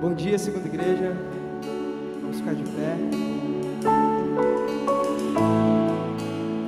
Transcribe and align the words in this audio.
Bom 0.00 0.14
dia, 0.14 0.38
segunda 0.38 0.68
igreja. 0.68 1.12
Vamos 2.22 2.36
ficar 2.36 2.54
de 2.54 2.62
pé. 2.62 2.96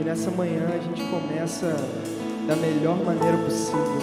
E 0.00 0.04
nessa 0.04 0.32
manhã 0.32 0.66
a 0.66 0.78
gente 0.78 1.00
começa 1.08 1.76
da 2.48 2.56
melhor 2.56 2.96
maneira 3.04 3.36
possível, 3.38 4.00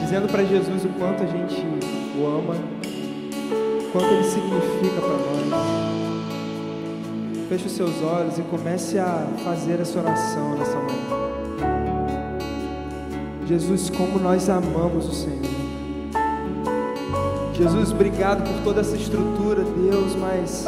dizendo 0.00 0.28
para 0.28 0.44
Jesus 0.44 0.84
o 0.84 0.88
quanto 0.90 1.24
a 1.24 1.26
gente 1.26 1.56
o 2.16 2.26
ama, 2.26 2.54
o 2.54 3.90
quanto 3.90 4.06
ele 4.06 4.22
significa 4.22 5.00
para 5.00 5.16
nós. 5.50 5.66
Feche 7.48 7.66
os 7.66 7.72
seus 7.72 8.00
olhos 8.02 8.38
e 8.38 8.42
comece 8.42 9.00
a 9.00 9.26
fazer 9.42 9.80
essa 9.80 9.98
oração 9.98 10.56
nessa 10.56 10.76
manhã. 10.76 11.26
Jesus, 13.48 13.90
como 13.90 14.20
nós 14.20 14.48
amamos 14.48 15.08
o 15.08 15.12
Senhor. 15.12 15.55
Jesus, 17.56 17.90
obrigado 17.90 18.42
por 18.42 18.62
toda 18.62 18.82
essa 18.82 18.94
estrutura, 18.94 19.64
Deus, 19.64 20.14
mas 20.14 20.66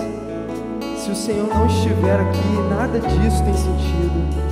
se 0.97 1.11
o 1.11 1.15
Senhor 1.15 1.47
não 1.47 1.67
estiver 1.67 2.19
aqui, 2.19 2.49
nada 2.71 2.99
disso 2.99 3.45
tem 3.45 3.53
sentido. 3.53 4.49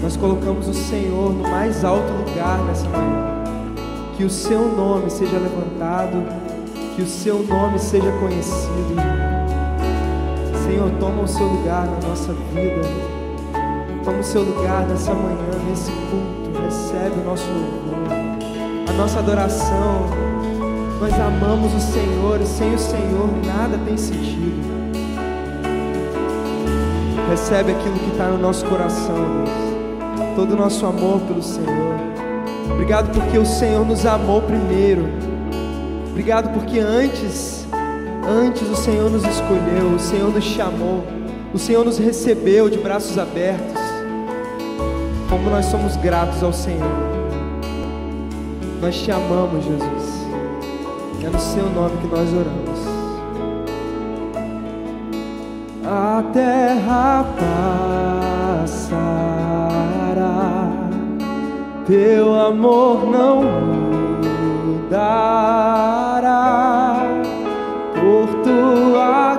Nós 0.00 0.16
colocamos 0.16 0.68
o 0.68 0.74
Senhor 0.74 1.32
no 1.32 1.42
mais 1.48 1.84
alto 1.84 2.12
lugar 2.12 2.60
nessa 2.60 2.88
manhã. 2.88 3.26
Que 4.16 4.22
o 4.22 4.30
seu 4.30 4.68
nome 4.68 5.10
seja 5.10 5.36
levantado, 5.36 6.24
que 6.94 7.02
o 7.02 7.06
seu 7.08 7.42
nome 7.42 7.80
seja 7.80 8.12
conhecido. 8.12 8.94
Senhor, 10.64 10.90
toma 11.00 11.22
o 11.22 11.28
seu 11.28 11.46
lugar 11.46 11.86
na 11.86 12.08
nossa 12.08 12.32
vida. 12.32 12.82
Toma 14.04 14.20
o 14.20 14.24
seu 14.24 14.42
lugar 14.42 14.86
nessa 14.86 15.12
manhã, 15.12 15.50
nesse 15.68 15.90
culto. 15.90 16.62
Recebe 16.62 17.18
o 17.20 17.24
nosso 17.24 17.48
louvor, 17.48 18.08
a 18.88 18.92
nossa 18.92 19.18
adoração. 19.18 20.27
Nós 21.00 21.14
amamos 21.14 21.72
o 21.74 21.80
Senhor 21.80 22.40
e 22.40 22.46
sem 22.46 22.74
o 22.74 22.78
Senhor 22.78 23.28
nada 23.46 23.78
tem 23.86 23.96
sentido. 23.96 24.58
Recebe 27.30 27.70
aquilo 27.70 27.98
que 27.98 28.10
está 28.10 28.28
no 28.28 28.38
nosso 28.38 28.66
coração, 28.66 29.14
Deus. 29.14 30.34
Todo 30.34 30.54
o 30.54 30.56
nosso 30.56 30.84
amor 30.86 31.20
pelo 31.20 31.42
Senhor. 31.42 31.94
Obrigado 32.72 33.12
porque 33.12 33.38
o 33.38 33.46
Senhor 33.46 33.86
nos 33.86 34.04
amou 34.06 34.42
primeiro. 34.42 35.08
Obrigado 36.10 36.52
porque 36.52 36.80
antes, 36.80 37.64
antes 38.26 38.68
o 38.68 38.74
Senhor 38.74 39.08
nos 39.08 39.22
escolheu, 39.24 39.94
o 39.94 40.00
Senhor 40.00 40.32
nos 40.32 40.44
chamou, 40.44 41.04
o 41.54 41.58
Senhor 41.58 41.84
nos 41.84 41.96
recebeu 41.96 42.68
de 42.68 42.78
braços 42.78 43.16
abertos. 43.16 43.80
Como 45.30 45.48
nós 45.48 45.66
somos 45.66 45.94
gratos 45.96 46.42
ao 46.42 46.52
Senhor. 46.52 46.90
Nós 48.80 48.96
te 48.96 49.12
amamos, 49.12 49.64
Jesus. 49.64 49.97
No 51.38 51.44
seu 51.44 51.70
nome 51.70 51.96
que 51.98 52.08
nós 52.08 52.34
oramos. 52.34 52.80
A 55.86 56.24
terra 56.32 57.24
passará, 58.66 59.12
teu 61.86 62.34
amor 62.34 63.06
não 63.06 63.44
mudará, 64.80 65.36
por 67.94 68.26
tua 68.42 69.37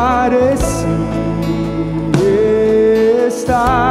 morto 0.00 0.30
parecia 0.30 0.86
estar, 3.26 3.89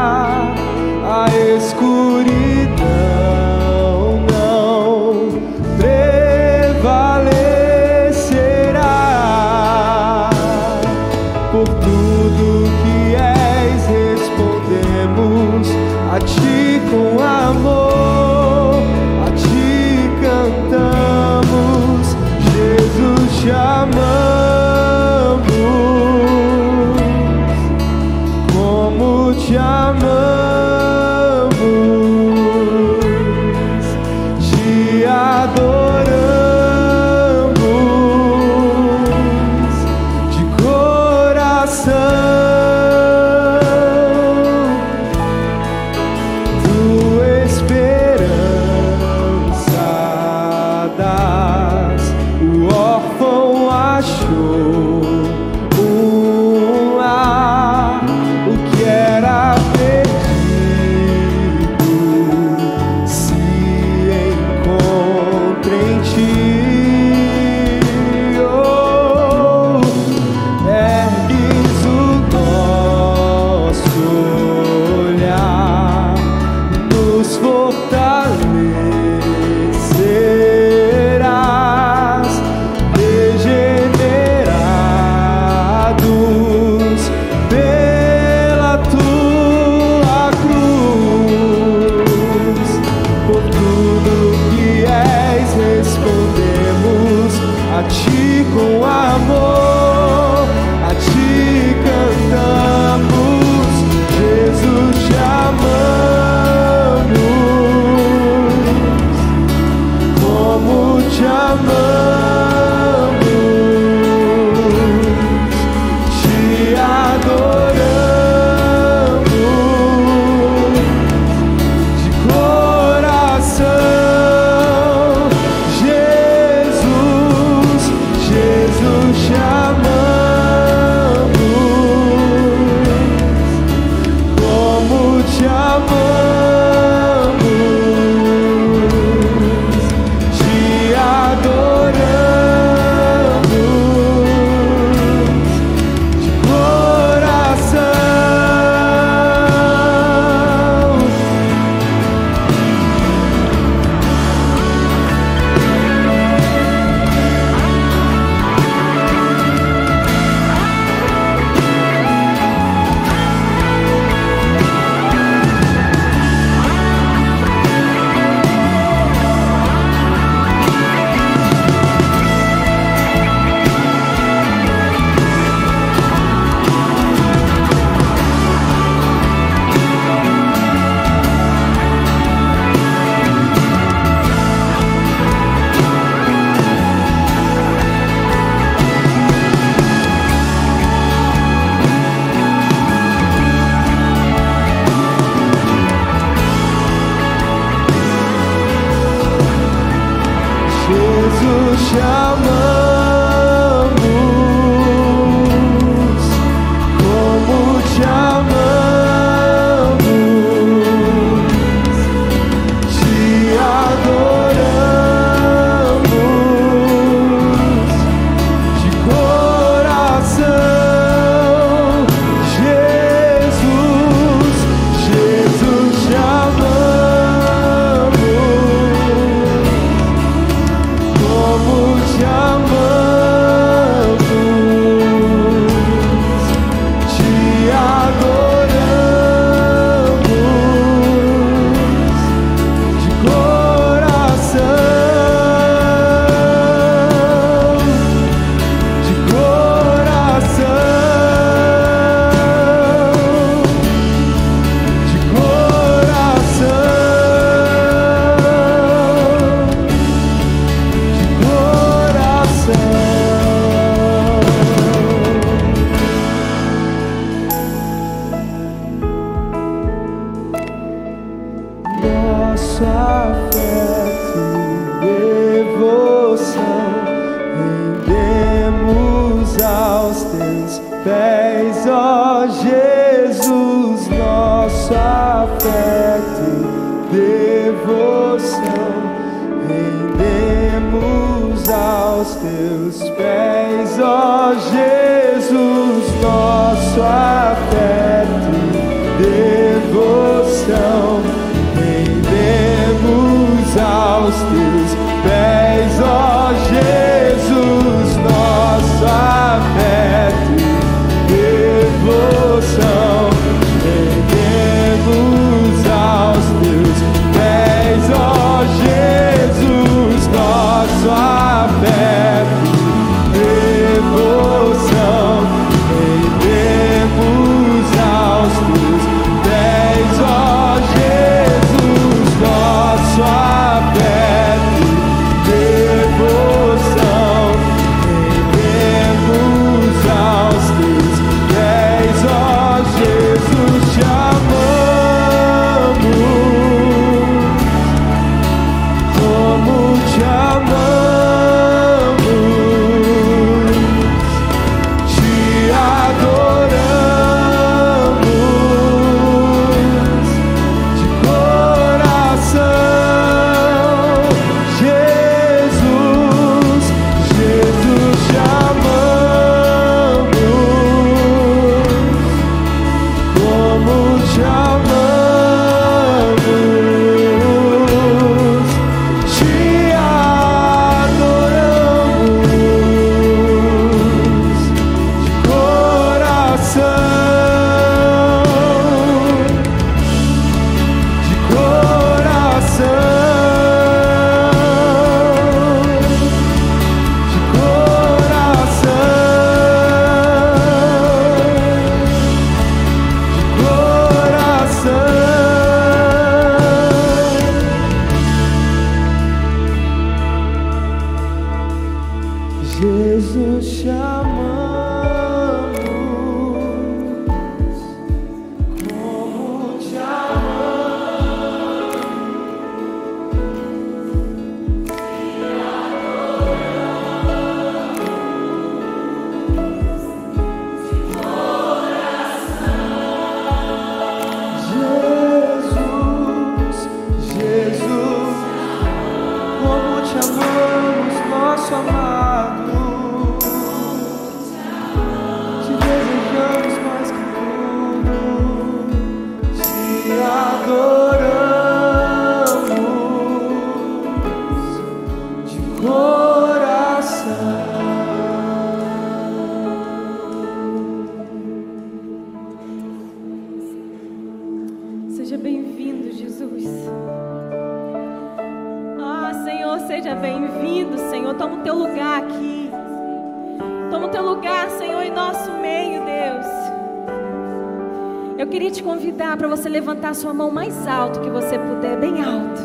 sua 480.20 480.34
mão 480.34 480.52
mais 480.52 480.86
alto 480.86 481.22
que 481.22 481.30
você 481.30 481.58
puder, 481.58 481.96
bem 481.96 482.22
alto. 482.22 482.62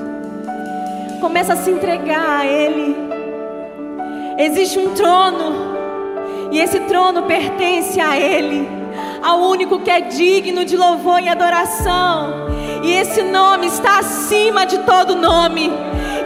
Começa 1.21 1.53
a 1.53 1.57
se 1.57 1.71
entregar 1.71 2.41
a 2.41 2.47
Ele. 2.47 2.97
Existe 4.37 4.77
um 4.77 4.93
trono, 4.93 5.53
e 6.51 6.59
esse 6.59 6.81
trono 6.81 7.23
pertence 7.23 8.01
a 8.01 8.19
Ele, 8.19 8.69
ao 9.23 9.39
único 9.39 9.79
que 9.79 9.91
é 9.91 10.01
digno 10.01 10.65
de 10.65 10.77
louvor 10.77 11.23
e 11.23 11.29
adoração. 11.29 12.49
E 12.83 12.93
esse 12.93 13.23
nome 13.23 13.69
está 13.69 14.01
acima 14.01 14.67
de 14.67 14.79
todo 14.79 15.15
nome, 15.15 15.71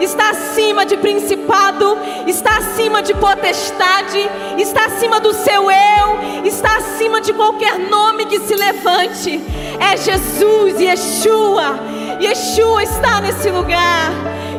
está 0.01 0.31
acima 0.31 0.83
de 0.83 0.97
principado, 0.97 1.95
está 2.25 2.57
acima 2.57 3.03
de 3.03 3.13
potestade, 3.13 4.27
está 4.57 4.87
acima 4.87 5.19
do 5.19 5.31
seu 5.35 5.69
eu, 5.69 6.43
está 6.43 6.77
acima 6.77 7.21
de 7.21 7.33
qualquer 7.33 7.77
nome 7.77 8.25
que 8.25 8.39
se 8.39 8.55
levante. 8.55 9.39
É 9.79 9.97
Jesus, 9.97 10.79
Yeshua. 10.79 11.79
Yeshua 12.21 12.83
está 12.83 13.21
nesse 13.21 13.49
lugar. 13.49 14.11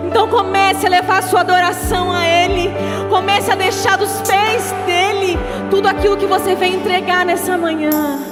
Então 0.06 0.28
comece 0.28 0.86
a 0.86 0.90
levar 0.90 1.22
sua 1.22 1.40
adoração 1.40 2.12
a 2.12 2.26
Ele. 2.26 2.70
Comece 3.08 3.50
a 3.50 3.54
deixar 3.54 3.96
dos 3.96 4.20
pés 4.22 4.72
dele 4.86 5.38
tudo 5.70 5.86
aquilo 5.86 6.16
que 6.16 6.26
você 6.26 6.54
vem 6.54 6.74
entregar 6.74 7.24
nessa 7.24 7.56
manhã. 7.56 8.29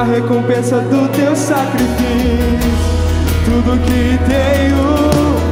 a 0.00 0.02
recompensa 0.02 0.80
do 0.80 1.06
teu 1.08 1.36
sacrifício. 1.36 2.70
Tudo 3.44 3.78
que 3.84 4.18
tenho 4.26 4.96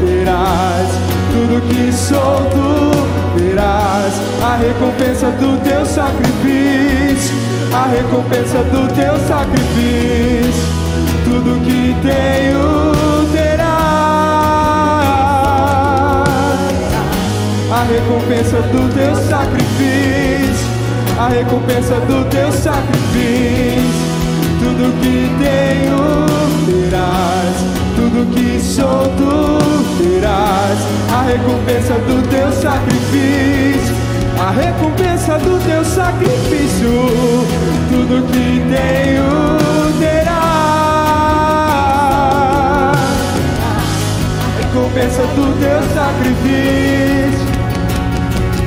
terás, 0.00 0.88
tudo 1.30 1.60
que 1.68 1.92
sou 1.92 2.46
tu 2.50 3.38
terás. 3.38 4.14
A 4.42 4.56
recompensa 4.56 5.30
do 5.32 5.62
teu 5.62 5.84
sacrifício, 5.84 7.36
a 7.74 7.88
recompensa 7.88 8.62
do 8.64 8.88
teu 8.94 9.18
sacrifício. 9.28 10.64
Tudo 11.24 11.60
que 11.62 11.94
tenho 12.00 13.26
terás. 13.30 13.68
A 17.70 17.82
recompensa 17.84 18.62
do 18.62 18.88
teu 18.94 19.14
sacrifício, 19.14 20.66
a 21.18 21.28
recompensa 21.28 21.96
do 21.96 22.24
teu 22.30 22.50
sacrifício. 22.50 23.57
Tudo 24.78 24.92
que 25.00 25.28
tenho 25.42 25.98
terás, 26.64 27.56
tudo 27.96 28.30
que 28.32 28.60
sou 28.60 29.08
tu 29.16 29.58
terás, 29.98 30.78
a 31.12 31.22
recompensa 31.22 31.94
do 31.94 32.22
teu 32.28 32.52
sacrifício, 32.52 33.96
a 34.38 34.52
recompensa 34.52 35.36
do 35.38 35.58
teu 35.66 35.84
sacrifício. 35.84 36.90
Tudo 37.90 38.22
que 38.28 38.62
tenho 38.70 39.58
terás, 39.98 40.38
a 44.38 44.48
recompensa 44.62 45.22
do 45.22 45.58
teu 45.58 45.82
sacrifício. 45.92 47.48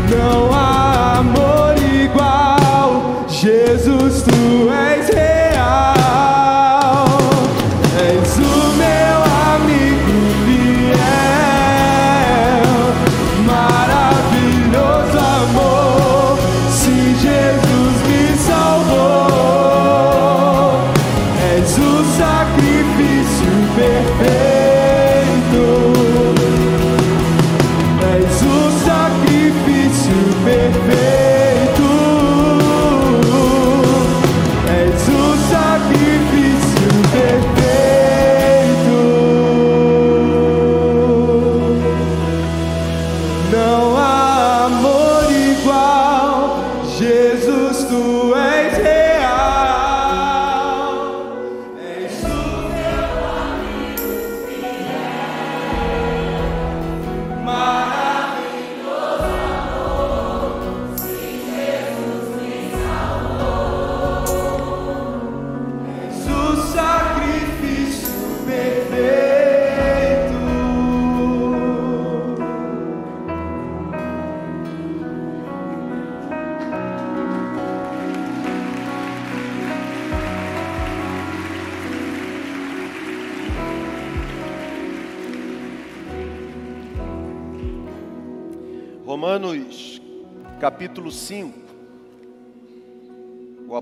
Não 0.10 0.54
há 0.54 1.19
amor 1.19 1.74
igual, 2.04 3.26
Jesus, 3.30 4.24
tu 4.24 4.69
és 4.69 5.08
real. 5.08 5.40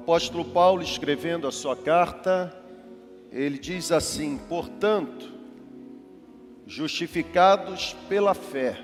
Apóstolo 0.09 0.43
Paulo 0.43 0.81
escrevendo 0.81 1.47
a 1.47 1.51
sua 1.51 1.75
carta, 1.75 2.51
ele 3.31 3.59
diz 3.59 3.91
assim: 3.91 4.39
Portanto, 4.49 5.31
justificados 6.65 7.95
pela 8.09 8.33
fé, 8.33 8.83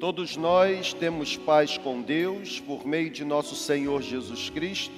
todos 0.00 0.36
nós 0.36 0.92
temos 0.92 1.36
paz 1.36 1.78
com 1.78 2.02
Deus 2.02 2.58
por 2.58 2.84
meio 2.84 3.10
de 3.10 3.24
nosso 3.24 3.54
Senhor 3.54 4.02
Jesus 4.02 4.50
Cristo. 4.50 4.92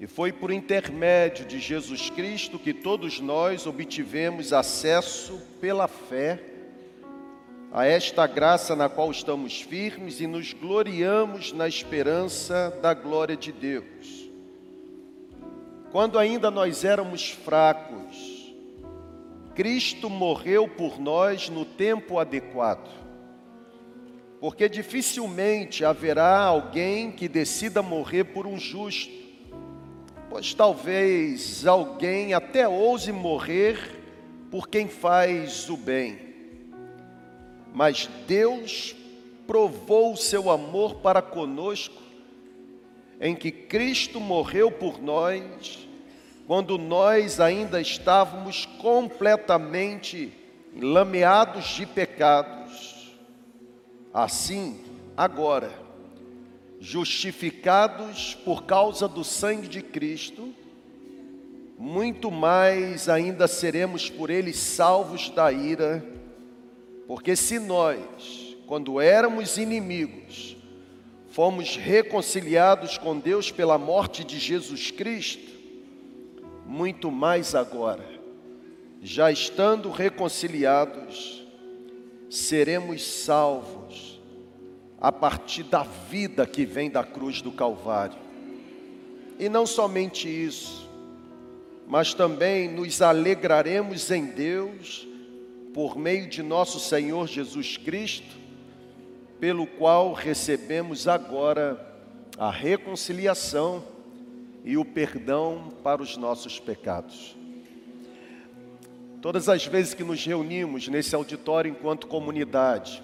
E 0.00 0.06
foi 0.06 0.32
por 0.32 0.50
intermédio 0.50 1.44
de 1.44 1.60
Jesus 1.60 2.08
Cristo 2.08 2.58
que 2.58 2.72
todos 2.72 3.20
nós 3.20 3.66
obtivemos 3.66 4.54
acesso 4.54 5.38
pela 5.60 5.86
fé 5.86 6.42
a 7.72 7.86
esta 7.86 8.26
graça 8.26 8.76
na 8.76 8.90
qual 8.90 9.10
estamos 9.10 9.62
firmes 9.62 10.20
e 10.20 10.26
nos 10.26 10.52
gloriamos 10.52 11.54
na 11.54 11.66
esperança 11.66 12.70
da 12.82 12.92
glória 12.92 13.34
de 13.34 13.50
Deus. 13.50 14.30
Quando 15.90 16.18
ainda 16.18 16.50
nós 16.50 16.84
éramos 16.84 17.30
fracos, 17.30 18.54
Cristo 19.54 20.10
morreu 20.10 20.68
por 20.68 21.00
nós 21.00 21.48
no 21.48 21.64
tempo 21.64 22.18
adequado. 22.18 22.90
Porque 24.38 24.68
dificilmente 24.68 25.82
haverá 25.82 26.40
alguém 26.40 27.10
que 27.10 27.26
decida 27.26 27.80
morrer 27.80 28.24
por 28.24 28.46
um 28.46 28.58
justo, 28.58 29.12
pois 30.28 30.52
talvez 30.52 31.66
alguém 31.66 32.34
até 32.34 32.68
ouse 32.68 33.12
morrer 33.12 33.78
por 34.50 34.68
quem 34.68 34.88
faz 34.88 35.70
o 35.70 35.76
bem. 35.76 36.31
Mas 37.72 38.08
Deus 38.26 38.94
provou 39.46 40.12
o 40.12 40.16
seu 40.16 40.50
amor 40.50 40.96
para 40.96 41.22
conosco, 41.22 42.02
em 43.20 43.34
que 43.34 43.50
Cristo 43.50 44.20
morreu 44.20 44.70
por 44.70 45.00
nós, 45.00 45.88
quando 46.46 46.76
nós 46.76 47.40
ainda 47.40 47.80
estávamos 47.80 48.66
completamente 48.66 50.32
lameados 50.76 51.66
de 51.66 51.86
pecados. 51.86 53.14
Assim, 54.12 54.80
agora, 55.16 55.70
justificados 56.80 58.34
por 58.34 58.64
causa 58.64 59.06
do 59.06 59.22
sangue 59.22 59.68
de 59.68 59.82
Cristo, 59.82 60.52
muito 61.78 62.30
mais 62.30 63.08
ainda 63.08 63.46
seremos 63.46 64.10
por 64.10 64.30
ele 64.30 64.52
salvos 64.52 65.30
da 65.30 65.50
ira 65.50 66.21
porque 67.12 67.36
se 67.36 67.58
nós, 67.58 68.56
quando 68.66 68.98
éramos 68.98 69.58
inimigos, 69.58 70.56
fomos 71.28 71.76
reconciliados 71.76 72.96
com 72.96 73.18
Deus 73.18 73.52
pela 73.52 73.76
morte 73.76 74.24
de 74.24 74.38
Jesus 74.38 74.90
Cristo, 74.90 75.52
muito 76.64 77.10
mais 77.10 77.54
agora, 77.54 78.08
já 79.02 79.30
estando 79.30 79.90
reconciliados, 79.90 81.46
seremos 82.30 83.04
salvos 83.04 84.18
a 84.98 85.12
partir 85.12 85.64
da 85.64 85.82
vida 85.82 86.46
que 86.46 86.64
vem 86.64 86.88
da 86.88 87.04
cruz 87.04 87.42
do 87.42 87.52
Calvário. 87.52 88.16
E 89.38 89.50
não 89.50 89.66
somente 89.66 90.30
isso, 90.30 90.88
mas 91.86 92.14
também 92.14 92.70
nos 92.70 93.02
alegraremos 93.02 94.10
em 94.10 94.24
Deus 94.24 95.11
por 95.72 95.96
meio 95.96 96.28
de 96.28 96.42
nosso 96.42 96.78
Senhor 96.78 97.26
Jesus 97.26 97.76
Cristo, 97.76 98.36
pelo 99.40 99.66
qual 99.66 100.12
recebemos 100.12 101.08
agora 101.08 101.80
a 102.38 102.50
reconciliação 102.50 103.84
e 104.64 104.76
o 104.76 104.84
perdão 104.84 105.72
para 105.82 106.02
os 106.02 106.16
nossos 106.16 106.60
pecados. 106.60 107.36
Todas 109.20 109.48
as 109.48 109.64
vezes 109.66 109.94
que 109.94 110.04
nos 110.04 110.24
reunimos 110.24 110.88
nesse 110.88 111.14
auditório 111.14 111.70
enquanto 111.70 112.06
comunidade, 112.06 113.02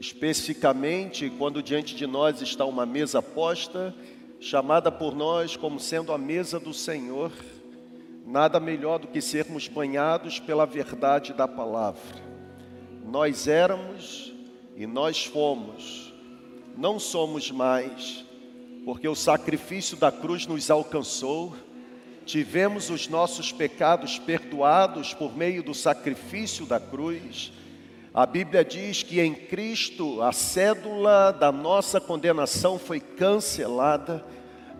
especificamente 0.00 1.30
quando 1.38 1.62
diante 1.62 1.94
de 1.94 2.06
nós 2.06 2.42
está 2.42 2.64
uma 2.64 2.84
mesa 2.84 3.22
posta, 3.22 3.94
chamada 4.40 4.90
por 4.90 5.14
nós 5.14 5.56
como 5.56 5.80
sendo 5.80 6.12
a 6.12 6.18
mesa 6.18 6.60
do 6.60 6.74
Senhor, 6.74 7.32
Nada 8.26 8.58
melhor 8.58 8.98
do 8.98 9.08
que 9.08 9.20
sermos 9.20 9.68
banhados 9.68 10.40
pela 10.40 10.64
verdade 10.64 11.34
da 11.34 11.46
palavra. 11.46 12.00
Nós 13.04 13.46
éramos 13.46 14.32
e 14.74 14.86
nós 14.86 15.26
fomos, 15.26 16.14
não 16.74 16.98
somos 16.98 17.50
mais, 17.50 18.24
porque 18.86 19.06
o 19.06 19.14
sacrifício 19.14 19.94
da 19.98 20.10
cruz 20.10 20.46
nos 20.46 20.70
alcançou, 20.70 21.54
tivemos 22.24 22.88
os 22.88 23.08
nossos 23.08 23.52
pecados 23.52 24.18
perdoados 24.18 25.12
por 25.12 25.36
meio 25.36 25.62
do 25.62 25.74
sacrifício 25.74 26.64
da 26.64 26.80
cruz. 26.80 27.52
A 28.14 28.24
Bíblia 28.24 28.64
diz 28.64 29.02
que 29.02 29.20
em 29.20 29.34
Cristo 29.34 30.22
a 30.22 30.32
cédula 30.32 31.30
da 31.30 31.52
nossa 31.52 32.00
condenação 32.00 32.78
foi 32.78 33.00
cancelada, 33.00 34.24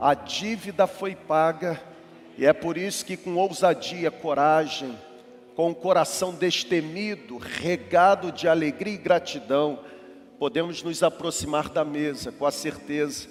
a 0.00 0.14
dívida 0.14 0.86
foi 0.86 1.14
paga 1.14 1.92
e 2.36 2.44
é 2.44 2.52
por 2.52 2.76
isso 2.76 3.04
que, 3.04 3.16
com 3.16 3.36
ousadia, 3.36 4.10
coragem, 4.10 4.98
com 5.54 5.70
o 5.70 5.74
coração 5.74 6.34
destemido, 6.34 7.38
regado 7.38 8.32
de 8.32 8.48
alegria 8.48 8.94
e 8.94 8.98
gratidão, 8.98 9.78
podemos 10.38 10.82
nos 10.82 11.02
aproximar 11.02 11.68
da 11.68 11.84
mesa 11.84 12.32
com 12.32 12.44
a 12.44 12.50
certeza 12.50 13.28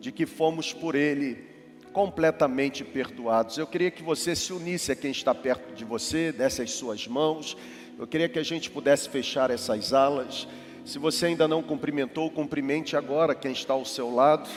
de 0.00 0.12
que 0.12 0.26
fomos 0.26 0.72
por 0.72 0.94
Ele 0.94 1.44
completamente 1.92 2.84
perdoados. 2.84 3.58
Eu 3.58 3.66
queria 3.66 3.90
que 3.90 4.02
você 4.02 4.36
se 4.36 4.52
unisse 4.52 4.92
a 4.92 4.96
quem 4.96 5.10
está 5.10 5.34
perto 5.34 5.74
de 5.74 5.84
você, 5.84 6.30
desse 6.30 6.62
as 6.62 6.70
suas 6.72 7.06
mãos. 7.08 7.56
Eu 7.98 8.06
queria 8.06 8.28
que 8.28 8.38
a 8.38 8.44
gente 8.44 8.70
pudesse 8.70 9.08
fechar 9.08 9.50
essas 9.50 9.92
alas. 9.92 10.46
Se 10.84 10.98
você 10.98 11.26
ainda 11.26 11.48
não 11.48 11.62
cumprimentou, 11.62 12.30
cumprimente 12.30 12.96
agora 12.96 13.34
quem 13.34 13.50
está 13.50 13.72
ao 13.72 13.84
seu 13.84 14.14
lado. 14.14 14.48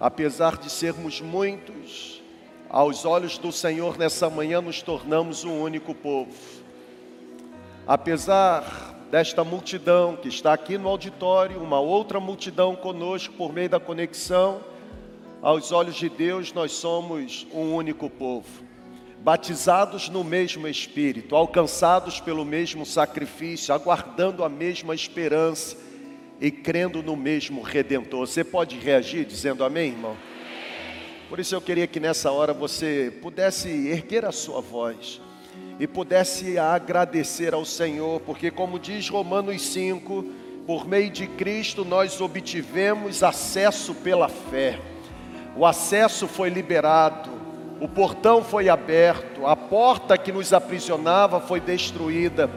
Apesar 0.00 0.56
de 0.56 0.70
sermos 0.70 1.20
muitos, 1.20 2.17
aos 2.68 3.04
olhos 3.04 3.38
do 3.38 3.50
Senhor 3.50 3.96
nessa 3.98 4.28
manhã 4.28 4.60
nos 4.60 4.82
tornamos 4.82 5.44
um 5.44 5.62
único 5.62 5.94
povo. 5.94 6.32
Apesar 7.86 8.94
desta 9.10 9.42
multidão 9.42 10.16
que 10.16 10.28
está 10.28 10.52
aqui 10.52 10.76
no 10.76 10.88
auditório, 10.88 11.62
uma 11.62 11.80
outra 11.80 12.20
multidão 12.20 12.76
conosco 12.76 13.34
por 13.34 13.52
meio 13.52 13.70
da 13.70 13.80
conexão. 13.80 14.60
Aos 15.40 15.72
olhos 15.72 15.94
de 15.94 16.08
Deus, 16.08 16.52
nós 16.52 16.72
somos 16.72 17.46
um 17.54 17.72
único 17.72 18.10
povo, 18.10 18.48
batizados 19.20 20.08
no 20.08 20.24
mesmo 20.24 20.66
Espírito, 20.66 21.36
alcançados 21.36 22.20
pelo 22.20 22.44
mesmo 22.44 22.84
sacrifício, 22.84 23.72
aguardando 23.72 24.42
a 24.42 24.48
mesma 24.48 24.94
esperança 24.94 25.76
e 26.40 26.50
crendo 26.50 27.02
no 27.04 27.16
mesmo 27.16 27.62
Redentor. 27.62 28.26
Você 28.26 28.42
pode 28.42 28.76
reagir 28.78 29.24
dizendo 29.24 29.64
amém, 29.64 29.92
irmão? 29.92 30.16
Por 31.28 31.38
isso 31.38 31.54
eu 31.54 31.60
queria 31.60 31.86
que 31.86 32.00
nessa 32.00 32.32
hora 32.32 32.54
você 32.54 33.12
pudesse 33.20 33.68
erguer 33.68 34.24
a 34.24 34.32
sua 34.32 34.62
voz 34.62 35.20
e 35.78 35.86
pudesse 35.86 36.58
agradecer 36.58 37.52
ao 37.52 37.66
Senhor, 37.66 38.20
porque, 38.20 38.50
como 38.50 38.78
diz 38.78 39.10
Romanos 39.10 39.60
5, 39.60 40.24
por 40.66 40.88
meio 40.88 41.10
de 41.10 41.26
Cristo 41.26 41.84
nós 41.84 42.18
obtivemos 42.22 43.22
acesso 43.22 43.94
pela 43.94 44.28
fé. 44.28 44.80
O 45.54 45.66
acesso 45.66 46.26
foi 46.26 46.48
liberado, 46.48 47.30
o 47.78 47.86
portão 47.86 48.42
foi 48.42 48.70
aberto, 48.70 49.46
a 49.46 49.54
porta 49.54 50.16
que 50.16 50.32
nos 50.32 50.54
aprisionava 50.54 51.40
foi 51.40 51.60
destruída, 51.60 52.50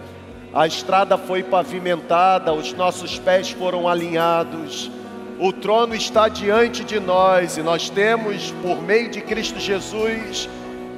a 0.54 0.66
estrada 0.66 1.18
foi 1.18 1.44
pavimentada, 1.44 2.54
os 2.54 2.72
nossos 2.72 3.20
pés 3.20 3.52
foram 3.52 3.88
alinhados. 3.88 4.90
O 5.44 5.52
trono 5.52 5.96
está 5.96 6.28
diante 6.28 6.84
de 6.84 7.00
nós 7.00 7.58
e 7.58 7.64
nós 7.64 7.90
temos, 7.90 8.54
por 8.62 8.80
meio 8.80 9.10
de 9.10 9.22
Cristo 9.22 9.60
Jesus, 9.60 10.48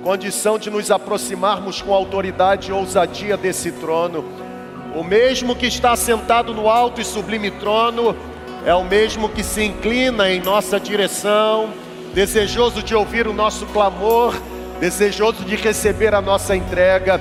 condição 0.03 0.59
de 0.59 0.69
nos 0.69 0.91
aproximarmos 0.91 1.81
com 1.81 1.93
autoridade 1.93 2.69
e 2.69 2.73
ousadia 2.73 3.37
desse 3.37 3.71
trono. 3.71 4.25
O 4.93 5.01
mesmo 5.01 5.55
que 5.55 5.65
está 5.65 5.95
sentado 5.95 6.53
no 6.53 6.67
alto 6.67 6.99
e 6.99 7.05
sublime 7.05 7.51
trono 7.51 8.13
é 8.65 8.75
o 8.75 8.83
mesmo 8.83 9.29
que 9.29 9.45
se 9.45 9.63
inclina 9.63 10.29
em 10.29 10.41
nossa 10.41 10.77
direção, 10.77 11.69
desejoso 12.13 12.83
de 12.83 12.93
ouvir 12.93 13.27
o 13.27 13.33
nosso 13.33 13.65
clamor, 13.67 14.35
desejoso 14.77 15.45
de 15.45 15.55
receber 15.55 16.13
a 16.13 16.19
nossa 16.19 16.53
entrega. 16.53 17.17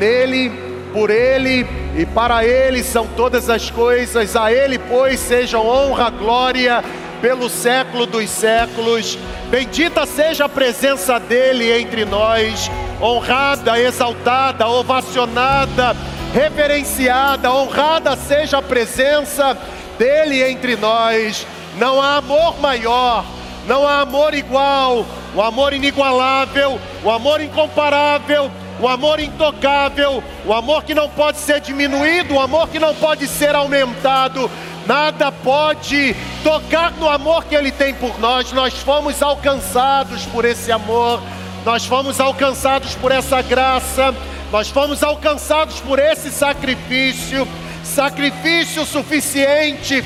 Nele, 0.00 0.50
por 0.94 1.10
Ele 1.10 1.66
e 1.96 2.06
para 2.06 2.46
Ele 2.46 2.84
são 2.84 3.04
todas 3.04 3.50
as 3.50 3.68
coisas, 3.68 4.36
a 4.36 4.52
Ele, 4.52 4.78
pois, 4.78 5.18
sejam 5.18 5.66
honra, 5.66 6.08
glória 6.08 6.84
pelo 7.20 7.50
século 7.50 8.06
dos 8.06 8.30
séculos. 8.30 9.18
Bendita 9.50 10.06
seja 10.06 10.44
a 10.44 10.48
presença 10.48 11.18
dEle 11.18 11.70
entre 11.72 12.04
nós, 12.04 12.70
honrada, 13.02 13.78
exaltada, 13.78 14.68
ovacionada, 14.68 15.96
reverenciada, 16.32 17.52
honrada 17.52 18.16
seja 18.16 18.58
a 18.58 18.62
presença 18.62 19.58
dEle 19.98 20.42
entre 20.44 20.76
nós. 20.76 21.44
Não 21.76 22.00
há 22.00 22.18
amor 22.18 22.60
maior, 22.60 23.24
não 23.66 23.86
há 23.86 24.02
amor 24.02 24.32
igual, 24.32 25.04
o 25.34 25.42
amor 25.42 25.72
inigualável, 25.72 26.78
o 27.02 27.10
amor 27.10 27.40
incomparável, 27.40 28.48
o 28.80 28.88
amor 28.88 29.20
intocável, 29.20 30.22
o 30.44 30.52
amor 30.52 30.84
que 30.84 30.94
não 30.94 31.08
pode 31.08 31.38
ser 31.38 31.60
diminuído, 31.60 32.34
o 32.34 32.40
amor 32.40 32.68
que 32.68 32.78
não 32.78 32.94
pode 32.94 33.26
ser 33.28 33.54
aumentado, 33.54 34.50
nada 34.86 35.30
pode 35.30 36.14
tocar 36.42 36.92
no 36.92 37.08
amor 37.08 37.44
que 37.44 37.54
Ele 37.54 37.70
tem 37.70 37.94
por 37.94 38.18
nós. 38.18 38.52
Nós 38.52 38.74
fomos 38.74 39.22
alcançados 39.22 40.26
por 40.26 40.44
esse 40.44 40.72
amor, 40.72 41.22
nós 41.64 41.86
fomos 41.86 42.20
alcançados 42.20 42.94
por 42.96 43.12
essa 43.12 43.40
graça, 43.42 44.14
nós 44.50 44.68
fomos 44.68 45.02
alcançados 45.02 45.80
por 45.80 45.98
esse 45.98 46.30
sacrifício 46.30 47.46
sacrifício 47.84 48.84
suficiente, 48.86 50.02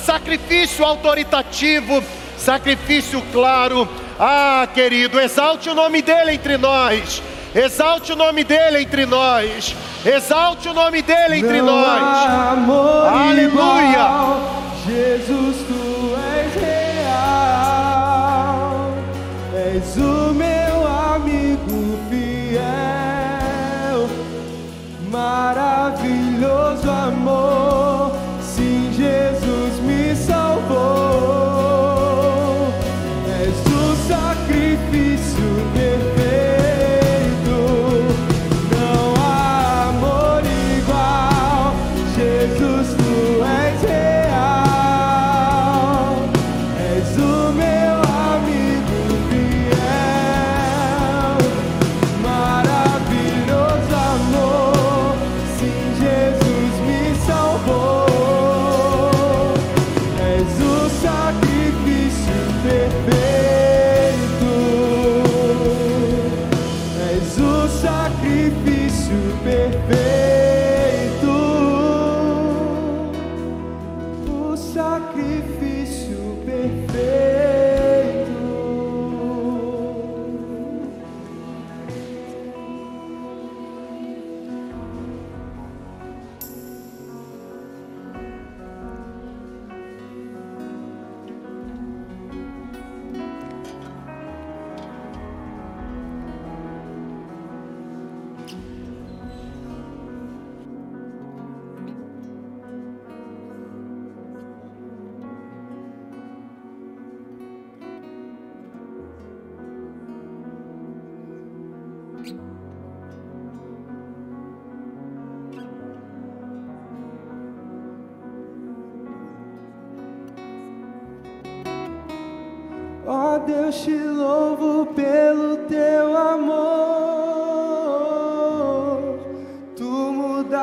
sacrifício 0.00 0.84
autoritativo, 0.84 2.02
sacrifício 2.36 3.22
claro. 3.32 3.88
Ah, 4.18 4.68
querido, 4.74 5.18
exalte 5.18 5.70
o 5.70 5.74
nome 5.74 6.02
dele 6.02 6.32
entre 6.32 6.56
nós. 6.56 7.22
Exalte 7.54 8.12
o 8.12 8.16
nome 8.16 8.44
dele 8.44 8.78
entre 8.82 9.04
nós. 9.06 9.76
Exalte 10.04 10.68
o 10.68 10.74
nome 10.74 11.02
dele 11.02 11.36
entre 11.38 11.60
Não 11.60 11.66
nós. 11.66 12.26
amor 12.52 13.06
Aleluia. 13.06 13.42
igual, 13.42 14.64
Jesus, 14.86 15.61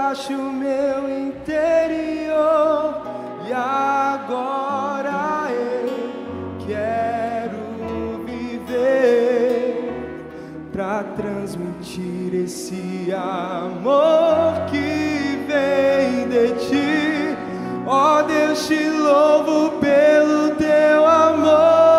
O 0.10 0.52
meu 0.52 1.08
interior 1.08 3.00
e 3.48 3.54
agora 3.54 5.12
eu 5.52 6.58
quero 6.66 8.26
viver 8.26 9.94
para 10.74 11.04
transmitir 11.16 12.34
esse 12.34 13.14
amor 13.14 14.66
que 14.72 15.46
vem 15.48 16.28
de 16.28 16.54
ti. 16.66 17.38
Ó 17.86 18.18
oh 18.18 18.24
Deus, 18.24 18.66
te 18.66 18.90
louvo 18.90 19.78
pelo 19.78 20.56
teu 20.56 21.06
amor. 21.06 21.99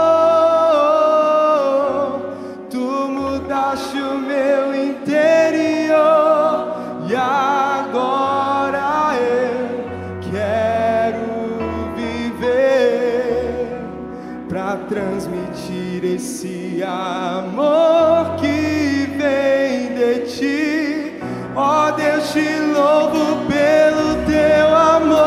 Amor 16.83 18.37
que 18.37 19.09
vem 19.17 19.95
de 19.95 20.21
ti. 20.27 21.13
Ó 21.55 21.89
oh, 21.89 21.93
Deus, 21.93 22.33
te 22.33 22.49
louvo 22.59 23.45
pelo 23.47 24.15
teu 24.25 24.75
amor. 24.75 25.21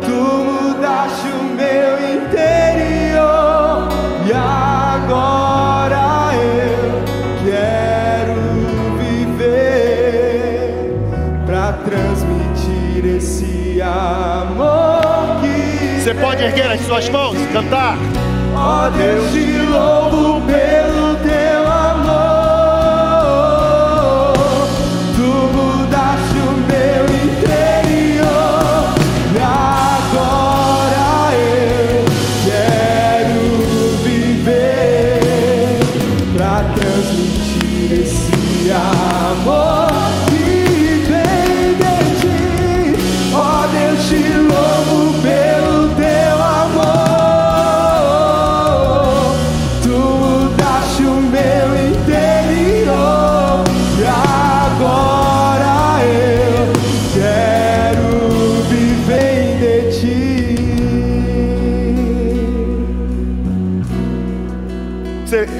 Tu 0.00 0.10
mudaste 0.10 1.28
o 1.28 1.42
meu 1.44 1.98
interior 2.14 3.88
e 4.26 4.32
agora 4.32 6.04
eu 6.34 7.04
quero 7.44 8.42
viver 8.98 10.70
para 11.46 11.72
transmitir 11.84 13.16
esse 13.16 13.80
amor 13.80 15.40
Você 16.02 16.14
pode 16.14 16.42
erguer 16.42 16.72
as 16.72 16.80
suas 16.80 17.08
mãos 17.08 17.38
cantar. 17.52 17.96
Ó 18.64 18.88
Deus, 18.90 19.32
te 19.32 19.58
louvo 19.58 20.40
pelo 20.46 21.11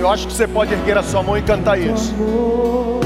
eu 0.02 0.08
acho 0.08 0.26
que 0.26 0.32
você 0.32 0.48
pode 0.48 0.74
erguer 0.74 0.98
a 0.98 1.02
sua 1.02 1.22
mão 1.22 1.38
e 1.38 1.42
cantar 1.42 1.78
isso. 1.78 2.12
amor, 2.14 3.00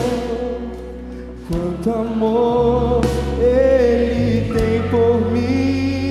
quanto 1.51 1.91
amor 1.91 3.03
Ele 3.39 4.53
tem 4.55 4.83
por 4.89 5.21
mim. 5.31 6.09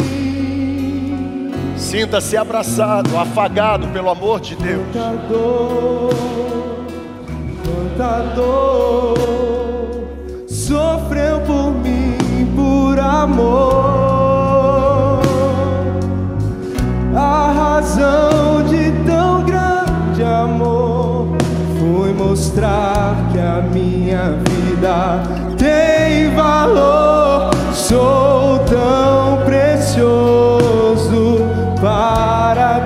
Sinta-se 1.76 2.38
abraçado, 2.38 3.18
afagado 3.18 3.88
pelo 3.88 4.12
amor 4.12 4.40
de 4.40 4.56
Deus. 4.56 4.84
Quanta 4.94 5.16
dor, 5.28 6.14
quanta 7.66 8.20
dor, 8.36 9.18
sofreu 10.48 11.40
por 11.42 11.72
mim 11.72 12.16
por 12.56 13.00
amor. 13.00 14.06
A 17.16 17.52
razão 17.52 18.64
de 18.70 18.85
mostrar 22.56 23.16
que 23.32 23.40
a 23.40 23.62
minha 23.62 24.32
vida 24.48 25.22
tem 25.58 26.34
valor. 26.34 27.50
Sou 27.74 28.60
tão 28.60 29.44
precioso 29.44 31.40
para 31.82 32.85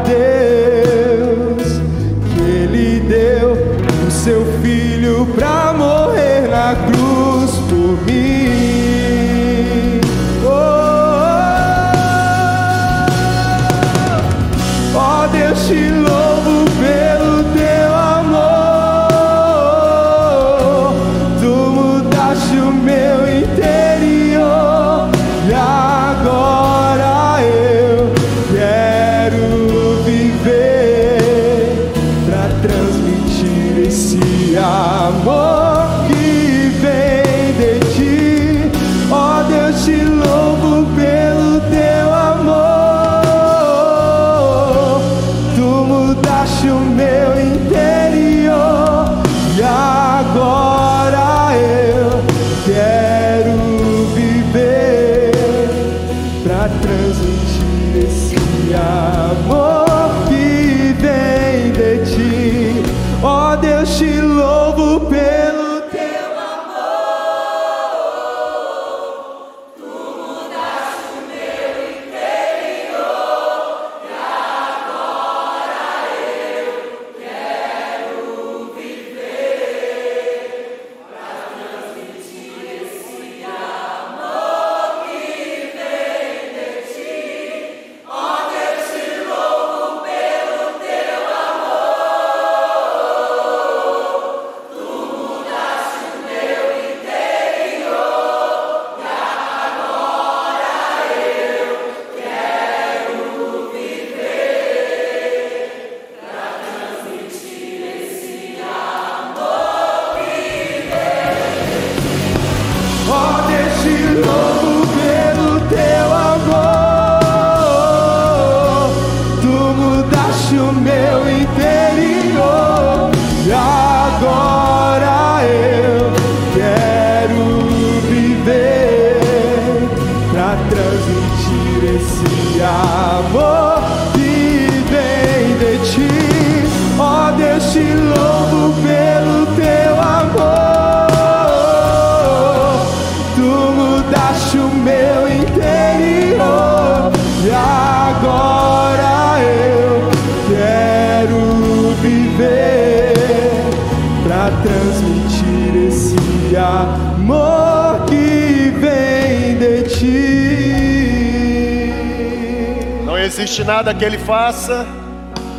Ele 164.09 164.17
faça, 164.17 164.87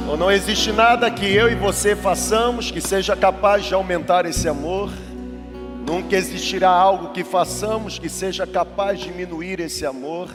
ou 0.08 0.16
não 0.16 0.28
existe 0.28 0.72
nada 0.72 1.08
que 1.08 1.24
eu 1.24 1.48
e 1.48 1.54
você 1.54 1.94
façamos 1.94 2.68
que 2.68 2.80
seja 2.80 3.14
capaz 3.14 3.64
de 3.64 3.72
aumentar 3.74 4.26
esse 4.26 4.48
amor. 4.48 4.90
Nunca 5.86 6.16
existirá 6.16 6.68
algo 6.68 7.12
que 7.12 7.22
façamos 7.22 7.96
que 7.96 8.08
seja 8.08 8.48
capaz 8.48 8.98
de 8.98 9.06
diminuir 9.06 9.60
esse 9.60 9.86
amor. 9.86 10.28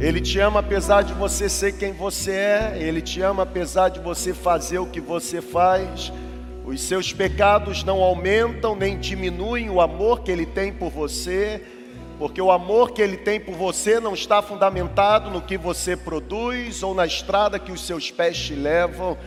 Ele 0.00 0.18
te 0.18 0.40
ama 0.40 0.60
apesar 0.60 1.02
de 1.02 1.12
você 1.12 1.46
ser 1.46 1.72
quem 1.72 1.92
você 1.92 2.30
é, 2.30 2.78
Ele 2.80 3.02
te 3.02 3.20
ama 3.20 3.42
apesar 3.42 3.90
de 3.90 4.00
você 4.00 4.32
fazer 4.32 4.78
o 4.78 4.86
que 4.86 5.02
você 5.02 5.42
faz. 5.42 6.10
Os 6.64 6.80
seus 6.80 7.12
pecados 7.12 7.84
não 7.84 8.00
aumentam 8.00 8.74
nem 8.74 8.98
diminuem 8.98 9.68
o 9.68 9.82
amor 9.82 10.22
que 10.22 10.32
Ele 10.32 10.46
tem 10.46 10.72
por 10.72 10.88
você, 10.88 11.62
porque 12.18 12.40
o 12.40 12.50
amor 12.50 12.92
que 12.92 13.02
Ele 13.02 13.16
tem 13.16 13.38
por 13.38 13.54
você 13.54 14.00
não 14.00 14.14
está 14.14 14.40
fundamentado 14.40 15.30
no 15.30 15.42
que 15.42 15.58
você 15.58 15.96
produz 15.96 16.82
ou 16.82 16.94
na 16.94 17.06
estrada 17.06 17.58
que 17.58 17.72
os 17.72 17.86
seus 17.86 18.10
pés 18.10 18.38
te 18.38 18.54
levam, 18.54 19.18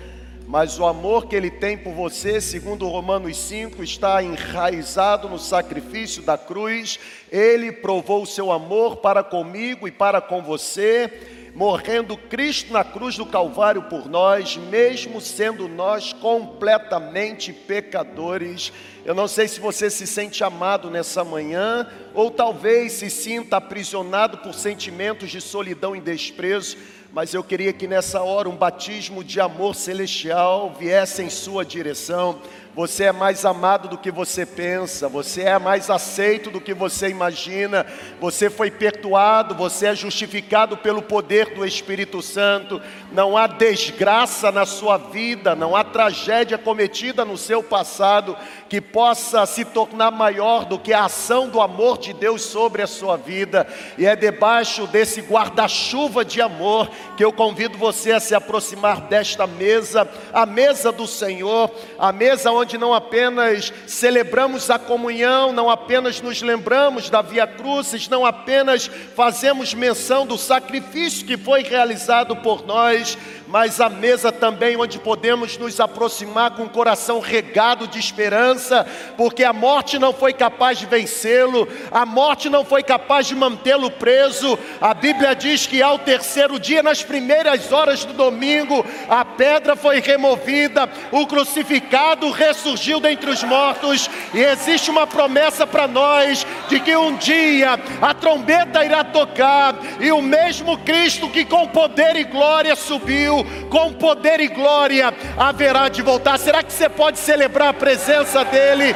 mas 0.47 0.79
o 0.79 0.85
amor 0.85 1.27
que 1.27 1.35
Ele 1.35 1.51
tem 1.51 1.77
por 1.77 1.93
você, 1.93 2.41
segundo 2.41 2.87
Romanos 2.87 3.37
5, 3.37 3.83
está 3.83 4.23
enraizado 4.23 5.29
no 5.29 5.37
sacrifício 5.37 6.23
da 6.23 6.39
cruz. 6.39 6.99
Ele 7.31 7.71
provou 7.71 8.23
o 8.23 8.27
seu 8.27 8.51
amor 8.51 8.97
para 8.97 9.23
comigo 9.23 9.87
e 9.87 9.91
para 9.91 10.19
com 10.19 10.41
você 10.41 11.37
morrendo 11.59 12.15
Cristo 12.15 12.71
na 12.71 12.85
cruz 12.85 13.17
do 13.17 13.25
Calvário 13.25 13.81
por 13.81 14.09
nós, 14.09 14.55
mesmo 14.55 15.19
sendo 15.19 15.67
nós 15.67 16.13
completamente 16.13 17.51
pecadores. 17.51 18.71
Eu 19.03 19.13
não 19.13 19.27
sei 19.27 19.45
se 19.45 19.59
você 19.59 19.89
se 19.89 20.07
sente 20.07 20.41
amado 20.41 20.89
nessa 20.89 21.21
manhã, 21.21 21.85
ou 22.13 22.31
talvez 22.31 22.93
se 22.93 23.09
sinta 23.09 23.57
aprisionado 23.57 24.37
por 24.37 24.53
sentimentos 24.53 25.29
de 25.29 25.41
solidão 25.41 25.93
e 25.93 25.99
desprezo, 25.99 26.77
mas 27.11 27.33
eu 27.33 27.43
queria 27.43 27.73
que 27.73 27.87
nessa 27.87 28.21
hora 28.21 28.47
um 28.47 28.55
batismo 28.55 29.21
de 29.21 29.41
amor 29.41 29.75
celestial 29.75 30.73
viesse 30.79 31.21
em 31.21 31.29
sua 31.29 31.65
direção 31.65 32.39
você 32.75 33.05
é 33.05 33.11
mais 33.11 33.45
amado 33.45 33.87
do 33.87 33.97
que 33.97 34.11
você 34.11 34.45
pensa, 34.45 35.09
você 35.09 35.41
é 35.41 35.59
mais 35.59 35.89
aceito 35.89 36.51
do 36.51 36.61
que 36.61 36.73
você 36.73 37.09
imagina, 37.09 37.85
você 38.21 38.49
foi 38.49 38.69
perdoado, 38.69 39.55
você 39.55 39.87
é 39.87 39.95
justificado 39.95 40.77
pelo 40.77 41.01
poder 41.01 41.55
do 41.55 41.65
Espírito 41.65 42.21
Santo. 42.21 42.81
Não 43.11 43.35
há 43.35 43.47
desgraça 43.47 44.51
na 44.51 44.65
sua 44.65 44.97
vida, 44.97 45.55
não 45.55 45.75
há 45.75 45.83
tragédia 45.83 46.57
cometida 46.57 47.25
no 47.25 47.37
seu 47.37 47.63
passado 47.63 48.37
que 48.69 48.79
possa 48.79 49.45
se 49.47 49.65
tornar 49.65 50.11
maior 50.11 50.63
do 50.63 50.77
que 50.77 50.93
a 50.93 51.05
ação 51.05 51.49
do 51.49 51.59
amor 51.59 51.97
de 51.97 52.13
Deus 52.13 52.43
sobre 52.43 52.83
a 52.83 52.87
sua 52.87 53.17
vida. 53.17 53.67
E 53.97 54.05
é 54.05 54.15
debaixo 54.15 54.85
desse 54.85 55.21
guarda-chuva 55.21 56.23
de 56.23 56.39
amor 56.39 56.89
que 57.17 57.25
eu 57.25 57.33
convido 57.33 57.77
você 57.77 58.11
a 58.11 58.19
se 58.19 58.35
aproximar 58.35 59.01
desta 59.01 59.47
mesa, 59.47 60.07
a 60.31 60.45
mesa 60.45 60.91
do 60.91 61.07
Senhor, 61.07 61.71
a 61.97 62.11
mesa 62.11 62.51
onde 62.51 62.58
onde 62.59 62.77
não 62.77 62.93
apenas 62.93 63.71
celebramos 63.87 64.69
a 64.69 64.77
comunhão, 64.77 65.51
não 65.51 65.69
apenas 65.69 66.21
nos 66.21 66.41
lembramos 66.41 67.09
da 67.09 67.21
Via 67.21 67.47
Crucis, 67.47 68.07
não 68.09 68.25
apenas 68.25 68.89
fazemos 69.15 69.73
menção 69.73 70.25
do 70.25 70.37
sacrifício 70.37 71.25
que 71.25 71.37
foi 71.37 71.63
realizado 71.63 72.35
por 72.35 72.65
nós, 72.65 73.17
mas 73.47 73.81
a 73.81 73.89
mesa 73.89 74.31
também 74.31 74.77
onde 74.77 74.99
podemos 74.99 75.57
nos 75.57 75.79
aproximar 75.79 76.51
com 76.51 76.63
o 76.63 76.69
coração 76.69 77.19
regado 77.19 77.87
de 77.87 77.97
esperança, 77.97 78.85
porque 79.17 79.43
a 79.43 79.51
morte 79.51 79.97
não 79.97 80.13
foi 80.13 80.33
capaz 80.33 80.77
de 80.77 80.85
vencê-lo, 80.85 81.67
a 81.91 82.05
morte 82.05 82.47
não 82.47 82.63
foi 82.63 82.83
capaz 82.83 83.25
de 83.25 83.35
mantê-lo 83.35 83.89
preso. 83.89 84.57
A 84.79 84.93
Bíblia 84.93 85.33
diz 85.33 85.65
que 85.65 85.81
ao 85.81 85.97
terceiro 85.97 86.59
dia, 86.59 86.83
nas 86.83 87.01
primeiras 87.01 87.71
horas 87.71 88.05
do 88.05 88.13
domingo, 88.13 88.85
a 89.09 89.25
pedra 89.25 89.75
foi 89.75 89.99
removida, 89.99 90.87
o 91.11 91.25
crucificado 91.25 92.29
ressurgiu 92.49 92.99
dentre 92.99 93.29
os 93.29 93.43
mortos, 93.43 94.09
e 94.33 94.41
existe 94.41 94.89
uma 94.89 95.07
promessa 95.07 95.65
para 95.65 95.87
nós 95.87 96.45
de 96.67 96.79
que 96.79 96.95
um 96.95 97.15
dia 97.15 97.79
a 98.01 98.13
trombeta 98.13 98.83
irá 98.83 99.03
tocar 99.03 99.75
e 99.99 100.11
o 100.11 100.21
mesmo 100.21 100.77
Cristo 100.79 101.29
que 101.29 101.45
com 101.45 101.67
poder 101.67 102.15
e 102.15 102.23
glória 102.23 102.75
subiu 102.75 103.45
com 103.69 103.93
poder 103.93 104.39
e 104.39 104.47
glória, 104.47 105.13
haverá 105.37 105.89
de 105.89 106.01
voltar. 106.01 106.37
Será 106.37 106.63
que 106.63 106.73
você 106.73 106.89
pode 106.89 107.19
celebrar 107.19 107.69
a 107.69 107.73
presença 107.73 108.43
dEle? 108.43 108.95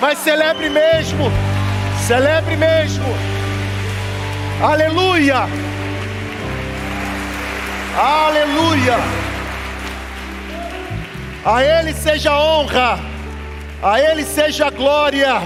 Mas 0.00 0.18
celebre 0.18 0.68
mesmo, 0.68 1.30
celebre 2.06 2.56
mesmo. 2.56 3.04
Aleluia, 4.62 5.48
aleluia. 7.96 9.31
A 11.44 11.64
Ele 11.64 11.92
seja 11.92 12.38
honra, 12.38 13.00
a 13.82 14.00
Ele 14.00 14.24
seja 14.24 14.70
glória, 14.70 15.42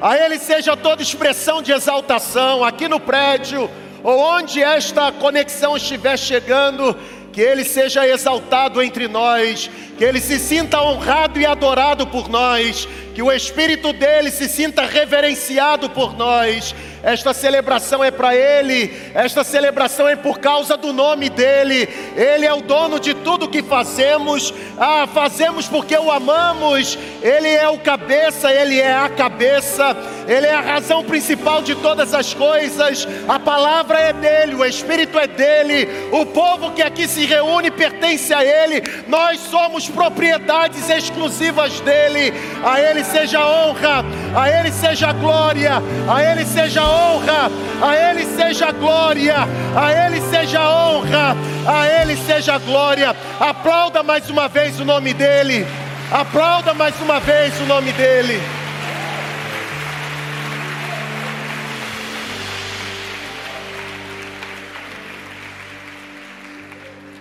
a 0.00 0.16
Ele 0.16 0.38
seja 0.38 0.74
toda 0.74 1.02
expressão 1.02 1.60
de 1.60 1.72
exaltação 1.72 2.64
aqui 2.64 2.88
no 2.88 2.98
prédio 2.98 3.70
ou 4.02 4.18
onde 4.18 4.62
esta 4.62 5.12
conexão 5.12 5.76
estiver 5.76 6.18
chegando 6.18 6.96
que 7.34 7.42
Ele 7.42 7.64
seja 7.64 8.08
exaltado 8.08 8.82
entre 8.82 9.08
nós, 9.08 9.70
que 9.98 10.04
Ele 10.04 10.22
se 10.22 10.38
sinta 10.38 10.80
honrado 10.80 11.38
e 11.38 11.44
adorado 11.44 12.06
por 12.06 12.30
nós, 12.30 12.88
que 13.16 13.22
o 13.22 13.32
Espírito 13.32 13.94
dele 13.94 14.30
se 14.30 14.46
sinta 14.46 14.84
reverenciado 14.84 15.88
por 15.88 16.14
nós, 16.14 16.74
esta 17.02 17.32
celebração 17.32 18.04
é 18.04 18.10
para 18.10 18.36
Ele, 18.36 18.92
esta 19.14 19.42
celebração 19.42 20.06
é 20.06 20.16
por 20.16 20.38
causa 20.38 20.76
do 20.76 20.92
nome 20.92 21.30
dEle, 21.30 21.88
Ele 22.14 22.44
é 22.44 22.52
o 22.52 22.60
dono 22.60 23.00
de 23.00 23.14
tudo 23.14 23.48
que 23.48 23.62
fazemos, 23.62 24.52
ah, 24.76 25.06
fazemos 25.06 25.66
porque 25.66 25.96
o 25.96 26.10
amamos, 26.10 26.98
Ele 27.22 27.48
é 27.48 27.66
o 27.68 27.78
cabeça, 27.78 28.52
Ele 28.52 28.78
é 28.78 28.92
a 28.92 29.08
cabeça, 29.08 29.96
Ele 30.28 30.46
é 30.46 30.52
a 30.52 30.60
razão 30.60 31.02
principal 31.02 31.62
de 31.62 31.74
todas 31.76 32.12
as 32.12 32.34
coisas, 32.34 33.08
a 33.26 33.38
palavra 33.38 33.98
é 33.98 34.12
dEle, 34.12 34.56
o 34.56 34.64
Espírito 34.64 35.18
é 35.18 35.26
dEle, 35.26 35.88
o 36.12 36.26
povo 36.26 36.72
que 36.72 36.82
aqui 36.82 37.08
se 37.08 37.24
reúne 37.24 37.70
pertence 37.70 38.34
a 38.34 38.44
Ele, 38.44 38.82
nós 39.06 39.38
somos 39.40 39.88
propriedades 39.88 40.90
exclusivas 40.90 41.80
dEle, 41.80 42.34
a 42.62 42.78
Ele 42.78 43.05
seja 43.06 43.40
honra, 43.44 44.04
a 44.34 44.50
Ele 44.50 44.72
seja 44.72 45.12
glória, 45.12 45.82
a 46.08 46.22
Ele 46.22 46.44
seja 46.44 46.84
honra 46.84 47.50
a 47.82 47.94
Ele 47.94 48.24
seja 48.24 48.72
glória, 48.72 49.36
a 49.76 49.92
Ele 50.06 50.20
seja 50.20 50.68
honra, 50.68 51.36
a 51.66 51.86
Ele 51.86 52.16
seja 52.16 52.58
glória. 52.58 53.14
Aplauda 53.38 54.02
mais 54.02 54.28
uma 54.30 54.48
vez 54.48 54.80
o 54.80 54.84
nome 54.84 55.12
dEle, 55.12 55.66
aplauda 56.10 56.72
mais 56.74 56.98
uma 57.00 57.20
vez 57.20 57.58
o 57.60 57.66
nome 57.66 57.92
dEle. 57.92 58.40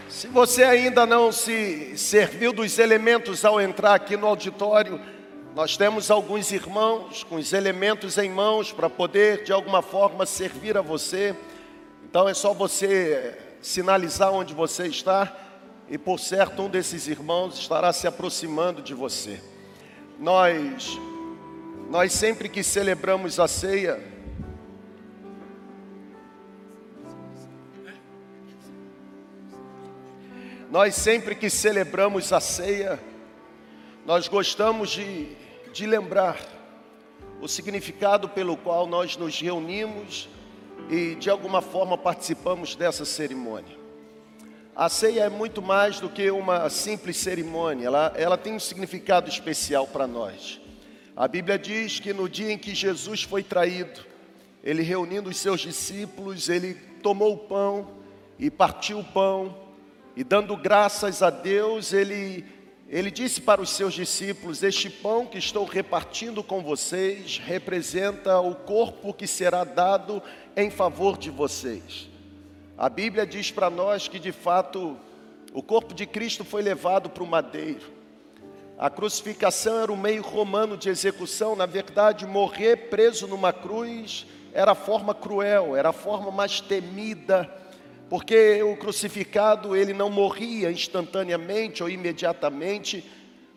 Se 0.10 0.28
você 0.28 0.64
ainda 0.64 1.06
não 1.06 1.32
se 1.32 1.98
serviu 1.98 2.54
dos 2.54 2.80
elementos 2.80 3.44
ao 3.44 3.60
entrar 3.60 3.94
aqui 3.94 4.16
no 4.16 4.28
auditório, 4.28 5.00
nós 5.56 5.78
temos 5.78 6.12
alguns 6.12 6.52
irmãos 6.52 7.24
com 7.24 7.36
os 7.36 7.54
elementos 7.54 8.18
em 8.18 8.30
mãos 8.30 8.74
para 8.74 8.90
poder 8.90 9.46
de 9.46 9.54
alguma 9.54 9.82
forma 9.82 10.26
servir 10.26 10.78
a 10.78 10.82
você. 10.82 11.34
Então 12.04 12.28
é 12.28 12.34
só 12.34 12.54
você 12.54 13.38
sinalizar 13.62 14.34
onde 14.34 14.54
você 14.54 14.86
está 14.88 15.34
e 15.90 15.98
por 15.98 16.20
certo 16.20 16.64
um 16.64 16.70
desses 16.70 17.08
irmãos 17.08 17.58
estará 17.58 17.94
se 17.94 18.06
aproximando 18.06 18.82
de 18.82 18.94
você. 18.94 19.42
Nós 20.20 21.00
nós 21.90 22.12
sempre 22.12 22.50
que 22.50 22.62
celebramos 22.62 23.40
a 23.40 23.48
ceia, 23.48 24.04
nós 30.70 30.96
sempre 30.96 31.34
que 31.34 31.50
celebramos 31.50 32.34
a 32.34 32.42
ceia, 32.42 33.00
nós 34.06 34.28
gostamos 34.28 34.90
de 34.90 35.45
de 35.76 35.86
lembrar 35.86 36.40
o 37.42 37.50
significado 37.50 38.30
pelo 38.30 38.56
qual 38.56 38.88
nós 38.88 39.18
nos 39.18 39.38
reunimos 39.38 40.30
e 40.90 41.16
de 41.16 41.30
alguma 41.30 41.62
forma 41.62 41.98
participamos 41.98 42.78
dessa 42.78 43.04
cerimônia. 43.04 43.78
A 44.74 44.88
ceia 44.88 45.24
é 45.24 45.30
muito 45.30 45.62
mais 45.62 46.00
do 46.00 46.08
que 46.08 46.32
uma 46.32 46.70
simples 46.70 47.18
cerimônia, 47.18 47.88
ela, 47.88 48.14
ela 48.16 48.38
tem 48.38 48.54
um 48.54 48.60
significado 48.60 49.30
especial 49.30 49.86
para 49.86 50.08
nós. 50.08 50.62
A 51.14 51.28
Bíblia 51.28 51.60
diz 51.60 52.00
que 52.00 52.14
no 52.14 52.30
dia 52.30 52.54
em 52.54 52.58
que 52.58 52.74
Jesus 52.74 53.24
foi 53.24 53.44
traído, 53.44 54.00
ele 54.64 54.82
reunindo 54.82 55.30
os 55.30 55.36
seus 55.36 55.60
discípulos, 55.60 56.48
ele 56.48 56.76
tomou 57.04 57.34
o 57.34 57.38
pão 57.38 57.86
e 58.40 58.50
partiu 58.50 59.00
o 59.00 59.04
pão, 59.04 59.54
e 60.16 60.24
dando 60.24 60.56
graças 60.56 61.22
a 61.22 61.30
Deus, 61.30 61.92
ele 61.92 62.46
ele 62.88 63.10
disse 63.10 63.42
para 63.42 63.62
os 63.62 63.72
seus 63.72 63.94
discípulos: 63.94 64.62
Este 64.62 64.90
pão 64.90 65.26
que 65.26 65.38
estou 65.38 65.66
repartindo 65.66 66.44
com 66.44 66.62
vocês 66.62 67.38
representa 67.44 68.40
o 68.40 68.54
corpo 68.54 69.14
que 69.14 69.28
será 69.28 69.64
dado 69.64 70.22
em 70.56 70.70
favor 70.70 71.18
de 71.18 71.30
vocês. 71.30 72.10
A 72.78 72.90
Bíblia 72.90 73.26
diz 73.26 73.52
para 73.52 73.70
nós 73.70 74.08
que 74.08 74.20
de 74.20 74.32
fato 74.32 74.98
o 75.54 75.64
corpo 75.64 75.94
de 75.94 76.06
Cristo 76.06 76.44
foi 76.44 76.62
levado 76.62 77.10
para 77.10 77.24
o 77.24 77.28
madeiro. 77.28 77.94
A 78.78 78.90
crucificação 78.90 79.80
era 79.80 79.92
o 79.92 79.98
meio 79.98 80.22
romano 80.22 80.76
de 80.76 80.90
execução, 80.90 81.56
na 81.56 81.66
verdade, 81.66 82.26
morrer 82.26 82.90
preso 82.90 83.26
numa 83.26 83.54
cruz 83.54 84.28
era 84.56 84.72
a 84.72 84.76
forma 84.76 85.14
cruel, 85.14 85.76
era 85.76 85.90
a 85.90 85.94
forma 85.94 86.32
mais 86.32 86.62
temida 86.62 87.54
porque 88.10 88.62
o 88.62 88.76
crucificado 88.78 89.76
ele 89.76 89.94
não 89.94 90.10
morria 90.10 90.72
instantaneamente 90.72 91.82
ou 91.82 91.90
imediatamente, 91.90 93.04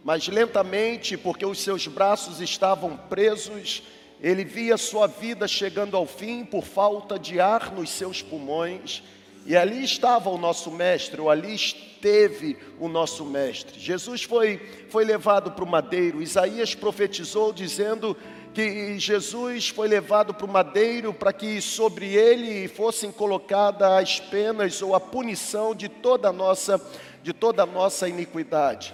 mas 0.03 0.27
lentamente, 0.29 1.17
porque 1.17 1.45
os 1.45 1.61
seus 1.61 1.87
braços 1.87 2.41
estavam 2.41 2.97
presos, 2.97 3.83
ele 4.21 4.45
via 4.45 4.77
sua 4.77 5.07
vida 5.07 5.47
chegando 5.47 5.97
ao 5.97 6.07
fim 6.07 6.45
por 6.45 6.65
falta 6.65 7.19
de 7.19 7.39
ar 7.41 7.73
nos 7.73 7.91
seus 7.91 8.23
pulmões, 8.23 9.03
e 9.45 9.57
ali 9.57 9.83
estava 9.85 10.29
o 10.31 10.39
nosso 10.39 10.71
mestre, 10.71 11.21
ou 11.21 11.31
ali 11.31 11.55
esteve 11.55 12.57
o 12.79 12.89
nosso 12.89 13.25
mestre. 13.25 13.79
Jesus 13.79 14.23
foi, 14.23 14.59
foi 14.89 15.05
levado 15.05 15.53
para 15.53 15.65
o 15.65 15.69
madeiro, 15.69 16.23
Isaías 16.23 16.75
profetizou 16.75 17.53
dizendo 17.53 18.17
que 18.59 18.99
Jesus 18.99 19.69
foi 19.69 19.87
levado 19.87 20.35
para 20.35 20.45
o 20.45 20.49
madeiro 20.49 21.15
para 21.15 21.33
que 21.33 21.63
sobre 21.63 22.17
ele 22.17 22.67
fossem 22.67 23.13
colocadas 23.13 23.89
as 23.89 24.19
penas 24.19 24.83
ou 24.83 24.97
a 24.97 25.01
punição 25.01 25.77
de 25.77 25.89
toda 25.89 26.31
a 26.31 26.33
nossa, 26.33 26.85
de 27.23 27.33
toda 27.33 27.63
a 27.63 27.67
nossa 27.67 28.09
iniquidade. 28.09 28.93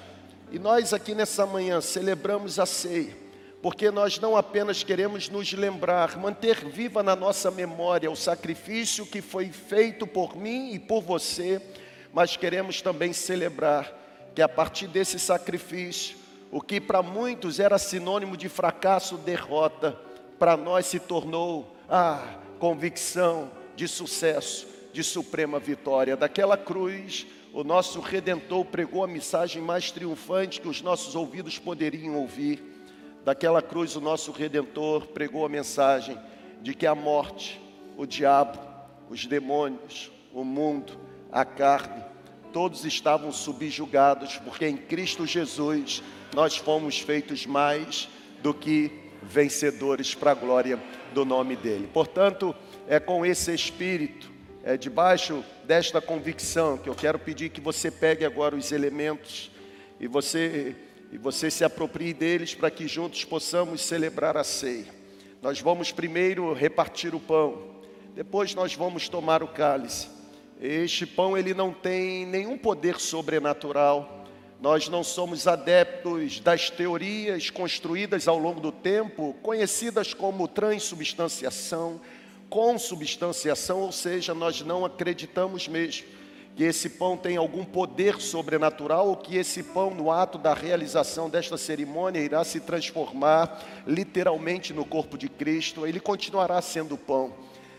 E 0.52 0.58
nós 0.58 0.92
aqui 0.92 1.14
nessa 1.14 1.46
manhã 1.46 1.80
celebramos 1.80 2.58
a 2.58 2.66
ceia, 2.66 3.16
porque 3.62 3.90
nós 3.90 4.18
não 4.20 4.36
apenas 4.36 4.82
queremos 4.82 5.30
nos 5.30 5.50
lembrar, 5.54 6.18
manter 6.18 6.62
viva 6.66 7.02
na 7.02 7.16
nossa 7.16 7.50
memória 7.50 8.10
o 8.10 8.16
sacrifício 8.16 9.06
que 9.06 9.22
foi 9.22 9.48
feito 9.48 10.06
por 10.06 10.36
mim 10.36 10.74
e 10.74 10.78
por 10.78 11.00
você, 11.00 11.58
mas 12.12 12.36
queremos 12.36 12.82
também 12.82 13.14
celebrar 13.14 13.90
que 14.34 14.42
a 14.42 14.48
partir 14.48 14.88
desse 14.88 15.18
sacrifício 15.18 16.22
o 16.54 16.60
que 16.60 16.80
para 16.80 17.02
muitos 17.02 17.58
era 17.58 17.76
sinônimo 17.78 18.36
de 18.36 18.48
fracasso, 18.48 19.16
derrota, 19.16 19.98
para 20.38 20.56
nós 20.56 20.86
se 20.86 21.00
tornou 21.00 21.76
a 21.88 22.12
ah, 22.12 22.38
convicção 22.60 23.50
de 23.74 23.88
sucesso, 23.88 24.64
de 24.92 25.02
suprema 25.02 25.58
vitória. 25.58 26.16
Daquela 26.16 26.56
cruz, 26.56 27.26
o 27.52 27.64
nosso 27.64 27.98
redentor 27.98 28.66
pregou 28.66 29.02
a 29.02 29.08
mensagem 29.08 29.60
mais 29.60 29.90
triunfante 29.90 30.60
que 30.60 30.68
os 30.68 30.80
nossos 30.80 31.16
ouvidos 31.16 31.58
poderiam 31.58 32.14
ouvir. 32.14 32.62
Daquela 33.24 33.60
cruz, 33.60 33.96
o 33.96 34.00
nosso 34.00 34.30
redentor 34.30 35.08
pregou 35.08 35.44
a 35.44 35.48
mensagem 35.48 36.16
de 36.62 36.72
que 36.72 36.86
a 36.86 36.94
morte, 36.94 37.60
o 37.96 38.06
diabo, 38.06 38.60
os 39.10 39.26
demônios, 39.26 40.08
o 40.32 40.44
mundo, 40.44 40.96
a 41.32 41.44
carne, 41.44 42.04
todos 42.52 42.84
estavam 42.84 43.32
subjugados, 43.32 44.36
porque 44.36 44.68
em 44.68 44.76
Cristo 44.76 45.26
Jesus 45.26 46.00
nós 46.34 46.56
fomos 46.56 46.98
feitos 46.98 47.46
mais 47.46 48.08
do 48.42 48.52
que 48.52 48.90
vencedores 49.22 50.14
para 50.14 50.32
a 50.32 50.34
glória 50.34 50.82
do 51.14 51.24
nome 51.24 51.56
dele. 51.56 51.88
Portanto, 51.92 52.54
é 52.88 52.98
com 52.98 53.24
esse 53.24 53.54
espírito, 53.54 54.30
é 54.64 54.76
debaixo 54.76 55.44
desta 55.64 56.00
convicção 56.00 56.76
que 56.76 56.88
eu 56.88 56.94
quero 56.94 57.18
pedir 57.18 57.50
que 57.50 57.60
você 57.60 57.90
pegue 57.90 58.24
agora 58.24 58.56
os 58.56 58.72
elementos 58.72 59.50
e 60.00 60.06
você 60.06 60.76
e 61.12 61.18
você 61.18 61.48
se 61.48 61.62
aproprie 61.62 62.12
deles 62.12 62.56
para 62.56 62.68
que 62.72 62.88
juntos 62.88 63.24
possamos 63.24 63.82
celebrar 63.82 64.36
a 64.36 64.42
ceia. 64.42 64.86
Nós 65.40 65.60
vamos 65.60 65.92
primeiro 65.92 66.52
repartir 66.52 67.14
o 67.14 67.20
pão, 67.20 67.62
depois 68.16 68.52
nós 68.52 68.74
vamos 68.74 69.08
tomar 69.08 69.40
o 69.40 69.46
cálice. 69.46 70.08
Este 70.60 71.06
pão 71.06 71.38
ele 71.38 71.54
não 71.54 71.72
tem 71.72 72.26
nenhum 72.26 72.58
poder 72.58 72.98
sobrenatural 72.98 74.23
nós 74.64 74.88
não 74.88 75.04
somos 75.04 75.46
adeptos 75.46 76.40
das 76.40 76.70
teorias 76.70 77.50
construídas 77.50 78.26
ao 78.26 78.38
longo 78.38 78.60
do 78.60 78.72
tempo, 78.72 79.36
conhecidas 79.42 80.14
como 80.14 80.48
transubstanciação, 80.48 82.00
consubstanciação, 82.48 83.80
ou 83.80 83.92
seja, 83.92 84.32
nós 84.32 84.62
não 84.62 84.82
acreditamos 84.82 85.68
mesmo 85.68 86.06
que 86.56 86.62
esse 86.64 86.88
pão 86.88 87.14
tem 87.14 87.36
algum 87.36 87.62
poder 87.62 88.22
sobrenatural 88.22 89.08
ou 89.08 89.18
que 89.18 89.36
esse 89.36 89.62
pão, 89.62 89.90
no 89.90 90.10
ato 90.10 90.38
da 90.38 90.54
realização 90.54 91.28
desta 91.28 91.58
cerimônia, 91.58 92.20
irá 92.20 92.42
se 92.42 92.58
transformar 92.58 93.62
literalmente 93.86 94.72
no 94.72 94.86
corpo 94.86 95.18
de 95.18 95.28
Cristo, 95.28 95.86
ele 95.86 96.00
continuará 96.00 96.62
sendo 96.62 96.96
pão, 96.96 97.34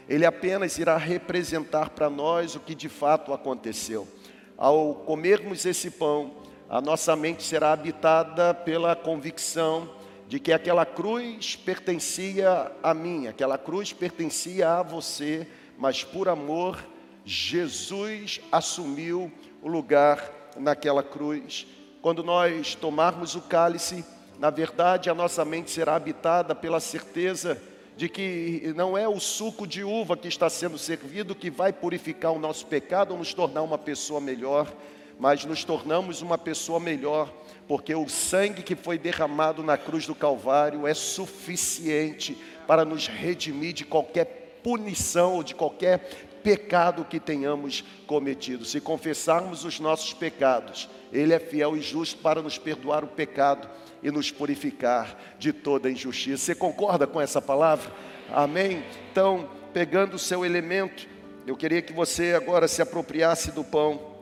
ele 0.07 0.23
apenas 0.23 0.77
irá 0.77 0.97
representar 0.97 1.89
para 1.89 2.11
nós 2.11 2.53
o 2.53 2.59
que 2.59 2.75
de 2.75 2.89
fato 2.89 3.33
aconteceu. 3.33 4.07
Ao 4.55 4.93
comermos 4.93 5.65
esse 5.65 5.89
pão, 5.89 6.44
a 6.69 6.81
nossa 6.81 7.15
mente 7.15 7.43
será 7.43 7.71
habitada 7.71 8.53
pela 8.53 8.95
convicção 8.95 9.89
de 10.27 10.39
que 10.39 10.51
aquela 10.51 10.85
cruz 10.85 11.55
pertencia 11.55 12.71
a 12.81 12.93
mim, 12.93 13.27
aquela 13.27 13.57
cruz 13.57 13.93
pertencia 13.93 14.69
a 14.71 14.81
você, 14.81 15.47
mas 15.77 16.03
por 16.03 16.27
amor, 16.27 16.83
Jesus 17.23 18.41
assumiu 18.51 19.31
o 19.61 19.67
lugar 19.67 20.31
naquela 20.57 21.03
cruz. 21.03 21.67
Quando 22.01 22.23
nós 22.23 22.75
tomarmos 22.75 23.35
o 23.35 23.41
cálice, 23.41 24.03
na 24.39 24.49
verdade, 24.49 25.09
a 25.09 25.15
nossa 25.15 25.45
mente 25.45 25.71
será 25.71 25.95
habitada 25.95 26.55
pela 26.55 26.79
certeza 26.79 27.61
de 27.95 28.09
que 28.09 28.73
não 28.75 28.97
é 28.97 29.07
o 29.07 29.19
suco 29.19 29.65
de 29.65 29.83
uva 29.83 30.17
que 30.17 30.27
está 30.27 30.49
sendo 30.49 30.77
servido 30.77 31.33
que 31.33 31.49
vai 31.49 31.71
purificar 31.71 32.31
o 32.31 32.39
nosso 32.39 32.65
pecado 32.65 33.11
ou 33.11 33.17
nos 33.17 33.33
tornar 33.33 33.61
uma 33.61 33.77
pessoa 33.77 34.19
melhor, 34.19 34.71
mas 35.19 35.45
nos 35.45 35.63
tornamos 35.63 36.21
uma 36.21 36.37
pessoa 36.37 36.79
melhor, 36.79 37.31
porque 37.67 37.95
o 37.95 38.07
sangue 38.09 38.61
que 38.61 38.75
foi 38.75 38.97
derramado 38.97 39.63
na 39.63 39.77
cruz 39.77 40.05
do 40.05 40.13
Calvário 40.13 40.85
é 40.85 40.93
suficiente 40.93 42.37
para 42.67 42.83
nos 42.83 43.07
redimir 43.07 43.73
de 43.73 43.85
qualquer 43.85 44.59
punição 44.63 45.35
ou 45.35 45.43
de 45.43 45.55
qualquer 45.55 45.99
pecado 46.43 47.05
que 47.05 47.19
tenhamos 47.19 47.83
cometido. 48.05 48.65
Se 48.65 48.79
confessarmos 48.79 49.63
os 49.63 49.79
nossos 49.79 50.13
pecados, 50.13 50.89
Ele 51.11 51.33
é 51.33 51.39
fiel 51.39 51.75
e 51.75 51.81
justo 51.81 52.19
para 52.21 52.41
nos 52.41 52.57
perdoar 52.57 53.03
o 53.03 53.07
pecado 53.07 53.67
e 54.03 54.11
nos 54.11 54.29
purificar 54.29 55.17
de 55.39 55.51
toda 55.51 55.89
injustiça. 55.89 56.45
Você 56.45 56.55
concorda 56.55 57.07
com 57.07 57.19
essa 57.19 57.41
palavra? 57.41 57.91
Amém? 58.31 58.83
Então, 59.11 59.49
pegando 59.73 60.15
o 60.15 60.19
seu 60.19 60.45
elemento, 60.45 61.07
eu 61.47 61.55
queria 61.55 61.81
que 61.81 61.93
você 61.93 62.33
agora 62.33 62.67
se 62.67 62.81
apropriasse 62.81 63.51
do 63.51 63.63
pão 63.63 64.14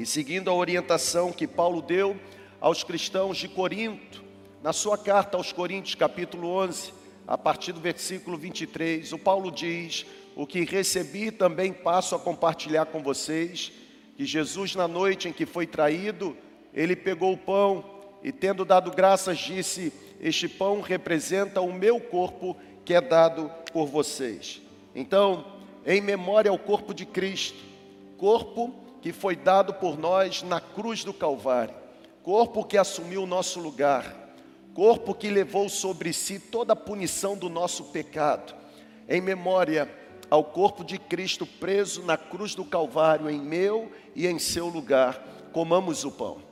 e 0.00 0.06
seguindo 0.06 0.48
a 0.48 0.54
orientação 0.54 1.30
que 1.30 1.46
Paulo 1.46 1.82
deu 1.82 2.16
aos 2.58 2.82
cristãos 2.82 3.36
de 3.36 3.46
Corinto, 3.46 4.24
na 4.62 4.72
sua 4.72 4.96
carta 4.96 5.36
aos 5.36 5.52
Coríntios, 5.52 5.94
capítulo 5.94 6.48
11, 6.48 6.94
a 7.28 7.36
partir 7.36 7.72
do 7.72 7.80
versículo 7.82 8.38
23, 8.38 9.12
o 9.12 9.18
Paulo 9.18 9.52
diz: 9.52 10.06
O 10.34 10.46
que 10.46 10.64
recebi 10.64 11.30
também 11.30 11.70
passo 11.70 12.14
a 12.14 12.18
compartilhar 12.18 12.86
com 12.86 13.02
vocês, 13.02 13.72
que 14.16 14.24
Jesus, 14.24 14.74
na 14.74 14.88
noite 14.88 15.28
em 15.28 15.34
que 15.34 15.44
foi 15.44 15.66
traído, 15.66 16.34
ele 16.72 16.96
pegou 16.96 17.34
o 17.34 17.38
pão 17.38 17.84
e, 18.22 18.32
tendo 18.32 18.64
dado 18.64 18.90
graças, 18.92 19.36
disse: 19.36 19.92
Este 20.18 20.48
pão 20.48 20.80
representa 20.80 21.60
o 21.60 21.74
meu 21.74 22.00
corpo 22.00 22.56
que 22.86 22.94
é 22.94 23.02
dado 23.02 23.50
por 23.70 23.86
vocês. 23.86 24.62
Então, 24.94 25.44
em 25.84 26.00
memória 26.00 26.50
ao 26.50 26.58
corpo 26.58 26.94
de 26.94 27.04
Cristo, 27.04 27.58
corpo 28.16 28.79
que 29.00 29.12
foi 29.12 29.36
dado 29.36 29.74
por 29.74 29.98
nós 29.98 30.42
na 30.42 30.60
cruz 30.60 31.04
do 31.04 31.12
Calvário, 31.12 31.74
corpo 32.22 32.64
que 32.64 32.76
assumiu 32.76 33.22
o 33.22 33.26
nosso 33.26 33.60
lugar, 33.60 34.14
corpo 34.74 35.14
que 35.14 35.30
levou 35.30 35.68
sobre 35.68 36.12
si 36.12 36.38
toda 36.38 36.74
a 36.74 36.76
punição 36.76 37.36
do 37.36 37.48
nosso 37.48 37.84
pecado, 37.84 38.54
em 39.08 39.20
memória 39.20 39.88
ao 40.30 40.44
corpo 40.44 40.84
de 40.84 40.98
Cristo 40.98 41.44
preso 41.44 42.02
na 42.02 42.16
cruz 42.16 42.54
do 42.54 42.64
Calvário, 42.64 43.28
em 43.28 43.40
meu 43.40 43.90
e 44.14 44.26
em 44.26 44.38
seu 44.38 44.68
lugar, 44.68 45.20
comamos 45.52 46.04
o 46.04 46.12
pão. 46.12 46.49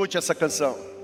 Escute 0.00 0.16
essa 0.16 0.34
canção. 0.34 0.99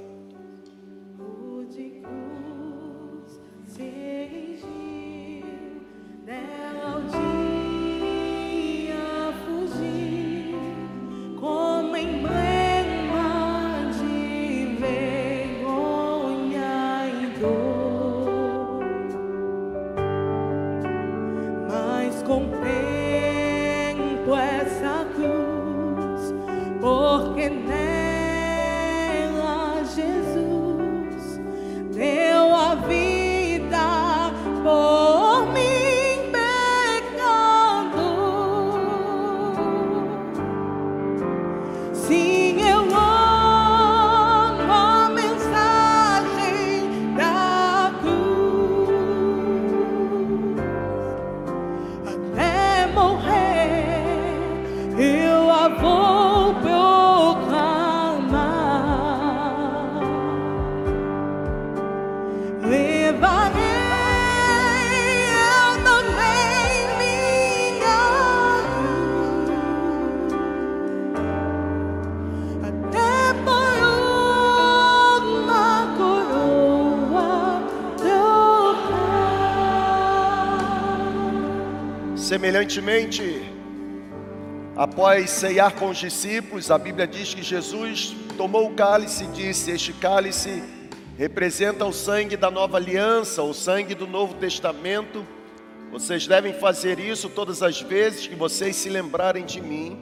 Semelhantemente, 82.47 83.43
após 84.77 85.31
ceiar 85.31 85.75
com 85.75 85.89
os 85.89 85.99
discípulos, 85.99 86.71
a 86.71 86.79
Bíblia 86.79 87.05
diz 87.05 87.35
que 87.35 87.43
Jesus 87.43 88.15
tomou 88.39 88.69
o 88.69 88.75
cálice 88.75 89.25
e 89.25 89.27
disse: 89.27 89.73
Este 89.73 89.93
cálice 89.93 90.63
representa 91.19 91.85
o 91.85 91.93
sangue 91.93 92.37
da 92.37 92.49
nova 92.49 92.77
aliança, 92.77 93.43
o 93.43 93.53
sangue 93.53 93.97
do 93.97 94.07
Novo 94.07 94.35
Testamento. 94.35 95.27
Vocês 95.91 96.29
devem 96.29 96.53
fazer 96.53 97.01
isso 97.01 97.29
todas 97.29 97.65
as 97.65 97.83
vezes 97.83 98.29
que 98.29 98.37
vocês 98.37 98.77
se 98.77 98.89
lembrarem 98.89 99.45
de 99.45 99.61
mim, 99.61 99.99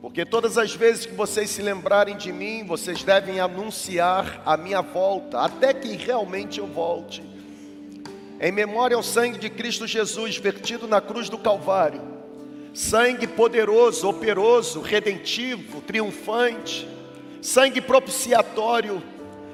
porque 0.00 0.26
todas 0.26 0.58
as 0.58 0.74
vezes 0.74 1.06
que 1.06 1.14
vocês 1.14 1.48
se 1.48 1.62
lembrarem 1.62 2.16
de 2.16 2.32
mim, 2.32 2.64
vocês 2.66 3.04
devem 3.04 3.38
anunciar 3.38 4.42
a 4.44 4.56
minha 4.56 4.82
volta, 4.82 5.38
até 5.38 5.72
que 5.72 5.94
realmente 5.94 6.58
eu 6.58 6.66
volte. 6.66 7.22
Em 8.42 8.50
memória 8.50 8.96
ao 8.96 9.04
sangue 9.04 9.38
de 9.38 9.48
Cristo 9.48 9.86
Jesus 9.86 10.36
vertido 10.36 10.88
na 10.88 11.00
cruz 11.00 11.28
do 11.28 11.38
Calvário, 11.38 12.02
sangue 12.74 13.28
poderoso, 13.28 14.08
operoso, 14.08 14.80
redentivo, 14.80 15.80
triunfante, 15.80 16.88
sangue 17.40 17.80
propiciatório, 17.80 19.00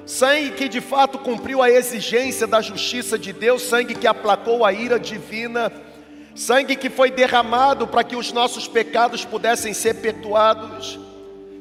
sangue 0.07 0.53
que 0.53 0.67
de 0.67 0.81
fato 0.81 1.19
cumpriu 1.19 1.61
a 1.61 1.69
exigência 1.69 2.47
da 2.47 2.63
justiça 2.63 3.15
de 3.15 3.31
Deus, 3.31 3.61
sangue 3.61 3.93
que 3.93 4.07
aplacou 4.07 4.65
a 4.65 4.73
ira 4.73 4.99
divina, 4.99 5.71
sangue 6.33 6.75
que 6.75 6.89
foi 6.89 7.11
derramado 7.11 7.85
para 7.85 8.03
que 8.03 8.15
os 8.15 8.33
nossos 8.33 8.67
pecados 8.67 9.23
pudessem 9.23 9.71
ser 9.71 10.01
perdoados, 10.01 10.99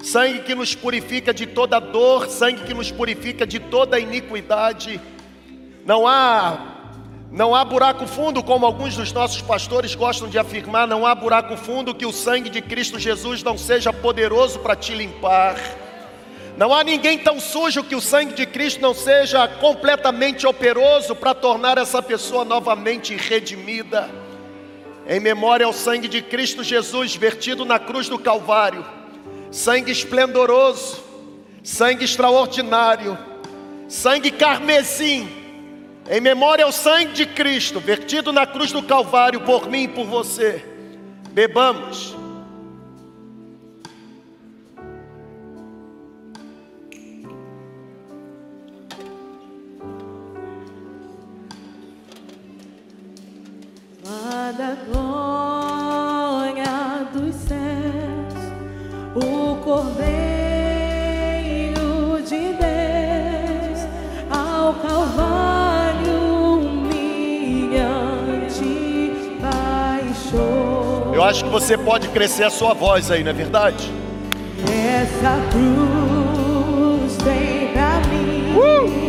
sangue 0.02 0.44
que 0.44 0.54
nos 0.54 0.74
purifica 0.74 1.34
de 1.34 1.44
toda 1.44 1.78
dor, 1.78 2.26
sangue 2.30 2.62
que 2.62 2.72
nos 2.72 2.90
purifica 2.90 3.46
de 3.46 3.60
toda 3.60 4.00
iniquidade. 4.00 4.98
Não 5.84 6.08
há 6.08 6.77
não 7.30 7.54
há 7.54 7.62
buraco 7.62 8.06
fundo, 8.06 8.42
como 8.42 8.64
alguns 8.64 8.96
dos 8.96 9.12
nossos 9.12 9.42
pastores 9.42 9.94
gostam 9.94 10.28
de 10.28 10.38
afirmar, 10.38 10.88
não 10.88 11.06
há 11.06 11.14
buraco 11.14 11.56
fundo 11.56 11.94
que 11.94 12.06
o 12.06 12.12
sangue 12.12 12.48
de 12.48 12.62
Cristo 12.62 12.98
Jesus 12.98 13.42
não 13.42 13.58
seja 13.58 13.92
poderoso 13.92 14.58
para 14.60 14.74
te 14.74 14.94
limpar. 14.94 15.56
Não 16.56 16.74
há 16.74 16.82
ninguém 16.82 17.18
tão 17.18 17.38
sujo 17.38 17.84
que 17.84 17.94
o 17.94 18.00
sangue 18.00 18.32
de 18.32 18.46
Cristo 18.46 18.80
não 18.80 18.94
seja 18.94 19.46
completamente 19.46 20.46
operoso 20.46 21.14
para 21.14 21.34
tornar 21.34 21.76
essa 21.76 22.02
pessoa 22.02 22.44
novamente 22.44 23.14
redimida. 23.14 24.08
Em 25.06 25.20
memória 25.20 25.66
ao 25.66 25.72
sangue 25.72 26.08
de 26.08 26.22
Cristo 26.22 26.64
Jesus 26.64 27.14
vertido 27.14 27.64
na 27.64 27.78
cruz 27.78 28.08
do 28.08 28.18
Calvário, 28.18 28.84
sangue 29.50 29.92
esplendoroso, 29.92 31.02
sangue 31.62 32.04
extraordinário, 32.04 33.16
sangue 33.86 34.30
carmesim, 34.30 35.28
em 36.10 36.20
memória 36.20 36.64
ao 36.64 36.72
sangue 36.72 37.12
de 37.12 37.26
Cristo 37.26 37.80
vertido 37.80 38.32
na 38.32 38.46
cruz 38.46 38.72
do 38.72 38.82
Calvário 38.82 39.40
por 39.42 39.68
mim 39.68 39.82
e 39.82 39.88
por 39.88 40.06
você. 40.06 40.64
Bebamos. 41.30 42.16
da 54.56 54.74
glória 54.90 56.64
dos 57.12 57.34
céus, 57.34 58.34
o 59.14 59.56
Cordeiro 59.62 60.17
acho 71.28 71.44
que 71.44 71.50
você 71.50 71.76
pode 71.76 72.08
crescer 72.08 72.44
a 72.44 72.50
sua 72.50 72.72
voz 72.72 73.10
aí, 73.10 73.22
não 73.22 73.30
é 73.30 73.34
verdade? 73.34 73.92
Essa 74.64 75.38
cruz 75.50 77.16
tem 77.18 77.68
pra 77.72 78.00
mim 78.08 78.56
uh! 78.56 79.08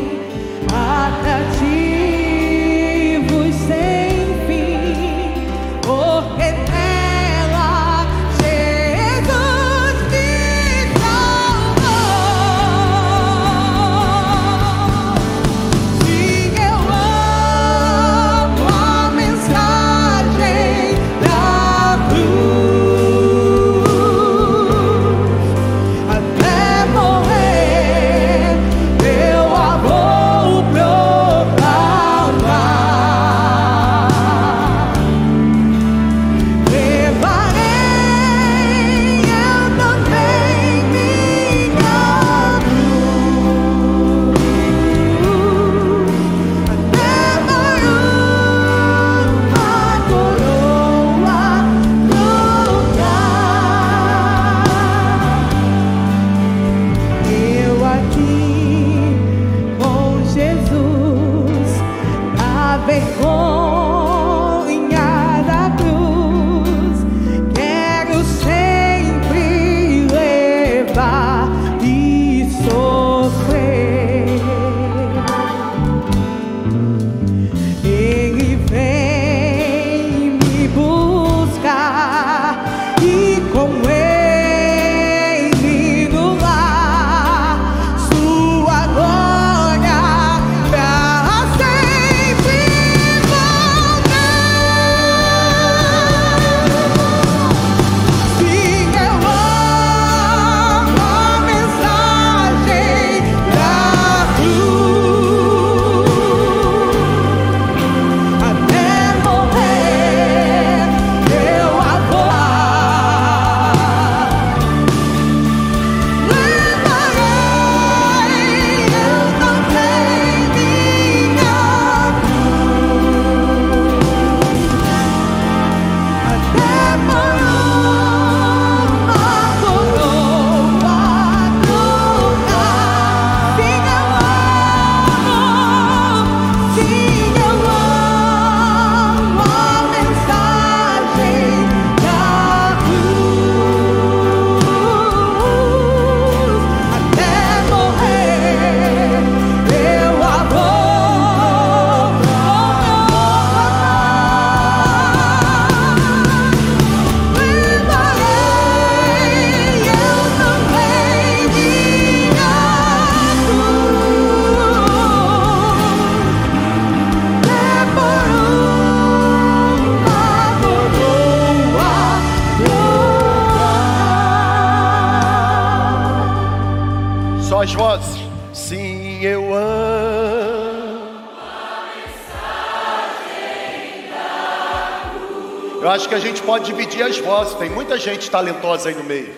A 186.20 186.22
gente 186.22 186.42
pode 186.42 186.66
dividir 186.66 187.02
as 187.02 187.18
vozes. 187.18 187.56
Tem 187.56 187.70
muita 187.70 187.98
gente 187.98 188.30
talentosa 188.30 188.90
aí 188.90 188.96
no 188.96 189.04
meio. 189.04 189.34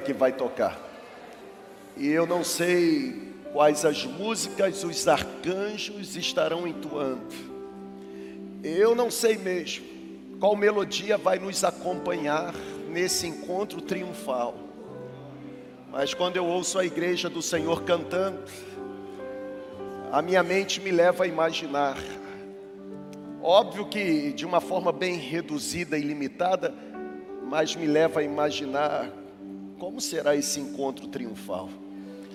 Que 0.00 0.12
vai 0.12 0.32
tocar. 0.32 0.78
E 1.96 2.08
eu 2.08 2.26
não 2.26 2.44
sei 2.44 3.32
quais 3.52 3.84
as 3.84 4.04
músicas 4.04 4.84
os 4.84 5.08
arcanjos 5.08 6.16
estarão 6.16 6.66
entoando. 6.66 7.34
Eu 8.62 8.94
não 8.94 9.10
sei 9.10 9.38
mesmo 9.38 9.86
qual 10.38 10.54
melodia 10.54 11.16
vai 11.16 11.38
nos 11.38 11.64
acompanhar 11.64 12.54
nesse 12.90 13.26
encontro 13.26 13.80
triunfal. 13.80 14.54
Mas 15.90 16.12
quando 16.12 16.36
eu 16.36 16.44
ouço 16.44 16.78
a 16.78 16.84
igreja 16.84 17.30
do 17.30 17.40
Senhor 17.40 17.82
cantando, 17.84 18.42
a 20.12 20.20
minha 20.20 20.42
mente 20.42 20.80
me 20.80 20.90
leva 20.90 21.24
a 21.24 21.26
imaginar. 21.26 21.96
Óbvio 23.42 23.86
que 23.86 24.32
de 24.32 24.44
uma 24.44 24.60
forma 24.60 24.92
bem 24.92 25.16
reduzida 25.16 25.96
e 25.96 26.02
limitada, 26.02 26.74
mas 27.48 27.74
me 27.74 27.86
leva 27.86 28.20
a 28.20 28.22
imaginar 28.22 29.10
como 29.78 30.00
será 30.00 30.34
esse 30.34 30.60
encontro 30.60 31.08
triunfal. 31.08 31.68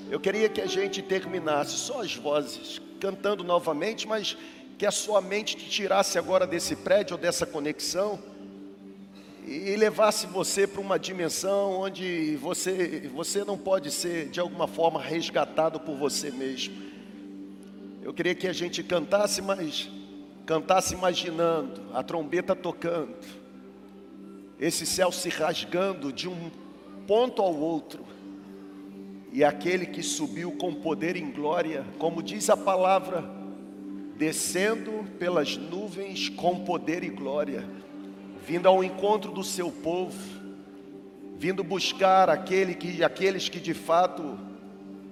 Eu 0.10 0.20
queria 0.20 0.50
que 0.50 0.62
a 0.62 0.66
gente 0.66 1.02
terminasse 1.02 1.78
só 1.78 2.02
as 2.02 2.16
vozes, 2.16 2.82
cantando 3.00 3.44
novamente, 3.44 4.08
mas 4.08 4.38
que 4.78 4.86
a 4.86 4.92
sua 4.92 5.22
mente 5.22 5.56
te 5.56 5.70
tirasse 5.70 6.18
agora 6.18 6.46
desse 6.46 6.76
prédio 6.76 7.18
dessa 7.18 7.46
conexão 7.46 8.20
e 9.46 9.76
levasse 9.76 10.28
você 10.28 10.68
para 10.68 10.82
uma 10.82 11.00
dimensão 11.00 11.72
onde 11.80 12.36
você, 12.38 13.10
você 13.14 13.44
não 13.44 13.58
pode 13.58 13.92
ser 13.92 14.30
de 14.30 14.40
alguma 14.40 14.68
forma 14.68 15.02
resgatado 15.02 15.80
por 15.80 15.96
você 15.96 16.30
mesmo. 16.32 16.76
Eu 18.04 18.14
queria 18.14 18.36
que 18.36 18.48
a 18.48 18.54
gente 18.54 18.84
cantasse, 18.84 19.42
mas 19.42 19.90
cantasse 20.46 20.94
imaginando 20.94 21.82
a 21.94 22.04
trombeta 22.04 22.56
tocando 22.56 23.16
esse 24.60 24.86
céu 24.86 25.12
se 25.12 25.28
rasgando 25.30 26.14
de 26.14 26.30
um 26.30 26.52
ponto 27.12 27.42
ao 27.42 27.54
outro, 27.54 28.06
e 29.34 29.44
aquele 29.44 29.86
que 29.86 30.02
subiu 30.02 30.54
com 30.54 30.74
poder 30.74 31.18
em 31.18 31.30
glória, 31.30 31.86
como 32.00 32.24
diz 32.24 32.50
a 32.50 32.56
palavra, 32.56 33.30
descendo 34.16 35.04
pelas 35.20 35.58
nuvens 35.58 36.30
com 36.30 36.64
poder 36.64 37.04
e 37.04 37.10
glória, 37.10 37.68
vindo 38.48 38.66
ao 38.66 38.82
encontro 38.82 39.30
do 39.30 39.44
seu 39.44 39.70
povo, 39.70 40.18
vindo 41.36 41.66
buscar 41.66 42.30
aquele 42.30 42.76
que, 42.76 43.04
aqueles 43.04 43.50
que 43.50 43.60
de 43.60 43.74
fato 43.74 44.40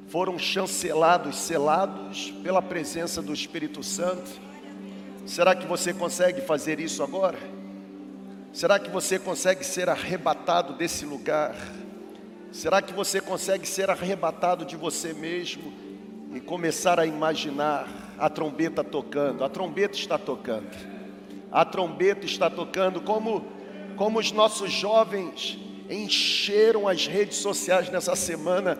foram 0.08 0.40
chancelados, 0.40 1.36
selados 1.36 2.32
pela 2.42 2.62
presença 2.62 3.22
do 3.22 3.34
Espírito 3.34 3.84
Santo. 3.84 4.40
Será 5.26 5.54
que 5.54 5.68
você 5.68 5.94
consegue 5.94 6.40
fazer 6.40 6.80
isso 6.80 7.04
agora? 7.04 7.59
Será 8.52 8.80
que 8.80 8.90
você 8.90 9.20
consegue 9.20 9.64
ser 9.64 9.90
arrebatado 9.90 10.74
desse 10.74 11.06
lugar? 11.06 11.56
Será 12.52 12.82
que 12.82 12.94
você 12.94 13.22
consegue 13.22 13.68
ser 13.68 13.90
arrebatado 13.90 14.66
de 14.66 14.76
você 14.76 15.14
mesmo 15.14 15.72
e 16.34 16.40
começar 16.40 17.00
a 17.00 17.06
imaginar 17.06 17.88
a 18.18 18.30
trombeta 18.30 18.84
tocando? 18.84 19.44
A 19.44 19.50
trombeta 19.50 19.96
está 19.96 20.18
tocando. 20.18 20.76
A 21.52 21.64
trombeta 21.64 22.26
está 22.26 22.50
tocando 22.50 23.02
como 23.02 23.46
como 24.00 24.18
os 24.18 24.32
nossos 24.32 24.72
jovens 24.72 25.60
encheram 25.90 26.88
as 26.88 27.06
redes 27.06 27.38
sociais 27.38 27.90
nessa 27.90 28.16
semana. 28.16 28.78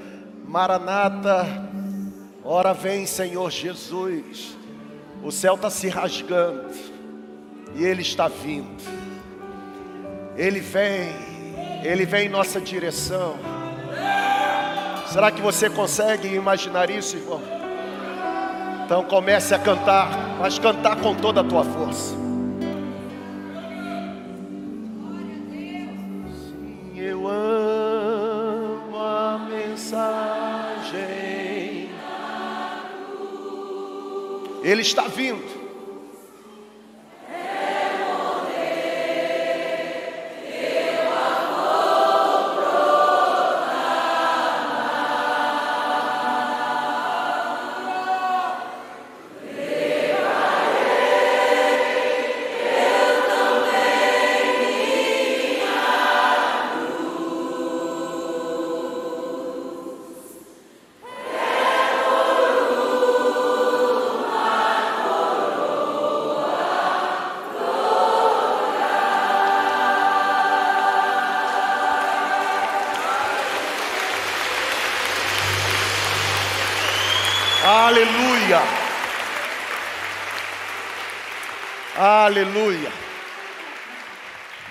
Maranata, 0.48 1.46
ora 2.42 2.74
vem, 2.74 3.06
Senhor 3.06 3.52
Jesus. 3.52 4.56
O 5.22 5.30
céu 5.30 5.56
está 5.56 5.70
se 5.70 5.90
rasgando 5.90 6.70
e 7.76 7.84
Ele 7.84 8.02
está 8.02 8.30
vindo. 8.30 8.99
Ele 10.40 10.62
vem, 10.62 11.14
Ele 11.84 12.06
vem 12.06 12.28
em 12.28 12.30
nossa 12.30 12.62
direção. 12.62 13.36
Será 15.12 15.30
que 15.32 15.42
você 15.42 15.70
consegue 15.70 16.34
imaginar 16.34 16.90
isso, 16.90 17.18
irmão? 17.18 17.42
Então 18.86 19.04
comece 19.04 19.54
a 19.54 19.60
cantar, 19.60 20.38
mas 20.40 20.58
cantar 20.58 20.96
com 20.96 21.14
toda 21.14 21.42
a 21.42 21.44
tua 21.44 21.66
força. 21.66 22.16
Sim, 26.32 26.94
eu 26.96 27.28
amo 27.28 28.96
a 28.98 29.46
mensagem. 29.50 31.00
Ele 34.64 34.82
está 34.82 35.04
vindo. 35.04 35.59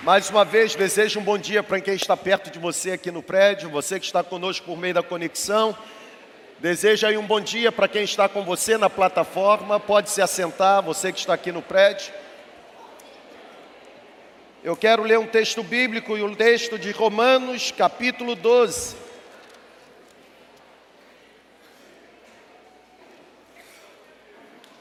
Mais 0.09 0.27
uma 0.27 0.43
vez, 0.43 0.73
desejo 0.73 1.19
um 1.19 1.23
bom 1.23 1.37
dia 1.37 1.61
para 1.61 1.79
quem 1.79 1.93
está 1.93 2.17
perto 2.17 2.49
de 2.49 2.57
você 2.57 2.93
aqui 2.93 3.11
no 3.11 3.21
prédio, 3.21 3.69
você 3.69 3.99
que 3.99 4.07
está 4.07 4.23
conosco 4.23 4.65
por 4.65 4.75
meio 4.75 4.95
da 4.95 5.03
conexão. 5.03 5.77
Desejo 6.57 7.05
aí 7.05 7.15
um 7.15 7.27
bom 7.27 7.39
dia 7.39 7.71
para 7.71 7.87
quem 7.87 8.05
está 8.05 8.27
com 8.27 8.43
você 8.43 8.75
na 8.75 8.89
plataforma. 8.89 9.79
Pode 9.79 10.09
se 10.09 10.19
assentar, 10.19 10.81
você 10.81 11.13
que 11.13 11.19
está 11.19 11.35
aqui 11.35 11.51
no 11.51 11.61
prédio. 11.61 12.11
Eu 14.63 14.75
quero 14.75 15.03
ler 15.03 15.19
um 15.19 15.27
texto 15.27 15.61
bíblico 15.61 16.17
e 16.17 16.23
o 16.23 16.25
um 16.25 16.33
texto 16.33 16.79
de 16.79 16.89
Romanos, 16.89 17.69
capítulo 17.69 18.33
12. 18.33 18.95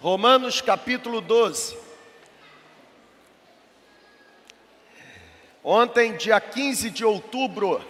Romanos 0.00 0.62
capítulo 0.62 1.20
12. 1.20 1.87
Ontem, 5.62 6.16
dia 6.16 6.40
15 6.40 6.88
de 6.88 7.04
outubro, 7.04 7.84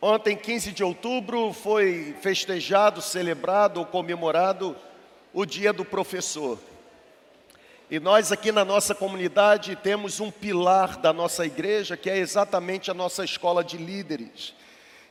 ontem, 0.00 0.36
15 0.36 0.72
de 0.72 0.84
outubro, 0.84 1.54
foi 1.54 2.14
festejado, 2.20 3.00
celebrado 3.00 3.80
ou 3.80 3.86
comemorado 3.86 4.76
o 5.32 5.46
Dia 5.46 5.72
do 5.72 5.86
Professor. 5.86 6.58
E 7.90 7.98
nós 7.98 8.30
aqui 8.30 8.52
na 8.52 8.62
nossa 8.62 8.94
comunidade 8.94 9.74
temos 9.76 10.20
um 10.20 10.30
pilar 10.30 10.98
da 10.98 11.10
nossa 11.10 11.46
igreja 11.46 11.96
que 11.96 12.10
é 12.10 12.18
exatamente 12.18 12.90
a 12.90 12.94
nossa 12.94 13.24
escola 13.24 13.64
de 13.64 13.78
líderes. 13.78 14.52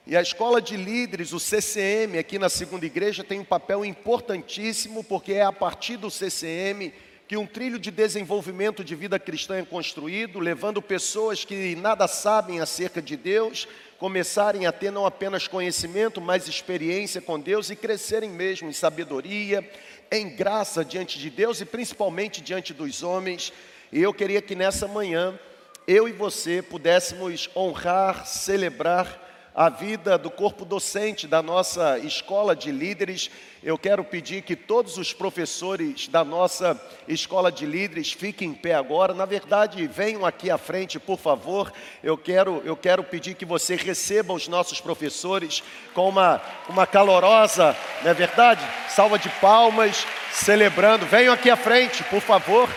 E 0.05 0.15
a 0.15 0.21
escola 0.21 0.61
de 0.61 0.77
líderes, 0.77 1.33
o 1.33 1.39
CCM, 1.39 2.19
aqui 2.19 2.37
na 2.37 2.47
segunda 2.47 2.85
igreja, 2.85 3.23
tem 3.23 3.39
um 3.39 3.43
papel 3.43 3.83
importantíssimo, 3.83 5.03
porque 5.03 5.33
é 5.33 5.43
a 5.43 5.51
partir 5.51 5.97
do 5.97 6.11
CCM 6.11 6.93
que 7.27 7.35
um 7.35 7.45
trilho 7.45 7.77
de 7.77 7.91
desenvolvimento 7.91 8.83
de 8.85 8.95
vida 8.95 9.19
cristã 9.19 9.57
é 9.57 9.65
construído, 9.65 10.39
levando 10.39 10.81
pessoas 10.81 11.43
que 11.43 11.75
nada 11.75 12.07
sabem 12.07 12.61
acerca 12.61 13.01
de 13.01 13.17
Deus, 13.17 13.67
começarem 13.97 14.65
a 14.65 14.71
ter 14.71 14.91
não 14.91 15.05
apenas 15.05 15.45
conhecimento, 15.45 16.21
mas 16.21 16.47
experiência 16.47 17.19
com 17.19 17.37
Deus 17.37 17.69
e 17.69 17.75
crescerem 17.75 18.29
mesmo 18.29 18.69
em 18.69 18.73
sabedoria, 18.73 19.69
em 20.09 20.29
graça 20.29 20.85
diante 20.85 21.19
de 21.19 21.29
Deus 21.29 21.59
e 21.59 21.65
principalmente 21.65 22.39
diante 22.39 22.73
dos 22.73 23.03
homens. 23.03 23.51
E 23.91 24.01
eu 24.01 24.13
queria 24.13 24.41
que 24.41 24.55
nessa 24.55 24.87
manhã 24.87 25.37
eu 25.85 26.07
e 26.07 26.13
você 26.13 26.61
pudéssemos 26.61 27.49
honrar, 27.53 28.25
celebrar 28.25 29.26
a 29.57 29.69
vida 29.69 30.19
do 30.19 30.29
corpo 30.29 30.63
docente 30.63 31.25
da 31.25 31.41
nossa 31.41 31.97
escola 31.97 32.55
de 32.55 32.71
líderes. 32.71 33.31
Eu 33.63 33.75
quero 33.75 34.03
pedir 34.03 34.43
que 34.43 34.55
todos 34.55 34.99
os 34.99 35.13
professores 35.13 36.07
da 36.07 36.23
nossa 36.23 36.79
escola 37.07 37.51
de 37.51 37.65
líderes 37.65 38.13
fiquem 38.13 38.49
em 38.49 38.53
pé 38.53 38.75
agora. 38.75 39.15
Na 39.15 39.25
verdade, 39.25 39.87
venham 39.87 40.23
aqui 40.27 40.51
à 40.51 40.59
frente, 40.59 40.99
por 40.99 41.17
favor. 41.17 41.73
Eu 42.03 42.15
quero, 42.15 42.61
eu 42.63 42.77
quero 42.77 43.03
pedir 43.03 43.33
que 43.33 43.45
você 43.45 43.75
receba 43.75 44.31
os 44.31 44.47
nossos 44.47 44.79
professores 44.79 45.63
com 45.91 46.07
uma, 46.07 46.39
uma 46.69 46.85
calorosa, 46.85 47.75
não 48.03 48.11
é 48.11 48.13
verdade? 48.13 48.63
Salva 48.87 49.17
de 49.17 49.29
palmas, 49.41 50.05
celebrando. 50.31 51.07
Venham 51.07 51.33
aqui 51.33 51.49
à 51.49 51.57
frente, 51.57 52.03
por 52.03 52.21
favor. 52.21 52.69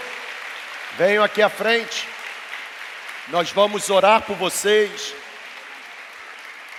Venham 0.97 1.23
aqui 1.23 1.43
à 1.43 1.51
frente. 1.51 2.09
Nós 3.29 3.53
vamos 3.53 3.91
orar 3.91 4.23
por 4.23 4.35
vocês. 4.37 5.20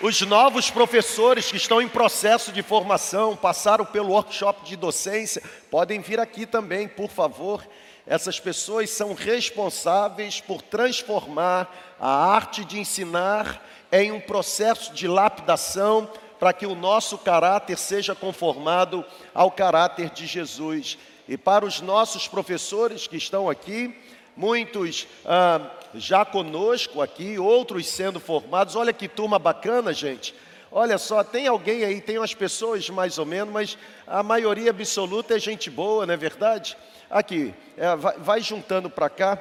Os 0.04 0.20
novos 0.22 0.72
professores 0.72 1.52
que 1.52 1.58
estão 1.58 1.80
em 1.80 1.88
processo 1.88 2.52
de 2.52 2.64
formação, 2.64 3.36
passaram 3.36 3.86
pelo 3.86 4.10
workshop 4.10 4.66
de 4.66 4.76
docência, 4.76 5.44
podem 5.70 6.00
vir 6.00 6.20
aqui 6.20 6.48
também, 6.48 6.88
por 6.88 7.08
favor. 7.08 7.64
Essas 8.08 8.40
pessoas 8.40 8.90
são 8.90 9.14
responsáveis 9.14 10.42
por 10.42 10.64
transformar 10.64 11.72
a 12.00 12.10
arte 12.34 12.66
de 12.66 12.80
ensinar 12.80 13.64
em 13.92 14.12
um 14.12 14.20
processo 14.20 14.92
de 14.92 15.08
lapidação 15.08 16.10
para 16.40 16.52
que 16.52 16.66
o 16.66 16.74
nosso 16.74 17.16
caráter 17.20 17.78
seja 17.78 18.16
conformado 18.16 19.06
ao 19.36 19.52
caráter 19.52 20.10
de 20.10 20.26
Jesus. 20.26 20.98
E 21.30 21.38
para 21.38 21.64
os 21.64 21.80
nossos 21.80 22.28
professores 22.28 23.06
que 23.06 23.18
estão 23.18 23.48
aqui, 23.48 23.96
muitos 24.36 25.08
ah, 25.24 25.62
já 25.96 26.24
conosco 26.26 27.02
aqui, 27.02 27.38
outros 27.38 27.88
sendo 27.88 28.20
formados. 28.20 28.76
Olha 28.76 28.94
que 28.94 29.08
turma 29.08 29.38
bacana, 29.38 29.94
gente. 29.94 30.34
Olha 30.72 30.98
só, 30.98 31.24
tem 31.24 31.48
alguém 31.48 31.84
aí, 31.84 32.00
tem 32.00 32.18
umas 32.18 32.34
pessoas 32.34 32.90
mais 32.90 33.18
ou 33.18 33.26
menos, 33.26 33.54
mas 33.54 33.78
a 34.08 34.24
maioria 34.24 34.70
absoluta 34.70 35.36
é 35.36 35.40
gente 35.40 35.70
boa, 35.70 36.06
não 36.06 36.14
é 36.14 36.18
verdade? 36.18 36.78
Aqui, 37.10 37.54
é, 37.78 37.94
vai, 37.96 38.18
vai 38.18 38.42
juntando 38.42 38.90
para 38.90 39.10
cá, 39.10 39.38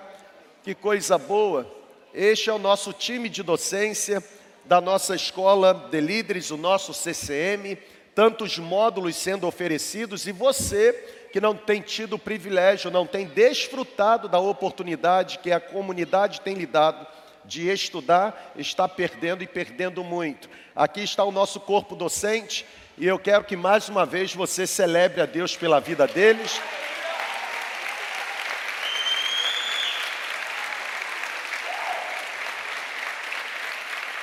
que 0.65 0.75
coisa 0.75 1.17
boa. 1.17 1.67
Este 2.13 2.51
é 2.51 2.53
o 2.53 2.59
nosso 2.59 2.93
time 2.93 3.29
de 3.29 3.45
docência 3.45 4.25
da 4.65 4.81
nossa 4.81 5.15
escola 5.15 5.73
de 5.73 6.01
líderes, 6.01 6.51
o 6.51 6.57
nosso 6.57 6.93
CCM, 6.93 7.79
tantos 8.15 8.59
módulos 8.59 9.15
sendo 9.15 9.47
oferecidos 9.47 10.27
e 10.27 10.33
você 10.33 11.20
que 11.33 11.41
não 11.41 11.55
tem 11.55 11.81
tido 11.81 12.15
o 12.15 12.19
privilégio, 12.19 12.91
não 12.91 13.07
tem 13.07 13.27
desfrutado 13.27 14.29
da 14.29 14.39
oportunidade 14.39 15.39
que 15.39 15.53
a 15.53 15.61
comunidade 15.61 16.41
tem 16.41 16.55
lhe 16.55 16.67
dado 16.67 17.07
de 17.45 17.69
estudar, 17.71 18.53
está 18.57 18.89
perdendo 18.89 19.43
e 19.43 19.47
perdendo 19.47 20.05
muito. 20.05 20.49
Aqui 20.75 21.03
está 21.03 21.25
o 21.25 21.33
nosso 21.33 21.61
corpo 21.61 21.97
docente 21.97 22.67
e 22.99 23.07
eu 23.07 23.19
quero 23.19 23.45
que 23.45 23.57
mais 23.57 23.89
uma 23.89 24.05
vez 24.05 24.35
você 24.35 24.67
celebre 24.67 25.21
a 25.21 25.27
Deus 25.27 25.57
pela 25.57 25.81
vida 25.81 26.07
deles. 26.07 26.61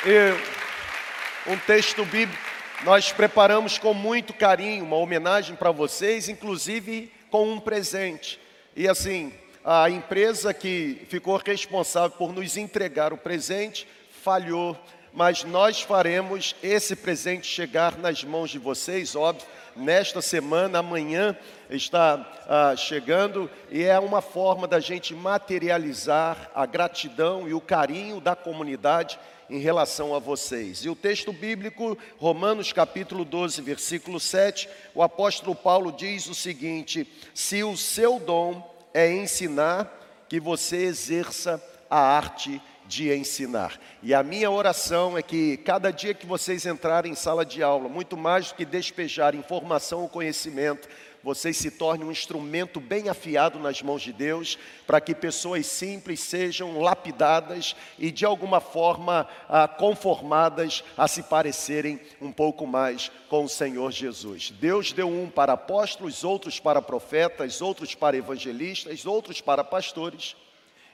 E 0.06 1.52
um 1.52 1.58
texto 1.58 2.06
bíblico 2.06 2.47
nós 2.84 3.12
preparamos 3.12 3.78
com 3.78 3.94
muito 3.94 4.34
carinho 4.34 4.84
uma 4.84 4.98
homenagem 4.98 5.56
para 5.56 5.72
vocês, 5.72 6.30
inclusive 6.30 7.12
com 7.30 7.52
um 7.52 7.60
presente. 7.60 8.40
E 8.76 8.88
assim, 8.88 9.34
a 9.66 9.90
empresa 9.90 10.54
que 10.54 11.06
ficou 11.10 11.38
responsável 11.38 12.16
por 12.18 12.32
nos 12.32 12.56
entregar 12.56 13.12
o 13.12 13.18
presente 13.18 13.88
falhou, 14.24 14.78
mas 15.12 15.44
nós 15.44 15.82
faremos 15.82 16.56
esse 16.62 16.96
presente 16.96 17.48
chegar 17.48 17.98
nas 17.98 18.24
mãos 18.24 18.52
de 18.52 18.60
vocês, 18.60 19.16
óbvio, 19.16 19.48
nesta 19.76 20.22
semana, 20.22 20.80
amanhã 20.80 21.36
está 21.70 22.26
ah, 22.48 22.76
chegando 22.76 23.50
e 23.72 23.84
é 23.84 24.00
uma 24.00 24.22
forma 24.22 24.68
da 24.68 24.80
gente 24.80 25.16
materializar 25.16 26.52
a 26.54 26.66
gratidão 26.66 27.48
e 27.48 27.54
o 27.54 27.62
carinho 27.62 28.20
da 28.20 28.36
comunidade 28.36 29.20
em 29.50 29.60
relação 29.60 30.14
a 30.14 30.20
vocês. 30.20 30.80
E 30.80 30.90
o 30.90 30.96
texto 30.96 31.32
bíblico, 31.32 31.98
Romanos 32.18 32.74
capítulo 32.74 33.24
12, 33.24 33.62
versículo 33.62 34.20
7, 34.20 34.70
o 34.94 35.02
apóstolo 35.02 35.56
Paulo 35.56 35.92
diz 35.92 36.28
o 36.28 36.36
seguinte: 36.36 37.08
Se 37.34 37.64
o 37.64 37.78
seu 37.78 38.20
dom 38.20 38.76
é 38.94 39.12
ensinar, 39.12 40.26
que 40.28 40.40
você 40.40 40.78
exerça 40.78 41.64
a 41.90 42.00
arte 42.00 42.62
de 42.88 43.14
ensinar. 43.14 43.80
E 44.02 44.14
a 44.14 44.24
minha 44.24 44.50
oração 44.50 45.18
é 45.18 45.22
que 45.22 45.58
cada 45.58 45.92
dia 45.92 46.14
que 46.14 46.26
vocês 46.26 46.66
entrarem 46.66 47.12
em 47.12 47.16
sala 47.16 47.46
de 47.46 47.62
aula, 47.62 47.90
muito 47.90 48.16
mais 48.16 48.48
do 48.48 48.56
que 48.56 48.66
despejar 48.66 49.36
informação 49.36 50.02
ou 50.02 50.10
conhecimento, 50.10 50.88
vocês 51.24 51.58
se 51.58 51.72
tornem 51.72 52.08
um 52.08 52.12
instrumento 52.12 52.80
bem 52.80 53.10
afiado 53.10 53.60
nas 53.60 53.82
mãos 53.82 54.02
de 54.02 54.14
Deus, 54.14 54.58
para 54.86 55.02
que 55.02 55.14
pessoas 55.14 55.66
simples 55.66 56.20
sejam 56.20 56.80
lapidadas 56.80 57.76
e 58.00 58.12
de 58.12 58.26
alguma 58.26 58.60
forma 58.60 59.28
ah, 59.50 59.68
conformadas 59.68 60.84
a 60.98 61.08
se 61.08 61.24
parecerem 61.24 62.00
um 62.22 62.32
pouco 62.32 62.66
mais 62.66 63.12
com 63.30 63.44
o 63.44 63.50
Senhor 63.50 63.92
Jesus. 63.92 64.52
Deus 64.52 64.92
deu 64.92 65.10
um 65.10 65.30
para 65.30 65.54
apóstolos, 65.54 66.24
outros 66.24 66.60
para 66.60 66.82
profetas, 66.82 67.62
outros 67.62 67.94
para 67.94 68.18
evangelistas, 68.18 69.06
outros 69.06 69.42
para 69.42 69.64
pastores 69.64 70.36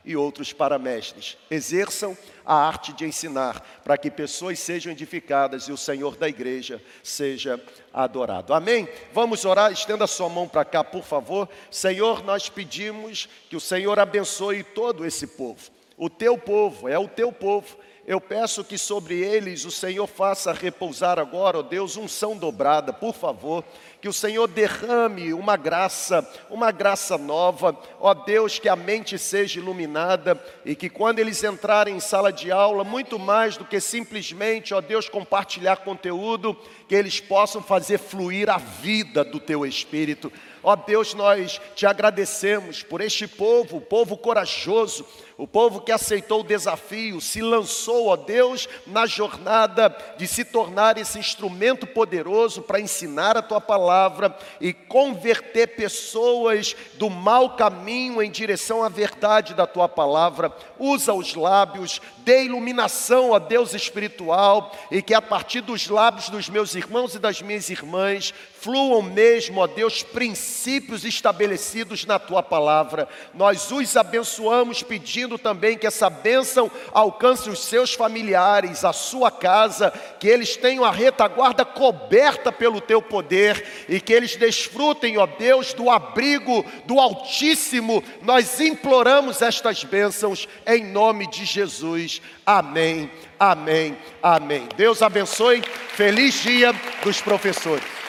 e 0.05 0.15
outros 0.15 0.51
para 0.51 0.77
mestres. 0.77 1.37
Exerçam 1.49 2.17
a 2.45 2.55
arte 2.55 2.91
de 2.93 3.05
ensinar, 3.05 3.61
para 3.83 3.97
que 3.97 4.11
pessoas 4.11 4.59
sejam 4.59 4.91
edificadas 4.91 5.63
e 5.63 5.71
o 5.71 5.77
Senhor 5.77 6.17
da 6.17 6.27
igreja 6.27 6.81
seja 7.01 7.61
adorado. 7.93 8.53
Amém? 8.53 8.87
Vamos 9.13 9.45
orar, 9.45 9.71
estenda 9.71 10.05
sua 10.07 10.29
mão 10.29 10.47
para 10.47 10.65
cá, 10.65 10.83
por 10.83 11.03
favor. 11.03 11.47
Senhor, 11.71 12.23
nós 12.23 12.49
pedimos 12.49 13.29
que 13.49 13.55
o 13.55 13.61
Senhor 13.61 13.97
abençoe 13.99 14.63
todo 14.63 15.05
esse 15.05 15.27
povo. 15.27 15.71
O 15.97 16.09
teu 16.09 16.37
povo, 16.37 16.89
é 16.89 16.97
o 16.97 17.07
teu 17.07 17.31
povo. 17.31 17.77
Eu 18.05 18.19
peço 18.19 18.65
que 18.65 18.77
sobre 18.77 19.21
eles 19.21 19.63
o 19.63 19.71
Senhor 19.71 20.07
faça 20.07 20.51
repousar 20.51 21.17
agora, 21.17 21.59
ó 21.59 21.61
Deus, 21.61 21.95
unção 21.95 22.35
dobrada, 22.35 22.91
por 22.91 23.13
favor 23.13 23.63
que 24.03 24.09
o 24.09 24.11
Senhor 24.11 24.49
derrame 24.49 25.33
uma 25.33 25.55
graça, 25.55 26.29
uma 26.49 26.71
graça 26.73 27.17
nova, 27.17 27.73
ó 28.01 28.13
Deus, 28.13 28.59
que 28.59 28.67
a 28.67 28.75
mente 28.75 29.17
seja 29.17 29.61
iluminada 29.61 30.37
e 30.65 30.75
que 30.75 30.89
quando 30.89 31.19
eles 31.19 31.41
entrarem 31.41 31.95
em 31.95 32.01
sala 32.01 32.29
de 32.29 32.51
aula, 32.51 32.83
muito 32.83 33.17
mais 33.17 33.55
do 33.55 33.63
que 33.63 33.79
simplesmente, 33.79 34.73
ó 34.73 34.81
Deus, 34.81 35.07
compartilhar 35.07 35.77
conteúdo, 35.77 36.53
que 36.85 36.93
eles 36.93 37.21
possam 37.21 37.63
fazer 37.63 37.97
fluir 37.97 38.49
a 38.49 38.57
vida 38.57 39.23
do 39.23 39.39
teu 39.39 39.65
Espírito. 39.65 40.29
Ó 40.63 40.77
Deus, 40.77 41.13
nós 41.13 41.59
te 41.75 41.85
agradecemos 41.85 42.81
por 42.81 43.01
este 43.01 43.27
povo, 43.27 43.81
povo 43.81 44.15
corajoso, 44.15 45.05
o 45.37 45.47
povo 45.47 45.81
que 45.81 45.91
aceitou 45.91 46.41
o 46.41 46.43
desafio, 46.43 47.19
se 47.19 47.41
lançou, 47.41 48.07
ó 48.07 48.15
Deus, 48.15 48.69
na 48.85 49.05
jornada 49.05 49.93
de 50.15 50.27
se 50.27 50.45
tornar 50.45 50.97
esse 50.97 51.19
instrumento 51.19 51.85
poderoso 51.87 52.61
para 52.61 52.79
ensinar 52.79 53.35
a 53.35 53.41
tua 53.41 53.59
palavra 53.59 54.33
e 54.61 54.71
converter 54.71 55.75
pessoas 55.75 56.75
do 56.93 57.09
mau 57.09 57.57
caminho 57.57 58.21
em 58.21 58.31
direção 58.31 58.83
à 58.83 58.89
verdade 58.89 59.53
da 59.53 59.67
tua 59.67 59.89
palavra. 59.89 60.55
Usa 60.79 61.13
os 61.13 61.35
lábios, 61.35 61.99
dê 62.19 62.45
iluminação, 62.45 63.31
ó 63.31 63.39
Deus 63.39 63.73
espiritual, 63.73 64.71
e 64.91 65.01
que 65.01 65.13
a 65.13 65.21
partir 65.21 65.61
dos 65.61 65.89
lábios 65.89 66.29
dos 66.29 66.47
meus 66.47 66.75
irmãos 66.75 67.15
e 67.15 67.19
das 67.19 67.41
minhas 67.41 67.69
irmãs 67.69 68.33
fluam 68.63 69.01
mesmo, 69.01 69.59
ó 69.59 69.67
Deus, 69.67 70.03
princípios 70.03 71.03
estabelecidos 71.03 72.05
na 72.05 72.17
tua 72.17 72.41
palavra. 72.41 73.09
Nós 73.33 73.69
os 73.69 73.97
abençoamos 73.97 74.81
pedindo 74.81 75.37
também 75.37 75.77
que 75.77 75.85
essa 75.85 76.09
bênção 76.09 76.71
alcance 76.93 77.49
os 77.49 77.59
seus 77.59 77.93
familiares, 77.93 78.85
a 78.85 78.93
sua 78.93 79.29
casa, 79.29 79.91
que 80.17 80.29
eles 80.29 80.55
tenham 80.55 80.85
a 80.85 80.91
retaguarda 80.91 81.65
coberta 81.65 82.53
pelo 82.53 82.79
teu 82.79 83.01
poder 83.01 83.85
e 83.89 83.99
que 83.99 84.13
eles 84.13 84.37
desfrutem, 84.37 85.17
ó 85.17 85.25
Deus, 85.25 85.73
do 85.73 85.89
abrigo 85.89 86.65
do 86.85 87.01
Altíssimo. 87.01 88.01
Nós 88.21 88.61
imploramos 88.61 89.41
estas 89.41 89.83
bênçãos 89.83 90.47
em 90.65 90.85
nome 90.85 91.29
de 91.29 91.43
Jesus. 91.43 92.21
Amém. 92.45 93.11
Amém. 93.37 93.97
Amém. 94.21 94.69
Deus 94.77 95.01
abençoe. 95.01 95.61
Feliz 95.89 96.41
dia 96.41 96.73
dos 97.03 97.19
professores. 97.19 98.02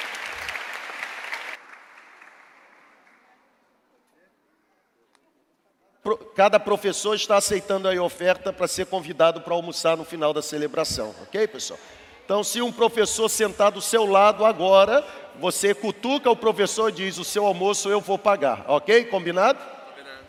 Cada 6.35 6.61
professor 6.61 7.15
está 7.15 7.37
aceitando 7.37 7.89
aí 7.89 7.99
oferta 7.99 8.53
para 8.53 8.69
ser 8.69 8.87
convidado 8.87 9.41
para 9.41 9.55
almoçar 9.55 9.97
no 9.97 10.05
final 10.05 10.33
da 10.33 10.43
celebração, 10.43 11.15
ok, 11.23 11.47
pessoal? 11.49 11.81
Então, 12.25 12.43
se 12.43 12.63
um 12.63 12.73
professor 12.73 13.29
sentar 13.29 13.71
do 13.71 13.83
seu 13.83 14.07
lado 14.07 14.45
agora, 14.45 15.05
você 15.39 15.75
cutuca 15.75 16.31
o 16.31 16.37
professor 16.37 16.89
e 16.89 16.93
diz: 16.93 17.19
O 17.19 17.25
seu 17.25 17.45
almoço 17.45 17.89
eu 17.89 18.01
vou 18.01 18.19
pagar, 18.19 18.65
ok? 18.67 19.05
Combinado? 19.07 19.59
Combinado. 19.59 20.25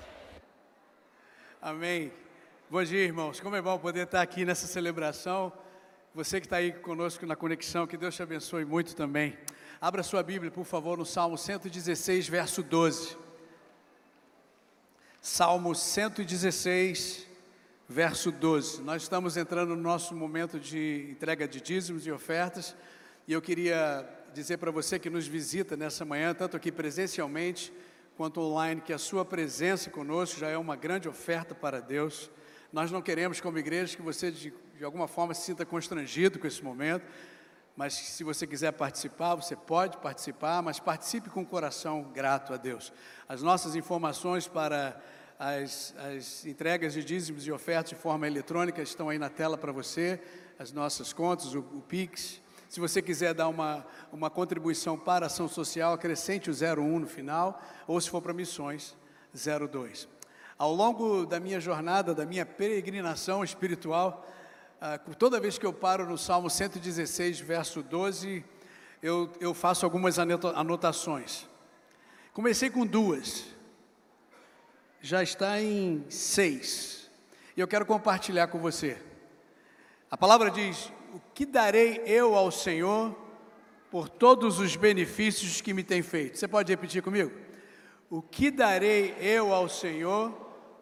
Amém. 1.61 2.11
Bom 2.69 2.83
dia, 2.83 3.03
irmãos. 3.03 3.39
Como 3.39 3.55
é 3.55 3.61
bom 3.61 3.77
poder 3.77 4.03
estar 4.03 4.21
aqui 4.21 4.43
nessa 4.43 4.67
celebração. 4.67 5.53
Você 6.13 6.39
que 6.39 6.45
está 6.45 6.57
aí 6.57 6.71
conosco 6.71 7.25
na 7.25 7.35
conexão, 7.35 7.87
que 7.87 7.97
Deus 7.97 8.15
te 8.15 8.23
abençoe 8.23 8.65
muito 8.65 8.95
também. 8.95 9.37
Abra 9.79 10.03
sua 10.03 10.23
Bíblia, 10.23 10.49
por 10.49 10.65
favor, 10.65 10.97
no 10.97 11.05
Salmo 11.05 11.37
116, 11.37 12.27
verso 12.27 12.63
12. 12.63 13.24
Salmo 15.27 15.73
116, 15.73 17.25
verso 17.89 18.31
12. 18.31 18.83
Nós 18.83 19.01
estamos 19.01 19.35
entrando 19.35 19.75
no 19.75 19.81
nosso 19.81 20.13
momento 20.13 20.59
de 20.59 21.07
entrega 21.09 21.47
de 21.47 21.59
dízimos 21.59 22.05
e 22.05 22.11
ofertas, 22.11 22.75
e 23.27 23.33
eu 23.33 23.41
queria 23.41 24.07
dizer 24.35 24.57
para 24.57 24.69
você 24.69 24.99
que 24.99 25.09
nos 25.09 25.25
visita 25.25 25.75
nessa 25.75 26.05
manhã, 26.05 26.31
tanto 26.35 26.55
aqui 26.55 26.71
presencialmente 26.71 27.73
quanto 28.15 28.39
online, 28.39 28.79
que 28.81 28.93
a 28.93 28.99
sua 28.99 29.25
presença 29.25 29.89
conosco 29.89 30.39
já 30.39 30.49
é 30.49 30.57
uma 30.59 30.75
grande 30.75 31.09
oferta 31.09 31.55
para 31.55 31.81
Deus. 31.81 32.29
Nós 32.71 32.91
não 32.91 33.01
queremos, 33.01 33.41
como 33.41 33.57
igreja, 33.57 33.97
que 33.97 34.03
você 34.03 34.29
de, 34.29 34.53
de 34.77 34.85
alguma 34.85 35.07
forma 35.07 35.33
se 35.33 35.41
sinta 35.41 35.65
constrangido 35.65 36.37
com 36.37 36.45
esse 36.45 36.63
momento, 36.63 37.03
mas 37.75 37.93
se 37.93 38.23
você 38.23 38.45
quiser 38.45 38.71
participar, 38.73 39.33
você 39.33 39.55
pode 39.55 39.97
participar, 39.97 40.61
mas 40.61 40.79
participe 40.79 41.31
com 41.31 41.41
o 41.41 41.45
coração 41.45 42.03
grato 42.13 42.53
a 42.53 42.57
Deus. 42.57 42.93
As 43.27 43.41
nossas 43.41 43.75
informações 43.75 44.47
para 44.47 45.01
as, 45.37 45.93
as 45.97 46.45
entregas 46.45 46.93
de 46.93 47.03
dízimos 47.03 47.45
e 47.45 47.51
ofertas 47.51 47.89
de 47.89 47.95
forma 47.95 48.25
eletrônica 48.25 48.81
estão 48.81 49.09
aí 49.09 49.19
na 49.19 49.29
tela 49.29 49.57
para 49.57 49.71
você, 49.71 50.19
as 50.57 50.71
nossas 50.71 51.11
contas, 51.11 51.53
o, 51.53 51.59
o 51.59 51.81
Pix. 51.81 52.41
Se 52.69 52.79
você 52.79 53.01
quiser 53.01 53.33
dar 53.33 53.47
uma, 53.47 53.85
uma 54.11 54.29
contribuição 54.29 54.97
para 54.97 55.25
a 55.25 55.27
ação 55.27 55.47
social, 55.47 55.93
acrescente 55.93 56.49
o 56.49 56.53
01 56.53 56.99
no 56.99 57.07
final, 57.07 57.61
ou 57.87 57.99
se 57.99 58.09
for 58.09 58.21
para 58.21 58.33
missões, 58.33 58.95
02. 59.33 60.07
Ao 60.57 60.73
longo 60.73 61.25
da 61.25 61.39
minha 61.39 61.59
jornada, 61.59 62.15
da 62.15 62.25
minha 62.25 62.45
peregrinação 62.45 63.43
espiritual, 63.43 64.25
ah, 64.79 64.97
toda 64.97 65.39
vez 65.39 65.57
que 65.57 65.65
eu 65.65 65.73
paro 65.73 66.05
no 66.05 66.17
Salmo 66.17 66.49
116, 66.49 67.39
verso 67.41 67.83
12, 67.83 68.43
eu, 69.01 69.29
eu 69.39 69.53
faço 69.53 69.85
algumas 69.85 70.17
anotações. 70.17 71.47
Comecei 72.33 72.69
com 72.69 72.85
duas 72.85 73.54
já 75.05 75.21
está 75.21 75.61
em 75.61 76.03
seis. 76.09 77.11
E 77.55 77.59
eu 77.59 77.67
quero 77.67 77.85
compartilhar 77.85 78.47
com 78.47 78.57
você. 78.57 78.97
A 80.09 80.17
palavra 80.17 80.49
diz: 80.49 80.91
O 81.13 81.21
que 81.35 81.45
darei 81.45 82.01
eu 82.07 82.33
ao 82.33 82.49
Senhor 82.49 83.15
por 83.91 84.09
todos 84.09 84.57
os 84.57 84.75
benefícios 84.75 85.61
que 85.61 85.75
me 85.75 85.83
tem 85.83 86.01
feito? 86.01 86.39
Você 86.39 86.47
pode 86.47 86.71
repetir 86.73 87.03
comigo? 87.03 87.31
O 88.09 88.19
que 88.19 88.49
darei 88.49 89.15
eu 89.19 89.53
ao 89.53 89.69
Senhor 89.69 90.31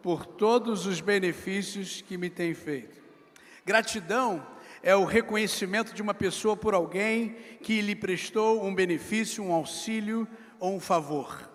por 0.02 0.24
todos 0.24 0.86
os 0.86 1.02
benefícios 1.02 2.00
que 2.00 2.16
me 2.16 2.30
tem 2.30 2.54
feito? 2.54 3.02
Gratidão 3.62 4.46
é 4.82 4.96
o 4.96 5.04
reconhecimento 5.04 5.94
de 5.94 6.00
uma 6.00 6.14
pessoa 6.14 6.56
por 6.56 6.72
alguém 6.72 7.36
que 7.62 7.82
lhe 7.82 7.94
prestou 7.94 8.64
um 8.64 8.74
benefício, 8.74 9.44
um 9.44 9.52
auxílio 9.52 10.26
ou 10.58 10.74
um 10.74 10.80
favor. 10.80 11.53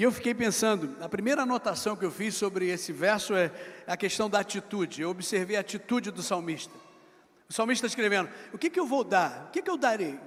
E 0.00 0.02
eu 0.02 0.10
fiquei 0.10 0.32
pensando, 0.32 0.96
a 0.98 1.10
primeira 1.10 1.42
anotação 1.42 1.94
que 1.94 2.06
eu 2.06 2.10
fiz 2.10 2.34
sobre 2.34 2.70
esse 2.70 2.90
verso 2.90 3.34
é 3.34 3.52
a 3.86 3.98
questão 3.98 4.30
da 4.30 4.40
atitude. 4.40 5.02
Eu 5.02 5.10
observei 5.10 5.58
a 5.58 5.60
atitude 5.60 6.10
do 6.10 6.22
salmista. 6.22 6.72
O 7.46 7.52
salmista 7.52 7.86
escrevendo: 7.86 8.30
o 8.50 8.56
que, 8.56 8.70
que 8.70 8.80
eu 8.80 8.86
vou 8.86 9.04
dar? 9.04 9.48
O 9.48 9.50
que, 9.50 9.60
que 9.60 9.68
eu 9.68 9.76
darei? 9.76 10.18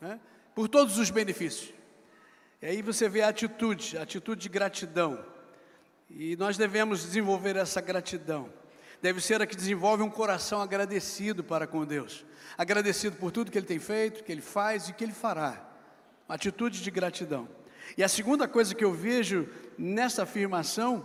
Né? 0.00 0.18
Por 0.54 0.66
todos 0.66 0.96
os 0.96 1.10
benefícios. 1.10 1.74
E 2.62 2.68
aí 2.68 2.80
você 2.80 3.06
vê 3.06 3.20
a 3.20 3.28
atitude, 3.28 3.98
a 3.98 4.02
atitude 4.02 4.40
de 4.40 4.48
gratidão. 4.48 5.22
E 6.08 6.34
nós 6.36 6.56
devemos 6.56 7.02
desenvolver 7.02 7.54
essa 7.54 7.82
gratidão. 7.82 8.48
Deve 9.02 9.20
ser 9.20 9.42
a 9.42 9.46
que 9.46 9.54
desenvolve 9.54 10.02
um 10.02 10.10
coração 10.10 10.62
agradecido 10.62 11.44
para 11.44 11.66
com 11.66 11.84
Deus. 11.84 12.24
Agradecido 12.56 13.16
por 13.18 13.30
tudo 13.30 13.50
que 13.50 13.58
Ele 13.58 13.66
tem 13.66 13.78
feito, 13.78 14.24
que 14.24 14.32
Ele 14.32 14.40
faz 14.40 14.88
e 14.88 14.94
que 14.94 15.04
Ele 15.04 15.12
fará. 15.12 15.68
Uma 16.26 16.36
atitude 16.36 16.82
de 16.82 16.90
gratidão. 16.90 17.46
E 17.96 18.02
a 18.02 18.08
segunda 18.08 18.48
coisa 18.48 18.74
que 18.74 18.84
eu 18.84 18.92
vejo 18.92 19.48
nessa 19.76 20.22
afirmação 20.22 21.04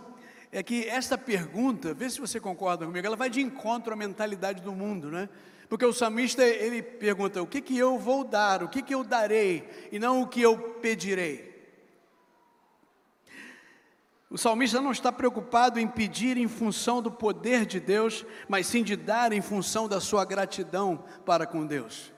é 0.50 0.62
que 0.62 0.86
esta 0.86 1.16
pergunta, 1.16 1.94
vê 1.94 2.08
se 2.08 2.20
você 2.20 2.38
concorda 2.38 2.84
comigo, 2.84 3.06
ela 3.06 3.16
vai 3.16 3.30
de 3.30 3.40
encontro 3.40 3.92
à 3.92 3.96
mentalidade 3.96 4.62
do 4.62 4.72
mundo, 4.72 5.10
né? 5.10 5.28
Porque 5.68 5.86
o 5.86 5.92
salmista 5.92 6.44
ele 6.44 6.82
pergunta: 6.82 7.42
o 7.42 7.46
que 7.46 7.62
que 7.62 7.76
eu 7.78 7.98
vou 7.98 8.24
dar, 8.24 8.62
o 8.62 8.68
que 8.68 8.82
que 8.82 8.94
eu 8.94 9.02
darei, 9.02 9.66
e 9.90 9.98
não 9.98 10.20
o 10.20 10.28
que 10.28 10.42
eu 10.42 10.58
pedirei. 10.82 11.50
O 14.28 14.36
salmista 14.36 14.80
não 14.80 14.92
está 14.92 15.10
preocupado 15.10 15.78
em 15.78 15.86
pedir 15.86 16.36
em 16.36 16.48
função 16.48 17.00
do 17.02 17.10
poder 17.10 17.64
de 17.64 17.80
Deus, 17.80 18.24
mas 18.48 18.66
sim 18.66 18.82
de 18.82 18.96
dar 18.96 19.32
em 19.32 19.42
função 19.42 19.88
da 19.88 20.00
sua 20.00 20.24
gratidão 20.24 21.04
para 21.24 21.46
com 21.46 21.66
Deus. 21.66 22.11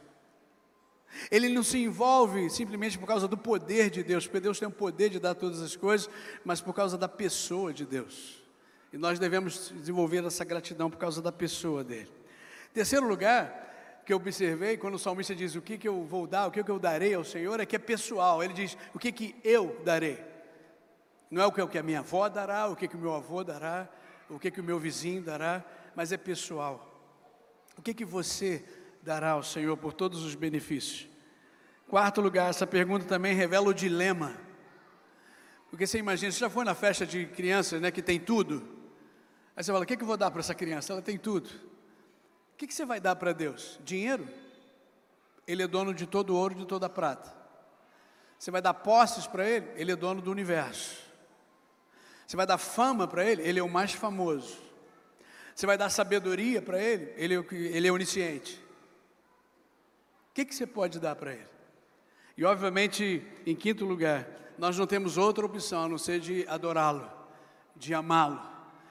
Ele 1.31 1.49
não 1.49 1.63
se 1.63 1.79
envolve 1.79 2.51
simplesmente 2.51 2.99
por 2.99 3.07
causa 3.07 3.29
do 3.29 3.37
poder 3.37 3.91
de 3.91 4.03
Deus, 4.03 4.27
porque 4.27 4.41
Deus 4.41 4.59
tem 4.59 4.69
o 4.69 4.71
poder 4.71 5.11
de 5.11 5.19
dar 5.19 5.35
todas 5.35 5.61
as 5.61 5.77
coisas, 5.77 6.09
mas 6.45 6.61
por 6.61 6.75
causa 6.75 6.99
da 6.99 7.09
pessoa 7.09 7.73
de 7.73 7.85
Deus. 7.85 8.43
E 8.93 8.99
nós 8.99 9.19
devemos 9.19 9.73
desenvolver 9.75 10.25
essa 10.25 10.45
gratidão 10.45 10.91
por 10.91 10.99
causa 10.99 11.21
da 11.21 11.33
pessoa 11.33 11.83
dele. 11.83 12.11
Terceiro 12.73 13.07
lugar 13.07 14.03
que 14.05 14.13
eu 14.13 14.19
observei, 14.19 14.77
quando 14.77 14.95
o 14.95 14.99
salmista 14.99 15.35
diz 15.35 15.55
o 15.55 15.63
que, 15.63 15.79
que 15.79 15.89
eu 15.89 16.05
vou 16.05 16.27
dar, 16.27 16.47
o 16.47 16.51
que, 16.51 16.63
que 16.63 16.71
eu 16.71 16.79
darei 16.79 17.15
ao 17.15 17.25
Senhor, 17.25 17.59
é 17.59 17.67
que 17.67 17.77
é 17.77 17.79
pessoal. 17.79 18.43
Ele 18.43 18.53
diz 18.53 18.77
o 18.93 18.99
que, 18.99 19.11
que 19.11 19.35
eu 19.43 19.81
darei. 19.85 20.23
Não 21.31 21.43
é 21.43 21.47
o 21.47 21.53
que, 21.53 21.63
o 21.63 21.69
que 21.69 21.79
a 21.79 21.83
minha 21.83 22.01
avó 22.01 22.29
dará, 22.29 22.69
o 22.69 22.77
que, 22.77 22.87
que 22.87 22.97
o 22.97 22.99
meu 22.99 23.15
avô 23.15 23.43
dará, 23.43 23.89
o 24.29 24.39
que, 24.39 24.51
que 24.51 24.61
o 24.61 24.65
meu 24.65 24.79
vizinho 24.79 25.23
dará, 25.23 25.65
mas 25.95 26.13
é 26.13 26.17
pessoal. 26.17 26.95
O 27.77 27.83
que, 27.83 27.95
que 27.95 28.05
você 28.05 28.59
dará 28.59 28.84
ao 29.33 29.43
Senhor 29.43 29.77
por 29.77 29.93
todos 29.93 30.25
os 30.25 30.35
benefícios. 30.35 31.09
Quarto 31.89 32.21
lugar, 32.21 32.51
essa 32.51 32.67
pergunta 32.67 33.05
também 33.05 33.35
revela 33.35 33.69
o 33.69 33.75
dilema. 33.75 34.35
Porque 35.71 35.87
você 35.87 35.99
imagina, 35.99 36.33
você 36.33 36.39
já 36.39 36.49
foi 36.49 36.65
na 36.65 36.75
festa 36.75 37.05
de 37.05 37.27
crianças, 37.27 37.81
né, 37.81 37.91
que 37.91 38.01
tem 38.01 38.19
tudo? 38.19 38.67
Aí 39.57 39.63
você 39.63 39.71
fala, 39.71 39.85
o 39.85 39.87
que, 39.87 39.97
que 39.97 40.03
eu 40.03 40.07
vou 40.07 40.17
dar 40.17 40.31
para 40.31 40.41
essa 40.41 40.55
criança? 40.55 40.93
Ela 40.93 41.03
tem 41.03 41.19
tudo. 41.19 41.49
O 41.49 42.57
que, 42.57 42.67
que 42.67 42.75
você 42.75 42.85
vai 42.85 43.01
dar 43.01 43.17
para 43.17 43.33
Deus? 43.33 43.79
Dinheiro? 43.85 44.27
Ele 45.47 45.63
é 45.63 45.67
dono 45.67 45.93
de 45.93 46.07
todo 46.07 46.31
o 46.31 46.37
ouro 46.37 46.55
e 46.55 46.59
de 46.59 46.67
toda 46.67 46.87
a 46.87 46.89
prata. 46.89 47.35
Você 48.39 48.51
vai 48.51 48.63
dar 48.63 48.75
posses 48.75 49.27
para 49.27 49.49
Ele? 49.49 49.67
Ele 49.77 49.93
é 49.93 49.97
dono 49.97 50.23
do 50.23 50.31
universo. 50.31 51.03
Você 52.27 52.37
vai 52.37 52.47
dar 52.47 52.59
fama 52.59 53.07
para 53.07 53.25
Ele? 53.25 53.43
Ele 53.43 53.59
é 53.59 53.63
o 53.63 53.69
mais 53.69 53.93
famoso. 53.93 54.59
Você 55.55 55.67
vai 55.67 55.77
dar 55.77 55.91
sabedoria 55.91 56.63
para 56.63 56.81
Ele? 56.81 57.13
Ele 57.17 57.35
é, 57.35 57.45
ele 57.51 57.89
é 57.89 57.93
onisciente. 57.93 58.64
O 60.35 60.37
que, 60.43 60.45
que 60.45 60.53
você 60.53 60.67
pode 60.67 60.99
dar 60.99 61.15
para 61.15 61.33
ele? 61.33 61.47
E, 62.37 62.45
obviamente, 62.45 63.25
em 63.47 63.55
quinto 63.55 63.85
lugar, 63.85 64.27
nós 64.59 64.77
não 64.77 64.85
temos 64.85 65.17
outra 65.17 65.47
opção 65.47 65.85
a 65.85 65.89
não 65.89 65.97
ser 65.97 66.19
de 66.19 66.45
adorá-lo, 66.49 67.09
de 67.77 67.95
amá-lo. 67.95 68.43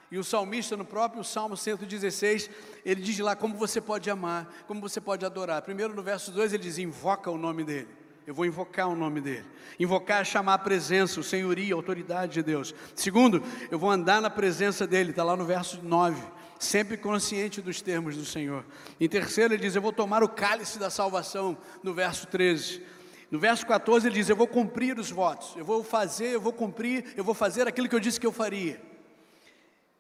E 0.10 0.18
o 0.18 0.24
salmista, 0.24 0.78
no 0.78 0.86
próprio 0.86 1.22
Salmo 1.22 1.58
116, 1.58 2.50
ele 2.86 3.02
diz 3.02 3.20
lá 3.20 3.36
como 3.36 3.58
você 3.58 3.82
pode 3.82 4.10
amar, 4.10 4.64
como 4.68 4.80
você 4.80 5.02
pode 5.02 5.26
adorar. 5.26 5.62
Primeiro, 5.64 5.94
no 5.94 6.02
verso 6.02 6.32
2, 6.32 6.54
ele 6.54 6.64
diz: 6.64 6.78
invoca 6.78 7.30
o 7.30 7.38
nome 7.38 7.66
dele. 7.66 7.90
Eu 8.26 8.34
vou 8.34 8.46
invocar 8.46 8.88
o 8.88 8.96
nome 8.96 9.20
dele. 9.20 9.46
Invocar 9.78 10.22
é 10.22 10.24
chamar 10.24 10.54
a 10.54 10.60
presença, 10.60 11.20
o 11.20 11.24
senhoria, 11.26 11.74
a 11.74 11.78
autoridade 11.78 12.36
de 12.36 12.44
Deus. 12.44 12.74
Segundo, 12.96 13.44
eu 13.70 13.78
vou 13.78 13.92
andar 13.92 14.22
na 14.22 14.30
presença 14.30 14.88
dele, 14.88 15.10
está 15.10 15.26
lá 15.26 15.36
no 15.36 15.44
verso 15.44 15.84
9 15.84 16.24
sempre 16.64 16.98
consciente 16.98 17.62
dos 17.62 17.82
termos 17.82 18.16
do 18.16 18.26
Senhor. 18.26 18.66
Em 19.00 19.08
terceiro, 19.08 19.54
ele 19.54 19.62
diz: 19.62 19.76
Eu 19.76 19.82
vou 19.82 19.94
tomar 19.94 20.24
o 20.24 20.30
cálice 20.30 20.80
da 20.80 20.90
salvação, 20.90 21.58
no 21.84 21.94
verso 21.94 22.28
13. 22.28 22.82
No 23.30 23.40
verso 23.40 23.66
14, 23.66 24.08
ele 24.08 24.16
diz: 24.16 24.30
Eu 24.30 24.36
vou 24.36 24.48
cumprir 24.48 24.98
os 24.98 25.12
votos, 25.12 25.56
eu 25.56 25.66
vou 25.66 25.84
fazer, 25.84 26.28
eu 26.28 26.42
vou 26.42 26.54
cumprir, 26.54 27.14
eu 27.18 27.24
vou 27.24 27.34
fazer 27.34 27.68
aquilo 27.68 27.90
que 27.90 27.96
eu 27.96 28.00
disse 28.00 28.20
que 28.20 28.28
eu 28.28 28.32
faria. 28.32 28.82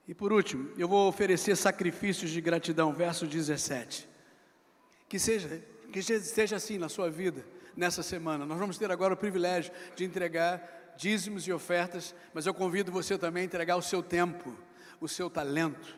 E 0.07 0.13
por 0.13 0.33
último, 0.33 0.69
eu 0.77 0.87
vou 0.87 1.07
oferecer 1.07 1.55
sacrifícios 1.55 2.29
de 2.31 2.41
gratidão, 2.41 2.93
verso 2.93 3.25
17. 3.25 4.07
Que 5.07 5.17
seja, 5.17 5.63
que 5.91 6.01
seja 6.01 6.57
assim 6.57 6.77
na 6.77 6.89
sua 6.89 7.09
vida, 7.09 7.45
nessa 7.75 8.03
semana. 8.03 8.45
Nós 8.45 8.59
vamos 8.59 8.77
ter 8.77 8.91
agora 8.91 9.13
o 9.13 9.17
privilégio 9.17 9.71
de 9.95 10.03
entregar 10.03 10.93
dízimos 10.97 11.47
e 11.47 11.53
ofertas, 11.53 12.13
mas 12.33 12.45
eu 12.45 12.53
convido 12.53 12.91
você 12.91 13.17
também 13.17 13.43
a 13.43 13.45
entregar 13.45 13.77
o 13.77 13.81
seu 13.81 14.03
tempo, 14.03 14.55
o 14.99 15.07
seu 15.07 15.29
talento, 15.29 15.97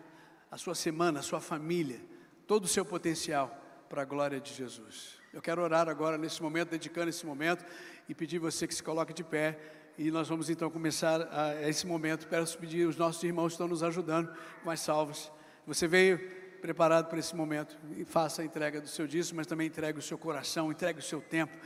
a 0.55 0.57
sua 0.57 0.73
semana, 0.73 1.19
a 1.19 1.21
sua 1.21 1.41
família, 1.41 1.99
todo 2.47 2.63
o 2.63 2.67
seu 2.67 2.85
potencial 2.85 3.61
para 3.89 4.03
a 4.03 4.05
glória 4.05 4.39
de 4.39 4.53
Jesus. 4.53 5.19
Eu 5.33 5.41
quero 5.41 5.61
orar 5.61 5.89
agora 5.89 6.17
nesse 6.17 6.41
momento, 6.41 6.69
dedicando 6.69 7.09
esse 7.09 7.25
momento 7.25 7.65
e 8.07 8.15
pedir 8.15 8.39
você 8.39 8.65
que 8.65 8.73
se 8.73 8.81
coloque 8.81 9.13
de 9.13 9.21
pé 9.21 9.59
E 9.97 10.09
nós 10.09 10.29
vamos 10.29 10.49
então 10.49 10.71
começar 10.71 11.23
a, 11.23 11.47
a 11.47 11.69
esse 11.69 11.85
momento. 11.85 12.25
Peço 12.27 12.57
pedir, 12.57 12.87
os 12.87 12.95
nossos 12.95 13.21
irmãos 13.21 13.51
estão 13.51 13.67
nos 13.67 13.83
ajudando 13.83 14.33
com 14.63 14.71
as 14.71 14.79
salvas. 14.79 15.29
Você 15.67 15.89
veio 15.89 16.19
preparado 16.61 17.09
para 17.09 17.19
esse 17.19 17.35
momento 17.35 17.77
e 17.97 18.05
faça 18.05 18.41
a 18.41 18.45
entrega 18.45 18.79
do 18.79 18.87
seu 18.87 19.05
dízimo, 19.05 19.35
mas 19.35 19.47
também 19.47 19.67
entregue 19.67 19.99
o 19.99 20.01
seu 20.01 20.17
coração, 20.17 20.71
entregue 20.71 20.99
o 20.99 21.03
seu 21.03 21.21
tempo 21.21 21.57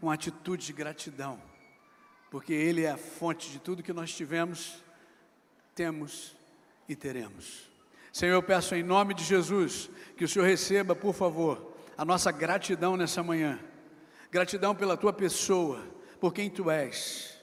com 0.00 0.10
atitude 0.10 0.64
de 0.64 0.72
gratidão, 0.72 1.38
porque 2.30 2.54
Ele 2.54 2.84
é 2.84 2.92
a 2.92 2.96
fonte 2.96 3.50
de 3.50 3.58
tudo 3.58 3.82
que 3.82 3.92
nós 3.92 4.10
tivemos, 4.14 4.82
temos 5.74 6.34
e 6.88 6.96
teremos. 6.96 7.67
Senhor, 8.18 8.34
eu 8.34 8.42
peço 8.42 8.74
em 8.74 8.82
nome 8.82 9.14
de 9.14 9.22
Jesus 9.22 9.88
que 10.16 10.24
o 10.24 10.28
Senhor 10.28 10.44
receba, 10.44 10.92
por 10.92 11.14
favor, 11.14 11.72
a 11.96 12.04
nossa 12.04 12.32
gratidão 12.32 12.96
nessa 12.96 13.22
manhã. 13.22 13.60
Gratidão 14.28 14.74
pela 14.74 14.96
tua 14.96 15.12
pessoa, 15.12 15.84
por 16.18 16.34
quem 16.34 16.50
tu 16.50 16.68
és. 16.68 17.38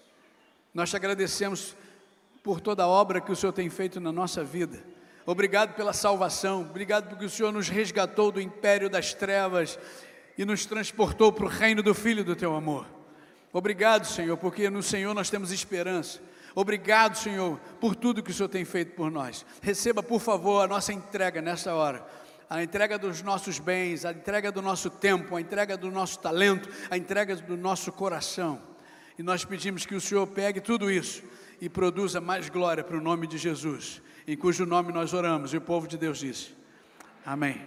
Nós 0.74 0.90
te 0.90 0.98
agradecemos 0.98 1.78
por 2.44 2.60
toda 2.60 2.84
a 2.84 2.88
obra 2.90 3.22
que 3.22 3.32
o 3.32 3.36
Senhor 3.38 3.54
tem 3.54 3.70
feito 3.70 4.02
na 4.02 4.12
nossa 4.12 4.44
vida. 4.44 4.84
Obrigado 5.26 5.76
pela 5.76 5.94
salvação, 5.94 6.64
obrigado 6.64 7.08
porque 7.08 7.24
o 7.24 7.30
Senhor 7.30 7.54
nos 7.54 7.70
resgatou 7.70 8.30
do 8.30 8.42
império 8.42 8.90
das 8.90 9.14
trevas 9.14 9.80
e 10.38 10.44
nos 10.44 10.66
transportou 10.66 11.32
para 11.32 11.46
o 11.46 11.48
reino 11.48 11.82
do 11.82 11.94
Filho 11.94 12.22
do 12.22 12.36
teu 12.36 12.54
amor. 12.54 12.86
Obrigado, 13.54 14.06
Senhor, 14.06 14.36
porque 14.36 14.70
no 14.70 14.84
Senhor 14.84 15.14
nós 15.14 15.30
temos 15.30 15.54
esperança. 15.54 16.20
Obrigado, 16.56 17.18
Senhor, 17.18 17.60
por 17.82 17.96
tudo 17.96 18.24
que 18.24 18.32
o 18.32 18.34
Senhor 18.34 18.48
tem 18.48 18.64
feito 18.64 18.96
por 18.96 19.12
nós. 19.12 19.46
Receba, 19.62 20.02
por 20.02 20.22
favor, 20.22 20.64
a 20.64 20.68
nossa 20.68 20.94
entrega 20.94 21.42
nessa 21.42 21.76
hora. 21.76 22.08
A 22.50 22.64
entrega 22.64 22.98
dos 22.98 23.22
nossos 23.22 23.60
bens, 23.60 24.06
a 24.06 24.12
entrega 24.12 24.52
do 24.52 24.62
nosso 24.62 24.90
tempo, 24.90 25.36
a 25.36 25.42
entrega 25.42 25.76
do 25.76 25.92
nosso 25.92 26.20
talento, 26.20 26.70
a 26.90 26.98
entrega 26.98 27.36
do 27.36 27.58
nosso 27.58 27.92
coração. 27.92 28.62
E 29.18 29.24
nós 29.24 29.44
pedimos 29.44 29.86
que 29.86 29.96
o 29.96 30.02
Senhor 30.02 30.26
pegue 30.28 30.62
tudo 30.62 30.90
isso 30.90 31.24
e 31.60 31.68
produza 31.68 32.22
mais 32.22 32.48
glória 32.50 32.84
para 32.84 32.98
o 32.98 33.02
nome 33.02 33.28
de 33.28 33.38
Jesus, 33.38 34.02
em 34.26 34.38
cujo 34.38 34.66
nome 34.66 34.94
nós 34.94 35.14
oramos. 35.14 35.54
E 35.54 35.58
o 35.58 35.62
povo 35.62 35.88
de 35.88 35.98
Deus 35.98 36.20
disse: 36.20 36.56
Amém. 37.26 37.66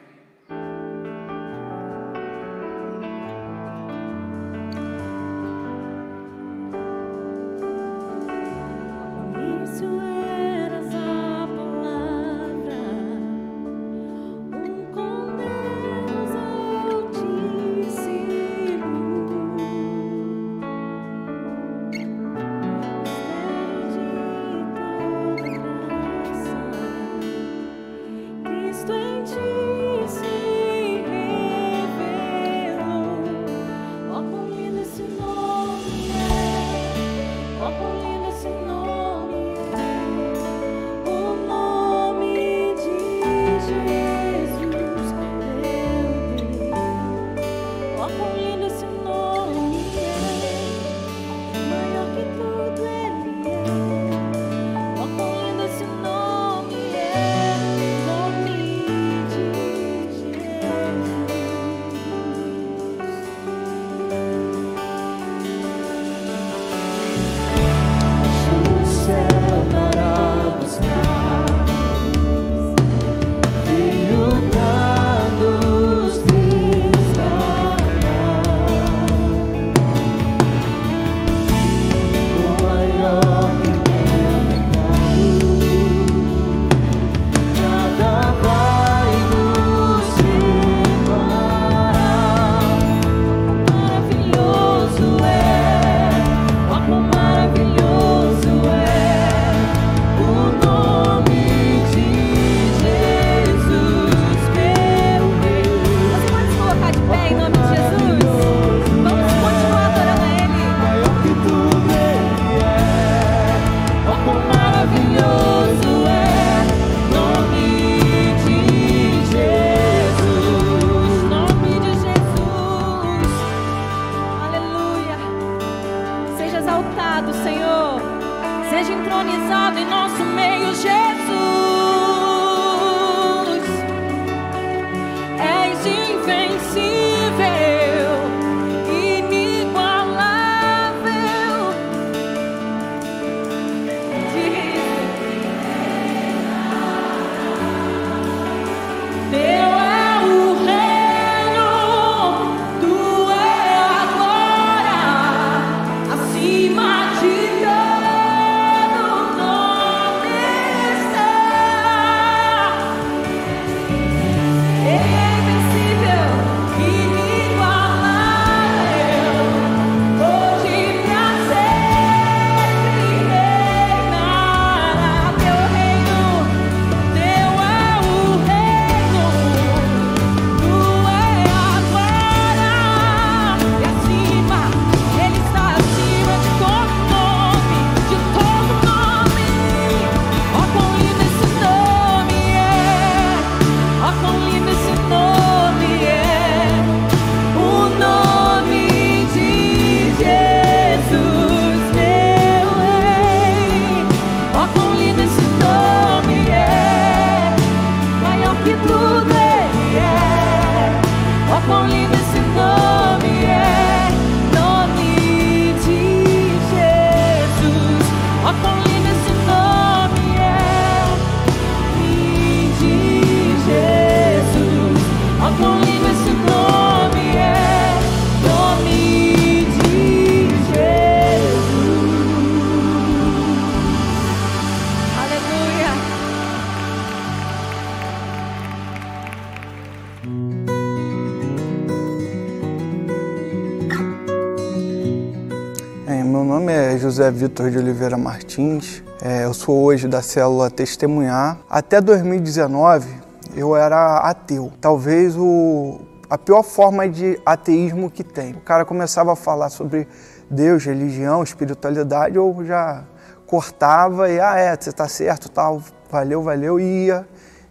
José 247.28 247.30
Vitor 247.30 247.70
de 247.70 247.78
Oliveira 247.78 248.16
Martins. 248.16 249.02
É, 249.20 249.44
eu 249.44 249.52
sou 249.52 249.82
hoje 249.82 250.08
da 250.08 250.22
célula 250.22 250.70
Testemunhar. 250.70 251.58
Até 251.68 252.00
2019 252.00 253.06
eu 253.54 253.76
era 253.76 254.18
ateu. 254.18 254.72
Talvez 254.80 255.36
o, 255.36 256.00
a 256.30 256.38
pior 256.38 256.62
forma 256.62 257.08
de 257.08 257.38
ateísmo 257.44 258.10
que 258.10 258.24
tem. 258.24 258.52
O 258.52 258.60
cara 258.60 258.84
começava 258.84 259.32
a 259.32 259.36
falar 259.36 259.68
sobre 259.68 260.08
Deus, 260.50 260.84
religião, 260.84 261.42
espiritualidade, 261.42 262.36
eu 262.36 262.56
já 262.64 263.04
cortava 263.46 264.30
e, 264.30 264.40
ah, 264.40 264.56
é, 264.58 264.74
você 264.74 264.90
tá 264.90 265.06
certo, 265.06 265.50
tal, 265.50 265.82
valeu, 266.10 266.42
valeu, 266.42 266.80
e 266.80 267.06
ia 267.06 267.26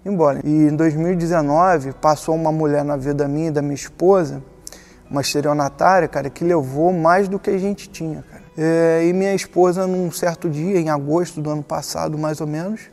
embora. 0.05 0.39
E 0.43 0.67
em 0.67 0.75
2019 0.75 1.93
passou 1.93 2.35
uma 2.35 2.51
mulher 2.51 2.83
na 2.83 2.95
vida 2.95 3.27
minha 3.27 3.47
e 3.47 3.51
da 3.51 3.61
minha 3.61 3.75
esposa, 3.75 4.43
uma 5.09 5.21
estelionatária, 5.21 6.07
cara, 6.07 6.29
que 6.29 6.43
levou 6.43 6.93
mais 6.93 7.27
do 7.27 7.39
que 7.39 7.49
a 7.49 7.57
gente 7.57 7.89
tinha, 7.89 8.23
cara. 8.29 8.36
É, 8.57 9.05
e 9.07 9.13
minha 9.13 9.35
esposa, 9.35 9.85
num 9.85 10.11
certo 10.11 10.49
dia, 10.49 10.79
em 10.79 10.89
agosto 10.89 11.41
do 11.41 11.51
ano 11.51 11.61
passado, 11.61 12.17
mais 12.17 12.41
ou 12.41 12.47
menos, 12.47 12.89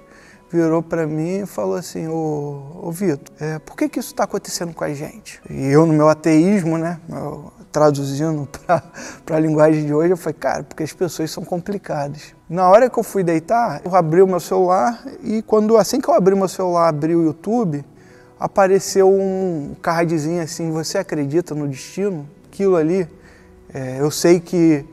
virou 0.51 0.83
para 0.83 1.07
mim 1.07 1.41
e 1.41 1.47
falou 1.47 1.75
assim: 1.75 2.07
Ô, 2.07 2.81
ô 2.83 2.91
Vitor, 2.93 3.35
é, 3.41 3.59
por 3.59 3.75
que, 3.75 3.89
que 3.89 3.99
isso 3.99 4.11
está 4.11 4.25
acontecendo 4.25 4.75
com 4.75 4.85
a 4.85 4.93
gente? 4.93 5.41
E 5.49 5.67
eu, 5.67 5.87
no 5.87 5.95
meu 5.95 6.09
ateísmo, 6.09 6.77
né, 6.77 7.01
traduzindo 7.73 8.47
para 9.27 9.37
a 9.37 9.41
linguagem 9.41 9.87
de 9.87 9.95
hoje, 9.95 10.11
eu 10.11 10.17
falei: 10.17 10.35
cara, 10.39 10.63
porque 10.63 10.83
as 10.83 10.93
pessoas 10.93 11.31
são 11.31 11.45
complicadas. 11.45 12.35
Na 12.49 12.69
hora 12.69 12.91
que 12.91 12.99
eu 12.99 13.03
fui 13.03 13.25
deitar, 13.25 13.81
eu 13.85 13.97
abri 13.97 14.21
o 14.21 14.27
meu 14.27 14.41
celular 14.41 15.03
e 15.23 15.43
quando 15.43 15.77
assim 15.77 16.01
que 16.01 16.09
eu 16.09 16.15
abri 16.15 16.35
o 16.35 16.37
meu 16.37 16.49
celular, 16.49 16.89
abri 16.89 17.17
o 17.17 17.25
YouTube, 17.25 17.85
apareceu 18.39 19.11
um 19.11 19.75
cardzinho 19.83 20.43
assim: 20.43 20.71
Você 20.71 20.99
acredita 20.99 21.55
no 21.55 21.67
destino? 21.67 22.29
Aquilo 22.47 22.77
ali, 22.77 23.09
é, 23.73 23.97
eu 23.99 24.11
sei 24.13 24.39
que 24.39 24.85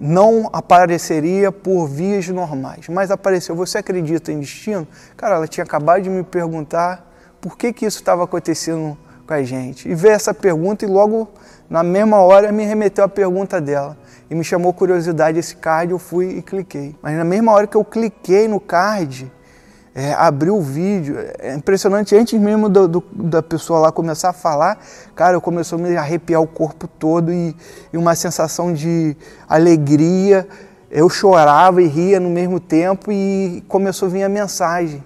não 0.00 0.48
apareceria 0.52 1.50
por 1.50 1.86
vias 1.86 2.28
normais, 2.28 2.88
mas 2.88 3.10
apareceu. 3.10 3.56
Você 3.56 3.78
acredita 3.78 4.30
em 4.30 4.40
destino? 4.40 4.86
Cara, 5.16 5.36
ela 5.36 5.48
tinha 5.48 5.64
acabado 5.64 6.02
de 6.02 6.10
me 6.10 6.22
perguntar 6.22 7.08
por 7.40 7.56
que, 7.56 7.72
que 7.72 7.86
isso 7.86 7.98
estava 7.98 8.24
acontecendo 8.24 8.96
com 9.26 9.34
a 9.34 9.42
gente. 9.42 9.88
E 9.88 9.94
veio 9.94 10.14
essa 10.14 10.34
pergunta 10.34 10.84
e 10.84 10.88
logo 10.88 11.28
na 11.68 11.82
mesma 11.82 12.18
hora 12.18 12.52
me 12.52 12.64
remeteu 12.64 13.04
a 13.04 13.08
pergunta 13.08 13.60
dela. 13.60 13.96
E 14.28 14.34
me 14.34 14.44
chamou 14.44 14.72
curiosidade 14.72 15.38
esse 15.38 15.56
card, 15.56 15.92
eu 15.92 15.98
fui 15.98 16.38
e 16.38 16.42
cliquei. 16.42 16.94
Mas 17.02 17.16
na 17.16 17.24
mesma 17.24 17.52
hora 17.52 17.66
que 17.66 17.76
eu 17.76 17.84
cliquei 17.84 18.46
no 18.46 18.60
card, 18.60 19.30
é, 19.94 20.12
abriu 20.12 20.56
o 20.56 20.60
vídeo. 20.60 21.16
É 21.38 21.54
impressionante, 21.54 22.14
antes 22.16 22.38
mesmo 22.40 22.68
do, 22.68 22.86
do, 22.86 23.04
da 23.12 23.42
pessoa 23.42 23.80
lá 23.80 23.92
começar 23.92 24.30
a 24.30 24.32
falar, 24.32 24.78
cara, 25.14 25.36
eu 25.36 25.40
começou 25.40 25.78
a 25.78 25.82
me 25.82 25.96
arrepiar 25.96 26.40
o 26.40 26.46
corpo 26.46 26.86
todo 26.86 27.32
e, 27.32 27.56
e, 27.92 27.96
uma 27.96 28.14
sensação 28.14 28.72
de 28.72 29.16
alegria. 29.48 30.46
Eu 30.90 31.08
chorava 31.08 31.82
e 31.82 31.86
ria 31.86 32.18
no 32.18 32.30
mesmo 32.30 32.58
tempo 32.58 33.12
e 33.12 33.62
começou 33.68 34.06
a 34.08 34.10
vir 34.10 34.22
a 34.24 34.28
mensagem 34.28 35.04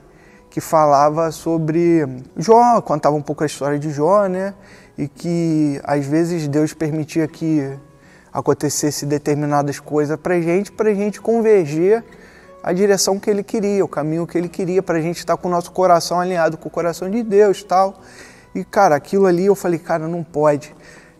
que 0.48 0.60
falava 0.60 1.30
sobre 1.32 2.06
Jó, 2.36 2.80
contava 2.80 3.16
um 3.16 3.22
pouco 3.22 3.42
a 3.42 3.46
história 3.46 3.78
de 3.78 3.90
Jó, 3.90 4.26
né? 4.26 4.54
E 4.96 5.08
que 5.08 5.80
às 5.82 6.06
vezes 6.06 6.46
Deus 6.46 6.72
permitia 6.72 7.26
que 7.26 7.76
acontecesse 8.32 9.04
determinadas 9.04 9.78
coisas 9.80 10.16
para 10.16 10.40
gente, 10.40 10.70
para 10.70 10.94
gente 10.94 11.20
converger 11.20 12.04
a 12.64 12.72
direção 12.72 13.20
que 13.20 13.28
ele 13.28 13.42
queria, 13.42 13.84
o 13.84 13.88
caminho 13.88 14.26
que 14.26 14.38
ele 14.38 14.48
queria 14.48 14.82
para 14.82 14.96
a 14.96 15.00
gente 15.00 15.18
estar 15.18 15.36
com 15.36 15.48
o 15.48 15.50
nosso 15.50 15.70
coração 15.70 16.18
alinhado 16.18 16.56
com 16.56 16.66
o 16.66 16.70
coração 16.70 17.10
de 17.10 17.22
Deus 17.22 17.62
tal. 17.62 18.00
E, 18.54 18.64
cara, 18.64 18.96
aquilo 18.96 19.26
ali 19.26 19.44
eu 19.44 19.54
falei, 19.54 19.78
cara, 19.78 20.08
não 20.08 20.24
pode. 20.24 20.74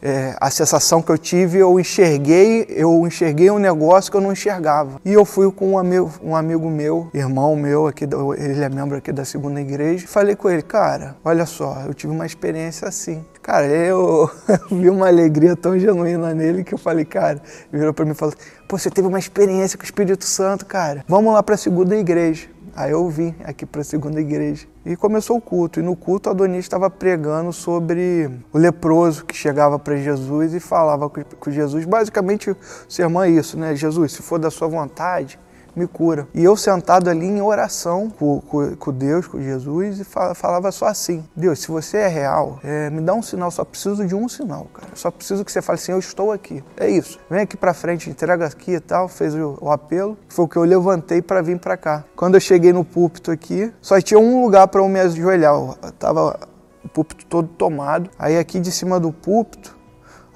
É, 0.04 0.36
a 0.38 0.50
sensação 0.50 1.00
que 1.00 1.10
eu 1.10 1.16
tive, 1.16 1.58
eu 1.58 1.80
enxerguei, 1.80 2.66
eu 2.68 3.06
enxerguei 3.06 3.50
um 3.50 3.58
negócio 3.58 4.10
que 4.10 4.16
eu 4.18 4.20
não 4.20 4.32
enxergava. 4.32 5.00
E 5.02 5.10
eu 5.10 5.24
fui 5.24 5.50
com 5.50 5.70
um 5.70 5.78
amigo, 5.78 6.12
um 6.22 6.36
amigo 6.36 6.68
meu, 6.68 7.08
irmão 7.14 7.56
meu, 7.56 7.86
aqui, 7.86 8.04
ele 8.36 8.62
é 8.62 8.68
membro 8.68 8.98
aqui 8.98 9.10
da 9.10 9.24
segunda 9.24 9.58
igreja, 9.62 10.06
falei 10.06 10.36
com 10.36 10.50
ele, 10.50 10.60
cara, 10.60 11.16
olha 11.24 11.46
só, 11.46 11.84
eu 11.86 11.94
tive 11.94 12.12
uma 12.12 12.26
experiência 12.26 12.86
assim. 12.86 13.24
Cara, 13.40 13.66
eu, 13.66 14.30
vi 14.70 14.90
uma 14.90 15.06
alegria 15.06 15.56
tão 15.56 15.78
genuína 15.78 16.34
nele 16.34 16.64
que 16.64 16.74
eu 16.74 16.78
falei, 16.78 17.06
cara, 17.06 17.40
virou 17.72 17.94
para 17.94 18.04
mim 18.04 18.12
e 18.12 18.14
falou: 18.14 18.34
Pô, 18.66 18.78
você 18.78 18.90
teve 18.90 19.06
uma 19.06 19.18
experiência 19.18 19.76
com 19.76 19.82
o 19.82 19.84
Espírito 19.84 20.24
Santo, 20.24 20.64
cara. 20.64 21.04
Vamos 21.06 21.32
lá 21.32 21.42
para 21.42 21.54
a 21.54 21.58
segunda 21.58 21.94
igreja. 21.94 22.48
Aí 22.76 22.90
eu 22.90 23.08
vim 23.08 23.34
aqui 23.44 23.64
para 23.64 23.82
a 23.82 23.84
segunda 23.84 24.20
igreja 24.20 24.66
e 24.84 24.96
começou 24.96 25.36
o 25.36 25.40
culto. 25.40 25.78
E 25.78 25.82
no 25.82 25.94
culto, 25.94 26.28
Adonis 26.28 26.64
estava 26.64 26.90
pregando 26.90 27.52
sobre 27.52 28.28
o 28.52 28.58
leproso 28.58 29.24
que 29.24 29.36
chegava 29.36 29.78
para 29.78 29.96
Jesus 29.96 30.52
e 30.54 30.58
falava 30.58 31.08
com 31.08 31.50
Jesus. 31.50 31.84
Basicamente, 31.84 32.50
o 32.50 32.56
sermão 32.88 33.22
é 33.22 33.30
isso, 33.30 33.56
né? 33.56 33.76
Jesus, 33.76 34.12
se 34.12 34.22
for 34.22 34.40
da 34.40 34.50
sua 34.50 34.66
vontade, 34.66 35.38
me 35.74 35.86
cura. 35.86 36.28
E 36.34 36.42
eu 36.42 36.56
sentado 36.56 37.08
ali 37.08 37.26
em 37.26 37.40
oração 37.40 38.10
com, 38.10 38.40
com, 38.40 38.76
com 38.76 38.92
Deus, 38.92 39.26
com 39.26 39.40
Jesus, 39.40 40.00
e 40.00 40.04
falava 40.04 40.70
só 40.70 40.86
assim: 40.86 41.24
Deus, 41.34 41.60
se 41.60 41.68
você 41.68 41.98
é 41.98 42.08
real, 42.08 42.58
é, 42.62 42.90
me 42.90 43.00
dá 43.00 43.14
um 43.14 43.22
sinal, 43.22 43.50
só 43.50 43.64
preciso 43.64 44.06
de 44.06 44.14
um 44.14 44.28
sinal, 44.28 44.66
cara. 44.72 44.88
Só 44.94 45.10
preciso 45.10 45.44
que 45.44 45.52
você 45.52 45.62
fale 45.62 45.78
assim: 45.78 45.92
eu 45.92 45.98
estou 45.98 46.32
aqui. 46.32 46.62
É 46.76 46.88
isso. 46.88 47.18
Vem 47.30 47.40
aqui 47.40 47.56
para 47.56 47.74
frente, 47.74 48.10
entrega 48.10 48.46
aqui 48.46 48.72
e 48.72 48.80
tal. 48.80 49.08
Fez 49.08 49.34
o, 49.34 49.58
o 49.60 49.70
apelo. 49.70 50.16
Foi 50.28 50.44
o 50.44 50.48
que 50.48 50.56
eu 50.56 50.64
levantei 50.64 51.20
para 51.20 51.42
vir 51.42 51.58
para 51.58 51.76
cá. 51.76 52.04
Quando 52.16 52.34
eu 52.34 52.40
cheguei 52.40 52.72
no 52.72 52.84
púlpito 52.84 53.30
aqui, 53.30 53.72
só 53.80 54.00
tinha 54.00 54.18
um 54.18 54.42
lugar 54.42 54.68
para 54.68 54.80
eu 54.80 54.88
me 54.88 55.00
ajoelhar. 55.00 55.54
Eu 55.54 55.76
tava 55.98 56.38
o 56.84 56.88
púlpito 56.88 57.26
todo 57.26 57.48
tomado. 57.48 58.10
Aí 58.18 58.38
aqui 58.38 58.60
de 58.60 58.70
cima 58.70 59.00
do 59.00 59.12
púlpito 59.12 59.76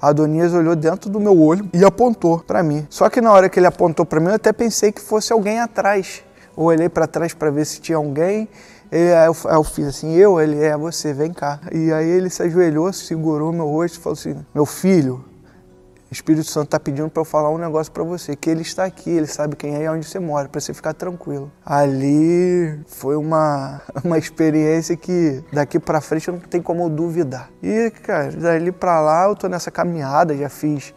Adonias 0.01 0.53
olhou 0.53 0.75
dentro 0.75 1.09
do 1.09 1.19
meu 1.19 1.39
olho 1.39 1.69
e 1.73 1.83
apontou 1.83 2.39
para 2.39 2.63
mim. 2.63 2.87
Só 2.89 3.09
que 3.09 3.19
na 3.19 3.31
hora 3.31 3.49
que 3.49 3.59
ele 3.59 3.67
apontou 3.67 4.05
para 4.05 4.19
mim, 4.19 4.27
eu 4.27 4.35
até 4.35 4.53
pensei 4.53 4.91
que 4.91 5.01
fosse 5.01 5.33
alguém 5.33 5.59
atrás. 5.59 6.23
Eu 6.57 6.63
olhei 6.63 6.89
para 6.89 7.07
trás 7.07 7.33
para 7.33 7.49
ver 7.49 7.65
se 7.65 7.81
tinha 7.81 7.97
alguém. 7.97 8.47
Eu, 8.91 9.33
aí 9.49 9.55
eu 9.55 9.63
fiz 9.63 9.87
assim, 9.87 10.15
eu? 10.15 10.39
Ele, 10.39 10.63
é 10.63 10.75
você, 10.75 11.13
vem 11.13 11.31
cá. 11.31 11.59
E 11.71 11.91
aí 11.91 12.07
ele 12.07 12.29
se 12.29 12.41
ajoelhou, 12.41 12.91
segurou 12.91 13.51
meu 13.51 13.67
rosto 13.67 13.99
e 13.99 14.01
falou 14.01 14.17
assim, 14.17 14.35
meu 14.53 14.65
filho, 14.65 15.23
o 16.09 16.13
Espírito 16.13 16.49
Santo 16.49 16.65
está 16.65 16.79
pedindo 16.79 17.07
para 17.07 17.21
eu 17.21 17.25
falar 17.25 17.51
um 17.51 17.57
negócio 17.57 17.91
para 17.93 18.03
você, 18.03 18.35
que 18.35 18.49
ele 18.49 18.63
está 18.63 18.83
aqui, 18.83 19.11
ele 19.11 19.27
sabe 19.27 19.55
quem 19.55 19.75
é 19.75 19.83
e 19.83 19.89
onde 19.89 20.05
você 20.05 20.17
mora, 20.17 20.49
para 20.49 20.59
você 20.59 20.73
ficar 20.73 20.93
tranquilo. 20.93 21.51
Ali 21.63 22.79
foi 22.87 23.15
uma, 23.15 23.79
uma 24.03 24.17
experiência 24.17 24.97
que 24.97 25.43
daqui 25.53 25.79
para 25.79 26.01
frente 26.01 26.31
não 26.31 26.39
tem 26.39 26.61
como 26.61 26.83
eu 26.83 26.89
duvidar. 26.89 27.51
E, 27.61 27.91
cara, 28.03 28.31
dali 28.31 28.71
para 28.71 28.99
lá 28.99 29.25
eu 29.27 29.35
tô 29.35 29.47
nessa 29.47 29.69
caminhada, 29.69 30.35
já 30.35 30.49
fiz, 30.49 30.95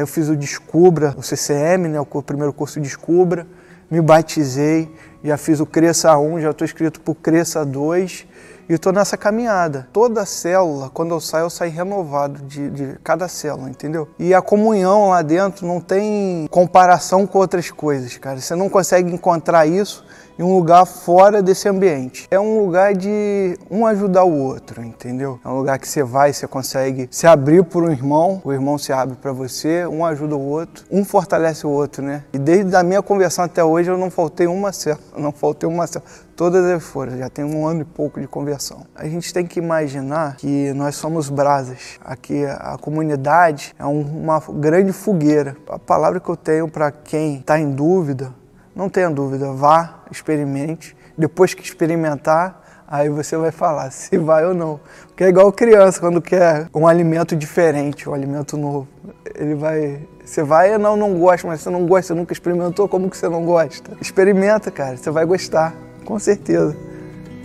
eu 0.00 0.06
fiz 0.06 0.30
o 0.30 0.36
Descubra, 0.36 1.14
o 1.18 1.22
CCM, 1.22 1.88
né, 1.88 2.00
o 2.00 2.22
primeiro 2.22 2.52
curso 2.52 2.80
Descubra, 2.80 3.46
me 3.90 4.00
batizei, 4.00 4.90
já 5.22 5.36
fiz 5.36 5.60
o 5.60 5.66
Cresça 5.66 6.16
1, 6.16 6.40
já 6.40 6.50
estou 6.50 6.64
inscrito 6.64 7.02
para 7.02 7.12
o 7.12 7.14
Cresça 7.14 7.66
2 7.66 8.26
e 8.68 8.74
estou 8.74 8.92
nessa 8.92 9.16
caminhada. 9.16 9.88
Toda 9.92 10.24
célula, 10.24 10.90
quando 10.90 11.14
eu 11.14 11.20
saio, 11.20 11.44
eu 11.44 11.50
saio 11.50 11.72
renovado 11.72 12.42
de, 12.42 12.70
de 12.70 12.98
cada 13.02 13.28
célula, 13.28 13.68
entendeu? 13.68 14.08
E 14.18 14.34
a 14.34 14.42
comunhão 14.42 15.10
lá 15.10 15.22
dentro 15.22 15.66
não 15.66 15.80
tem 15.80 16.46
comparação 16.50 17.26
com 17.26 17.38
outras 17.38 17.70
coisas, 17.70 18.16
cara. 18.18 18.40
Você 18.40 18.54
não 18.54 18.68
consegue 18.68 19.12
encontrar 19.12 19.66
isso 19.66 20.04
em 20.38 20.42
um 20.42 20.54
lugar 20.54 20.84
fora 20.84 21.42
desse 21.42 21.68
ambiente. 21.68 22.26
É 22.30 22.38
um 22.38 22.58
lugar 22.58 22.94
de 22.94 23.58
um 23.70 23.86
ajudar 23.86 24.24
o 24.24 24.36
outro, 24.36 24.82
entendeu? 24.82 25.38
É 25.44 25.48
um 25.48 25.56
lugar 25.56 25.78
que 25.78 25.88
você 25.88 26.02
vai, 26.02 26.32
você 26.32 26.46
consegue 26.46 27.08
se 27.10 27.26
abrir 27.26 27.64
por 27.64 27.84
um 27.84 27.90
irmão, 27.90 28.40
o 28.44 28.52
irmão 28.52 28.76
se 28.76 28.92
abre 28.92 29.16
para 29.16 29.32
você, 29.32 29.86
um 29.86 30.04
ajuda 30.04 30.36
o 30.36 30.44
outro, 30.44 30.84
um 30.90 31.04
fortalece 31.04 31.66
o 31.66 31.70
outro, 31.70 32.02
né? 32.02 32.24
E 32.32 32.38
desde 32.38 32.74
a 32.74 32.82
minha 32.82 33.02
conversão 33.02 33.44
até 33.44 33.62
hoje 33.62 33.90
eu 33.90 33.98
não 33.98 34.10
faltei 34.10 34.46
uma 34.46 34.72
célula, 34.72 35.04
não 35.16 35.32
faltei 35.32 35.68
uma 35.68 35.86
célula. 35.86 36.10
Todas 36.36 36.64
as 36.64 36.82
foram, 36.82 37.16
já 37.16 37.30
tem 37.30 37.44
um 37.44 37.64
ano 37.64 37.82
e 37.82 37.84
pouco 37.84 38.20
de 38.20 38.26
conversão. 38.26 38.84
A 38.94 39.06
gente 39.06 39.32
tem 39.32 39.46
que 39.46 39.60
imaginar 39.60 40.34
que 40.36 40.72
nós 40.72 40.96
somos 40.96 41.30
brasas. 41.30 42.00
Aqui 42.04 42.44
a 42.44 42.76
comunidade 42.80 43.72
é 43.78 43.84
uma 43.84 44.42
grande 44.54 44.92
fogueira. 44.92 45.56
A 45.68 45.78
palavra 45.78 46.18
que 46.18 46.28
eu 46.28 46.36
tenho 46.36 46.68
para 46.68 46.90
quem 46.90 47.36
está 47.36 47.56
em 47.56 47.70
dúvida 47.70 48.32
não 48.74 48.88
tenha 48.88 49.08
dúvida, 49.08 49.52
vá, 49.52 50.00
experimente. 50.10 50.96
Depois 51.16 51.54
que 51.54 51.62
experimentar, 51.62 52.84
aí 52.88 53.08
você 53.08 53.36
vai 53.36 53.52
falar 53.52 53.90
se 53.92 54.18
vai 54.18 54.44
ou 54.44 54.52
não. 54.52 54.80
Porque 55.06 55.22
é 55.22 55.28
igual 55.28 55.52
criança 55.52 56.00
quando 56.00 56.20
quer 56.20 56.68
um 56.74 56.84
alimento 56.84 57.36
diferente, 57.36 58.08
um 58.08 58.14
alimento 58.14 58.56
novo. 58.56 58.88
Ele 59.36 59.54
vai. 59.54 60.00
Você 60.24 60.42
vai, 60.42 60.76
não, 60.78 60.96
não 60.96 61.16
gosta, 61.16 61.46
mas 61.46 61.60
você 61.60 61.70
não 61.70 61.86
gosta, 61.86 62.08
você 62.08 62.14
nunca 62.14 62.32
experimentou, 62.32 62.88
como 62.88 63.08
que 63.08 63.16
você 63.16 63.28
não 63.28 63.44
gosta? 63.44 63.92
Experimenta, 64.00 64.70
cara, 64.70 64.96
você 64.96 65.10
vai 65.10 65.24
gostar, 65.26 65.74
com 66.04 66.18
certeza. 66.18 66.76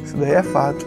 Isso 0.03 0.17
daí 0.17 0.33
é 0.33 0.43
fato. 0.43 0.85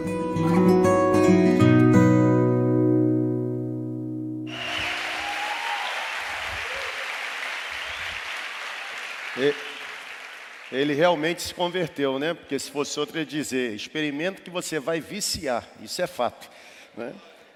ele 10.71 10.93
realmente 10.93 11.41
se 11.41 11.53
converteu, 11.53 12.17
né? 12.17 12.33
Porque 12.33 12.57
se 12.57 12.69
fosse 12.69 12.99
outro 12.99 13.17
ia 13.17 13.25
dizer, 13.25 13.73
experimento 13.73 14.41
que 14.41 14.49
você 14.49 14.79
vai 14.79 14.99
viciar, 14.99 15.67
isso 15.81 16.01
é 16.01 16.07
fato, 16.07 16.49
né? 16.97 17.13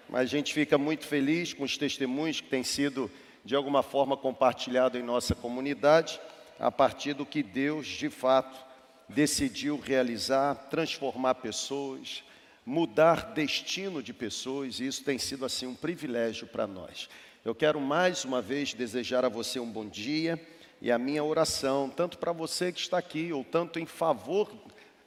mas 0.10 0.22
a 0.22 0.26
gente 0.26 0.54
fica 0.54 0.78
muito 0.78 1.06
feliz 1.06 1.54
com 1.54 1.64
os 1.64 1.78
testemunhos 1.78 2.40
que 2.40 2.48
têm 2.48 2.64
sido 2.64 3.12
de 3.44 3.56
alguma 3.56 3.84
forma 3.84 4.16
compartilhados 4.16 5.00
em 5.00 5.04
nossa 5.04 5.36
comunidade, 5.36 6.20
a 6.60 6.72
partir 6.72 7.14
do 7.14 7.26
que 7.26 7.44
Deus 7.44 7.88
de 7.88 8.10
fato 8.10 8.67
decidiu 9.10 9.80
realizar, 9.80 10.56
transformar 10.70 11.36
pessoas, 11.36 12.24
mudar 12.66 13.34
destino 13.34 14.04
de 14.04 14.14
pessoas, 14.14 14.80
e 14.80 14.88
isso 14.88 15.04
tem 15.04 15.18
sido 15.18 15.46
assim 15.46 15.68
um 15.68 15.76
privilégio 15.76 16.48
para 16.48 16.68
nós. 16.68 17.10
Eu 17.46 17.56
quero 17.56 17.80
mais 17.80 18.26
uma 18.26 18.42
vez 18.42 18.74
desejar 18.74 19.24
a 19.24 19.30
você 19.30 19.60
um 19.60 19.72
bom 19.72 19.86
dia 19.86 20.40
e 20.82 20.92
a 20.92 20.98
minha 20.98 21.24
oração, 21.24 21.90
tanto 21.90 22.18
para 22.18 22.32
você 22.32 22.72
que 22.72 22.80
está 22.80 22.98
aqui, 22.98 23.32
ou 23.32 23.44
tanto 23.44 23.80
em 23.80 23.86
favor 23.86 24.52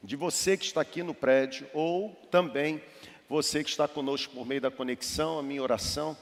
de 0.03 0.17
você 0.17 0.57
que 0.57 0.65
está 0.65 0.81
aqui 0.81 1.03
no 1.03 1.13
prédio, 1.13 1.67
ou 1.75 2.11
também 2.31 2.83
você 3.29 3.63
que 3.63 3.71
está 3.71 3.87
conosco 3.87 4.35
por 4.35 4.47
meio 4.47 4.61
da 4.61 4.71
conexão, 4.71 5.39
a 5.39 5.43
minha 5.43 5.63
oração 5.63 6.17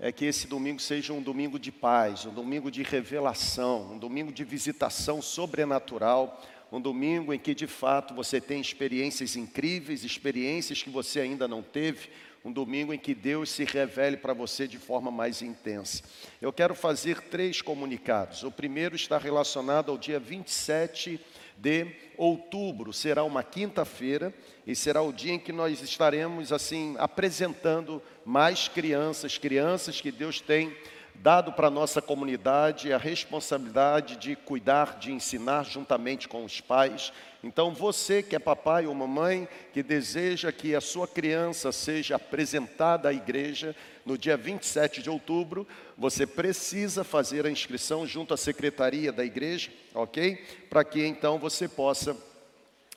é 0.00 0.12
que 0.12 0.24
esse 0.24 0.46
domingo 0.46 0.80
seja 0.80 1.12
um 1.12 1.20
domingo 1.20 1.58
de 1.58 1.72
paz, 1.72 2.24
um 2.24 2.32
domingo 2.32 2.70
de 2.70 2.82
revelação, 2.82 3.92
um 3.92 3.98
domingo 3.98 4.32
de 4.32 4.44
visitação 4.44 5.20
sobrenatural, 5.20 6.40
um 6.70 6.80
domingo 6.80 7.32
em 7.32 7.38
que 7.38 7.54
de 7.54 7.66
fato 7.66 8.14
você 8.14 8.40
tem 8.40 8.60
experiências 8.60 9.36
incríveis, 9.36 10.04
experiências 10.04 10.82
que 10.82 10.90
você 10.90 11.20
ainda 11.20 11.48
não 11.48 11.62
teve, 11.62 12.08
um 12.44 12.52
domingo 12.52 12.92
em 12.94 12.98
que 12.98 13.14
Deus 13.14 13.50
se 13.50 13.64
revele 13.64 14.16
para 14.16 14.32
você 14.32 14.68
de 14.68 14.78
forma 14.78 15.10
mais 15.10 15.42
intensa. 15.42 16.02
Eu 16.40 16.52
quero 16.52 16.74
fazer 16.74 17.20
três 17.22 17.60
comunicados. 17.60 18.42
O 18.42 18.50
primeiro 18.50 18.94
está 18.94 19.18
relacionado 19.18 19.90
ao 19.90 19.98
dia 19.98 20.20
27 20.20 21.20
de 21.56 21.86
outubro, 22.16 22.92
será 22.92 23.24
uma 23.24 23.42
quinta-feira 23.42 24.32
e 24.66 24.76
será 24.76 25.02
o 25.02 25.12
dia 25.12 25.32
em 25.32 25.38
que 25.38 25.52
nós 25.52 25.82
estaremos 25.82 26.52
assim 26.52 26.94
apresentando 26.98 28.00
mais 28.24 28.68
crianças, 28.68 29.36
crianças 29.36 30.00
que 30.00 30.12
Deus 30.12 30.40
tem 30.40 30.72
dado 31.20 31.52
para 31.52 31.66
a 31.66 31.70
nossa 31.70 32.00
comunidade 32.00 32.92
a 32.92 32.98
responsabilidade 32.98 34.16
de 34.16 34.36
cuidar, 34.36 34.98
de 34.98 35.12
ensinar 35.12 35.64
juntamente 35.64 36.28
com 36.28 36.44
os 36.44 36.60
pais. 36.60 37.12
Então, 37.42 37.72
você 37.72 38.22
que 38.22 38.36
é 38.36 38.38
papai 38.38 38.86
ou 38.86 38.94
mamãe, 38.94 39.48
que 39.72 39.82
deseja 39.82 40.52
que 40.52 40.74
a 40.74 40.80
sua 40.80 41.06
criança 41.06 41.72
seja 41.72 42.16
apresentada 42.16 43.08
à 43.08 43.12
igreja 43.12 43.74
no 44.04 44.16
dia 44.16 44.36
27 44.36 45.02
de 45.02 45.10
outubro, 45.10 45.66
você 45.96 46.26
precisa 46.26 47.04
fazer 47.04 47.46
a 47.46 47.50
inscrição 47.50 48.06
junto 48.06 48.32
à 48.32 48.36
secretaria 48.36 49.12
da 49.12 49.24
igreja, 49.24 49.70
ok? 49.94 50.36
Para 50.70 50.84
que 50.84 51.04
então 51.04 51.38
você 51.38 51.68
possa, 51.68 52.16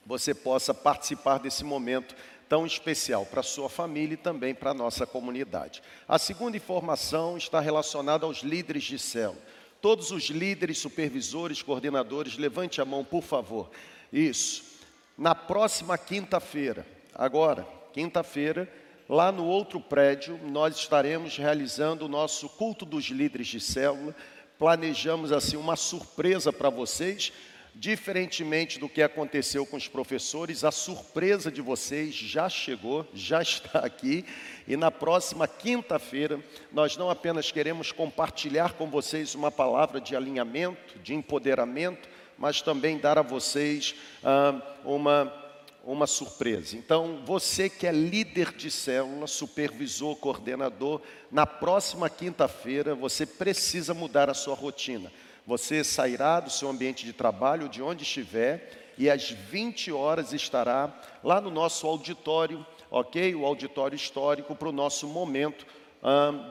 você 0.05 0.33
possa 0.33 0.73
participar 0.73 1.39
desse 1.39 1.63
momento 1.63 2.15
tão 2.51 2.65
especial 2.65 3.25
para 3.25 3.41
sua 3.41 3.69
família 3.69 4.15
e 4.15 4.17
também 4.17 4.53
para 4.53 4.71
a 4.71 4.73
nossa 4.73 5.05
comunidade. 5.05 5.81
A 6.05 6.19
segunda 6.19 6.57
informação 6.57 7.37
está 7.37 7.61
relacionada 7.61 8.25
aos 8.25 8.39
líderes 8.39 8.83
de 8.83 8.99
célula. 8.99 9.39
Todos 9.79 10.11
os 10.11 10.25
líderes, 10.25 10.77
supervisores, 10.77 11.61
coordenadores, 11.61 12.37
levante 12.37 12.81
a 12.81 12.85
mão, 12.85 13.05
por 13.05 13.23
favor. 13.23 13.71
Isso. 14.11 14.65
Na 15.17 15.33
próxima 15.33 15.97
quinta-feira, 15.97 16.85
agora, 17.15 17.65
quinta-feira, 17.93 18.69
lá 19.07 19.31
no 19.31 19.45
outro 19.45 19.79
prédio, 19.79 20.37
nós 20.43 20.75
estaremos 20.75 21.37
realizando 21.37 22.03
o 22.03 22.09
nosso 22.09 22.49
culto 22.49 22.85
dos 22.85 23.05
líderes 23.05 23.47
de 23.47 23.61
célula. 23.61 24.13
Planejamos 24.59 25.31
assim 25.31 25.55
uma 25.55 25.77
surpresa 25.77 26.51
para 26.51 26.69
vocês 26.69 27.31
Diferentemente 27.73 28.77
do 28.77 28.89
que 28.89 29.01
aconteceu 29.01 29.65
com 29.65 29.77
os 29.77 29.87
professores, 29.87 30.65
a 30.65 30.71
surpresa 30.71 31.49
de 31.49 31.61
vocês 31.61 32.13
já 32.13 32.49
chegou, 32.49 33.07
já 33.13 33.41
está 33.41 33.79
aqui, 33.79 34.25
e 34.67 34.75
na 34.75 34.91
próxima 34.91 35.47
quinta-feira 35.47 36.39
nós 36.71 36.97
não 36.97 37.09
apenas 37.09 37.49
queremos 37.49 37.91
compartilhar 37.91 38.73
com 38.73 38.89
vocês 38.89 39.35
uma 39.35 39.49
palavra 39.49 40.01
de 40.01 40.15
alinhamento, 40.15 40.99
de 40.99 41.13
empoderamento, 41.13 42.09
mas 42.37 42.61
também 42.61 42.97
dar 42.97 43.17
a 43.17 43.21
vocês 43.21 43.95
ah, 44.23 44.59
uma, 44.83 45.31
uma 45.83 46.07
surpresa. 46.07 46.75
Então, 46.75 47.21
você 47.25 47.69
que 47.69 47.87
é 47.87 47.91
líder 47.91 48.51
de 48.53 48.69
célula, 48.69 49.27
supervisor, 49.27 50.15
coordenador, 50.17 51.01
na 51.31 51.45
próxima 51.45 52.09
quinta-feira 52.09 52.93
você 52.95 53.25
precisa 53.25 53.93
mudar 53.93 54.29
a 54.29 54.33
sua 54.33 54.55
rotina. 54.55 55.11
Você 55.51 55.83
sairá 55.83 56.39
do 56.39 56.49
seu 56.49 56.69
ambiente 56.69 57.03
de 57.03 57.11
trabalho, 57.11 57.67
de 57.67 57.81
onde 57.81 58.03
estiver, 58.03 58.93
e 58.97 59.09
às 59.09 59.31
20 59.31 59.91
horas 59.91 60.31
estará 60.31 60.97
lá 61.21 61.41
no 61.41 61.51
nosso 61.51 61.85
auditório, 61.85 62.65
ok? 62.89 63.35
O 63.35 63.45
auditório 63.45 63.93
histórico 63.93 64.55
para 64.55 64.69
o 64.69 64.71
nosso 64.71 65.05
momento 65.07 65.65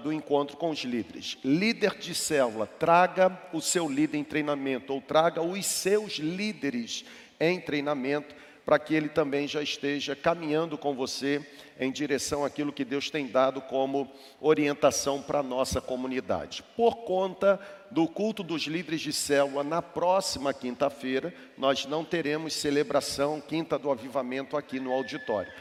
do 0.02 0.12
encontro 0.12 0.55
com 0.59 0.68
os 0.68 0.81
líderes. 0.81 1.39
Líder 1.43 1.97
de 1.97 2.14
célula, 2.14 2.66
traga 2.66 3.40
o 3.55 3.62
seu 3.62 3.89
líder 3.89 4.18
em 4.18 4.22
treinamento, 4.22 4.93
ou 4.93 5.01
traga 5.01 5.40
os 5.40 5.64
seus 5.64 6.18
líderes 6.18 7.02
em 7.40 7.59
treinamento, 7.59 8.35
para 8.71 8.79
que 8.79 8.95
ele 8.95 9.09
também 9.09 9.49
já 9.49 9.61
esteja 9.61 10.15
caminhando 10.15 10.79
com 10.79 10.95
você 10.95 11.45
em 11.81 11.91
direção 11.91 12.45
àquilo 12.45 12.73
que 12.73 12.85
Deus 12.85 13.11
tem 13.11 13.27
dado 13.27 13.61
como 13.61 14.09
orientação 14.41 15.21
para 15.21 15.41
a 15.41 15.43
nossa 15.43 15.81
comunidade. 15.81 16.63
Por 16.77 16.99
conta 16.99 17.59
do 17.91 18.07
culto 18.07 18.45
dos 18.45 18.63
líderes 18.69 19.01
de 19.01 19.13
célula, 19.13 19.65
na 19.65 19.83
próxima 19.83 20.55
quinta-feira, 20.55 21.35
nós 21.59 21.85
não 21.85 22.05
teremos 22.05 22.53
celebração 22.53 23.41
Quinta 23.41 23.77
do 23.77 23.91
Avivamento 23.91 24.57
aqui 24.57 24.79
no 24.79 24.93
auditório. 24.93 25.53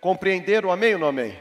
Compreenderam? 0.00 0.70
Amém 0.70 0.94
ou 0.94 1.00
não 1.00 1.08
amém? 1.08 1.36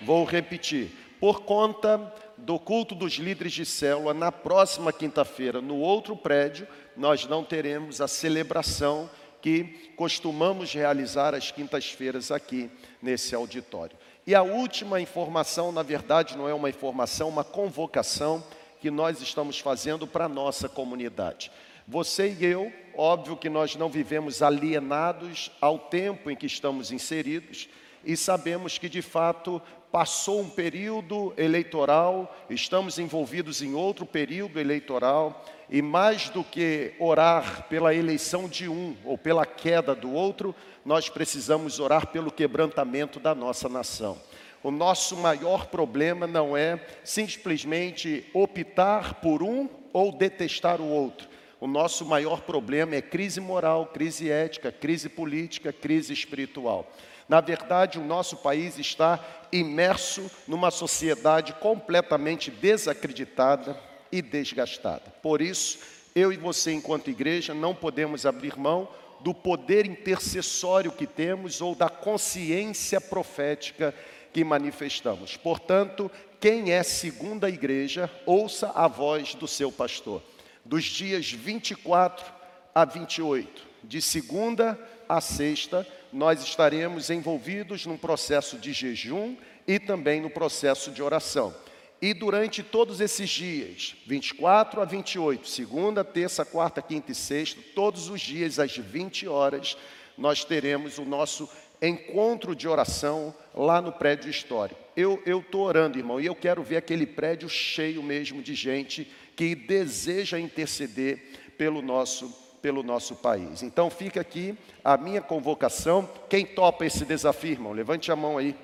Vou 0.00 0.24
repetir. 0.24 0.90
Por 1.20 1.42
conta 1.42 2.14
do 2.38 2.58
culto 2.58 2.94
dos 2.94 3.12
líderes 3.12 3.52
de 3.52 3.66
célula, 3.66 4.14
na 4.14 4.32
próxima 4.32 4.90
quinta-feira, 4.90 5.60
no 5.60 5.76
outro 5.76 6.16
prédio, 6.16 6.66
nós 6.96 7.26
não 7.26 7.44
teremos 7.44 8.00
a 8.00 8.08
celebração 8.08 9.10
que 9.40 9.92
costumamos 9.96 10.72
realizar 10.72 11.34
às 11.34 11.50
quintas-feiras 11.50 12.30
aqui 12.30 12.70
nesse 13.02 13.34
auditório. 13.34 13.96
E 14.26 14.34
a 14.34 14.42
última 14.42 15.00
informação, 15.00 15.72
na 15.72 15.82
verdade, 15.82 16.36
não 16.36 16.48
é 16.48 16.54
uma 16.54 16.68
informação, 16.68 17.28
uma 17.28 17.44
convocação 17.44 18.44
que 18.80 18.90
nós 18.90 19.20
estamos 19.20 19.58
fazendo 19.58 20.06
para 20.06 20.26
a 20.26 20.28
nossa 20.28 20.68
comunidade. 20.68 21.50
Você 21.86 22.36
e 22.38 22.44
eu, 22.44 22.72
óbvio 22.94 23.36
que 23.36 23.48
nós 23.48 23.74
não 23.76 23.88
vivemos 23.88 24.42
alienados 24.42 25.50
ao 25.60 25.78
tempo 25.78 26.30
em 26.30 26.36
que 26.36 26.46
estamos 26.46 26.92
inseridos 26.92 27.68
e 28.04 28.16
sabemos 28.16 28.78
que 28.78 28.88
de 28.88 29.02
fato 29.02 29.60
passou 29.90 30.40
um 30.40 30.48
período 30.48 31.34
eleitoral, 31.36 32.34
estamos 32.48 32.98
envolvidos 32.98 33.60
em 33.60 33.74
outro 33.74 34.06
período 34.06 34.60
eleitoral, 34.60 35.44
e 35.68 35.82
mais 35.82 36.28
do 36.28 36.42
que 36.42 36.94
orar 36.98 37.66
pela 37.68 37.94
eleição 37.94 38.48
de 38.48 38.68
um 38.68 38.96
ou 39.04 39.16
pela 39.16 39.46
queda 39.46 39.94
do 39.94 40.12
outro, 40.12 40.54
nós 40.84 41.08
precisamos 41.08 41.78
orar 41.78 42.08
pelo 42.08 42.30
quebrantamento 42.30 43.20
da 43.20 43.34
nossa 43.34 43.68
nação. 43.68 44.18
O 44.62 44.70
nosso 44.70 45.16
maior 45.16 45.66
problema 45.66 46.26
não 46.26 46.56
é 46.56 46.78
simplesmente 47.02 48.28
optar 48.34 49.14
por 49.14 49.42
um 49.42 49.68
ou 49.92 50.12
detestar 50.12 50.80
o 50.80 50.88
outro. 50.88 51.28
O 51.60 51.66
nosso 51.66 52.04
maior 52.04 52.40
problema 52.40 52.94
é 52.94 53.02
crise 53.02 53.40
moral, 53.40 53.86
crise 53.86 54.30
ética, 54.30 54.72
crise 54.72 55.08
política, 55.08 55.72
crise 55.72 56.12
espiritual. 56.12 56.90
Na 57.30 57.40
verdade, 57.40 57.96
o 57.96 58.04
nosso 58.04 58.38
país 58.38 58.76
está 58.76 59.24
imerso 59.52 60.28
numa 60.48 60.68
sociedade 60.68 61.52
completamente 61.52 62.50
desacreditada 62.50 63.78
e 64.10 64.20
desgastada. 64.20 65.04
Por 65.22 65.40
isso, 65.40 65.78
eu 66.12 66.32
e 66.32 66.36
você, 66.36 66.72
enquanto 66.72 67.08
igreja, 67.08 67.54
não 67.54 67.72
podemos 67.72 68.26
abrir 68.26 68.58
mão 68.58 68.88
do 69.20 69.32
poder 69.32 69.86
intercessório 69.86 70.90
que 70.90 71.06
temos 71.06 71.60
ou 71.60 71.72
da 71.72 71.88
consciência 71.88 73.00
profética 73.00 73.94
que 74.32 74.42
manifestamos. 74.42 75.36
Portanto, 75.36 76.10
quem 76.40 76.72
é 76.72 76.82
segunda 76.82 77.48
igreja, 77.48 78.10
ouça 78.26 78.72
a 78.74 78.88
voz 78.88 79.36
do 79.36 79.46
seu 79.46 79.70
pastor. 79.70 80.20
Dos 80.64 80.82
dias 80.82 81.30
24 81.30 82.26
a 82.74 82.84
28, 82.84 83.68
de 83.84 84.02
segunda 84.02 84.76
a 85.10 85.20
sexta, 85.20 85.86
nós 86.12 86.40
estaremos 86.42 87.10
envolvidos 87.10 87.84
num 87.84 87.96
processo 87.96 88.56
de 88.56 88.72
jejum 88.72 89.36
e 89.66 89.78
também 89.78 90.20
no 90.20 90.30
processo 90.30 90.92
de 90.92 91.02
oração. 91.02 91.52
E 92.00 92.14
durante 92.14 92.62
todos 92.62 93.00
esses 93.00 93.28
dias, 93.28 93.96
24 94.06 94.80
a 94.80 94.84
28, 94.84 95.48
segunda, 95.48 96.04
terça, 96.04 96.44
quarta, 96.44 96.80
quinta 96.80 97.10
e 97.10 97.14
sexta, 97.14 97.60
todos 97.74 98.08
os 98.08 98.20
dias 98.20 98.58
às 98.58 98.76
20 98.76 99.26
horas, 99.26 99.76
nós 100.16 100.44
teremos 100.44 100.96
o 100.98 101.04
nosso 101.04 101.48
encontro 101.82 102.54
de 102.54 102.68
oração 102.68 103.34
lá 103.52 103.82
no 103.82 103.92
prédio 103.92 104.30
histórico. 104.30 104.80
Eu 104.96 105.20
estou 105.26 105.62
orando, 105.62 105.98
irmão, 105.98 106.20
e 106.20 106.26
eu 106.26 106.36
quero 106.36 106.62
ver 106.62 106.76
aquele 106.76 107.06
prédio 107.06 107.48
cheio 107.48 108.02
mesmo 108.02 108.40
de 108.40 108.54
gente 108.54 109.10
que 109.34 109.54
deseja 109.54 110.38
interceder 110.38 111.52
pelo 111.58 111.82
nosso 111.82 112.49
pelo 112.60 112.82
nosso 112.82 113.16
país. 113.16 113.62
Então 113.62 113.90
fica 113.90 114.20
aqui 114.20 114.56
a 114.84 114.96
minha 114.96 115.20
convocação. 115.20 116.08
Quem 116.28 116.46
topa 116.46 116.84
esse 116.84 117.04
desafio, 117.04 117.52
irmão? 117.52 117.72
Levante 117.72 118.10
a 118.12 118.16
mão 118.16 118.38
aí. 118.38 118.54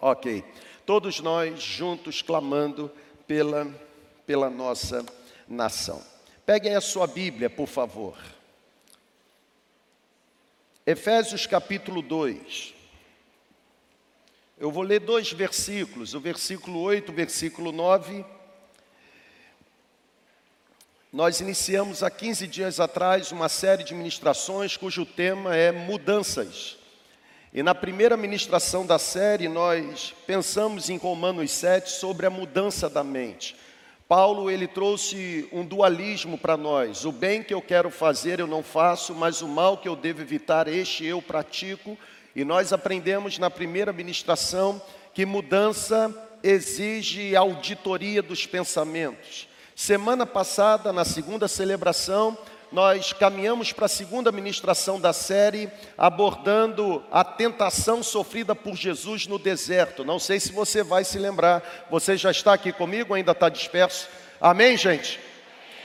Ok. 0.00 0.44
todos 0.84 1.20
nós 1.20 1.62
juntos 1.62 2.20
clamando 2.20 2.90
pela, 3.26 3.66
pela 4.26 4.50
nossa 4.50 5.04
nação. 5.48 6.02
Pegue 6.44 6.68
aí 6.68 6.74
a 6.74 6.80
sua 6.80 7.06
Bíblia, 7.06 7.48
por 7.48 7.66
favor. 7.66 8.18
Efésios 10.86 11.46
capítulo 11.46 12.02
2. 12.02 12.74
Eu 14.58 14.70
vou 14.70 14.82
ler 14.82 15.00
dois 15.00 15.32
versículos, 15.32 16.14
o 16.14 16.20
versículo 16.20 16.80
8, 16.80 17.10
o 17.10 17.14
versículo 17.14 17.72
9. 17.72 18.24
Nós 21.14 21.38
iniciamos 21.38 22.02
há 22.02 22.10
15 22.10 22.44
dias 22.48 22.80
atrás 22.80 23.30
uma 23.30 23.48
série 23.48 23.84
de 23.84 23.94
ministrações 23.94 24.76
cujo 24.76 25.06
tema 25.06 25.54
é 25.54 25.70
mudanças. 25.70 26.76
E 27.52 27.62
na 27.62 27.72
primeira 27.72 28.16
ministração 28.16 28.84
da 28.84 28.98
série, 28.98 29.46
nós 29.46 30.12
pensamos 30.26 30.90
em 30.90 30.96
Romanos 30.96 31.52
7 31.52 31.88
sobre 31.88 32.26
a 32.26 32.30
mudança 32.30 32.90
da 32.90 33.04
mente. 33.04 33.54
Paulo 34.08 34.50
ele 34.50 34.66
trouxe 34.66 35.48
um 35.52 35.64
dualismo 35.64 36.36
para 36.36 36.56
nós. 36.56 37.04
O 37.04 37.12
bem 37.12 37.44
que 37.44 37.54
eu 37.54 37.62
quero 37.62 37.90
fazer 37.90 38.40
eu 38.40 38.48
não 38.48 38.64
faço, 38.64 39.14
mas 39.14 39.40
o 39.40 39.46
mal 39.46 39.78
que 39.78 39.88
eu 39.88 39.94
devo 39.94 40.20
evitar 40.20 40.66
este 40.66 41.06
eu 41.06 41.22
pratico. 41.22 41.96
E 42.34 42.44
nós 42.44 42.72
aprendemos 42.72 43.38
na 43.38 43.48
primeira 43.48 43.92
ministração 43.92 44.82
que 45.14 45.24
mudança 45.24 46.12
exige 46.42 47.36
auditoria 47.36 48.20
dos 48.20 48.46
pensamentos. 48.46 49.53
Semana 49.74 50.24
passada, 50.24 50.92
na 50.92 51.04
segunda 51.04 51.48
celebração, 51.48 52.38
nós 52.70 53.12
caminhamos 53.12 53.72
para 53.72 53.86
a 53.86 53.88
segunda 53.88 54.30
ministração 54.30 55.00
da 55.00 55.12
série, 55.12 55.68
abordando 55.98 57.04
a 57.10 57.24
tentação 57.24 58.00
sofrida 58.00 58.54
por 58.54 58.76
Jesus 58.76 59.26
no 59.26 59.38
deserto. 59.38 60.04
Não 60.04 60.18
sei 60.18 60.38
se 60.38 60.52
você 60.52 60.82
vai 60.82 61.04
se 61.04 61.18
lembrar, 61.18 61.86
você 61.90 62.16
já 62.16 62.30
está 62.30 62.52
aqui 62.52 62.72
comigo, 62.72 63.14
ainda 63.14 63.32
está 63.32 63.48
disperso? 63.48 64.08
Amém, 64.40 64.76
gente? 64.76 65.18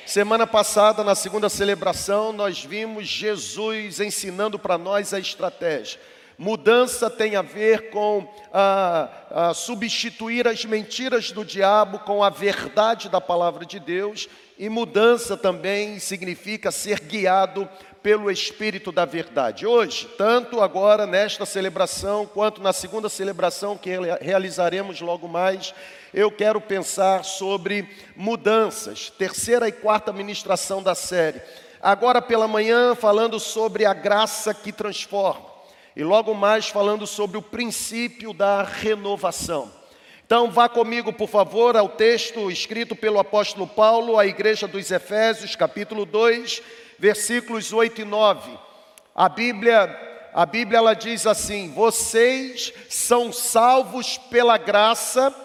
Semana 0.06 0.46
passada, 0.46 1.04
na 1.04 1.16
segunda 1.16 1.50
celebração, 1.50 2.32
nós 2.32 2.64
vimos 2.64 3.08
Jesus 3.08 4.00
ensinando 4.00 4.58
para 4.60 4.78
nós 4.78 5.14
a 5.14 5.20
estratégia. 5.20 6.00
Mudança 6.40 7.10
tem 7.10 7.36
a 7.36 7.42
ver 7.42 7.90
com 7.90 8.26
ah, 8.54 9.10
ah, 9.30 9.54
substituir 9.54 10.48
as 10.48 10.64
mentiras 10.64 11.34
do 11.34 11.44
diabo 11.44 12.00
com 12.00 12.24
a 12.24 12.30
verdade 12.30 13.10
da 13.10 13.20
palavra 13.20 13.66
de 13.66 13.78
Deus 13.78 14.30
e 14.58 14.70
mudança 14.70 15.36
também 15.36 16.00
significa 16.00 16.72
ser 16.72 17.02
guiado 17.02 17.68
pelo 18.02 18.32
Espírito 18.32 18.90
da 18.90 19.04
Verdade. 19.04 19.68
Hoje, 19.68 20.10
tanto 20.18 20.62
agora 20.62 21.06
nesta 21.06 21.46
celebração, 21.46 22.26
quanto 22.26 22.62
na 22.62 22.72
segunda 22.72 23.10
celebração 23.10 23.78
que 23.78 23.92
realizaremos 24.22 25.02
logo 25.02 25.28
mais, 25.28 25.76
eu 26.14 26.32
quero 26.32 26.62
pensar 26.62 27.26
sobre 27.26 27.86
mudanças, 28.16 29.10
terceira 29.10 29.68
e 29.68 29.74
quarta 29.74 30.14
ministração 30.14 30.82
da 30.82 30.96
série. 30.96 31.42
Agora 31.82 32.22
pela 32.22 32.48
manhã, 32.48 32.96
falando 32.96 33.42
sobre 33.42 33.86
a 33.86 33.94
graça 33.94 34.54
que 34.54 34.72
transforma, 34.72 35.49
e 36.00 36.04
logo 36.06 36.34
mais 36.34 36.70
falando 36.70 37.06
sobre 37.06 37.38
o 37.38 37.42
princípio 37.42 38.32
da 38.32 38.64
renovação. 38.64 39.70
Então, 40.26 40.50
vá 40.50 40.70
comigo, 40.70 41.12
por 41.12 41.28
favor, 41.28 41.76
ao 41.76 41.90
texto 41.90 42.50
escrito 42.50 42.96
pelo 42.96 43.20
apóstolo 43.20 43.68
Paulo 43.68 44.18
à 44.18 44.26
igreja 44.26 44.66
dos 44.66 44.90
Efésios, 44.92 45.58
capítulo 45.58 46.06
2, 46.06 46.62
versículos 46.98 47.74
8 47.74 48.00
e 48.00 48.06
9. 48.06 48.50
A 49.14 49.28
Bíblia, 49.28 50.30
a 50.34 50.46
Bíblia 50.46 50.78
ela 50.78 50.94
diz 50.94 51.28
assim: 51.28 51.74
"Vocês 51.74 52.72
são 52.88 53.34
salvos 53.34 54.18
pela 54.18 54.58
graça, 54.58 55.36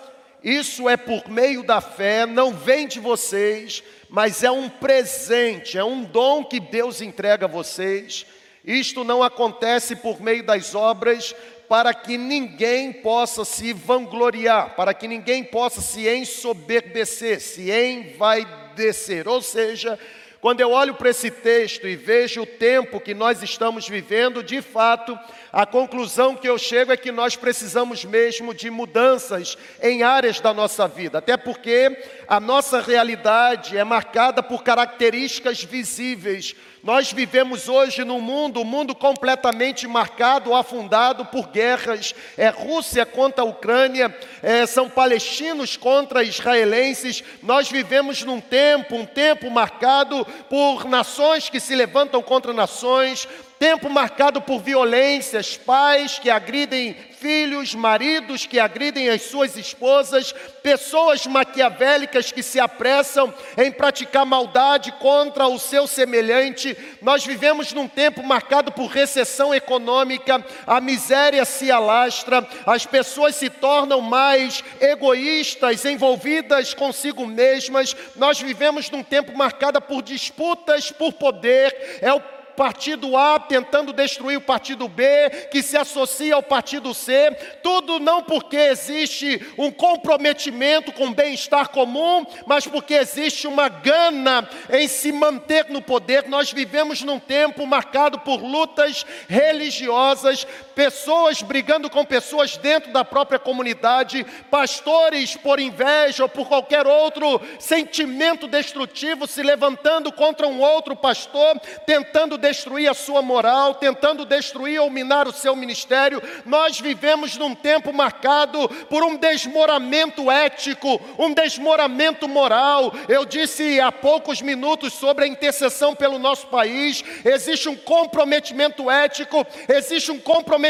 isso 0.41 0.89
é 0.89 0.97
por 0.97 1.29
meio 1.29 1.65
da 1.65 1.81
fé, 1.81 2.27
não 2.27 2.53
vem 2.53 2.87
de 2.87 3.01
vocês, 3.01 3.83
mas 4.09 4.45
é 4.45 4.53
um 4.53 4.69
presente, 4.69 5.77
é 5.77 5.83
um 5.83 6.05
dom 6.05 6.45
que 6.45 6.61
Deus 6.61 7.01
entrega 7.01 7.47
a 7.47 7.49
vocês." 7.49 8.25
Isto 8.65 9.05
não 9.05 9.23
acontece 9.23 9.95
por 9.97 10.21
meio 10.21 10.43
das 10.43 10.75
obras, 10.75 11.35
para 11.69 11.93
que 11.93 12.17
ninguém 12.17 12.93
possa 12.93 13.45
se 13.45 13.73
vangloriar, 13.73 14.75
para 14.77 14.95
que 14.95 15.09
ninguém 15.09 15.45
possa 15.45 15.81
se 15.81 16.09
ensoberbecer, 16.09 17.41
se 17.41 17.71
envaidecer. 17.71 19.29
Ou 19.29 19.43
seja, 19.43 19.99
quando 20.41 20.61
eu 20.61 20.73
olho 20.73 20.95
para 20.95 21.09
esse 21.09 21.31
texto 21.31 21.89
e 21.89 21.97
vejo 21.97 22.43
o 22.43 22.47
tempo 22.47 23.01
que 23.01 23.15
nós 23.15 23.43
estamos 23.43 23.89
vivendo, 23.89 24.43
de 24.43 24.61
fato, 24.61 25.19
a 25.51 25.65
conclusão 25.65 26.37
que 26.37 26.47
eu 26.47 26.59
chego 26.59 26.93
é 26.93 26.99
que 26.99 27.11
nós 27.11 27.35
precisamos 27.35 28.05
mesmo 28.05 28.53
de 28.53 28.69
mudanças 28.69 29.57
em 29.83 30.03
áreas 30.03 30.41
da 30.41 30.53
nossa 30.53 30.87
vida, 30.87 31.17
até 31.17 31.37
porque 31.37 31.97
a 32.29 32.39
nossa 32.39 32.81
realidade 32.81 33.77
é 33.77 33.85
marcada 33.85 34.43
por 34.43 34.63
características 34.63 35.65
visíveis 35.65 36.55
nós 36.85 37.11
vivemos 37.11 37.67
hoje 37.67 38.05
num 38.05 38.21
mundo, 38.21 38.61
um 38.61 38.65
mundo 38.65 38.95
completamente 38.95 39.87
marcado, 39.89 40.55
afundado 40.55 41.25
por 41.25 41.49
guerras. 41.49 42.15
É 42.37 42.51
Rússia 42.51 43.07
contra 43.07 43.43
a 43.43 43.47
Ucrânia, 43.47 44.15
é, 44.43 44.67
são 44.67 44.91
palestinos 44.91 45.79
contra 45.79 46.23
israelenses. 46.23 47.25
Nós 47.43 47.71
vivemos 47.71 48.23
num 48.23 48.39
tempo, 48.39 48.97
um 48.97 49.07
tempo 49.07 49.51
marcado 49.51 50.27
por 50.51 50.85
nações 50.85 51.49
que 51.49 51.59
se 51.59 51.75
levantam 51.75 52.21
contra 52.21 52.53
nações, 52.53 53.27
tempo 53.65 53.89
marcado 53.89 54.43
por 54.43 54.61
violências, 54.61 55.57
pais 55.57 56.19
que 56.19 56.29
agridem 56.29 56.95
filhos, 57.19 57.75
maridos 57.75 58.45
que 58.45 58.61
agridem 58.61 59.09
as 59.09 59.23
suas 59.23 59.57
esposas, 59.57 60.35
pessoas 60.63 61.27
maquiavélicas 61.27 62.31
que 62.31 62.43
se 62.43 62.61
apressam 62.61 63.33
em 63.57 63.73
praticar 63.73 64.27
maldade 64.27 64.93
contra 65.01 65.47
o 65.47 65.59
seu 65.59 65.87
semelhante. 65.87 66.77
Nós 67.01 67.25
vivemos 67.25 67.73
num 67.73 67.89
tempo 67.89 68.23
marcado 68.23 68.71
por 68.71 68.89
recessão 68.89 69.55
econômica, 69.55 70.45
a 70.67 70.79
miséria 70.83 71.47
se 71.47 71.71
alastra, 71.71 72.47
as 72.67 72.85
pessoas 72.85 73.35
se 73.35 73.49
tornam 73.49 74.03
mais 74.03 74.63
egoístas, 74.79 75.87
envolvidas 75.87 76.75
consigo 76.75 77.27
mesmas. 77.27 77.97
Nós 78.15 78.39
vivemos 78.39 78.91
num 78.91 79.03
tempo 79.03 79.35
marcado 79.35 79.81
por 79.81 80.03
disputas 80.03 80.91
por 80.91 81.15
poder, 81.15 82.01
é 82.03 82.13
o 82.13 82.34
partido 82.57 83.17
A 83.17 83.39
tentando 83.39 83.93
destruir 83.93 84.37
o 84.37 84.41
partido 84.41 84.89
B, 84.89 85.05
que 85.51 85.63
se 85.63 85.77
associa 85.77 86.35
ao 86.35 86.43
partido 86.43 86.95
C, 86.95 87.31
tudo 87.63 87.99
não 87.99 88.23
porque 88.23 88.57
existe 88.57 89.41
um 89.59 89.71
comprometimento 89.71 90.93
com 90.93 91.07
o 91.07 91.15
bem-estar 91.15 91.71
comum, 91.71 92.27
mas 92.47 92.67
porque 92.67 92.95
existe 92.95 93.47
uma 93.47 93.69
gana 93.69 94.49
em 94.71 94.89
se 94.89 95.13
manter 95.13 95.69
no 95.69 95.83
poder. 95.83 96.29
Nós 96.29 96.53
vivemos 96.53 97.03
num 97.03 97.19
tempo 97.19 97.67
marcado 97.67 98.19
por 98.21 98.43
lutas 98.43 99.05
religiosas, 99.29 100.47
pessoas 100.75 101.41
brigando 101.43 101.89
com 101.89 102.05
pessoas 102.05 102.57
dentro 102.57 102.93
da 102.93 103.05
própria 103.05 103.39
comunidade, 103.39 104.25
pastores 104.51 105.37
por 105.37 105.61
inveja 105.61 106.25
ou 106.25 106.29
por 106.29 106.49
qualquer 106.49 106.87
outro 106.87 107.41
sentimento 107.59 108.49
destrutivo 108.49 109.27
se 109.27 109.43
levantando 109.43 110.13
contra 110.13 110.47
um 110.47 110.61
outro 110.61 110.97
pastor, 110.97 111.59
tentando 111.87 112.37
destruir 112.37 112.89
a 112.89 112.95
sua 112.95 113.23
moral, 113.23 113.75
tentando 113.75 114.25
destruir 114.25 114.81
ou 114.81 114.91
minar 114.91 115.29
o 115.29 115.33
seu 115.33 115.55
ministério. 115.55 116.23
Nós 116.45 116.81
vivemos 116.81 117.37
num 117.37 117.55
tempo 117.55 117.93
marcado 117.93 118.69
por 118.89 119.05
um 119.05 119.17
desmoramento 119.17 120.31
ético, 120.31 121.01
um 121.19 121.33
desmoramento 121.33 122.27
moral. 122.29 122.93
Eu 123.09 123.25
disse 123.25 123.81
há 123.81 123.93
poucos 123.93 124.43
minutos 124.43 124.93
sobre 124.93 125.25
a 125.25 125.29
intercessão 125.29 125.95
pelo 125.95 126.19
nosso 126.19 126.49
país. 126.49 127.05
Existe 127.25 127.69
um 127.69 127.77
comprometimento 127.77 128.91
ético, 128.91 129.47
existe 129.69 130.11
um 130.11 130.19
comprometimento 130.19 130.64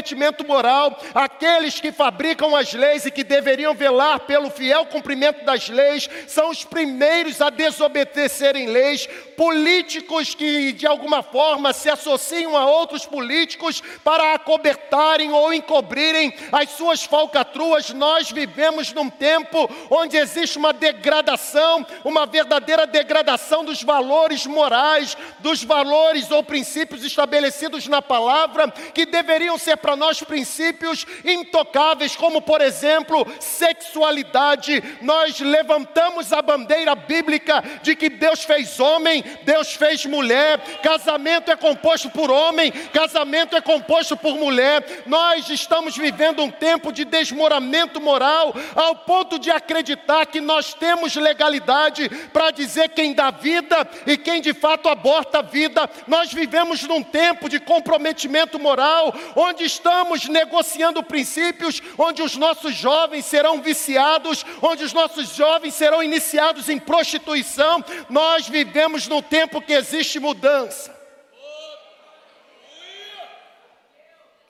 moral. 0.46 0.98
Aqueles 1.14 1.80
que 1.80 1.92
fabricam 1.92 2.56
as 2.56 2.72
leis 2.72 3.06
e 3.06 3.10
que 3.10 3.24
deveriam 3.24 3.74
velar 3.74 4.20
pelo 4.20 4.50
fiel 4.50 4.86
cumprimento 4.86 5.44
das 5.44 5.68
leis 5.68 6.08
são 6.26 6.50
os 6.50 6.64
primeiros 6.64 7.40
a 7.40 7.50
desobedecerem 7.50 8.66
leis. 8.66 9.08
Políticos 9.36 10.34
que 10.34 10.72
de 10.72 10.86
alguma 10.86 11.22
forma 11.22 11.72
se 11.72 11.90
associam 11.90 12.56
a 12.56 12.66
outros 12.66 13.04
políticos 13.04 13.82
para 14.02 14.34
acobertarem 14.34 15.32
ou 15.32 15.52
encobrirem 15.52 16.32
as 16.52 16.70
suas 16.70 17.04
falcatruas. 17.04 17.90
Nós 17.90 18.30
vivemos 18.30 18.92
num 18.92 19.10
tempo 19.10 19.68
onde 19.90 20.16
existe 20.16 20.58
uma 20.58 20.72
degradação, 20.72 21.86
uma 22.04 22.26
verdadeira 22.26 22.86
degradação 22.86 23.64
dos 23.64 23.82
valores 23.82 24.46
morais, 24.46 25.16
dos 25.40 25.62
valores 25.62 26.30
ou 26.30 26.42
princípios 26.42 27.04
estabelecidos 27.04 27.86
na 27.86 28.00
palavra, 28.00 28.70
que 28.92 29.06
deveriam 29.06 29.58
ser 29.58 29.76
para 29.84 29.96
nós 29.96 30.22
princípios 30.22 31.06
intocáveis, 31.22 32.16
como 32.16 32.40
por 32.40 32.62
exemplo, 32.62 33.26
sexualidade. 33.38 34.82
Nós 35.02 35.38
levantamos 35.40 36.32
a 36.32 36.40
bandeira 36.40 36.94
bíblica 36.94 37.62
de 37.82 37.94
que 37.94 38.08
Deus 38.08 38.44
fez 38.44 38.80
homem, 38.80 39.22
Deus 39.42 39.74
fez 39.74 40.06
mulher, 40.06 40.58
casamento 40.82 41.50
é 41.50 41.56
composto 41.56 42.08
por 42.08 42.30
homem, 42.30 42.72
casamento 42.94 43.54
é 43.54 43.60
composto 43.60 44.16
por 44.16 44.38
mulher. 44.38 45.02
Nós 45.04 45.50
estamos 45.50 45.94
vivendo 45.98 46.42
um 46.42 46.50
tempo 46.50 46.90
de 46.90 47.04
desmoramento 47.04 48.00
moral, 48.00 48.54
ao 48.74 48.96
ponto 48.96 49.38
de 49.38 49.50
acreditar 49.50 50.24
que 50.24 50.40
nós 50.40 50.72
temos 50.72 51.14
legalidade 51.14 52.08
para 52.32 52.50
dizer 52.50 52.88
quem 52.88 53.12
dá 53.12 53.30
vida 53.30 53.86
e 54.06 54.16
quem 54.16 54.40
de 54.40 54.54
fato 54.54 54.88
aborta 54.88 55.40
a 55.40 55.42
vida. 55.42 55.90
Nós 56.06 56.32
vivemos 56.32 56.84
num 56.84 57.02
tempo 57.02 57.50
de 57.50 57.60
comprometimento 57.60 58.58
moral, 58.58 59.14
onde 59.36 59.73
estamos 59.74 60.28
negociando 60.28 61.02
princípios, 61.02 61.82
onde 61.98 62.22
os 62.22 62.36
nossos 62.36 62.74
jovens 62.74 63.26
serão 63.26 63.60
viciados, 63.60 64.44
onde 64.62 64.84
os 64.84 64.92
nossos 64.92 65.34
jovens 65.34 65.74
serão 65.74 66.02
iniciados 66.02 66.68
em 66.68 66.78
prostituição. 66.78 67.84
Nós 68.08 68.48
vivemos 68.48 69.06
num 69.06 69.22
tempo 69.22 69.60
que 69.60 69.72
existe 69.72 70.18
mudança. 70.18 70.94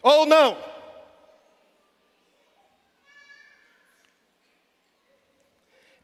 Ou 0.03 0.27
não? 0.27 0.57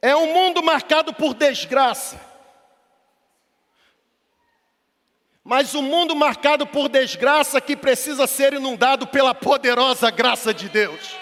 É 0.03 0.17
um 0.17 0.33
mundo 0.33 0.63
marcado 0.63 1.13
por 1.13 1.35
desgraça. 1.35 2.30
Mas 5.51 5.75
um 5.75 5.83
mundo 5.83 6.15
marcado 6.15 6.65
por 6.65 6.89
desgraça 6.89 7.61
que 7.61 7.75
precisa 7.75 8.25
ser 8.29 8.53
inundado 8.53 9.05
pela 9.09 9.35
poderosa 9.35 10.09
graça 10.09 10.55
de 10.55 10.69
Deus. 10.69 11.17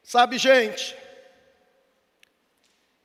Sabe, 0.00 0.38
gente, 0.38 0.96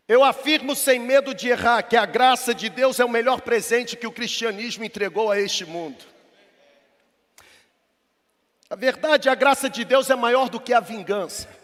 eu 0.07 0.23
afirmo 0.23 0.75
sem 0.75 0.99
medo 0.99 1.33
de 1.33 1.49
errar 1.49 1.81
que 1.81 1.97
a 1.97 2.05
graça 2.05 2.53
de 2.53 2.69
Deus 2.69 2.99
é 2.99 3.03
o 3.03 3.09
melhor 3.09 3.41
presente 3.41 3.97
que 3.97 4.05
o 4.05 4.11
cristianismo 4.11 4.83
entregou 4.83 5.31
a 5.31 5.39
este 5.39 5.65
mundo. 5.65 6.05
A 8.69 8.75
verdade, 8.75 9.27
a 9.27 9.33
graça 9.33 9.67
de 9.67 9.83
Deus 9.83 10.07
é 10.11 10.15
maior 10.15 10.49
do 10.49 10.59
que 10.59 10.71
a 10.71 10.79
vingança. 10.79 11.62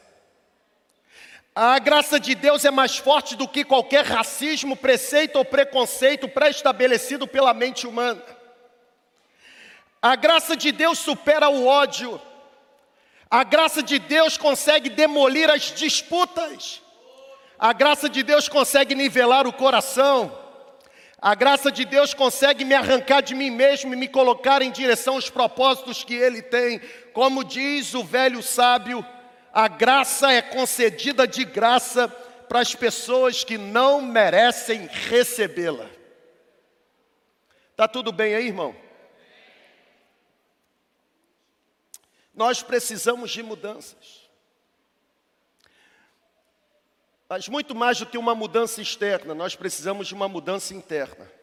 A 1.55 1.80
graça 1.80 2.19
de 2.19 2.35
Deus 2.35 2.63
é 2.63 2.71
mais 2.71 2.97
forte 2.97 3.35
do 3.35 3.47
que 3.47 3.63
qualquer 3.63 4.05
racismo, 4.05 4.76
preceito 4.76 5.38
ou 5.38 5.45
preconceito 5.45 6.27
pré-estabelecido 6.27 7.27
pela 7.27 7.53
mente 7.53 7.88
humana. 7.88 8.23
A 10.01 10.15
graça 10.15 10.55
de 10.55 10.71
Deus 10.71 10.99
supera 10.99 11.49
o 11.49 11.65
ódio. 11.65 12.21
A 13.30 13.43
graça 13.43 13.84
de 13.84 13.99
Deus 13.99 14.38
consegue 14.38 14.89
demolir 14.89 15.49
as 15.49 15.63
disputas. 15.73 16.81
A 17.57 17.73
graça 17.73 18.07
de 18.07 18.23
Deus 18.23 18.47
consegue 18.47 18.95
nivelar 18.95 19.45
o 19.45 19.51
coração. 19.51 20.31
A 21.21 21.35
graça 21.35 21.69
de 21.69 21.84
Deus 21.84 22.13
consegue 22.13 22.63
me 22.63 22.73
arrancar 22.73 23.21
de 23.21 23.35
mim 23.35 23.49
mesmo 23.49 23.93
e 23.93 23.97
me 23.97 24.07
colocar 24.07 24.61
em 24.61 24.71
direção 24.71 25.15
aos 25.15 25.30
propósitos 25.30 26.01
que 26.05 26.13
Ele 26.13 26.41
tem. 26.41 26.80
Como 27.11 27.43
diz 27.43 27.93
o 27.93 28.01
velho 28.01 28.41
sábio, 28.41 29.05
a 29.53 29.67
graça 29.67 30.31
é 30.31 30.41
concedida 30.41 31.27
de 31.27 31.43
graça 31.43 32.07
para 32.47 32.59
as 32.59 32.73
pessoas 32.76 33.43
que 33.43 33.57
não 33.57 34.01
merecem 34.01 34.88
recebê-la. 34.88 35.89
Tá 37.76 37.88
tudo 37.88 38.11
bem 38.11 38.35
aí, 38.35 38.47
irmão? 38.47 38.76
Nós 42.34 42.63
precisamos 42.63 43.31
de 43.31 43.43
mudanças. 43.43 44.30
Mas 47.27 47.47
muito 47.47 47.76
mais 47.76 47.99
do 47.99 48.05
que 48.05 48.17
uma 48.17 48.34
mudança 48.34 48.81
externa, 48.81 49.35
nós 49.35 49.55
precisamos 49.55 50.07
de 50.07 50.15
uma 50.15 50.27
mudança 50.27 50.73
interna. 50.73 51.38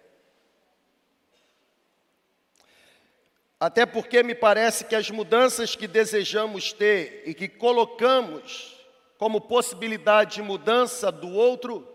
Até 3.58 3.86
porque 3.86 4.22
me 4.22 4.34
parece 4.34 4.84
que 4.84 4.94
as 4.94 5.10
mudanças 5.10 5.74
que 5.74 5.86
desejamos 5.88 6.72
ter 6.72 7.22
e 7.24 7.32
que 7.32 7.48
colocamos 7.48 8.76
como 9.16 9.40
possibilidade 9.40 10.36
de 10.36 10.42
mudança 10.42 11.10
do 11.10 11.32
outro, 11.32 11.88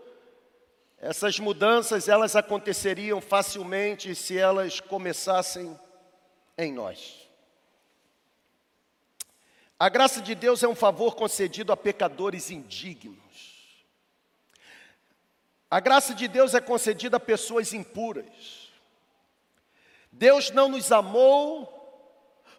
essas 0.98 1.38
mudanças 1.38 2.08
elas 2.08 2.34
aconteceriam 2.34 3.20
facilmente 3.20 4.12
se 4.14 4.36
elas 4.36 4.80
começassem 4.80 5.78
em 6.58 6.72
nós. 6.72 7.28
A 9.78 9.88
graça 9.88 10.20
de 10.20 10.34
Deus 10.34 10.62
é 10.62 10.68
um 10.68 10.74
favor 10.74 11.14
concedido 11.14 11.72
a 11.72 11.76
pecadores 11.76 12.50
indignos. 12.50 13.16
A 15.70 15.80
graça 15.80 16.14
de 16.14 16.28
Deus 16.28 16.54
é 16.54 16.60
concedida 16.60 17.16
a 17.16 17.20
pessoas 17.20 17.72
impuras. 17.72 18.61
Deus 20.22 20.52
não 20.52 20.68
nos 20.68 20.92
amou 20.92 21.68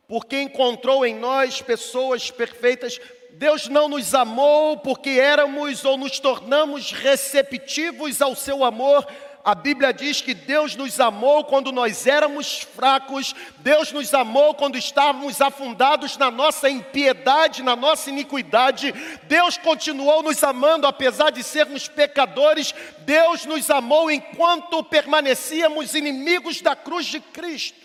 porque 0.05 0.41
encontrou 0.41 1.05
em 1.05 1.15
nós 1.15 1.61
pessoas 1.61 2.29
perfeitas. 2.29 2.99
Deus 3.35 3.69
não 3.69 3.87
nos 3.87 4.13
amou 4.13 4.75
porque 4.79 5.11
éramos 5.11 5.85
ou 5.85 5.97
nos 5.97 6.19
tornamos 6.19 6.91
receptivos 6.91 8.21
ao 8.21 8.35
seu 8.35 8.65
amor 8.65 9.07
a 9.43 9.53
Bíblia 9.53 9.91
diz 9.91 10.21
que 10.21 10.33
Deus 10.33 10.73
nos 10.75 11.01
amou 11.01 11.43
quando 11.43 11.71
nós 11.71 12.07
éramos 12.07 12.61
fracos, 12.61 13.35
Deus 13.57 13.91
nos 13.91 14.13
amou 14.13 14.55
quando 14.55 14.77
estávamos 14.77 15.41
afundados 15.41 16.15
na 16.15 16.31
nossa 16.31 16.69
impiedade, 16.69 17.61
na 17.61 17.75
nossa 17.75 18.09
iniquidade. 18.09 18.93
Deus 19.23 19.57
continuou 19.57 20.23
nos 20.23 20.41
amando 20.43 20.87
apesar 20.87 21.29
de 21.29 21.43
sermos 21.43 21.89
pecadores. 21.89 22.73
Deus 22.99 23.45
nos 23.45 23.69
amou 23.69 24.09
enquanto 24.09 24.81
permanecíamos 24.81 25.93
inimigos 25.93 26.61
da 26.61 26.73
cruz 26.73 27.05
de 27.05 27.19
Cristo. 27.19 27.83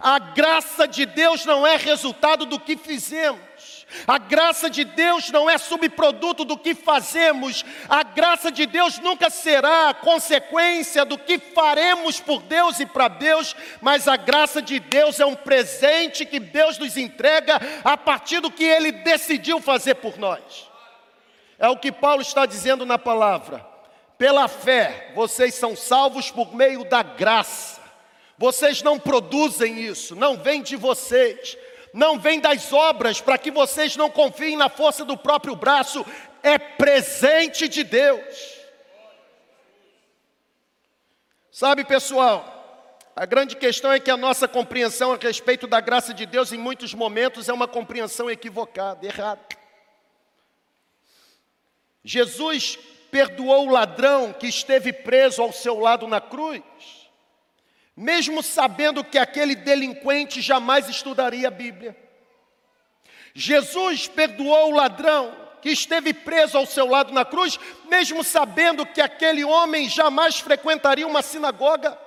A 0.00 0.18
graça 0.18 0.86
de 0.86 1.04
Deus 1.06 1.44
não 1.44 1.66
é 1.66 1.76
resultado 1.76 2.46
do 2.46 2.60
que 2.60 2.76
fizemos. 2.76 3.40
A 4.06 4.18
graça 4.18 4.68
de 4.68 4.84
Deus 4.84 5.30
não 5.30 5.48
é 5.48 5.56
subproduto 5.56 6.44
do 6.44 6.58
que 6.58 6.74
fazemos, 6.74 7.64
a 7.88 8.02
graça 8.02 8.50
de 8.50 8.66
Deus 8.66 8.98
nunca 8.98 9.30
será 9.30 9.94
consequência 9.94 11.04
do 11.04 11.16
que 11.16 11.38
faremos 11.38 12.20
por 12.20 12.42
Deus 12.42 12.80
e 12.80 12.86
para 12.86 13.08
Deus, 13.08 13.54
mas 13.80 14.08
a 14.08 14.16
graça 14.16 14.60
de 14.60 14.78
Deus 14.80 15.20
é 15.20 15.26
um 15.26 15.34
presente 15.34 16.26
que 16.26 16.38
Deus 16.38 16.78
nos 16.78 16.96
entrega 16.96 17.60
a 17.84 17.96
partir 17.96 18.40
do 18.40 18.50
que 18.50 18.64
Ele 18.64 18.92
decidiu 18.92 19.60
fazer 19.60 19.94
por 19.96 20.18
nós. 20.18 20.68
É 21.58 21.68
o 21.68 21.76
que 21.76 21.92
Paulo 21.92 22.22
está 22.22 22.46
dizendo 22.46 22.84
na 22.84 22.98
palavra. 22.98 23.64
Pela 24.18 24.48
fé, 24.48 25.12
vocês 25.14 25.54
são 25.54 25.74
salvos 25.74 26.30
por 26.30 26.54
meio 26.54 26.84
da 26.84 27.02
graça. 27.02 27.82
Vocês 28.36 28.82
não 28.82 28.98
produzem 28.98 29.80
isso, 29.80 30.16
não 30.16 30.36
vem 30.36 30.62
de 30.62 30.76
vocês, 30.76 31.56
não 31.94 32.18
vem 32.18 32.40
das 32.40 32.72
obras, 32.72 33.20
para 33.20 33.38
que 33.38 33.52
vocês 33.52 33.94
não 33.94 34.10
confiem 34.10 34.56
na 34.56 34.68
força 34.68 35.04
do 35.04 35.16
próprio 35.16 35.54
braço, 35.54 36.04
é 36.42 36.58
presente 36.58 37.68
de 37.68 37.84
Deus. 37.84 38.58
Sabe, 41.52 41.84
pessoal, 41.84 42.98
a 43.14 43.24
grande 43.24 43.54
questão 43.54 43.92
é 43.92 44.00
que 44.00 44.10
a 44.10 44.16
nossa 44.16 44.48
compreensão 44.48 45.12
a 45.12 45.16
respeito 45.16 45.68
da 45.68 45.80
graça 45.80 46.12
de 46.12 46.26
Deus, 46.26 46.52
em 46.52 46.58
muitos 46.58 46.92
momentos, 46.92 47.48
é 47.48 47.52
uma 47.52 47.68
compreensão 47.68 48.28
equivocada, 48.28 49.06
errada. 49.06 49.46
Jesus 52.02 52.76
perdoou 53.08 53.68
o 53.68 53.70
ladrão 53.70 54.32
que 54.32 54.48
esteve 54.48 54.92
preso 54.92 55.40
ao 55.40 55.52
seu 55.52 55.78
lado 55.78 56.08
na 56.08 56.20
cruz 56.20 57.03
mesmo 57.96 58.42
sabendo 58.42 59.04
que 59.04 59.18
aquele 59.18 59.54
delinquente 59.54 60.40
jamais 60.40 60.88
estudaria 60.88 61.48
a 61.48 61.50
Bíblia. 61.50 61.96
Jesus 63.34 64.08
perdoou 64.08 64.70
o 64.70 64.76
ladrão 64.76 65.34
que 65.60 65.70
esteve 65.70 66.12
preso 66.12 66.58
ao 66.58 66.66
seu 66.66 66.86
lado 66.86 67.12
na 67.12 67.24
cruz, 67.24 67.58
mesmo 67.86 68.22
sabendo 68.22 68.84
que 68.84 69.00
aquele 69.00 69.44
homem 69.44 69.88
jamais 69.88 70.38
frequentaria 70.38 71.06
uma 71.06 71.22
sinagoga. 71.22 71.98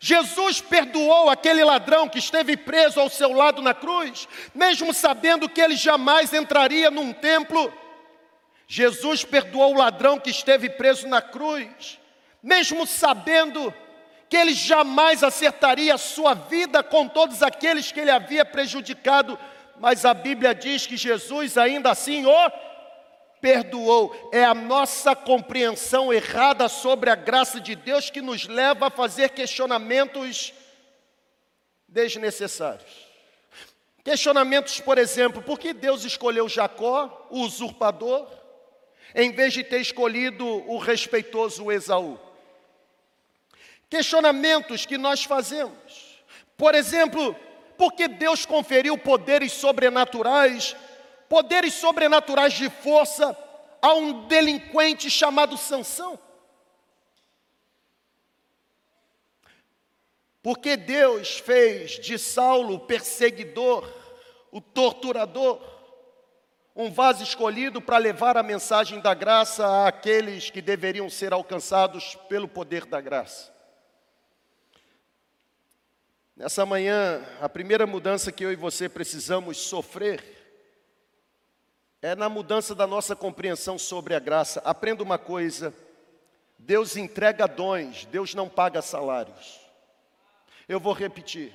Jesus 0.00 0.60
perdoou 0.60 1.28
aquele 1.28 1.62
ladrão 1.62 2.08
que 2.08 2.18
esteve 2.18 2.56
preso 2.56 3.00
ao 3.00 3.10
seu 3.10 3.32
lado 3.32 3.60
na 3.60 3.74
cruz, 3.74 4.26
mesmo 4.54 4.94
sabendo 4.94 5.48
que 5.48 5.60
ele 5.60 5.76
jamais 5.76 6.32
entraria 6.32 6.90
num 6.90 7.12
templo. 7.12 7.72
Jesus 8.66 9.24
perdoou 9.24 9.74
o 9.74 9.78
ladrão 9.78 10.18
que 10.18 10.30
esteve 10.30 10.70
preso 10.70 11.06
na 11.06 11.20
cruz, 11.20 12.00
mesmo 12.42 12.86
sabendo 12.86 13.74
que 14.34 14.38
ele 14.38 14.52
jamais 14.52 15.22
acertaria 15.22 15.94
a 15.94 15.98
sua 15.98 16.34
vida 16.34 16.82
com 16.82 17.06
todos 17.06 17.40
aqueles 17.40 17.92
que 17.92 18.00
ele 18.00 18.10
havia 18.10 18.44
prejudicado, 18.44 19.38
mas 19.78 20.04
a 20.04 20.12
Bíblia 20.12 20.52
diz 20.52 20.88
que 20.88 20.96
Jesus 20.96 21.56
ainda 21.56 21.92
assim 21.92 22.26
o 22.26 22.50
perdoou. 23.40 24.30
É 24.32 24.44
a 24.44 24.52
nossa 24.52 25.14
compreensão 25.14 26.12
errada 26.12 26.68
sobre 26.68 27.10
a 27.10 27.14
graça 27.14 27.60
de 27.60 27.76
Deus 27.76 28.10
que 28.10 28.20
nos 28.20 28.48
leva 28.48 28.88
a 28.88 28.90
fazer 28.90 29.28
questionamentos 29.28 30.52
desnecessários. 31.86 32.90
Questionamentos, 34.02 34.80
por 34.80 34.98
exemplo, 34.98 35.42
por 35.42 35.60
que 35.60 35.72
Deus 35.72 36.04
escolheu 36.04 36.48
Jacó, 36.48 37.28
o 37.30 37.42
usurpador, 37.42 38.28
em 39.14 39.30
vez 39.30 39.52
de 39.52 39.62
ter 39.62 39.80
escolhido 39.80 40.44
o 40.44 40.76
respeitoso 40.78 41.70
Esaú? 41.70 42.18
Questionamentos 43.94 44.84
que 44.84 44.98
nós 44.98 45.22
fazemos. 45.22 46.24
Por 46.56 46.74
exemplo, 46.74 47.36
por 47.78 47.92
que 47.92 48.08
Deus 48.08 48.44
conferiu 48.44 48.98
poderes 48.98 49.52
sobrenaturais 49.52 50.74
poderes 51.28 51.74
sobrenaturais 51.74 52.52
de 52.54 52.68
força 52.68 53.36
a 53.80 53.94
um 53.94 54.26
delinquente 54.26 55.10
chamado 55.10 55.56
Sansão. 55.56 56.18
Porque 60.42 60.76
Deus 60.76 61.38
fez 61.38 61.92
de 61.92 62.18
Saulo 62.18 62.74
o 62.74 62.80
perseguidor, 62.80 63.88
o 64.50 64.60
torturador, 64.60 65.60
um 66.76 66.90
vaso 66.90 67.22
escolhido 67.22 67.80
para 67.80 67.98
levar 67.98 68.36
a 68.36 68.42
mensagem 68.42 69.00
da 69.00 69.14
graça 69.14 69.86
àqueles 69.86 70.50
que 70.50 70.60
deveriam 70.60 71.08
ser 71.08 71.32
alcançados 71.32 72.16
pelo 72.28 72.48
poder 72.48 72.84
da 72.84 73.00
graça. 73.00 73.53
Nessa 76.36 76.66
manhã, 76.66 77.24
a 77.40 77.48
primeira 77.48 77.86
mudança 77.86 78.32
que 78.32 78.44
eu 78.44 78.50
e 78.50 78.56
você 78.56 78.88
precisamos 78.88 79.56
sofrer 79.56 80.20
é 82.02 82.16
na 82.16 82.28
mudança 82.28 82.74
da 82.74 82.88
nossa 82.88 83.14
compreensão 83.14 83.78
sobre 83.78 84.16
a 84.16 84.18
graça. 84.18 84.60
Aprenda 84.64 85.04
uma 85.04 85.16
coisa: 85.16 85.72
Deus 86.58 86.96
entrega 86.96 87.46
dons, 87.46 88.04
Deus 88.06 88.34
não 88.34 88.48
paga 88.48 88.82
salários. 88.82 89.60
Eu 90.68 90.80
vou 90.80 90.92
repetir. 90.92 91.52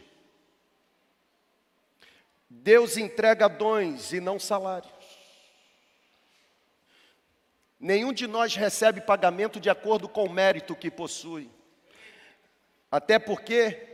Deus 2.49 2.95
entrega 2.95 3.49
dons 3.49 4.13
e 4.13 4.21
não 4.21 4.39
salários. 4.39 4.93
Nenhum 7.77 8.13
de 8.13 8.27
nós 8.27 8.55
recebe 8.55 9.01
pagamento 9.01 9.59
de 9.59 9.69
acordo 9.69 10.07
com 10.07 10.23
o 10.23 10.31
mérito 10.31 10.73
que 10.73 10.89
possui. 10.89 11.51
Até 12.89 13.19
porque, 13.19 13.88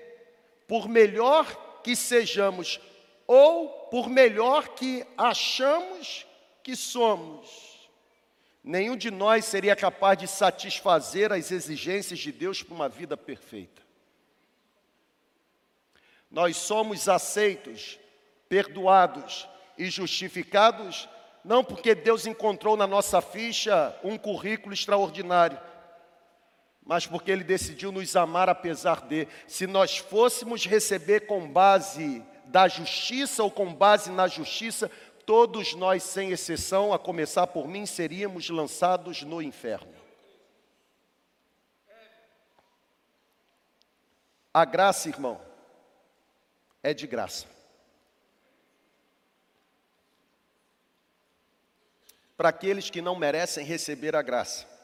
por 0.67 0.87
melhor 0.87 1.81
que 1.83 1.95
sejamos, 1.95 2.79
ou 3.27 3.69
por 3.89 4.09
melhor 4.09 4.69
que 4.69 5.05
achamos 5.17 6.25
que 6.63 6.75
somos, 6.75 7.89
nenhum 8.63 8.95
de 8.95 9.11
nós 9.11 9.45
seria 9.45 9.75
capaz 9.75 10.17
de 10.17 10.27
satisfazer 10.27 11.31
as 11.31 11.51
exigências 11.51 12.19
de 12.19 12.31
Deus 12.31 12.63
para 12.63 12.73
uma 12.73 12.89
vida 12.89 13.15
perfeita. 13.15 13.83
Nós 16.29 16.57
somos 16.57 17.07
aceitos, 17.07 17.99
perdoados 18.49 19.47
e 19.77 19.89
justificados, 19.89 21.07
não 21.43 21.63
porque 21.63 21.93
Deus 21.93 22.25
encontrou 22.25 22.75
na 22.75 22.87
nossa 22.87 23.21
ficha 23.21 23.95
um 24.03 24.17
currículo 24.17 24.73
extraordinário, 24.73 25.59
mas 26.85 27.07
porque 27.07 27.31
Ele 27.31 27.43
decidiu 27.43 27.91
nos 27.91 28.15
amar 28.15 28.47
apesar 28.47 29.01
de. 29.01 29.27
Se 29.47 29.65
nós 29.65 29.97
fôssemos 29.97 30.65
receber 30.65 31.21
com 31.21 31.49
base 31.49 32.23
da 32.45 32.67
justiça 32.67 33.43
ou 33.43 33.49
com 33.49 33.73
base 33.73 34.11
na 34.11 34.27
justiça, 34.27 34.89
todos 35.25 35.73
nós, 35.73 36.03
sem 36.03 36.31
exceção, 36.31 36.93
a 36.93 36.99
começar 36.99 37.47
por 37.47 37.67
mim, 37.67 37.87
seríamos 37.87 38.49
lançados 38.49 39.23
no 39.23 39.41
inferno. 39.41 39.93
A 44.53 44.63
graça, 44.63 45.09
irmão, 45.09 45.41
é 46.83 46.93
de 46.93 47.07
graça. 47.07 47.47
Para 52.37 52.49
aqueles 52.49 52.89
que 52.89 53.01
não 53.01 53.15
merecem 53.15 53.65
receber 53.65 54.15
a 54.15 54.21
graça. 54.21 54.74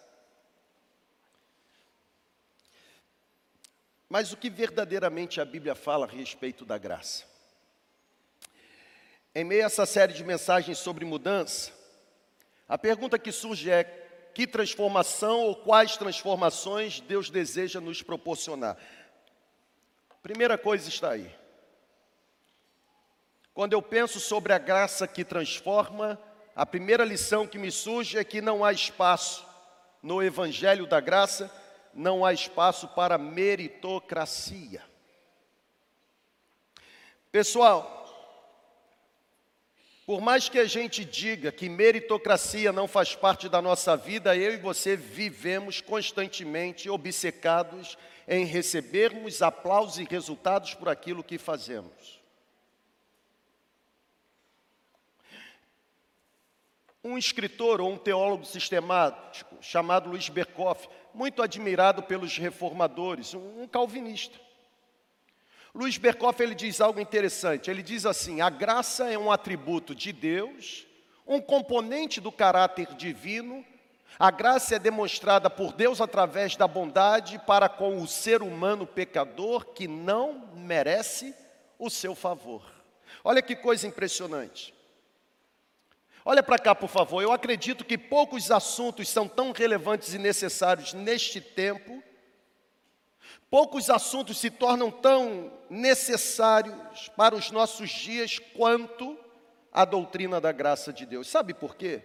Mas 4.11 4.33
o 4.33 4.35
que 4.35 4.49
verdadeiramente 4.49 5.39
a 5.39 5.45
Bíblia 5.45 5.73
fala 5.73 6.05
a 6.05 6.09
respeito 6.09 6.65
da 6.65 6.77
graça? 6.77 7.23
Em 9.33 9.45
meio 9.45 9.63
a 9.63 9.67
essa 9.67 9.85
série 9.85 10.11
de 10.11 10.21
mensagens 10.21 10.79
sobre 10.79 11.05
mudança, 11.05 11.71
a 12.67 12.77
pergunta 12.77 13.17
que 13.17 13.31
surge 13.31 13.71
é: 13.71 13.85
que 14.35 14.45
transformação 14.45 15.39
ou 15.39 15.55
quais 15.55 15.95
transformações 15.95 16.99
Deus 16.99 17.29
deseja 17.29 17.79
nos 17.79 18.01
proporcionar? 18.01 18.75
Primeira 20.21 20.57
coisa 20.57 20.89
está 20.89 21.11
aí. 21.11 21.33
Quando 23.53 23.71
eu 23.71 23.81
penso 23.81 24.19
sobre 24.19 24.51
a 24.51 24.57
graça 24.57 25.07
que 25.07 25.23
transforma, 25.23 26.19
a 26.53 26.65
primeira 26.65 27.05
lição 27.05 27.47
que 27.47 27.57
me 27.57 27.71
surge 27.71 28.17
é 28.17 28.25
que 28.25 28.41
não 28.41 28.65
há 28.65 28.73
espaço 28.73 29.47
no 30.03 30.21
Evangelho 30.21 30.85
da 30.85 30.99
Graça, 30.99 31.49
não 31.93 32.25
há 32.25 32.33
espaço 32.33 32.87
para 32.89 33.17
meritocracia. 33.17 34.81
Pessoal, 37.31 38.01
por 40.05 40.19
mais 40.19 40.49
que 40.49 40.59
a 40.59 40.65
gente 40.65 41.05
diga 41.05 41.51
que 41.51 41.69
meritocracia 41.69 42.71
não 42.71 42.87
faz 42.87 43.15
parte 43.15 43.47
da 43.47 43.61
nossa 43.61 43.95
vida, 43.95 44.35
eu 44.35 44.53
e 44.53 44.57
você 44.57 44.95
vivemos 44.95 45.79
constantemente 45.79 46.89
obcecados 46.89 47.97
em 48.27 48.45
recebermos 48.45 49.41
aplausos 49.41 49.99
e 49.99 50.03
resultados 50.03 50.73
por 50.73 50.89
aquilo 50.89 51.23
que 51.23 51.37
fazemos. 51.37 52.20
Um 57.03 57.17
escritor 57.17 57.81
ou 57.81 57.91
um 57.91 57.97
teólogo 57.97 58.45
sistemático 58.45 59.55
chamado 59.59 60.09
Luiz 60.09 60.29
Berkoff, 60.29 60.87
muito 61.13 61.41
admirado 61.41 62.03
pelos 62.03 62.37
reformadores, 62.37 63.33
um 63.33 63.67
calvinista. 63.67 64.39
Luiz 65.73 65.97
Berkoff 65.97 66.41
ele 66.43 66.53
diz 66.53 66.81
algo 66.81 66.99
interessante. 66.99 67.71
Ele 67.71 67.81
diz 67.81 68.05
assim: 68.05 68.41
a 68.41 68.49
graça 68.49 69.09
é 69.09 69.17
um 69.17 69.31
atributo 69.31 69.95
de 69.95 70.11
Deus, 70.11 70.85
um 71.25 71.39
componente 71.39 72.19
do 72.19 72.31
caráter 72.31 72.93
divino. 72.95 73.65
A 74.19 74.29
graça 74.29 74.75
é 74.75 74.79
demonstrada 74.79 75.49
por 75.49 75.71
Deus 75.71 76.01
através 76.01 76.55
da 76.55 76.67
bondade 76.67 77.39
para 77.47 77.69
com 77.69 78.01
o 78.01 78.07
ser 78.07 78.43
humano 78.43 78.85
pecador 78.85 79.65
que 79.73 79.87
não 79.87 80.49
merece 80.53 81.33
o 81.79 81.89
seu 81.89 82.13
favor. 82.13 82.61
Olha 83.23 83.41
que 83.41 83.55
coisa 83.55 83.87
impressionante. 83.87 84.73
Olha 86.23 86.43
para 86.43 86.59
cá, 86.59 86.75
por 86.75 86.89
favor. 86.89 87.21
Eu 87.21 87.31
acredito 87.31 87.83
que 87.83 87.97
poucos 87.97 88.51
assuntos 88.51 89.09
são 89.09 89.27
tão 89.27 89.51
relevantes 89.51 90.13
e 90.13 90.17
necessários 90.17 90.93
neste 90.93 91.41
tempo 91.41 92.03
Poucos 93.51 93.89
assuntos 93.89 94.39
se 94.39 94.49
tornam 94.49 94.89
tão 94.89 95.51
necessários 95.69 97.09
para 97.17 97.35
os 97.35 97.51
nossos 97.51 97.89
dias 97.89 98.39
quanto 98.39 99.19
a 99.73 99.83
doutrina 99.83 100.39
da 100.39 100.53
graça 100.53 100.93
de 100.93 101.05
Deus. 101.05 101.27
Sabe 101.27 101.53
por 101.53 101.75
quê? 101.75 102.01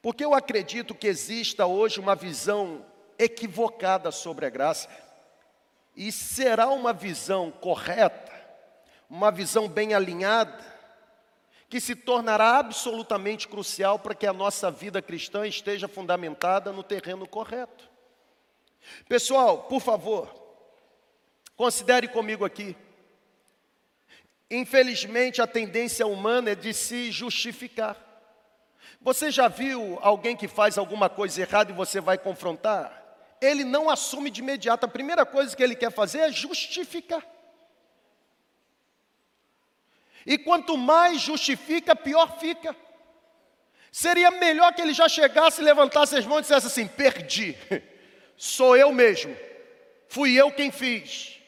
Porque 0.00 0.24
eu 0.24 0.32
acredito 0.32 0.94
que 0.94 1.06
exista 1.06 1.66
hoje 1.66 2.00
uma 2.00 2.16
visão 2.16 2.82
equivocada 3.18 4.10
sobre 4.10 4.46
a 4.46 4.50
graça, 4.50 4.88
e 5.94 6.10
será 6.10 6.70
uma 6.70 6.94
visão 6.94 7.50
correta, 7.50 8.32
uma 9.10 9.30
visão 9.30 9.68
bem 9.68 9.92
alinhada, 9.92 10.64
que 11.72 11.80
se 11.80 11.96
tornará 11.96 12.58
absolutamente 12.58 13.48
crucial 13.48 13.98
para 13.98 14.14
que 14.14 14.26
a 14.26 14.32
nossa 14.34 14.70
vida 14.70 15.00
cristã 15.00 15.46
esteja 15.46 15.88
fundamentada 15.88 16.70
no 16.70 16.82
terreno 16.82 17.26
correto. 17.26 17.88
Pessoal, 19.08 19.62
por 19.62 19.80
favor, 19.80 20.28
considere 21.56 22.08
comigo 22.08 22.44
aqui. 22.44 22.76
Infelizmente, 24.50 25.40
a 25.40 25.46
tendência 25.46 26.06
humana 26.06 26.50
é 26.50 26.54
de 26.54 26.74
se 26.74 27.10
justificar. 27.10 27.96
Você 29.00 29.30
já 29.30 29.48
viu 29.48 29.98
alguém 30.02 30.36
que 30.36 30.48
faz 30.48 30.76
alguma 30.76 31.08
coisa 31.08 31.40
errada 31.40 31.72
e 31.72 31.74
você 31.74 32.02
vai 32.02 32.18
confrontar? 32.18 33.02
Ele 33.40 33.64
não 33.64 33.88
assume 33.88 34.28
de 34.28 34.42
imediato. 34.42 34.84
A 34.84 34.90
primeira 34.90 35.24
coisa 35.24 35.56
que 35.56 35.62
ele 35.62 35.74
quer 35.74 35.90
fazer 35.90 36.18
é 36.18 36.30
justificar. 36.30 37.26
E 40.26 40.38
quanto 40.38 40.76
mais 40.76 41.20
justifica, 41.20 41.96
pior 41.96 42.38
fica. 42.38 42.74
Seria 43.90 44.30
melhor 44.30 44.72
que 44.72 44.80
ele 44.80 44.94
já 44.94 45.08
chegasse, 45.08 45.60
levantasse 45.60 46.16
as 46.16 46.24
mãos 46.24 46.38
e 46.38 46.42
dissesse 46.42 46.66
assim: 46.66 46.86
perdi. 46.86 47.56
sou 48.36 48.76
eu 48.76 48.90
mesmo, 48.92 49.36
fui 50.08 50.34
eu 50.34 50.50
quem 50.50 50.70
fiz, 50.72 51.38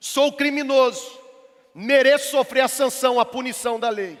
sou 0.00 0.32
criminoso, 0.32 1.20
mereço 1.74 2.30
sofrer 2.30 2.62
a 2.62 2.68
sanção, 2.68 3.20
a 3.20 3.24
punição 3.24 3.78
da 3.78 3.90
lei. 3.90 4.18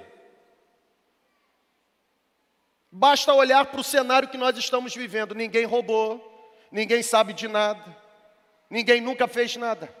Basta 2.90 3.32
olhar 3.32 3.64
para 3.66 3.80
o 3.80 3.84
cenário 3.84 4.28
que 4.28 4.36
nós 4.36 4.58
estamos 4.58 4.94
vivendo: 4.94 5.34
ninguém 5.34 5.64
roubou, 5.64 6.52
ninguém 6.70 7.02
sabe 7.02 7.32
de 7.32 7.48
nada, 7.48 7.96
ninguém 8.68 9.00
nunca 9.00 9.26
fez 9.28 9.56
nada. 9.56 9.94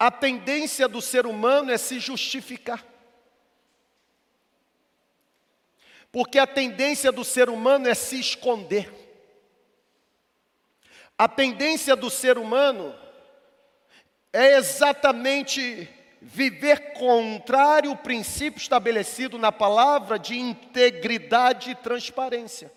A 0.00 0.10
tendência 0.10 0.88
do 0.88 1.02
ser 1.02 1.26
humano 1.26 1.70
é 1.70 1.76
se 1.76 2.00
justificar. 2.00 2.82
Porque 6.10 6.38
a 6.38 6.46
tendência 6.46 7.12
do 7.12 7.22
ser 7.22 7.50
humano 7.50 7.86
é 7.86 7.92
se 7.92 8.18
esconder. 8.18 8.90
A 11.18 11.28
tendência 11.28 11.94
do 11.94 12.08
ser 12.08 12.38
humano 12.38 12.98
é 14.32 14.56
exatamente 14.56 15.86
viver 16.22 16.94
contrário 16.94 17.90
ao 17.90 17.96
princípio 17.98 18.58
estabelecido 18.58 19.36
na 19.36 19.52
palavra 19.52 20.18
de 20.18 20.34
integridade 20.38 21.72
e 21.72 21.74
transparência. 21.74 22.72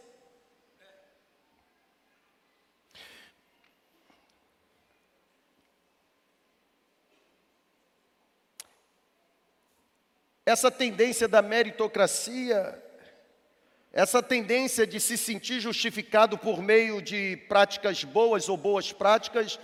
Essa 10.46 10.70
tendência 10.70 11.26
da 11.26 11.42
meritocracia, 11.42 12.82
essa 13.94 14.22
tendência 14.22 14.86
de 14.86 15.00
se 15.00 15.18
sentir 15.18 15.62
justificado 15.62 16.38
por 16.38 16.62
meio 16.62 17.02
de 17.02 17.38
práticas 17.48 18.04
boas 18.04 18.50
ou 18.50 18.58
boas 18.58 18.92
práticas, 18.92 19.58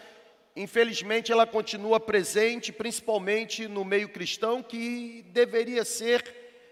infelizmente 0.56 1.34
ela 1.34 1.46
continua 1.46 2.00
presente, 2.00 2.72
principalmente 2.72 3.68
no 3.68 3.84
meio 3.84 4.08
cristão, 4.08 4.64
que 4.64 5.26
deveria 5.34 5.84
ser 5.84 6.24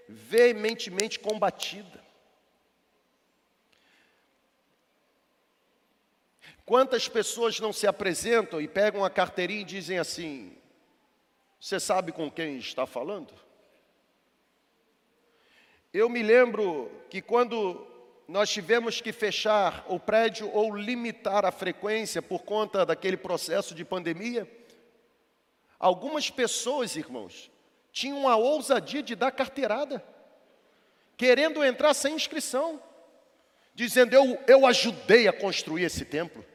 veementemente 0.08 1.20
combatida. 1.20 2.06
Quantas 6.66 7.10
pessoas 7.10 7.60
não 7.60 7.74
se 7.74 7.88
apresentam 7.88 8.62
e 8.62 8.70
pegam 8.70 9.04
a 9.04 9.10
carteirinha 9.10 9.62
e 9.62 9.66
dizem 9.66 10.00
assim: 10.00 10.58
Você 11.60 11.78
sabe 11.78 12.14
com 12.14 12.32
quem 12.32 12.58
está 12.58 12.86
falando? 12.86 13.47
Eu 15.98 16.08
me 16.08 16.22
lembro 16.22 16.92
que 17.10 17.24
quando 17.24 17.84
nós 18.28 18.52
tivemos 18.52 19.02
que 19.02 19.12
fechar 19.12 19.84
o 19.90 20.00
prédio 20.00 20.48
ou 20.54 20.76
limitar 20.76 21.44
a 21.44 21.52
frequência 21.52 22.22
por 22.22 22.44
conta 22.44 22.86
daquele 22.86 23.18
processo 23.18 23.74
de 23.74 23.84
pandemia, 23.84 24.48
algumas 25.80 26.30
pessoas, 26.30 26.96
irmãos, 26.96 27.50
tinham 27.92 28.30
a 28.30 28.36
ousadia 28.36 29.02
de 29.02 29.16
dar 29.16 29.32
carteirada, 29.32 30.06
querendo 31.18 31.66
entrar 31.66 31.96
sem 31.96 32.14
inscrição, 32.14 32.80
dizendo: 33.74 34.14
Eu, 34.14 34.40
eu 34.46 34.68
ajudei 34.68 35.28
a 35.28 35.34
construir 35.34 35.86
esse 35.86 36.06
templo. 36.06 36.46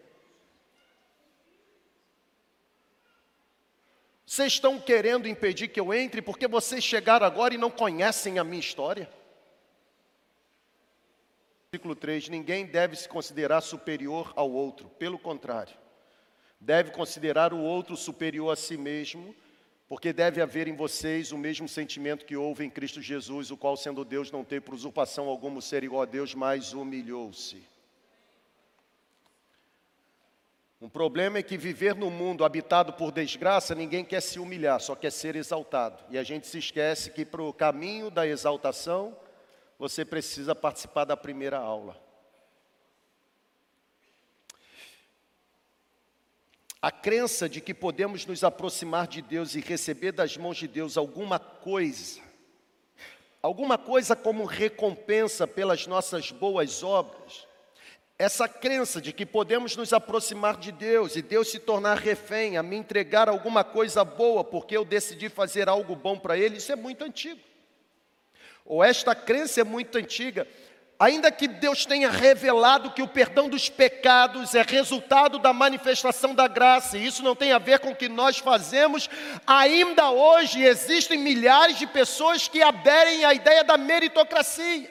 Vocês 4.24 4.52
estão 4.52 4.78
querendo 4.78 5.26
impedir 5.26 5.66
que 5.66 5.80
eu 5.80 5.92
entre 5.92 6.22
porque 6.22 6.46
vocês 6.46 6.84
chegaram 6.84 7.26
agora 7.26 7.54
e 7.54 7.58
não 7.58 7.72
conhecem 7.72 8.38
a 8.38 8.44
minha 8.44 8.60
história? 8.60 9.10
Versículo 11.74 11.96
3: 11.96 12.28
Ninguém 12.28 12.66
deve 12.66 12.94
se 12.94 13.08
considerar 13.08 13.62
superior 13.62 14.30
ao 14.36 14.50
outro, 14.52 14.90
pelo 14.90 15.18
contrário, 15.18 15.74
deve 16.60 16.90
considerar 16.90 17.54
o 17.54 17.58
outro 17.58 17.96
superior 17.96 18.52
a 18.52 18.56
si 18.56 18.76
mesmo, 18.76 19.34
porque 19.88 20.12
deve 20.12 20.42
haver 20.42 20.68
em 20.68 20.76
vocês 20.76 21.32
o 21.32 21.38
mesmo 21.38 21.66
sentimento 21.66 22.26
que 22.26 22.36
houve 22.36 22.62
em 22.62 22.68
Cristo 22.68 23.00
Jesus, 23.00 23.50
o 23.50 23.56
qual, 23.56 23.74
sendo 23.74 24.04
Deus, 24.04 24.30
não 24.30 24.44
teve 24.44 24.60
por 24.60 24.74
usurpação 24.74 25.28
alguma 25.28 25.62
ser 25.62 25.82
igual 25.82 26.02
a 26.02 26.04
Deus, 26.04 26.34
mas 26.34 26.74
humilhou-se. 26.74 27.62
Um 30.78 30.90
problema 30.90 31.38
é 31.38 31.42
que 31.42 31.56
viver 31.56 31.94
no 31.94 32.10
mundo 32.10 32.44
habitado 32.44 32.92
por 32.92 33.10
desgraça, 33.10 33.74
ninguém 33.74 34.04
quer 34.04 34.20
se 34.20 34.38
humilhar, 34.38 34.78
só 34.78 34.94
quer 34.94 35.10
ser 35.10 35.36
exaltado. 35.36 36.04
E 36.10 36.18
a 36.18 36.22
gente 36.22 36.46
se 36.46 36.58
esquece 36.58 37.10
que 37.12 37.24
para 37.24 37.40
o 37.40 37.50
caminho 37.50 38.10
da 38.10 38.26
exaltação, 38.26 39.16
você 39.78 40.04
precisa 40.04 40.54
participar 40.54 41.04
da 41.04 41.16
primeira 41.16 41.58
aula. 41.58 42.00
A 46.80 46.90
crença 46.90 47.48
de 47.48 47.60
que 47.60 47.72
podemos 47.72 48.26
nos 48.26 48.42
aproximar 48.42 49.06
de 49.06 49.22
Deus 49.22 49.54
e 49.54 49.60
receber 49.60 50.10
das 50.10 50.36
mãos 50.36 50.56
de 50.56 50.66
Deus 50.66 50.96
alguma 50.96 51.38
coisa, 51.38 52.20
alguma 53.40 53.78
coisa 53.78 54.16
como 54.16 54.44
recompensa 54.44 55.46
pelas 55.46 55.86
nossas 55.86 56.32
boas 56.32 56.82
obras, 56.82 57.46
essa 58.18 58.48
crença 58.48 59.00
de 59.00 59.12
que 59.12 59.24
podemos 59.24 59.76
nos 59.76 59.92
aproximar 59.92 60.56
de 60.56 60.72
Deus 60.72 61.14
e 61.14 61.22
Deus 61.22 61.50
se 61.50 61.60
tornar 61.60 61.98
refém, 61.98 62.56
a 62.56 62.62
me 62.62 62.76
entregar 62.76 63.28
alguma 63.28 63.62
coisa 63.62 64.04
boa 64.04 64.42
porque 64.42 64.76
eu 64.76 64.84
decidi 64.84 65.28
fazer 65.28 65.68
algo 65.68 65.94
bom 65.94 66.18
para 66.18 66.36
Ele, 66.36 66.56
isso 66.56 66.72
é 66.72 66.76
muito 66.76 67.04
antigo 67.04 67.51
ou 68.64 68.82
esta 68.82 69.14
crença 69.14 69.60
é 69.60 69.64
muito 69.64 69.96
antiga, 69.98 70.46
ainda 70.98 71.32
que 71.32 71.48
Deus 71.48 71.84
tenha 71.84 72.08
revelado 72.08 72.92
que 72.92 73.02
o 73.02 73.08
perdão 73.08 73.48
dos 73.48 73.68
pecados 73.68 74.54
é 74.54 74.62
resultado 74.62 75.38
da 75.38 75.52
manifestação 75.52 76.34
da 76.34 76.46
graça, 76.46 76.96
e 76.96 77.04
isso 77.04 77.22
não 77.24 77.34
tem 77.34 77.52
a 77.52 77.58
ver 77.58 77.80
com 77.80 77.90
o 77.90 77.96
que 77.96 78.08
nós 78.08 78.38
fazemos, 78.38 79.10
ainda 79.46 80.10
hoje 80.10 80.62
existem 80.62 81.18
milhares 81.18 81.78
de 81.78 81.86
pessoas 81.86 82.46
que 82.46 82.62
aderem 82.62 83.24
à 83.24 83.34
ideia 83.34 83.64
da 83.64 83.76
meritocracia. 83.76 84.90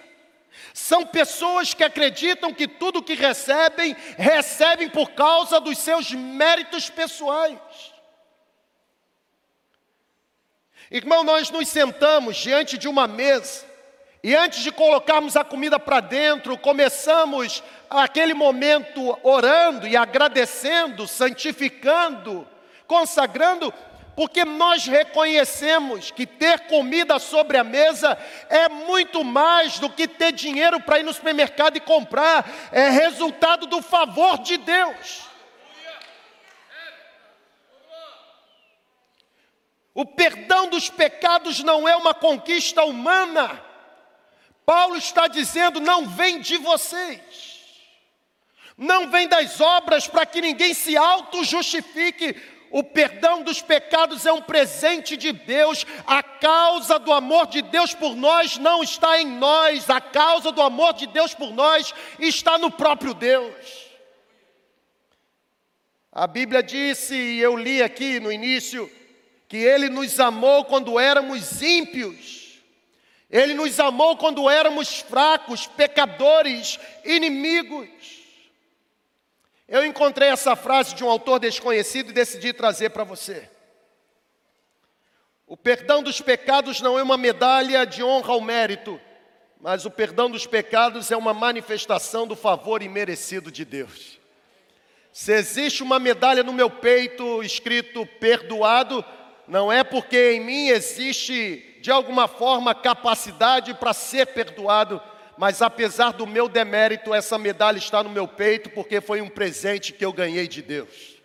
São 0.73 1.05
pessoas 1.05 1.73
que 1.73 1.83
acreditam 1.83 2.53
que 2.53 2.67
tudo 2.67 3.03
que 3.03 3.13
recebem, 3.13 3.95
recebem 4.17 4.89
por 4.89 5.11
causa 5.11 5.59
dos 5.59 5.77
seus 5.77 6.11
méritos 6.11 6.89
pessoais. 6.89 7.57
Irmão, 10.91 11.23
nós 11.23 11.49
nos 11.49 11.69
sentamos 11.69 12.35
diante 12.35 12.77
de 12.77 12.89
uma 12.89 13.07
mesa 13.07 13.63
e 14.21 14.35
antes 14.35 14.61
de 14.61 14.73
colocarmos 14.73 15.37
a 15.37 15.43
comida 15.43 15.79
para 15.79 16.01
dentro, 16.01 16.57
começamos 16.57 17.63
aquele 17.89 18.33
momento 18.33 19.17
orando 19.23 19.87
e 19.87 19.95
agradecendo, 19.95 21.07
santificando, 21.07 22.45
consagrando, 22.85 23.73
porque 24.17 24.43
nós 24.43 24.85
reconhecemos 24.85 26.11
que 26.11 26.27
ter 26.27 26.67
comida 26.67 27.19
sobre 27.19 27.57
a 27.57 27.63
mesa 27.63 28.17
é 28.49 28.67
muito 28.67 29.23
mais 29.23 29.79
do 29.79 29.89
que 29.89 30.09
ter 30.09 30.33
dinheiro 30.33 30.81
para 30.81 30.99
ir 30.99 31.03
no 31.03 31.13
supermercado 31.13 31.77
e 31.77 31.79
comprar, 31.79 32.69
é 32.69 32.89
resultado 32.89 33.65
do 33.65 33.81
favor 33.81 34.39
de 34.39 34.57
Deus. 34.57 35.30
O 39.93 40.05
perdão 40.05 40.67
dos 40.67 40.89
pecados 40.89 41.61
não 41.63 41.87
é 41.87 41.95
uma 41.95 42.13
conquista 42.13 42.83
humana. 42.83 43.61
Paulo 44.65 44.95
está 44.95 45.27
dizendo: 45.27 45.79
não 45.79 46.07
vem 46.07 46.39
de 46.39 46.57
vocês, 46.57 47.19
não 48.77 49.09
vem 49.09 49.27
das 49.27 49.59
obras 49.59 50.07
para 50.07 50.25
que 50.25 50.41
ninguém 50.41 50.73
se 50.73 50.95
auto-justifique. 50.95 52.35
O 52.73 52.81
perdão 52.81 53.43
dos 53.43 53.61
pecados 53.61 54.25
é 54.25 54.31
um 54.31 54.41
presente 54.41 55.17
de 55.17 55.33
Deus. 55.33 55.85
A 56.07 56.23
causa 56.23 56.97
do 56.97 57.11
amor 57.11 57.47
de 57.47 57.61
Deus 57.61 57.93
por 57.93 58.15
nós 58.15 58.57
não 58.57 58.81
está 58.81 59.19
em 59.19 59.27
nós, 59.27 59.89
a 59.89 59.99
causa 59.99 60.53
do 60.53 60.61
amor 60.61 60.93
de 60.93 61.05
Deus 61.07 61.33
por 61.33 61.51
nós 61.51 61.93
está 62.17 62.57
no 62.57 62.71
próprio 62.71 63.13
Deus. 63.13 63.91
A 66.13 66.25
Bíblia 66.27 66.63
disse, 66.63 67.13
e 67.13 67.39
eu 67.41 67.57
li 67.57 67.83
aqui 67.83 68.21
no 68.21 68.31
início, 68.31 68.89
que 69.51 69.57
Ele 69.57 69.89
nos 69.89 70.17
amou 70.17 70.63
quando 70.63 70.97
éramos 70.97 71.61
ímpios. 71.61 72.61
Ele 73.29 73.53
nos 73.53 73.81
amou 73.81 74.15
quando 74.15 74.49
éramos 74.49 75.01
fracos, 75.01 75.67
pecadores, 75.67 76.79
inimigos. 77.03 77.89
Eu 79.67 79.85
encontrei 79.85 80.29
essa 80.29 80.55
frase 80.55 80.95
de 80.95 81.03
um 81.03 81.09
autor 81.09 81.37
desconhecido 81.37 82.11
e 82.11 82.13
decidi 82.13 82.53
trazer 82.53 82.91
para 82.91 83.03
você. 83.03 83.49
O 85.45 85.57
perdão 85.57 86.01
dos 86.01 86.21
pecados 86.21 86.79
não 86.79 86.97
é 86.97 87.03
uma 87.03 87.17
medalha 87.17 87.85
de 87.85 88.01
honra 88.01 88.31
ao 88.31 88.39
mérito, 88.39 89.01
mas 89.59 89.83
o 89.83 89.91
perdão 89.91 90.31
dos 90.31 90.47
pecados 90.47 91.11
é 91.11 91.17
uma 91.17 91.33
manifestação 91.33 92.25
do 92.25 92.37
favor 92.37 92.81
imerecido 92.81 93.51
de 93.51 93.65
Deus. 93.65 94.17
Se 95.11 95.33
existe 95.33 95.83
uma 95.83 95.99
medalha 95.99 96.41
no 96.41 96.53
meu 96.53 96.69
peito 96.69 97.43
escrito 97.43 98.05
perdoado, 98.05 99.03
não 99.51 99.69
é 99.69 99.83
porque 99.83 100.31
em 100.31 100.39
mim 100.39 100.69
existe 100.69 101.77
de 101.81 101.91
alguma 101.91 102.25
forma 102.25 102.73
capacidade 102.73 103.73
para 103.73 103.91
ser 103.91 104.27
perdoado, 104.27 105.01
mas 105.37 105.61
apesar 105.61 106.13
do 106.13 106.25
meu 106.25 106.47
demérito, 106.47 107.13
essa 107.13 107.37
medalha 107.37 107.77
está 107.77 108.01
no 108.01 108.09
meu 108.09 108.25
peito 108.25 108.69
porque 108.69 109.01
foi 109.01 109.19
um 109.19 109.27
presente 109.27 109.91
que 109.91 110.05
eu 110.05 110.13
ganhei 110.13 110.47
de 110.47 110.61
Deus. 110.61 111.17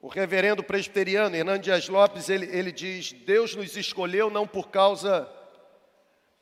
O 0.00 0.08
reverendo 0.08 0.64
presbiteriano 0.64 1.36
Hernando 1.36 1.64
Dias 1.64 1.86
Lopes, 1.86 2.30
ele, 2.30 2.46
ele 2.46 2.72
diz: 2.72 3.12
Deus 3.12 3.54
nos 3.54 3.76
escolheu 3.76 4.30
não 4.30 4.46
por 4.46 4.70
causa, 4.70 5.30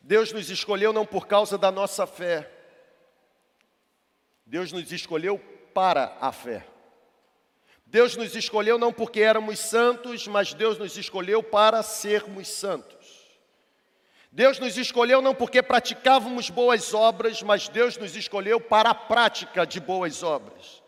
Deus 0.00 0.32
nos 0.32 0.50
escolheu 0.50 0.92
não 0.92 1.04
por 1.04 1.26
causa 1.26 1.58
da 1.58 1.72
nossa 1.72 2.06
fé, 2.06 2.48
Deus 4.46 4.70
nos 4.70 4.92
escolheu 4.92 5.36
para 5.74 6.16
a 6.20 6.30
fé. 6.30 6.64
Deus 7.86 8.16
nos 8.16 8.34
escolheu 8.34 8.78
não 8.78 8.92
porque 8.92 9.20
éramos 9.20 9.60
santos, 9.60 10.26
mas 10.26 10.52
Deus 10.52 10.76
nos 10.76 10.96
escolheu 10.96 11.40
para 11.42 11.82
sermos 11.84 12.48
santos. 12.48 12.96
Deus 14.32 14.58
nos 14.58 14.76
escolheu 14.76 15.22
não 15.22 15.34
porque 15.34 15.62
praticávamos 15.62 16.50
boas 16.50 16.92
obras, 16.92 17.42
mas 17.42 17.68
Deus 17.68 17.96
nos 17.96 18.16
escolheu 18.16 18.60
para 18.60 18.90
a 18.90 18.94
prática 18.94 19.64
de 19.64 19.78
boas 19.78 20.22
obras. 20.22 20.82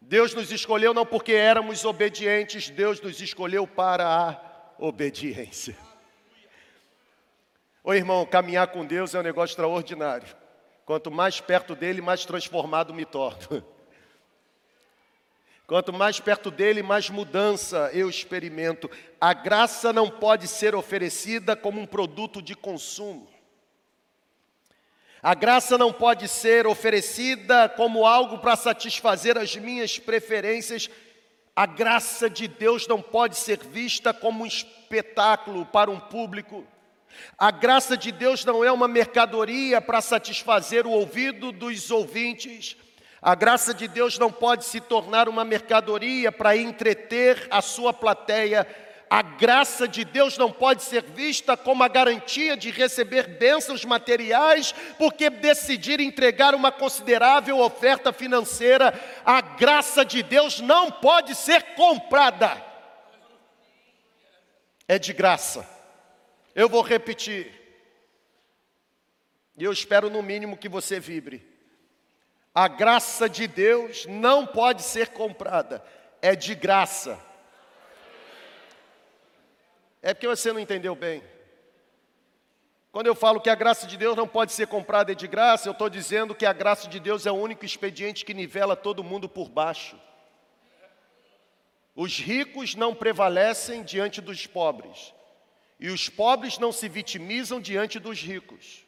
Deus 0.00 0.34
nos 0.34 0.50
escolheu 0.50 0.92
não 0.92 1.06
porque 1.06 1.32
éramos 1.32 1.84
obedientes, 1.84 2.68
Deus 2.68 3.00
nos 3.00 3.20
escolheu 3.20 3.66
para 3.66 4.06
a 4.06 4.40
obediência. 4.78 5.76
Ô 7.82 7.94
irmão, 7.94 8.26
caminhar 8.26 8.66
com 8.66 8.84
Deus 8.84 9.14
é 9.14 9.20
um 9.20 9.22
negócio 9.22 9.52
extraordinário. 9.52 10.36
Quanto 10.84 11.08
mais 11.08 11.40
perto 11.40 11.74
dele, 11.74 12.02
mais 12.02 12.24
transformado 12.24 12.92
me 12.92 13.04
torno. 13.04 13.64
Quanto 15.66 15.92
mais 15.92 16.20
perto 16.20 16.48
dele, 16.48 16.80
mais 16.80 17.10
mudança 17.10 17.90
eu 17.92 18.08
experimento. 18.08 18.88
A 19.20 19.34
graça 19.34 19.92
não 19.92 20.08
pode 20.08 20.46
ser 20.46 20.76
oferecida 20.76 21.56
como 21.56 21.80
um 21.80 21.86
produto 21.86 22.40
de 22.40 22.54
consumo. 22.54 23.28
A 25.20 25.34
graça 25.34 25.76
não 25.76 25.92
pode 25.92 26.28
ser 26.28 26.68
oferecida 26.68 27.68
como 27.68 28.06
algo 28.06 28.38
para 28.38 28.54
satisfazer 28.54 29.36
as 29.36 29.56
minhas 29.56 29.98
preferências. 29.98 30.88
A 31.56 31.66
graça 31.66 32.30
de 32.30 32.46
Deus 32.46 32.86
não 32.86 33.02
pode 33.02 33.36
ser 33.36 33.58
vista 33.58 34.14
como 34.14 34.44
um 34.44 34.46
espetáculo 34.46 35.66
para 35.66 35.90
um 35.90 35.98
público. 35.98 36.64
A 37.36 37.50
graça 37.50 37.96
de 37.96 38.12
Deus 38.12 38.44
não 38.44 38.62
é 38.62 38.70
uma 38.70 38.86
mercadoria 38.86 39.80
para 39.80 40.00
satisfazer 40.00 40.86
o 40.86 40.90
ouvido 40.90 41.50
dos 41.50 41.90
ouvintes. 41.90 42.76
A 43.26 43.34
graça 43.34 43.74
de 43.74 43.88
Deus 43.88 44.20
não 44.20 44.30
pode 44.30 44.64
se 44.64 44.80
tornar 44.80 45.28
uma 45.28 45.44
mercadoria 45.44 46.30
para 46.30 46.56
entreter 46.56 47.48
a 47.50 47.60
sua 47.60 47.92
plateia. 47.92 48.64
A 49.10 49.20
graça 49.20 49.88
de 49.88 50.04
Deus 50.04 50.38
não 50.38 50.52
pode 50.52 50.84
ser 50.84 51.02
vista 51.02 51.56
como 51.56 51.82
a 51.82 51.88
garantia 51.88 52.56
de 52.56 52.70
receber 52.70 53.26
bênçãos 53.36 53.84
materiais, 53.84 54.72
porque 54.96 55.28
decidir 55.28 55.98
entregar 55.98 56.54
uma 56.54 56.70
considerável 56.70 57.58
oferta 57.58 58.12
financeira. 58.12 58.94
A 59.24 59.40
graça 59.40 60.04
de 60.04 60.22
Deus 60.22 60.60
não 60.60 60.88
pode 60.88 61.34
ser 61.34 61.74
comprada. 61.74 62.64
É 64.86 65.00
de 65.00 65.12
graça. 65.12 65.68
Eu 66.54 66.68
vou 66.68 66.82
repetir. 66.82 67.52
E 69.58 69.64
eu 69.64 69.72
espero 69.72 70.08
no 70.08 70.22
mínimo 70.22 70.56
que 70.56 70.68
você 70.68 71.00
vibre. 71.00 71.55
A 72.58 72.68
graça 72.68 73.28
de 73.28 73.46
Deus 73.46 74.06
não 74.06 74.46
pode 74.46 74.80
ser 74.80 75.08
comprada, 75.08 75.84
é 76.22 76.34
de 76.34 76.54
graça. 76.54 77.22
É 80.00 80.14
porque 80.14 80.26
você 80.26 80.50
não 80.54 80.60
entendeu 80.60 80.94
bem. 80.94 81.22
Quando 82.90 83.08
eu 83.08 83.14
falo 83.14 83.42
que 83.42 83.50
a 83.50 83.54
graça 83.54 83.86
de 83.86 83.98
Deus 83.98 84.16
não 84.16 84.26
pode 84.26 84.54
ser 84.54 84.68
comprada 84.68 85.12
é 85.12 85.14
de 85.14 85.26
graça, 85.26 85.68
eu 85.68 85.72
estou 85.72 85.90
dizendo 85.90 86.34
que 86.34 86.46
a 86.46 86.52
graça 86.54 86.88
de 86.88 86.98
Deus 86.98 87.26
é 87.26 87.30
o 87.30 87.34
único 87.34 87.62
expediente 87.62 88.24
que 88.24 88.32
nivela 88.32 88.74
todo 88.74 89.04
mundo 89.04 89.28
por 89.28 89.50
baixo. 89.50 90.00
Os 91.94 92.18
ricos 92.18 92.74
não 92.74 92.94
prevalecem 92.94 93.82
diante 93.82 94.22
dos 94.22 94.46
pobres, 94.46 95.12
e 95.78 95.90
os 95.90 96.08
pobres 96.08 96.56
não 96.56 96.72
se 96.72 96.88
vitimizam 96.88 97.60
diante 97.60 97.98
dos 97.98 98.18
ricos. 98.18 98.85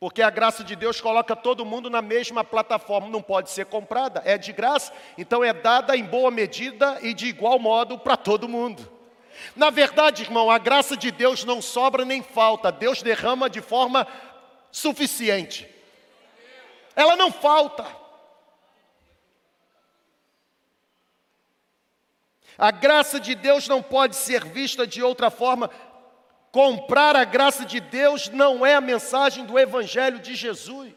Porque 0.00 0.22
a 0.22 0.30
graça 0.30 0.64
de 0.64 0.74
Deus 0.74 0.98
coloca 0.98 1.36
todo 1.36 1.66
mundo 1.66 1.90
na 1.90 2.00
mesma 2.00 2.42
plataforma, 2.42 3.06
não 3.10 3.20
pode 3.20 3.50
ser 3.50 3.66
comprada, 3.66 4.22
é 4.24 4.38
de 4.38 4.50
graça, 4.50 4.90
então 5.18 5.44
é 5.44 5.52
dada 5.52 5.94
em 5.94 6.02
boa 6.02 6.30
medida 6.30 6.98
e 7.02 7.12
de 7.12 7.26
igual 7.26 7.58
modo 7.58 7.98
para 7.98 8.16
todo 8.16 8.48
mundo. 8.48 8.90
Na 9.54 9.68
verdade, 9.68 10.22
irmão, 10.22 10.50
a 10.50 10.56
graça 10.56 10.96
de 10.96 11.10
Deus 11.10 11.44
não 11.44 11.60
sobra 11.60 12.02
nem 12.06 12.22
falta, 12.22 12.72
Deus 12.72 13.02
derrama 13.02 13.50
de 13.50 13.60
forma 13.60 14.06
suficiente. 14.72 15.68
Ela 16.96 17.14
não 17.14 17.30
falta. 17.30 17.86
A 22.56 22.70
graça 22.70 23.20
de 23.20 23.34
Deus 23.34 23.68
não 23.68 23.82
pode 23.82 24.16
ser 24.16 24.46
vista 24.46 24.86
de 24.86 25.02
outra 25.02 25.30
forma 25.30 25.70
Comprar 26.52 27.14
a 27.14 27.24
graça 27.24 27.64
de 27.64 27.78
Deus 27.78 28.28
não 28.28 28.66
é 28.66 28.74
a 28.74 28.80
mensagem 28.80 29.44
do 29.44 29.58
Evangelho 29.58 30.18
de 30.18 30.34
Jesus. 30.34 30.92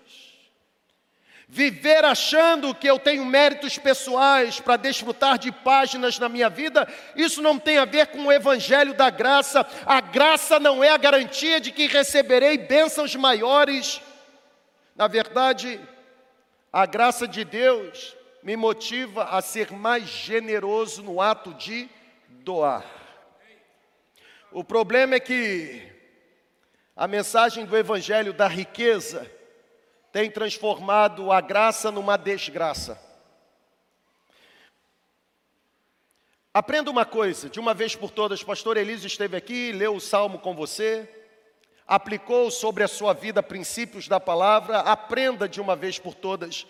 Viver 1.48 2.04
achando 2.04 2.74
que 2.74 2.88
eu 2.88 2.98
tenho 2.98 3.24
méritos 3.24 3.78
pessoais 3.78 4.60
para 4.60 4.76
desfrutar 4.76 5.38
de 5.38 5.52
páginas 5.52 6.18
na 6.18 6.28
minha 6.28 6.50
vida, 6.50 6.92
isso 7.16 7.44
não 7.44 7.60
tem 7.60 7.78
a 7.78 7.86
ver 7.86 8.08
com 8.08 8.26
o 8.26 8.32
Evangelho 8.32 8.96
da 8.96 9.12
graça. 9.12 9.64
A 9.86 10.02
graça 10.02 10.60
não 10.60 10.84
é 10.84 10.90
a 10.90 10.98
garantia 10.98 11.60
de 11.60 11.72
que 11.72 11.86
receberei 11.86 12.58
bênçãos 12.58 13.16
maiores. 13.16 14.02
Na 14.96 15.08
verdade, 15.08 15.80
a 16.72 16.88
graça 16.88 17.28
de 17.28 17.44
Deus 17.44 18.16
me 18.42 18.56
motiva 18.56 19.26
a 19.26 19.40
ser 19.40 19.72
mais 19.72 20.06
generoso 20.06 21.04
no 21.04 21.22
ato 21.22 21.54
de 21.54 21.88
doar. 22.28 23.03
O 24.56 24.64
problema 24.64 25.16
é 25.16 25.20
que 25.20 25.82
a 26.96 27.08
mensagem 27.08 27.66
do 27.66 27.76
Evangelho 27.76 28.32
da 28.32 28.48
riqueza 28.48 29.26
tem 30.12 30.30
transformado 30.30 31.32
a 31.32 31.42
graça 31.42 31.90
numa 31.90 32.18
desgraça. 32.18 33.02
Aprenda 36.54 36.92
uma 36.92 37.04
coisa, 37.04 37.50
de 37.50 37.60
uma 37.60 37.74
vez 37.74 37.96
por 37.96 38.12
todas, 38.12 38.44
pastor 38.44 38.78
Elísio 38.78 39.08
esteve 39.08 39.36
aqui, 39.36 39.72
leu 39.72 39.96
o 39.96 40.00
salmo 40.00 40.38
com 40.38 40.54
você, 40.54 41.10
aplicou 41.88 42.52
sobre 42.52 42.84
a 42.84 42.88
sua 42.88 43.12
vida 43.12 43.42
princípios 43.42 44.08
da 44.08 44.20
palavra, 44.20 44.82
aprenda 44.82 45.50
de 45.50 45.60
uma 45.60 45.76
vez 45.76 45.98
por 45.98 46.14
todas. 46.14 46.68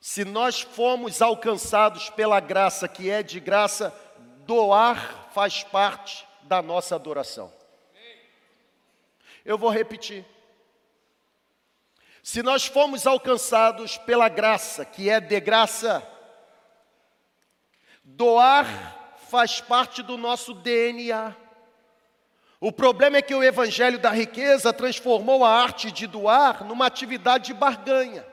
Se 0.00 0.24
nós 0.24 0.60
fomos 0.60 1.20
alcançados 1.20 2.10
pela 2.10 2.38
graça 2.38 2.86
que 2.86 3.10
é 3.10 3.24
de 3.24 3.40
graça, 3.40 3.92
doar 4.46 5.30
faz 5.32 5.64
parte 5.64 6.30
da 6.52 6.60
nossa 6.60 6.94
adoração. 6.96 7.50
Eu 9.42 9.56
vou 9.56 9.70
repetir. 9.70 10.22
Se 12.22 12.42
nós 12.42 12.66
fomos 12.66 13.06
alcançados 13.06 13.96
pela 13.96 14.28
graça, 14.28 14.84
que 14.84 15.08
é 15.08 15.18
de 15.18 15.40
graça, 15.40 16.06
doar 18.04 19.16
faz 19.30 19.62
parte 19.62 20.02
do 20.02 20.18
nosso 20.18 20.52
DNA. 20.52 21.34
O 22.60 22.70
problema 22.70 23.16
é 23.16 23.22
que 23.22 23.34
o 23.34 23.42
evangelho 23.42 23.98
da 23.98 24.10
riqueza 24.10 24.74
transformou 24.74 25.46
a 25.46 25.48
arte 25.48 25.90
de 25.90 26.06
doar 26.06 26.64
numa 26.64 26.84
atividade 26.84 27.46
de 27.46 27.54
barganha. 27.54 28.26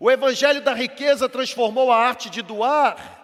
O 0.00 0.10
evangelho 0.10 0.62
da 0.62 0.72
riqueza 0.72 1.28
transformou 1.28 1.92
a 1.92 1.98
arte 1.98 2.30
de 2.30 2.40
doar 2.40 3.21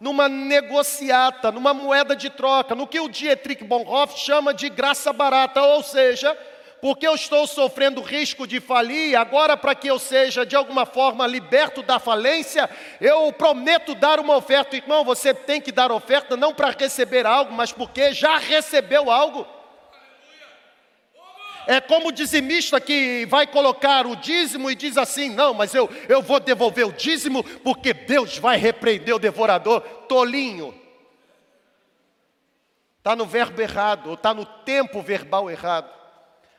numa 0.00 0.28
negociata, 0.28 1.50
numa 1.50 1.72
moeda 1.72 2.14
de 2.14 2.30
troca, 2.30 2.74
no 2.74 2.86
que 2.86 3.00
o 3.00 3.08
Dietrich 3.08 3.64
Bonhoeffer 3.64 4.18
chama 4.18 4.52
de 4.52 4.68
graça 4.68 5.12
barata, 5.12 5.62
ou 5.62 5.82
seja, 5.82 6.36
porque 6.80 7.06
eu 7.06 7.14
estou 7.14 7.46
sofrendo 7.46 8.02
risco 8.02 8.46
de 8.46 8.60
falir, 8.60 9.16
agora 9.16 9.56
para 9.56 9.74
que 9.74 9.88
eu 9.88 9.98
seja 9.98 10.44
de 10.44 10.54
alguma 10.54 10.84
forma 10.84 11.26
liberto 11.26 11.82
da 11.82 11.98
falência, 11.98 12.68
eu 13.00 13.32
prometo 13.32 13.94
dar 13.94 14.20
uma 14.20 14.36
oferta. 14.36 14.76
Irmão, 14.76 15.04
você 15.04 15.32
tem 15.32 15.60
que 15.60 15.72
dar 15.72 15.90
oferta 15.90 16.36
não 16.36 16.52
para 16.52 16.70
receber 16.70 17.26
algo, 17.26 17.52
mas 17.52 17.72
porque 17.72 18.12
já 18.12 18.36
recebeu 18.38 19.10
algo. 19.10 19.55
É 21.66 21.80
como 21.80 22.08
o 22.08 22.12
dizimista 22.12 22.80
que 22.80 23.26
vai 23.26 23.46
colocar 23.46 24.06
o 24.06 24.14
dízimo 24.14 24.70
e 24.70 24.74
diz 24.74 24.96
assim: 24.96 25.30
não, 25.30 25.52
mas 25.52 25.74
eu, 25.74 25.90
eu 26.08 26.22
vou 26.22 26.38
devolver 26.38 26.86
o 26.86 26.92
dízimo 26.92 27.42
porque 27.60 27.92
Deus 27.92 28.38
vai 28.38 28.56
repreender 28.56 29.14
o 29.14 29.18
devorador. 29.18 29.80
Tolinho. 30.08 30.72
Está 32.98 33.16
no 33.16 33.26
verbo 33.26 33.60
errado, 33.60 34.08
ou 34.08 34.14
está 34.14 34.32
no 34.32 34.44
tempo 34.44 35.02
verbal 35.02 35.50
errado. 35.50 35.90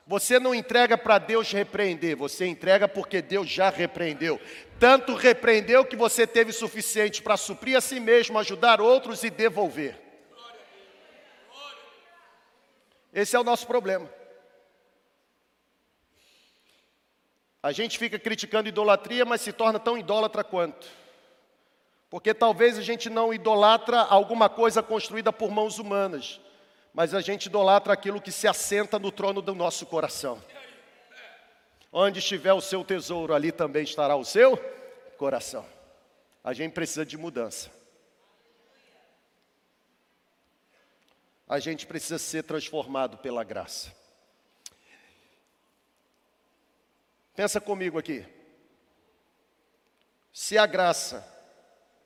Você 0.05 0.39
não 0.39 0.55
entrega 0.55 0.97
para 0.97 1.17
Deus 1.17 1.51
repreender, 1.51 2.15
você 2.15 2.45
entrega 2.45 2.87
porque 2.87 3.21
Deus 3.21 3.49
já 3.49 3.69
repreendeu. 3.69 4.39
Tanto 4.79 5.13
repreendeu 5.13 5.83
que 5.83 5.97
você 5.97 6.25
teve 6.25 6.53
suficiente 6.53 7.21
para 7.21 7.35
suprir 7.35 7.77
a 7.77 7.81
si 7.81 7.99
mesmo, 7.99 8.39
ajudar 8.39 8.79
outros 8.79 9.23
e 9.23 9.29
devolver. 9.29 9.99
Esse 13.13 13.35
é 13.35 13.39
o 13.39 13.43
nosso 13.43 13.67
problema. 13.67 14.16
A 17.67 17.73
gente 17.73 17.99
fica 17.99 18.17
criticando 18.17 18.69
idolatria, 18.69 19.25
mas 19.25 19.41
se 19.41 19.51
torna 19.51 19.77
tão 19.77 19.97
idólatra 19.97 20.41
quanto. 20.41 20.87
Porque 22.09 22.33
talvez 22.33 22.77
a 22.77 22.81
gente 22.81 23.09
não 23.09 23.33
idolatra 23.33 23.99
alguma 24.03 24.47
coisa 24.47 24.81
construída 24.81 25.33
por 25.33 25.51
mãos 25.51 25.77
humanas, 25.77 26.39
mas 26.93 27.13
a 27.13 27.19
gente 27.19 27.47
idolatra 27.47 27.91
aquilo 27.91 28.21
que 28.21 28.31
se 28.31 28.47
assenta 28.47 28.97
no 28.97 29.11
trono 29.11 29.41
do 29.41 29.53
nosso 29.53 29.85
coração. 29.85 30.41
Onde 31.91 32.19
estiver 32.19 32.53
o 32.53 32.61
seu 32.61 32.85
tesouro, 32.85 33.33
ali 33.33 33.51
também 33.51 33.83
estará 33.83 34.15
o 34.15 34.23
seu 34.23 34.55
coração. 35.17 35.65
A 36.41 36.53
gente 36.53 36.71
precisa 36.71 37.05
de 37.05 37.17
mudança. 37.17 37.69
A 41.49 41.59
gente 41.59 41.85
precisa 41.85 42.17
ser 42.17 42.43
transformado 42.43 43.17
pela 43.17 43.43
graça. 43.43 43.96
Pensa 47.37 47.61
comigo 47.61 47.97
aqui. 47.99 48.25
Se 50.33 50.57
a 50.57 50.65
graça 50.65 51.23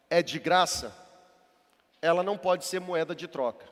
é 0.09 0.21
de 0.21 0.37
graça, 0.37 0.93
ela 2.01 2.21
não 2.21 2.37
pode 2.37 2.65
ser 2.65 2.81
moeda 2.81 3.15
de 3.15 3.29
troca. 3.29 3.65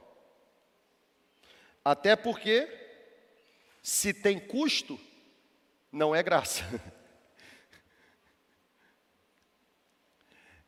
Até 1.83 2.15
porque, 2.15 2.65
se 3.83 4.13
tem 4.13 4.39
custo, 4.39 4.97
não 5.91 6.15
é 6.15 6.23
graça. 6.23 6.63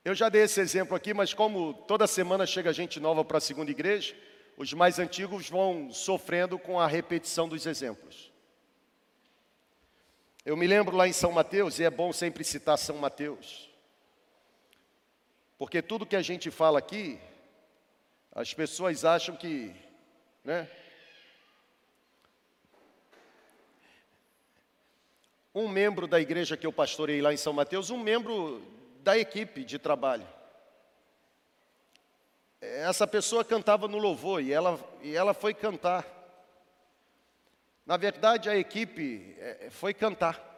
Eu 0.04 0.14
já 0.14 0.28
dei 0.28 0.42
esse 0.42 0.60
exemplo 0.60 0.94
aqui, 0.94 1.14
mas 1.14 1.34
como 1.34 1.74
toda 1.74 2.06
semana 2.06 2.46
chega 2.46 2.74
gente 2.74 3.00
nova 3.00 3.24
para 3.24 3.38
a 3.38 3.42
segunda 3.42 3.72
igreja, 3.72 4.14
os 4.58 4.74
mais 4.74 5.00
antigos 5.00 5.50
vão 5.50 5.90
sofrendo 5.94 6.60
com 6.60 6.78
a 6.78 6.86
repetição 6.86 7.48
dos 7.48 7.66
exemplos. 7.66 8.31
Eu 10.44 10.58
me 10.58 10.66
lembro 10.66 10.98
lá 10.98 11.08
em 11.08 11.14
São 11.14 11.32
Mateus, 11.32 11.78
e 11.78 11.84
é 11.84 11.90
bom 11.90 12.12
sempre 12.12 12.44
citar 12.44 12.76
São 12.76 12.98
Mateus, 12.98 13.70
porque 15.56 15.84
tudo 15.84 16.06
que 16.06 16.16
a 16.16 16.22
gente 16.24 16.50
fala 16.50 16.80
aqui, 16.80 17.20
as 18.32 18.52
pessoas 18.52 19.06
acham 19.06 19.36
que, 19.36 19.72
né? 20.44 20.68
Um 25.54 25.68
membro 25.68 26.08
da 26.08 26.20
igreja 26.20 26.58
que 26.58 26.66
eu 26.66 26.74
pastorei 26.74 27.22
lá 27.22 27.32
em 27.32 27.38
São 27.38 27.54
Mateus, 27.54 27.92
um 27.92 28.00
membro 28.00 28.66
da 29.02 29.16
equipe 29.16 29.64
de 29.64 29.78
trabalho. 29.78 30.28
Essa 32.60 33.06
pessoa 33.06 33.46
cantava 33.46 33.88
no 33.88 34.00
louvor 34.00 34.42
e 34.42 34.52
ela, 34.52 34.80
e 35.04 35.16
ela 35.16 35.36
foi 35.36 35.54
cantar. 35.54 36.21
Na 37.86 37.98
verdade, 37.98 38.50
a 38.50 38.56
equipe 38.56 39.36
é, 39.40 39.70
foi 39.72 39.94
cantar. 39.94 40.50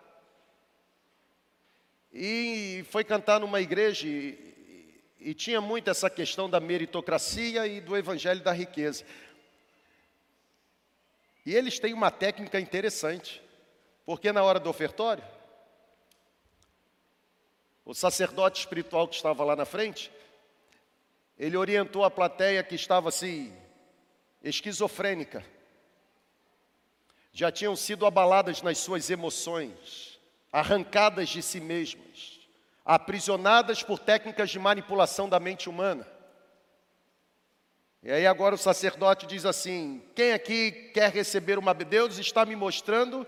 E 2.12 2.86
foi 2.90 3.04
cantar 3.04 3.40
numa 3.40 3.60
igreja 3.60 4.08
e, 4.08 5.02
e 5.20 5.34
tinha 5.34 5.60
muito 5.60 5.90
essa 5.90 6.10
questão 6.10 6.50
da 6.50 6.60
meritocracia 6.60 7.66
e 7.66 7.82
do 7.82 7.98
evangelho 7.98 8.42
da 8.42 8.52
riqueza. 8.52 9.04
E 11.46 11.56
eles 11.56 11.80
têm 11.80 11.94
uma 11.94 12.12
técnica 12.12 12.60
interessante, 12.60 13.42
porque 14.06 14.32
na 14.32 14.44
hora 14.44 14.60
do 14.60 14.70
ofertório, 14.70 15.24
o 17.86 17.94
sacerdote 17.94 18.60
espiritual 18.60 19.08
que 19.08 19.16
estava 19.16 19.44
lá 19.44 19.56
na 19.56 19.66
frente, 19.66 20.12
ele 21.38 21.58
orientou 21.58 22.04
a 22.04 22.12
plateia 22.12 22.64
que 22.64 22.76
estava 22.76 23.10
assim, 23.10 23.54
esquizofrênica. 24.42 25.44
Já 27.34 27.52
tinham 27.52 27.76
sido 27.76 28.06
abaladas 28.06 28.62
nas 28.62 28.78
suas 28.78 29.10
emoções, 29.10 30.20
arrancadas 30.52 31.30
de 31.30 31.42
si 31.42 31.60
mesmas, 31.60 32.40
aprisionadas 32.86 33.82
por 33.82 33.98
técnicas 33.98 34.52
de 34.52 34.60
manipulação 34.60 35.28
da 35.28 35.40
mente 35.40 35.68
humana. 35.68 36.08
E 38.04 38.12
aí 38.12 38.28
agora 38.28 38.54
o 38.54 38.58
sacerdote 38.58 39.26
diz 39.26 39.46
assim: 39.46 40.04
quem 40.14 40.32
aqui 40.32 40.72
quer 40.94 41.12
receber 41.12 41.58
uma 41.58 41.74
Deus 41.74 42.20
está 42.20 42.46
me 42.46 42.56
mostrando 42.56 43.26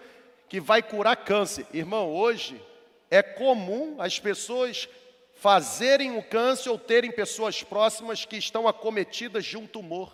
que 0.47 0.59
vai 0.59 0.83
curar 0.83 1.15
câncer. 1.15 1.65
Irmão, 1.73 2.13
hoje 2.13 2.61
é 3.09 3.23
comum 3.23 3.95
as 3.99 4.19
pessoas 4.19 4.87
fazerem 5.33 6.17
o 6.17 6.21
câncer 6.21 6.69
ou 6.69 6.77
terem 6.77 7.11
pessoas 7.11 7.63
próximas 7.63 8.23
que 8.23 8.37
estão 8.37 8.67
acometidas 8.67 9.45
de 9.45 9.57
um 9.57 9.65
tumor. 9.65 10.13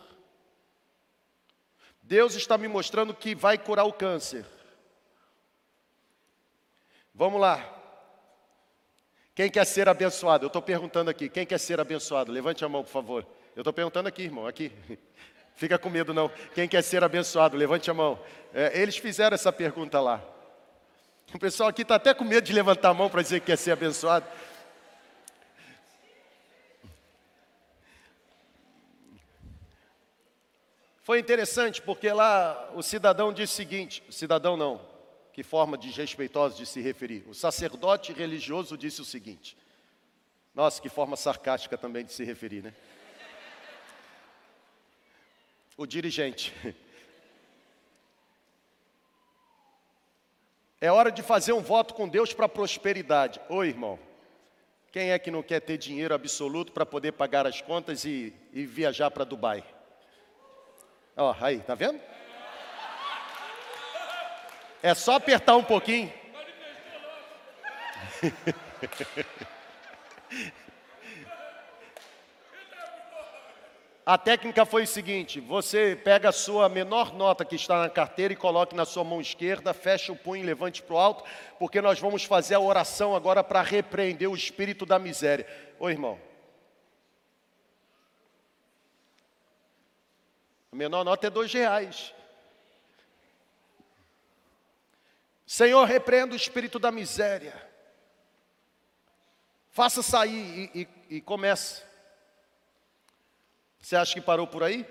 Deus 2.01 2.35
está 2.35 2.57
me 2.57 2.67
mostrando 2.67 3.13
que 3.13 3.35
vai 3.35 3.57
curar 3.57 3.85
o 3.85 3.93
câncer. 3.93 4.45
Vamos 7.13 7.39
lá. 7.39 7.77
Quem 9.33 9.49
quer 9.49 9.65
ser 9.65 9.87
abençoado? 9.87 10.45
Eu 10.45 10.47
estou 10.47 10.61
perguntando 10.61 11.09
aqui. 11.09 11.29
Quem 11.29 11.45
quer 11.45 11.59
ser 11.59 11.79
abençoado? 11.79 12.31
Levante 12.31 12.65
a 12.65 12.69
mão, 12.69 12.83
por 12.83 12.91
favor. 12.91 13.25
Eu 13.55 13.61
estou 13.61 13.73
perguntando 13.73 14.07
aqui, 14.07 14.23
irmão. 14.23 14.47
Aqui. 14.47 14.71
Fica 15.55 15.77
com 15.77 15.89
medo, 15.89 16.13
não. 16.13 16.29
Quem 16.53 16.67
quer 16.67 16.81
ser 16.81 17.03
abençoado? 17.03 17.55
Levante 17.55 17.89
a 17.89 17.93
mão. 17.93 18.19
É, 18.53 18.81
eles 18.81 18.97
fizeram 18.97 19.35
essa 19.35 19.51
pergunta 19.51 19.99
lá. 20.01 20.21
O 21.33 21.39
pessoal 21.39 21.69
aqui 21.69 21.83
está 21.83 21.95
até 21.95 22.13
com 22.13 22.23
medo 22.23 22.43
de 22.43 22.53
levantar 22.53 22.89
a 22.89 22.93
mão 22.93 23.09
para 23.09 23.21
dizer 23.21 23.39
que 23.39 23.47
quer 23.47 23.57
ser 23.57 23.71
abençoado. 23.71 24.25
Foi 31.01 31.19
interessante 31.19 31.81
porque 31.81 32.11
lá 32.11 32.71
o 32.75 32.83
cidadão 32.83 33.33
disse 33.33 33.53
o 33.53 33.55
seguinte: 33.55 34.03
cidadão 34.09 34.55
não, 34.55 34.81
que 35.33 35.43
forma 35.43 35.77
desrespeitosa 35.77 36.55
de 36.55 36.65
se 36.65 36.79
referir. 36.79 37.23
O 37.27 37.33
sacerdote 37.33 38.13
religioso 38.13 38.77
disse 38.77 39.01
o 39.01 39.05
seguinte: 39.05 39.57
nossa, 40.53 40.81
que 40.81 40.89
forma 40.89 41.17
sarcástica 41.17 41.77
também 41.77 42.05
de 42.05 42.13
se 42.13 42.23
referir, 42.23 42.61
né? 42.61 42.73
O 45.75 45.85
dirigente. 45.85 46.53
É 50.79 50.91
hora 50.91 51.11
de 51.11 51.21
fazer 51.21 51.53
um 51.53 51.61
voto 51.61 51.93
com 51.93 52.09
Deus 52.09 52.33
para 52.33 52.49
prosperidade. 52.49 53.39
Oi, 53.49 53.67
irmão. 53.67 53.99
Quem 54.91 55.11
é 55.11 55.19
que 55.19 55.29
não 55.29 55.43
quer 55.43 55.59
ter 55.59 55.77
dinheiro 55.77 56.13
absoluto 56.13 56.71
para 56.71 56.87
poder 56.87 57.11
pagar 57.11 57.45
as 57.45 57.61
contas 57.61 58.03
e, 58.03 58.33
e 58.51 58.65
viajar 58.65 59.11
para 59.11 59.23
Dubai? 59.23 59.63
Ó, 61.21 61.35
aí, 61.39 61.59
tá 61.59 61.75
vendo? 61.75 62.01
É 64.81 64.95
só 64.95 65.17
apertar 65.17 65.55
um 65.55 65.63
pouquinho. 65.63 66.11
A 74.03 74.17
técnica 74.17 74.65
foi 74.65 74.81
o 74.81 74.87
seguinte: 74.87 75.39
você 75.39 75.95
pega 76.03 76.29
a 76.29 76.31
sua 76.31 76.67
menor 76.67 77.13
nota 77.13 77.45
que 77.45 77.55
está 77.55 77.81
na 77.81 77.89
carteira 77.89 78.33
e 78.33 78.35
coloque 78.35 78.75
na 78.75 78.83
sua 78.83 79.03
mão 79.03 79.21
esquerda, 79.21 79.75
fecha 79.75 80.11
o 80.11 80.15
punho 80.15 80.43
e 80.43 80.47
levante 80.47 80.81
para 80.81 80.95
o 80.95 80.97
alto, 80.97 81.23
porque 81.59 81.79
nós 81.81 81.99
vamos 81.99 82.23
fazer 82.23 82.55
a 82.55 82.59
oração 82.59 83.15
agora 83.15 83.43
para 83.43 83.61
repreender 83.61 84.27
o 84.27 84.35
espírito 84.35 84.87
da 84.87 84.97
miséria. 84.97 85.45
Ô 85.79 85.87
irmão. 85.87 86.30
A 90.71 90.75
menor 90.75 91.03
nota 91.03 91.27
é 91.27 91.29
dois 91.29 91.51
reais. 91.51 92.13
Senhor, 95.45 95.83
repreenda 95.83 96.33
o 96.33 96.37
espírito 96.37 96.79
da 96.79 96.91
miséria. 96.91 97.53
Faça 99.69 100.01
sair 100.01 100.71
e, 100.73 100.81
e, 100.81 101.15
e 101.17 101.21
comece. 101.21 101.83
Você 103.81 103.97
acha 103.97 104.13
que 104.13 104.21
parou 104.21 104.47
por 104.47 104.63
aí? 104.63 104.85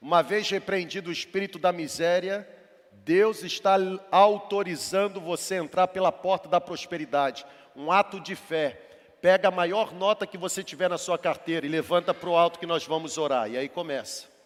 Uma 0.00 0.22
vez 0.22 0.50
repreendido 0.50 1.10
o 1.10 1.12
espírito 1.12 1.56
da 1.58 1.70
miséria, 1.70 2.48
Deus 2.92 3.44
está 3.44 3.76
autorizando 4.10 5.20
você 5.20 5.54
a 5.54 5.58
entrar 5.58 5.88
pela 5.88 6.10
porta 6.10 6.48
da 6.48 6.60
prosperidade. 6.60 7.46
Um 7.76 7.92
ato 7.92 8.18
de 8.18 8.34
fé. 8.34 8.80
Pega 9.20 9.48
a 9.48 9.52
maior 9.52 9.92
nota 9.92 10.26
que 10.26 10.38
você 10.38 10.64
tiver 10.64 10.88
na 10.88 10.98
sua 10.98 11.18
carteira 11.18 11.64
e 11.64 11.68
levanta 11.68 12.12
para 12.12 12.28
o 12.28 12.36
alto 12.36 12.58
que 12.58 12.66
nós 12.66 12.84
vamos 12.84 13.18
orar. 13.18 13.48
E 13.48 13.56
aí 13.56 13.68
começa. 13.68 14.37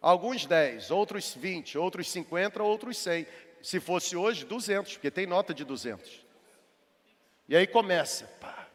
Alguns 0.00 0.46
10, 0.46 0.90
outros 0.90 1.34
20, 1.34 1.76
outros 1.76 2.10
50, 2.10 2.62
outros 2.62 2.96
100. 2.98 3.26
Se 3.62 3.78
fosse 3.78 4.16
hoje, 4.16 4.46
200, 4.46 4.94
porque 4.94 5.10
tem 5.10 5.26
nota 5.26 5.52
de 5.52 5.64
200. 5.64 6.24
E 7.46 7.54
aí 7.54 7.66
começa. 7.66 8.26
Pá. 8.40 8.66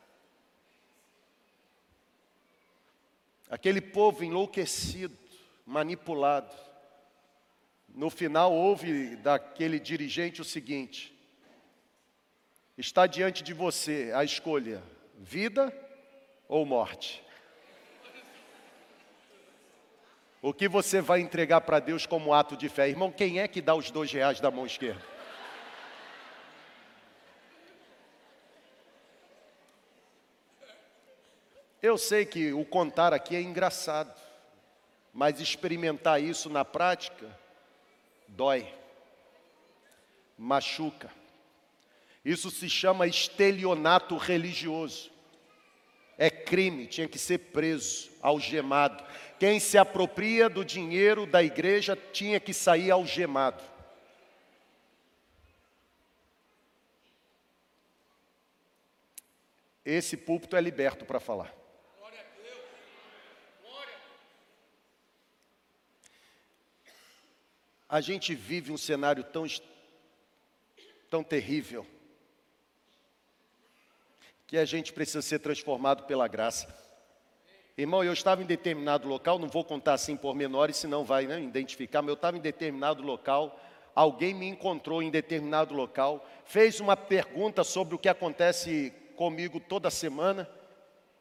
Aquele 3.49 3.81
povo 3.81 4.23
enlouquecido, 4.23 5.17
manipulado. 5.65 6.53
No 7.87 8.09
final, 8.09 8.53
houve 8.53 9.15
daquele 9.15 9.79
dirigente 9.79 10.41
o 10.41 10.45
seguinte: 10.45 11.17
está 12.77 13.07
diante 13.07 13.41
de 13.41 13.53
você 13.53 14.11
a 14.13 14.23
escolha, 14.23 14.83
vida 15.17 15.73
ou 16.47 16.65
morte. 16.65 17.24
O 20.45 20.53
que 20.53 20.67
você 20.67 21.01
vai 21.01 21.21
entregar 21.21 21.61
para 21.61 21.79
Deus 21.79 22.05
como 22.05 22.31
ato 22.31 22.55
de 22.55 22.69
fé? 22.69 22.87
Irmão, 22.87 23.11
quem 23.11 23.39
é 23.39 23.47
que 23.47 23.59
dá 23.59 23.73
os 23.73 23.89
dois 23.89 24.11
reais 24.11 24.39
da 24.39 24.51
mão 24.51 24.63
esquerda? 24.63 25.01
Eu 31.81 31.97
sei 31.97 32.27
que 32.27 32.53
o 32.53 32.63
contar 32.63 33.11
aqui 33.11 33.35
é 33.35 33.41
engraçado, 33.41 34.15
mas 35.11 35.39
experimentar 35.39 36.21
isso 36.21 36.47
na 36.47 36.63
prática 36.63 37.25
dói, 38.27 38.71
machuca. 40.37 41.11
Isso 42.23 42.51
se 42.51 42.69
chama 42.69 43.07
estelionato 43.07 44.15
religioso. 44.15 45.09
É 46.17 46.29
crime, 46.29 46.87
tinha 46.87 47.07
que 47.07 47.19
ser 47.19 47.39
preso, 47.39 48.09
algemado. 48.21 49.03
Quem 49.37 49.59
se 49.59 49.77
apropria 49.77 50.49
do 50.49 50.63
dinheiro 50.63 51.25
da 51.25 51.43
igreja 51.43 51.97
tinha 52.13 52.39
que 52.39 52.53
sair 52.53 52.89
algemado. 52.89 53.61
Esse 59.83 60.17
púlpito 60.17 60.55
é 60.55 60.61
liberto 60.61 61.05
para 61.05 61.19
falar. 61.19 61.53
A 67.87 68.01
gente 68.01 68.33
vive 68.33 68.71
um 68.71 68.77
cenário 68.77 69.23
tão, 69.23 69.45
tão 71.09 71.23
terrível 71.23 71.85
que 74.47 74.57
a 74.57 74.65
gente 74.65 74.93
precisa 74.93 75.21
ser 75.21 75.39
transformado 75.39 76.03
pela 76.03 76.27
graça. 76.27 76.67
Irmão, 77.77 78.03
eu 78.03 78.13
estava 78.13 78.41
em 78.41 78.45
determinado 78.45 79.07
local, 79.07 79.37
não 79.37 79.49
vou 79.49 79.63
contar 79.63 79.93
assim 79.93 80.15
por 80.15 80.33
menores, 80.33 80.77
senão 80.77 81.03
vai 81.03 81.25
né, 81.25 81.41
identificar, 81.41 82.01
mas 82.01 82.09
eu 82.09 82.13
estava 82.13 82.37
em 82.37 82.41
determinado 82.41 83.03
local, 83.03 83.59
alguém 83.93 84.33
me 84.33 84.47
encontrou 84.47 85.03
em 85.03 85.09
determinado 85.09 85.73
local, 85.73 86.25
fez 86.45 86.79
uma 86.79 86.95
pergunta 86.95 87.65
sobre 87.65 87.95
o 87.95 87.97
que 87.99 88.07
acontece 88.07 88.93
comigo 89.17 89.59
toda 89.59 89.89
semana, 89.89 90.49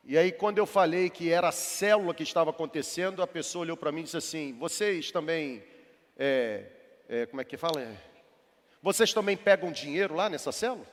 e 0.04 0.16
aí 0.16 0.30
quando 0.30 0.58
eu 0.58 0.66
falei 0.66 1.10
que 1.10 1.32
era 1.32 1.48
a 1.48 1.52
célula 1.52 2.14
que 2.14 2.22
estava 2.22 2.50
acontecendo, 2.50 3.22
a 3.22 3.26
pessoa 3.26 3.62
olhou 3.62 3.76
para 3.76 3.90
mim 3.90 4.02
e 4.02 4.04
disse 4.04 4.18
assim, 4.18 4.56
vocês 4.56 5.10
também, 5.10 5.64
é, 6.16 6.66
é, 7.08 7.26
como 7.26 7.40
é 7.40 7.44
que 7.44 7.56
fala? 7.56 7.84
Vocês 8.80 9.12
também 9.12 9.36
pegam 9.36 9.72
dinheiro 9.72 10.14
lá 10.14 10.28
nessa 10.28 10.52
célula? 10.52 10.86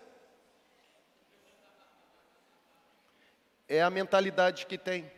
É 3.74 3.82
a 3.82 3.90
mentalidade 3.90 4.66
que 4.66 4.78
tem. 4.78 5.10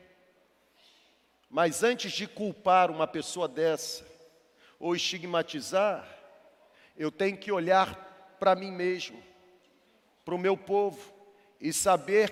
Mas 1.49 1.81
antes 1.81 2.11
de 2.11 2.27
culpar 2.27 2.91
uma 2.91 3.07
pessoa 3.07 3.47
dessa, 3.47 4.05
ou 4.79 4.95
estigmatizar, 4.95 6.07
eu 6.95 7.11
tenho 7.11 7.35
que 7.35 7.51
olhar 7.51 7.95
para 8.39 8.53
mim 8.53 8.71
mesmo, 8.71 9.19
para 10.23 10.35
o 10.35 10.37
meu 10.37 10.55
povo, 10.55 11.11
e 11.59 11.73
saber 11.73 12.31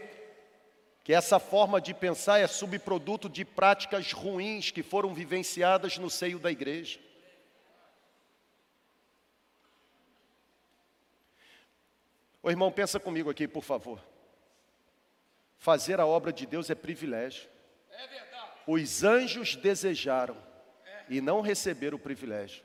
que 1.03 1.11
essa 1.11 1.39
forma 1.39 1.81
de 1.81 1.91
pensar 1.91 2.37
é 2.37 2.45
subproduto 2.45 3.27
de 3.27 3.43
práticas 3.43 4.11
ruins 4.11 4.69
que 4.69 4.83
foram 4.83 5.15
vivenciadas 5.15 5.97
no 5.97 6.07
seio 6.07 6.37
da 6.37 6.51
igreja. 6.51 6.99
O 12.43 12.51
irmão, 12.51 12.71
pensa 12.71 12.99
comigo 12.99 13.27
aqui, 13.27 13.47
por 13.47 13.63
favor. 13.63 14.10
Fazer 15.61 15.99
a 15.99 16.07
obra 16.07 16.33
de 16.33 16.47
Deus 16.47 16.71
é 16.71 16.75
privilégio. 16.75 17.47
É 17.91 18.07
verdade. 18.07 18.51
Os 18.65 19.03
anjos 19.03 19.55
desejaram 19.55 20.35
é. 20.83 21.05
e 21.07 21.21
não 21.21 21.39
receberam 21.39 21.97
o 21.97 22.01
privilégio. 22.01 22.63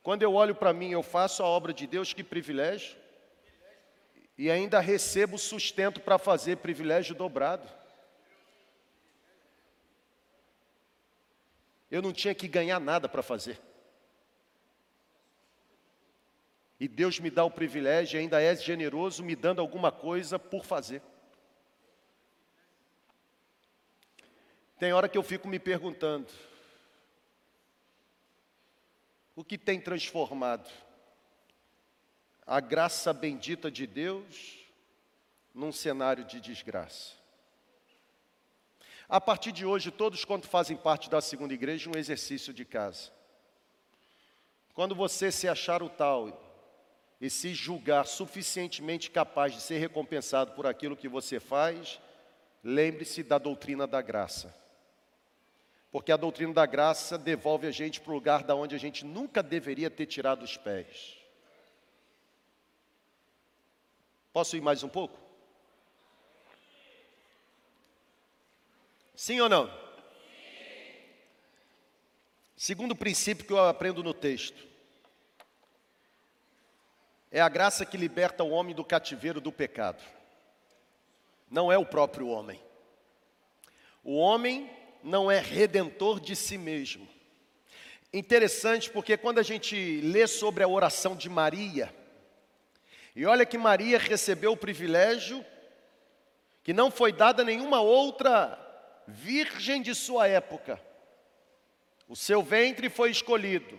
Quando 0.00 0.22
eu 0.22 0.32
olho 0.32 0.54
para 0.54 0.72
mim, 0.72 0.92
eu 0.92 1.02
faço 1.02 1.42
a 1.42 1.46
obra 1.46 1.74
de 1.74 1.88
Deus, 1.88 2.12
que 2.12 2.22
privilégio. 2.22 2.96
E 4.38 4.48
ainda 4.48 4.78
recebo 4.78 5.36
sustento 5.36 6.00
para 6.00 6.18
fazer 6.18 6.58
privilégio 6.58 7.16
dobrado. 7.16 7.68
Eu 11.90 12.00
não 12.00 12.12
tinha 12.12 12.32
que 12.32 12.46
ganhar 12.46 12.78
nada 12.78 13.08
para 13.08 13.24
fazer. 13.24 13.60
E 16.78 16.86
Deus 16.86 17.18
me 17.18 17.30
dá 17.30 17.44
o 17.44 17.50
privilégio, 17.50 18.20
ainda 18.20 18.40
é 18.40 18.54
generoso, 18.54 19.24
me 19.24 19.34
dando 19.34 19.60
alguma 19.60 19.90
coisa 19.90 20.38
por 20.38 20.64
fazer. 20.64 21.02
Tem 24.78 24.92
hora 24.92 25.08
que 25.08 25.16
eu 25.16 25.22
fico 25.22 25.48
me 25.48 25.58
perguntando: 25.58 26.30
o 29.34 29.42
que 29.42 29.56
tem 29.56 29.80
transformado 29.80 30.70
a 32.46 32.60
graça 32.60 33.12
bendita 33.12 33.70
de 33.70 33.86
Deus 33.86 34.58
num 35.54 35.72
cenário 35.72 36.24
de 36.26 36.40
desgraça? 36.40 37.14
A 39.08 39.20
partir 39.20 39.52
de 39.52 39.64
hoje, 39.64 39.90
todos 39.90 40.26
quanto 40.26 40.46
fazem 40.46 40.76
parte 40.76 41.08
da 41.08 41.22
segunda 41.22 41.54
igreja, 41.54 41.88
um 41.88 41.96
exercício 41.96 42.52
de 42.52 42.64
casa. 42.64 43.12
Quando 44.74 44.94
você 44.94 45.32
se 45.32 45.48
achar 45.48 45.82
o 45.82 45.88
tal 45.88 46.45
e 47.20 47.30
se 47.30 47.54
julgar 47.54 48.06
suficientemente 48.06 49.10
capaz 49.10 49.54
de 49.54 49.60
ser 49.60 49.78
recompensado 49.78 50.52
por 50.52 50.66
aquilo 50.66 50.96
que 50.96 51.08
você 51.08 51.40
faz, 51.40 52.00
lembre-se 52.62 53.22
da 53.22 53.38
doutrina 53.38 53.86
da 53.86 54.02
graça. 54.02 54.54
Porque 55.90 56.12
a 56.12 56.16
doutrina 56.16 56.52
da 56.52 56.66
graça 56.66 57.16
devolve 57.16 57.66
a 57.66 57.70
gente 57.70 58.00
para 58.00 58.12
o 58.12 58.14
lugar 58.14 58.42
da 58.42 58.54
onde 58.54 58.74
a 58.74 58.78
gente 58.78 59.04
nunca 59.04 59.42
deveria 59.42 59.90
ter 59.90 60.06
tirado 60.06 60.42
os 60.42 60.56
pés. 60.56 61.16
Posso 64.32 64.56
ir 64.56 64.60
mais 64.60 64.82
um 64.82 64.88
pouco? 64.88 65.18
Sim 69.14 69.40
ou 69.40 69.48
não? 69.48 69.72
Segundo 72.54 72.94
princípio 72.94 73.46
que 73.46 73.52
eu 73.52 73.64
aprendo 73.64 74.02
no 74.02 74.12
texto. 74.12 74.66
É 77.30 77.40
a 77.40 77.48
graça 77.48 77.84
que 77.84 77.96
liberta 77.96 78.44
o 78.44 78.50
homem 78.50 78.74
do 78.74 78.84
cativeiro 78.84 79.40
do 79.40 79.52
pecado. 79.52 80.02
Não 81.50 81.70
é 81.70 81.78
o 81.78 81.86
próprio 81.86 82.28
homem. 82.28 82.60
O 84.02 84.16
homem 84.16 84.70
não 85.02 85.30
é 85.30 85.38
redentor 85.38 86.20
de 86.20 86.34
si 86.36 86.56
mesmo. 86.56 87.08
Interessante 88.12 88.90
porque 88.90 89.16
quando 89.16 89.38
a 89.38 89.42
gente 89.42 90.00
lê 90.00 90.26
sobre 90.26 90.62
a 90.62 90.68
oração 90.68 91.14
de 91.14 91.28
Maria, 91.28 91.92
e 93.14 93.24
olha 93.26 93.46
que 93.46 93.58
Maria 93.58 93.98
recebeu 93.98 94.52
o 94.52 94.56
privilégio 94.56 95.44
que 96.62 96.72
não 96.72 96.90
foi 96.90 97.12
dada 97.12 97.42
a 97.42 97.44
nenhuma 97.44 97.80
outra 97.80 98.58
virgem 99.06 99.80
de 99.80 99.94
sua 99.94 100.26
época. 100.26 100.80
O 102.08 102.16
seu 102.16 102.42
ventre 102.42 102.88
foi 102.88 103.10
escolhido. 103.10 103.78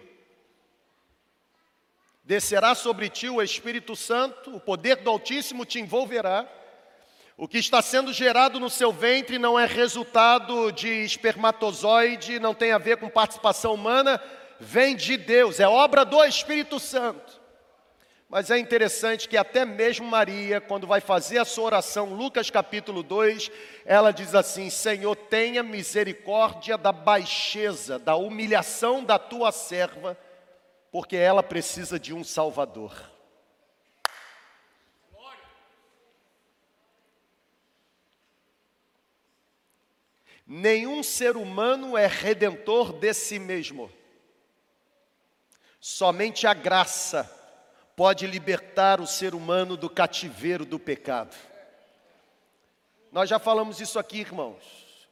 Descerá 2.27 2.75
sobre 2.75 3.07
ti 3.07 3.29
o 3.29 3.41
Espírito 3.41 3.95
Santo, 3.95 4.53
o 4.53 4.59
poder 4.59 4.97
do 4.97 5.09
Altíssimo 5.09 5.63
te 5.63 5.79
envolverá. 5.79 6.45
O 7.37 7.47
que 7.47 7.57
está 7.57 7.81
sendo 7.81 8.11
gerado 8.11 8.59
no 8.59 8.69
seu 8.69 8.91
ventre 8.91 9.39
não 9.39 9.57
é 9.57 9.65
resultado 9.65 10.69
de 10.73 10.89
espermatozoide, 10.89 12.37
não 12.37 12.53
tem 12.53 12.73
a 12.73 12.77
ver 12.77 12.97
com 12.97 13.07
participação 13.07 13.73
humana, 13.75 14.21
vem 14.59 14.93
de 14.93 15.15
Deus, 15.15 15.61
é 15.61 15.69
obra 15.69 16.03
do 16.03 16.21
Espírito 16.25 16.81
Santo. 16.81 17.39
Mas 18.27 18.51
é 18.51 18.59
interessante 18.59 19.29
que 19.29 19.37
até 19.37 19.63
mesmo 19.63 20.05
Maria, 20.05 20.59
quando 20.59 20.85
vai 20.85 20.99
fazer 20.99 21.37
a 21.37 21.45
sua 21.45 21.63
oração, 21.63 22.13
Lucas 22.13 22.49
capítulo 22.49 23.03
2, 23.03 23.49
ela 23.85 24.11
diz 24.11 24.35
assim: 24.35 24.69
Senhor, 24.69 25.15
tenha 25.15 25.63
misericórdia 25.63 26.77
da 26.77 26.91
baixeza, 26.91 27.97
da 27.97 28.17
humilhação 28.17 29.01
da 29.01 29.17
tua 29.17 29.53
serva 29.53 30.17
porque 30.91 31.15
ela 31.15 31.43
precisa 31.43 31.99
de 31.99 32.13
um 32.13 32.23
Salvador. 32.23 32.93
Nenhum 40.49 41.03
ser 41.03 41.35
humano 41.35 41.97
é 41.97 42.07
redentor 42.07 42.93
de 42.93 43.13
si 43.13 43.37
mesmo. 43.37 43.91
Somente 45.77 46.47
a 46.47 46.53
graça 46.53 47.29
pode 47.97 48.25
libertar 48.25 49.01
o 49.01 49.07
ser 49.07 49.35
humano 49.35 49.75
do 49.75 49.89
cativeiro 49.89 50.63
do 50.63 50.79
pecado. 50.79 51.35
Nós 53.11 53.29
já 53.29 53.39
falamos 53.39 53.81
isso 53.81 53.99
aqui, 53.99 54.19
irmãos. 54.19 54.63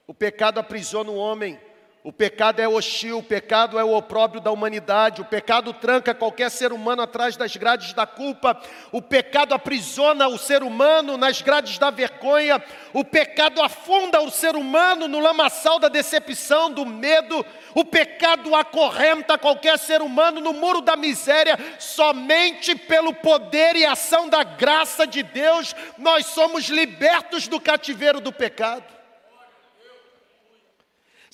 O 0.07 0.13
pecado 0.13 0.59
aprisiona 0.59 1.11
o 1.11 1.17
homem, 1.17 1.59
O 2.05 2.13
pecado 2.13 2.59
é 2.59 2.67
hostil, 2.67 3.17
o 3.17 3.23
pecado 3.23 3.79
é 3.79 3.83
o 3.83 3.95
opróbrio 3.95 4.39
da 4.39 4.51
humanidade, 4.51 5.21
o 5.21 5.25
pecado 5.25 5.73
tranca 5.73 6.13
qualquer 6.13 6.51
ser 6.51 6.71
humano 6.71 7.01
atrás 7.01 7.35
das 7.35 7.57
grades 7.57 7.93
da 7.93 8.05
culpa, 8.05 8.61
o 8.91 9.01
pecado 9.01 9.55
aprisiona 9.55 10.27
o 10.27 10.37
ser 10.37 10.61
humano 10.61 11.17
nas 11.17 11.41
grades 11.41 11.79
da 11.79 11.89
vergonha, 11.89 12.63
o 12.93 13.03
pecado 13.03 13.59
afunda 13.59 14.21
o 14.21 14.29
ser 14.29 14.55
humano 14.55 15.07
no 15.07 15.19
lamaçal 15.19 15.79
da 15.79 15.87
decepção, 15.87 16.69
do 16.69 16.85
medo, 16.85 17.43
o 17.73 17.83
pecado 17.83 18.53
acorrenta 18.53 19.35
qualquer 19.35 19.79
ser 19.79 20.03
humano 20.03 20.39
no 20.39 20.53
muro 20.53 20.81
da 20.81 20.95
miséria, 20.95 21.57
somente 21.79 22.75
pelo 22.75 23.15
poder 23.15 23.75
e 23.75 23.83
ação 23.83 24.29
da 24.29 24.43
graça 24.43 25.07
de 25.07 25.23
Deus 25.23 25.75
nós 25.97 26.27
somos 26.27 26.65
libertos 26.65 27.47
do 27.47 27.59
cativeiro 27.59 28.21
do 28.21 28.31
pecado. 28.31 28.94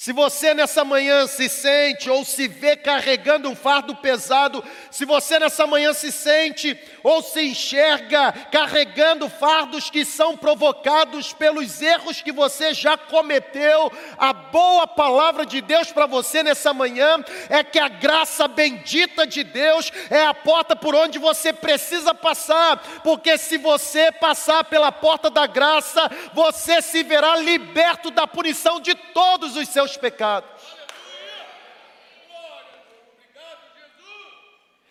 Se 0.02 0.12
você 0.14 0.56
nessa 0.56 0.84
manhã 0.84 1.28
se 1.28 1.48
sente 1.48 2.10
ou 2.10 2.26
se 2.26 2.48
vê 2.48 2.76
carregando 2.76 3.48
um 3.48 3.56
fardo 3.56 3.96
pesado, 3.96 4.64
se 4.90 5.06
você 5.06 5.38
nessa 5.38 5.68
manhã 5.68 5.94
se 5.94 6.12
sente 6.12 6.76
ou 7.04 7.22
se 7.22 7.40
enxerga 7.44 8.32
carregando 8.52 9.30
fardos 9.30 9.92
que 9.92 10.04
são 10.04 10.36
provocados 10.36 11.34
pelos 11.34 11.84
erros 11.84 12.20
que 12.20 12.32
você 12.32 12.74
já 12.74 12.98
cometeu, 12.98 13.92
a 14.18 14.34
boa 14.34 14.88
palavra 14.88 15.46
de 15.46 15.62
Deus 15.62 15.92
para 15.92 16.08
você 16.08 16.42
nessa 16.42 16.74
manhã 16.74 17.24
é 17.48 17.64
que 17.64 17.78
a 17.78 17.88
graça 17.88 18.48
bendita 18.48 19.28
de 19.28 19.44
Deus 19.44 19.92
é 20.10 20.26
a 20.26 20.34
porta 20.34 20.76
por 20.76 20.96
onde 20.96 21.20
você 21.20 21.54
precisa 21.54 22.12
passar, 22.12 23.02
porque 23.04 23.38
se 23.38 23.56
você 23.56 24.12
passar 24.12 24.64
pela 24.64 24.92
porta 24.92 25.30
da 25.30 25.46
graça, 25.46 26.10
você 26.34 26.82
se 26.82 27.04
verá 27.04 27.36
liberto 27.36 28.10
da 28.10 28.26
punição 28.26 28.80
de 28.80 28.96
todos 28.96 29.56
os 29.56 29.70
seus 29.70 29.91
pecados. 29.98 30.82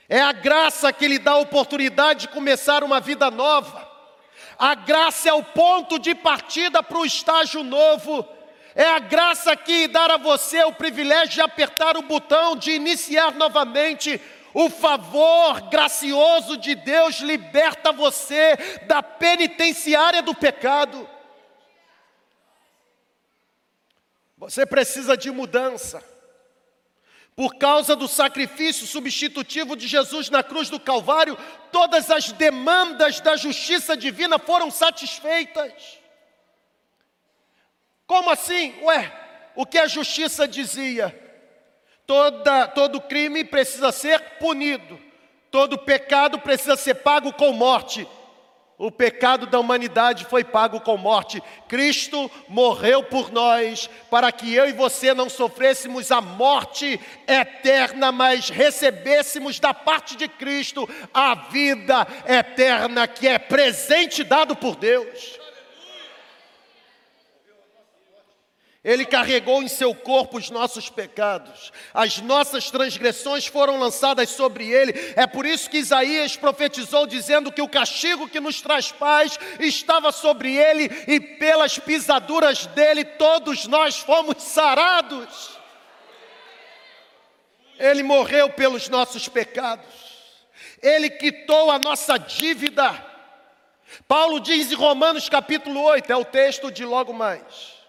É 0.09 0.21
a 0.21 0.33
graça 0.33 0.93
que 0.93 1.07
lhe 1.07 1.21
dá 1.21 1.33
a 1.33 1.39
oportunidade 1.39 2.23
de 2.23 2.29
começar 2.29 2.83
uma 2.83 2.99
vida 2.99 3.31
nova. 3.31 3.89
A 4.59 4.75
graça 4.75 5.29
é 5.29 5.33
o 5.33 5.43
ponto 5.43 6.01
de 6.01 6.15
partida 6.17 6.83
para 6.83 6.99
o 6.99 7.07
estágio 7.07 7.63
novo. 7.63 8.29
É 8.75 8.85
a 8.91 8.99
graça 8.99 9.57
que 9.57 9.87
dá 9.87 10.07
a 10.07 10.17
você 10.17 10.65
o 10.65 10.73
privilégio 10.73 11.35
de 11.35 11.41
apertar 11.41 11.97
o 11.97 12.03
botão, 12.03 12.57
de 12.57 12.73
iniciar 12.73 13.35
novamente. 13.35 14.21
O 14.53 14.69
favor 14.69 15.61
gracioso 15.71 16.57
de 16.57 16.75
Deus 16.75 17.21
liberta 17.21 17.93
você 17.93 18.57
da 18.87 19.03
penitenciária 19.03 20.23
do 20.23 20.35
pecado. 20.35 21.09
Você 24.41 24.65
precisa 24.65 25.19
de 25.19 25.31
mudança. 25.31 26.03
Por 27.37 27.57
causa 27.57 27.95
do 27.95 28.09
sacrifício 28.09 28.87
substitutivo 28.87 29.77
de 29.77 29.87
Jesus 29.87 30.31
na 30.31 30.43
cruz 30.43 30.71
do 30.71 30.81
Calvário, 30.81 31.37
todas 31.71 32.11
as 32.11 32.33
demandas 32.33 33.21
da 33.21 33.37
justiça 33.37 33.95
divina 33.95 34.39
foram 34.39 34.71
satisfeitas. 34.71 35.99
Como 38.07 38.31
assim? 38.31 38.75
Ué, 38.83 39.13
o 39.55 39.67
que 39.67 39.79
a 39.79 39.87
justiça 39.87 40.49
dizia? 40.49 41.15
Toda, 42.07 42.67
todo 42.69 43.01
crime 43.01 43.45
precisa 43.45 43.93
ser 43.93 44.39
punido, 44.39 44.99
todo 45.51 45.79
pecado 45.79 46.41
precisa 46.41 46.77
ser 46.77 46.95
pago 46.95 47.31
com 47.35 47.53
morte. 47.53 48.09
O 48.81 48.91
pecado 48.91 49.45
da 49.45 49.61
humanidade 49.61 50.25
foi 50.25 50.43
pago 50.43 50.81
com 50.81 50.97
morte. 50.97 51.43
Cristo 51.69 52.31
morreu 52.49 53.03
por 53.03 53.31
nós, 53.31 53.91
para 54.11 54.33
que 54.33 54.55
eu 54.55 54.67
e 54.67 54.73
você 54.73 55.13
não 55.13 55.29
sofrêssemos 55.29 56.11
a 56.11 56.23
morte 56.23 56.99
eterna, 57.29 58.11
mas 58.11 58.49
recebêssemos 58.49 59.61
da 59.61 59.75
parte 59.75 60.17
de 60.17 60.27
Cristo 60.27 60.89
a 61.13 61.35
vida 61.35 62.07
eterna, 62.27 63.07
que 63.07 63.29
é 63.29 63.39
presente 63.39 64.25
dado 64.25 64.57
por 64.57 64.77
Deus. 64.77 65.40
Ele 68.83 69.05
carregou 69.05 69.63
em 69.63 69.69
seu 69.69 69.95
corpo 69.95 70.39
os 70.39 70.49
nossos 70.49 70.89
pecados, 70.89 71.71
as 71.93 72.17
nossas 72.19 72.71
transgressões 72.71 73.47
foram 73.47 73.79
lançadas 73.79 74.31
sobre 74.31 74.71
ele. 74.71 74.95
É 75.17 75.27
por 75.27 75.45
isso 75.45 75.69
que 75.69 75.77
Isaías 75.77 76.35
profetizou, 76.35 77.07
dizendo 77.07 77.53
que 77.53 77.61
o 77.61 77.69
castigo 77.69 78.27
que 78.27 78.41
nos 78.41 78.63
traz 78.63 78.91
paz 78.91 79.39
estava 79.59 80.11
sobre 80.11 80.57
ele, 80.57 80.85
e 81.07 81.21
pelas 81.21 81.79
pisaduras 81.79 82.65
dele 82.69 83.05
todos 83.05 83.67
nós 83.67 83.99
fomos 83.99 84.43
sarados. 84.43 85.59
Ele 87.79 88.03
morreu 88.03 88.49
pelos 88.49 88.89
nossos 88.89 89.29
pecados, 89.29 89.85
ele 90.81 91.11
quitou 91.11 91.71
a 91.71 91.79
nossa 91.79 92.17
dívida. 92.17 93.09
Paulo 94.09 94.41
diz 94.41 94.73
em 94.73 94.75
Romanos 94.75 95.29
capítulo 95.29 95.83
8, 95.83 96.11
é 96.11 96.17
o 96.17 96.25
texto 96.25 96.71
de 96.71 96.87
logo 96.87 97.13
mais. 97.13 97.80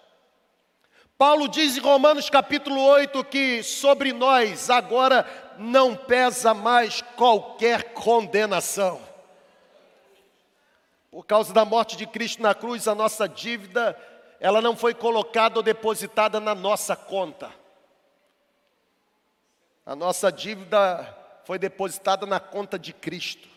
Paulo 1.22 1.48
diz 1.48 1.78
em 1.78 1.80
Romanos 1.80 2.32
capítulo 2.32 2.82
8 2.82 3.24
que 3.26 3.62
sobre 3.62 4.12
nós 4.12 4.72
agora 4.72 5.24
não 5.56 5.96
pesa 5.96 6.52
mais 6.52 7.04
qualquer 7.16 7.94
condenação. 7.94 9.00
Por 11.12 11.24
causa 11.24 11.54
da 11.54 11.64
morte 11.64 11.96
de 11.96 12.08
Cristo 12.08 12.42
na 12.42 12.56
cruz, 12.56 12.88
a 12.88 12.96
nossa 12.96 13.30
dívida, 13.30 13.96
ela 14.40 14.64
não 14.64 14.76
foi 14.76 14.96
colocada 14.96 15.60
ou 15.60 15.64
depositada 15.64 16.40
na 16.40 16.56
nossa 16.56 16.96
conta. 16.96 17.52
A 19.86 19.96
nossa 19.96 20.32
dívida 20.32 21.08
foi 21.46 21.60
depositada 21.60 22.26
na 22.26 22.40
conta 22.40 22.80
de 22.80 22.94
Cristo. 22.94 23.48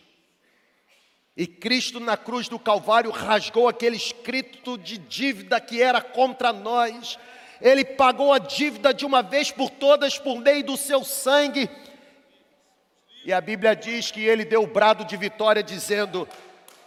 E 1.35 1.47
Cristo 1.47 1.99
na 1.99 2.15
cruz 2.15 2.47
do 2.47 2.59
Calvário 2.59 3.09
rasgou 3.09 3.67
aquele 3.67 3.97
escrito 3.97 4.77
de 4.77 4.99
dívida 4.99 5.59
que 5.59 5.81
era 5.81 5.99
contra 5.99 6.53
nós 6.53 7.17
ele 7.61 7.83
pagou 7.83 8.33
a 8.33 8.39
dívida 8.39 8.93
de 8.93 9.05
uma 9.05 9.21
vez 9.21 9.51
por 9.51 9.69
todas 9.69 10.17
por 10.17 10.39
meio 10.39 10.63
do 10.63 10.77
seu 10.77 11.03
sangue. 11.03 11.69
E 13.23 13.33
a 13.33 13.41
Bíblia 13.41 13.75
diz 13.75 14.11
que 14.11 14.23
ele 14.23 14.45
deu 14.45 14.63
o 14.63 14.67
brado 14.67 15.05
de 15.05 15.17
vitória, 15.17 15.63
dizendo: 15.63 16.27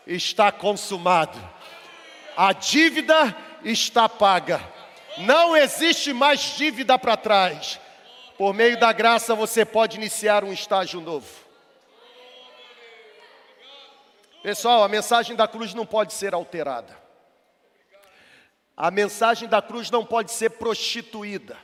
Está 0.07 0.53
consumado, 0.53 1.39
a 2.36 2.53
dívida 2.53 3.36
está 3.65 4.09
paga, 4.09 4.61
não 5.19 5.57
existe 5.57 6.12
mais 6.12 6.40
dívida 6.57 6.99
para 6.99 7.16
trás. 7.16 7.81
Por 8.36 8.55
meio 8.55 8.78
da 8.78 8.93
graça 8.93 9.35
você 9.35 9.65
pode 9.65 9.97
iniciar 9.97 10.45
um 10.45 10.53
estágio 10.53 11.01
novo. 11.01 11.27
Pessoal, 14.43 14.85
a 14.85 14.89
mensagem 14.89 15.35
da 15.35 15.49
cruz 15.49 15.74
não 15.74 15.85
pode 15.85 16.12
ser 16.12 16.32
alterada. 16.32 17.07
A 18.80 18.92
mensagem 18.92 19.48
da 19.48 19.60
cruz 19.60 19.90
não 19.90 20.06
pode 20.06 20.30
ser 20.30 20.50
prostituída. 20.50 21.59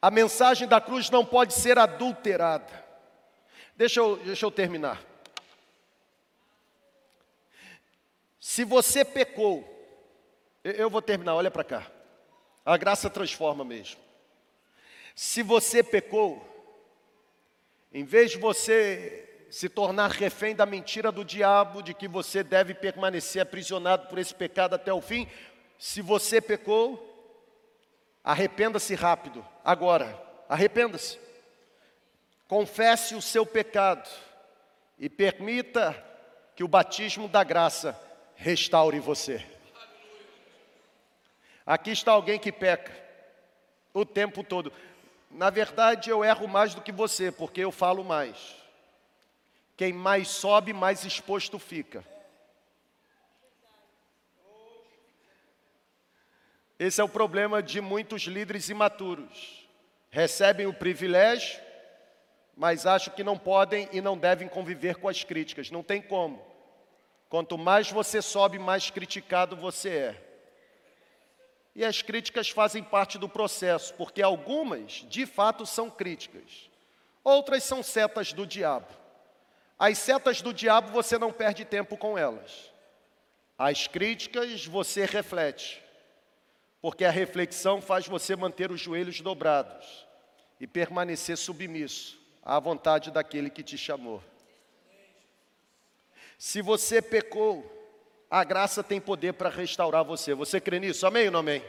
A 0.00 0.10
mensagem 0.10 0.66
da 0.66 0.80
cruz 0.80 1.10
não 1.10 1.22
pode 1.22 1.52
ser 1.52 1.78
adulterada. 1.78 2.82
Deixa 3.76 4.00
eu, 4.00 4.16
deixa 4.16 4.46
eu 4.46 4.50
terminar. 4.50 5.04
Se 8.40 8.64
você 8.64 9.04
pecou, 9.04 9.62
eu 10.64 10.88
vou 10.88 11.02
terminar, 11.02 11.34
olha 11.34 11.50
para 11.50 11.62
cá. 11.62 11.86
A 12.64 12.78
graça 12.78 13.10
transforma 13.10 13.62
mesmo. 13.62 14.00
Se 15.14 15.42
você 15.42 15.82
pecou, 15.82 16.42
em 17.92 18.02
vez 18.02 18.30
de 18.30 18.38
você 18.38 19.46
se 19.50 19.68
tornar 19.68 20.10
refém 20.10 20.56
da 20.56 20.64
mentira 20.64 21.12
do 21.12 21.22
diabo, 21.22 21.82
de 21.82 21.92
que 21.92 22.08
você 22.08 22.42
deve 22.42 22.72
permanecer 22.72 23.42
aprisionado 23.42 24.08
por 24.08 24.18
esse 24.18 24.34
pecado 24.34 24.74
até 24.74 24.90
o 24.90 25.02
fim, 25.02 25.28
se 25.78 26.00
você 26.00 26.40
pecou, 26.40 27.02
arrependa-se 28.24 28.94
rápido, 28.94 29.46
agora, 29.64 30.20
arrependa-se. 30.48 31.18
Confesse 32.48 33.14
o 33.14 33.22
seu 33.22 33.44
pecado 33.44 34.08
e 34.98 35.08
permita 35.08 36.04
que 36.54 36.64
o 36.64 36.68
batismo 36.68 37.28
da 37.28 37.44
graça 37.44 38.00
restaure 38.34 38.98
você. 39.00 39.44
Aqui 41.66 41.90
está 41.90 42.12
alguém 42.12 42.38
que 42.38 42.52
peca 42.52 42.94
o 43.92 44.04
tempo 44.04 44.44
todo. 44.44 44.72
Na 45.30 45.50
verdade, 45.50 46.10
eu 46.10 46.24
erro 46.24 46.46
mais 46.46 46.74
do 46.74 46.80
que 46.80 46.92
você, 46.92 47.32
porque 47.32 47.60
eu 47.60 47.72
falo 47.72 48.04
mais. 48.04 48.54
Quem 49.76 49.92
mais 49.92 50.28
sobe, 50.28 50.72
mais 50.72 51.04
exposto 51.04 51.58
fica. 51.58 52.04
Esse 56.78 57.00
é 57.00 57.04
o 57.04 57.08
problema 57.08 57.62
de 57.62 57.80
muitos 57.80 58.22
líderes 58.22 58.68
imaturos. 58.68 59.66
Recebem 60.10 60.66
o 60.66 60.74
privilégio, 60.74 61.60
mas 62.56 62.86
acham 62.86 63.14
que 63.14 63.24
não 63.24 63.38
podem 63.38 63.88
e 63.92 64.00
não 64.00 64.16
devem 64.16 64.48
conviver 64.48 64.96
com 64.96 65.08
as 65.08 65.24
críticas. 65.24 65.70
Não 65.70 65.82
tem 65.82 66.02
como. 66.02 66.44
Quanto 67.28 67.56
mais 67.56 67.90
você 67.90 68.20
sobe, 68.20 68.58
mais 68.58 68.90
criticado 68.90 69.56
você 69.56 69.88
é. 69.90 70.22
E 71.74 71.84
as 71.84 72.00
críticas 72.00 72.48
fazem 72.48 72.82
parte 72.82 73.18
do 73.18 73.28
processo, 73.28 73.92
porque 73.94 74.22
algumas, 74.22 75.04
de 75.08 75.26
fato, 75.26 75.66
são 75.66 75.90
críticas. 75.90 76.70
Outras 77.22 77.64
são 77.64 77.82
setas 77.82 78.32
do 78.32 78.46
diabo. 78.46 78.86
As 79.78 79.98
setas 79.98 80.40
do 80.40 80.54
diabo 80.54 80.90
você 80.90 81.18
não 81.18 81.32
perde 81.32 81.64
tempo 81.64 81.96
com 81.96 82.16
elas. 82.16 82.72
As 83.58 83.86
críticas 83.86 84.64
você 84.64 85.04
reflete, 85.04 85.82
porque 86.80 87.04
a 87.04 87.10
reflexão 87.10 87.80
faz 87.80 88.06
você 88.06 88.36
manter 88.36 88.70
os 88.70 88.80
joelhos 88.80 89.20
dobrados 89.20 90.06
e 90.60 90.66
permanecer 90.66 91.36
submisso 91.36 92.18
à 92.42 92.58
vontade 92.58 93.10
daquele 93.10 93.50
que 93.50 93.62
te 93.62 93.76
chamou. 93.76 94.22
Se 96.38 96.60
você 96.60 97.00
pecou, 97.00 97.72
a 98.30 98.44
graça 98.44 98.82
tem 98.82 99.00
poder 99.00 99.32
para 99.32 99.48
restaurar 99.48 100.04
você. 100.04 100.34
Você 100.34 100.60
crê 100.60 100.78
nisso? 100.78 101.06
Amém 101.06 101.26
ou 101.26 101.32
não 101.32 101.40
amém? 101.40 101.62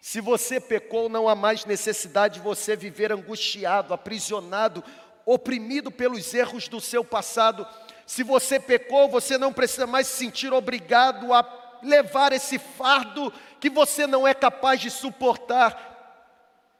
Se 0.00 0.20
você 0.20 0.58
pecou, 0.58 1.08
não 1.08 1.28
há 1.28 1.34
mais 1.34 1.64
necessidade 1.64 2.34
de 2.34 2.40
você 2.40 2.74
viver 2.74 3.12
angustiado, 3.12 3.92
aprisionado, 3.92 4.82
oprimido 5.26 5.90
pelos 5.90 6.32
erros 6.32 6.68
do 6.68 6.80
seu 6.80 7.04
passado. 7.04 7.66
Se 8.06 8.22
você 8.22 8.58
pecou, 8.58 9.08
você 9.08 9.36
não 9.36 9.52
precisa 9.52 9.86
mais 9.86 10.06
se 10.06 10.16
sentir 10.16 10.52
obrigado 10.52 11.32
a 11.32 11.42
levar 11.82 12.32
esse 12.32 12.58
fardo 12.58 13.32
que 13.60 13.70
você 13.70 14.06
não 14.06 14.26
é 14.26 14.34
capaz 14.34 14.80
de 14.80 14.90
suportar. 14.90 15.88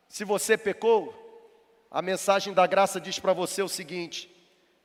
Se 0.08 0.24
você 0.24 0.56
pecou, 0.56 1.16
a 1.90 2.00
mensagem 2.00 2.52
da 2.52 2.66
graça 2.66 3.00
diz 3.00 3.18
para 3.18 3.32
você 3.32 3.62
o 3.62 3.68
seguinte: 3.68 4.30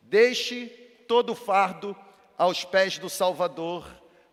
deixe 0.01 0.67
todo 1.07 1.31
o 1.31 1.35
fardo 1.35 1.95
aos 2.37 2.65
pés 2.65 2.97
do 2.97 3.09
Salvador, 3.09 3.87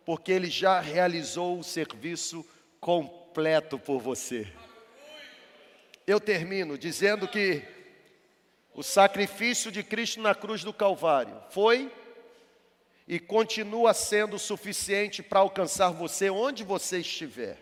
porque 0.05 0.31
ele 0.31 0.49
já 0.49 0.79
realizou 0.79 1.59
o 1.59 1.63
serviço 1.63 2.45
completo 2.79 3.79
por 3.79 3.99
você. 3.99 4.51
Eu 6.05 6.19
termino 6.19 6.77
dizendo 6.77 7.27
que 7.27 7.63
o 8.73 8.83
sacrifício 8.83 9.71
de 9.71 9.83
Cristo 9.83 10.19
na 10.19 10.35
cruz 10.35 10.63
do 10.63 10.73
Calvário 10.73 11.41
foi 11.49 11.91
e 13.07 13.19
continua 13.19 13.93
sendo 13.93 14.39
suficiente 14.39 15.21
para 15.21 15.39
alcançar 15.39 15.89
você 15.89 16.29
onde 16.29 16.63
você 16.63 16.99
estiver. 16.99 17.57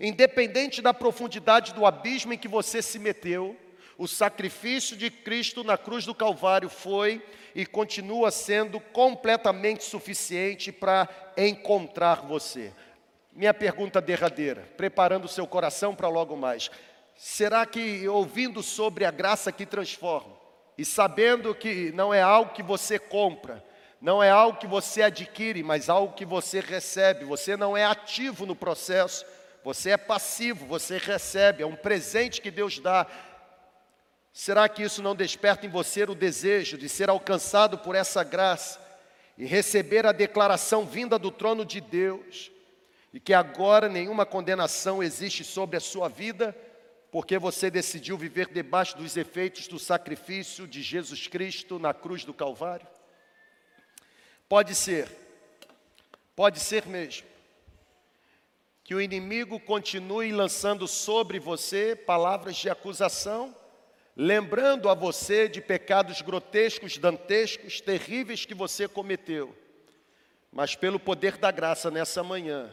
Independente 0.00 0.80
da 0.80 0.94
profundidade 0.94 1.74
do 1.74 1.86
abismo 1.86 2.32
em 2.32 2.38
que 2.38 2.48
você 2.48 2.82
se 2.82 2.98
meteu, 2.98 3.56
o 3.98 4.08
sacrifício 4.08 4.96
de 4.96 5.10
Cristo 5.10 5.62
na 5.62 5.76
cruz 5.76 6.04
do 6.04 6.14
Calvário 6.14 6.68
foi 6.68 7.22
e 7.54 7.66
continua 7.66 8.30
sendo 8.30 8.80
completamente 8.80 9.84
suficiente 9.84 10.72
para 10.72 11.08
encontrar 11.36 12.22
você. 12.22 12.72
Minha 13.32 13.54
pergunta 13.54 14.00
derradeira, 14.00 14.68
preparando 14.76 15.26
o 15.26 15.28
seu 15.28 15.46
coração 15.46 15.94
para 15.94 16.08
logo 16.08 16.36
mais. 16.36 16.70
Será 17.14 17.64
que 17.64 18.08
ouvindo 18.08 18.62
sobre 18.62 19.04
a 19.04 19.10
graça 19.10 19.52
que 19.52 19.66
transforma 19.66 20.34
e 20.76 20.84
sabendo 20.84 21.54
que 21.54 21.92
não 21.92 22.12
é 22.12 22.20
algo 22.20 22.52
que 22.52 22.62
você 22.62 22.98
compra, 22.98 23.64
não 24.02 24.22
é 24.22 24.28
algo 24.28 24.58
que 24.58 24.66
você 24.66 25.02
adquire, 25.02 25.62
mas 25.62 25.88
algo 25.88 26.12
que 26.12 26.26
você 26.26 26.60
recebe, 26.60 27.24
você 27.24 27.56
não 27.56 27.74
é 27.74 27.84
ativo 27.84 28.44
no 28.44 28.54
processo, 28.54 29.24
você 29.64 29.90
é 29.90 29.96
passivo, 29.96 30.66
você 30.66 30.98
recebe, 30.98 31.62
é 31.62 31.66
um 31.66 31.76
presente 31.76 32.42
que 32.42 32.50
Deus 32.50 32.78
dá 32.78 33.06
Será 34.32 34.66
que 34.66 34.82
isso 34.82 35.02
não 35.02 35.14
desperta 35.14 35.66
em 35.66 35.68
você 35.68 36.04
o 36.04 36.14
desejo 36.14 36.78
de 36.78 36.88
ser 36.88 37.10
alcançado 37.10 37.76
por 37.78 37.94
essa 37.94 38.24
graça 38.24 38.80
e 39.36 39.44
receber 39.44 40.06
a 40.06 40.12
declaração 40.12 40.86
vinda 40.86 41.18
do 41.18 41.30
trono 41.30 41.64
de 41.64 41.80
Deus, 41.80 42.50
e 43.12 43.20
que 43.20 43.34
agora 43.34 43.90
nenhuma 43.90 44.24
condenação 44.24 45.02
existe 45.02 45.44
sobre 45.44 45.76
a 45.76 45.80
sua 45.80 46.08
vida, 46.08 46.56
porque 47.10 47.38
você 47.38 47.70
decidiu 47.70 48.16
viver 48.16 48.48
debaixo 48.48 48.96
dos 48.96 49.18
efeitos 49.18 49.68
do 49.68 49.78
sacrifício 49.78 50.66
de 50.66 50.80
Jesus 50.80 51.26
Cristo 51.26 51.78
na 51.78 51.92
cruz 51.92 52.24
do 52.24 52.32
Calvário? 52.32 52.86
Pode 54.52 54.74
ser, 54.74 55.08
pode 56.36 56.60
ser 56.60 56.84
mesmo, 56.84 57.26
que 58.84 58.94
o 58.94 59.00
inimigo 59.00 59.58
continue 59.58 60.30
lançando 60.30 60.86
sobre 60.86 61.38
você 61.38 61.96
palavras 61.96 62.56
de 62.56 62.68
acusação, 62.68 63.56
lembrando 64.14 64.90
a 64.90 64.94
você 64.94 65.48
de 65.48 65.62
pecados 65.62 66.20
grotescos, 66.20 66.98
dantescos, 66.98 67.80
terríveis 67.80 68.44
que 68.44 68.52
você 68.52 68.86
cometeu. 68.86 69.56
Mas 70.52 70.76
pelo 70.76 71.00
poder 71.00 71.38
da 71.38 71.50
graça 71.50 71.90
nessa 71.90 72.22
manhã, 72.22 72.70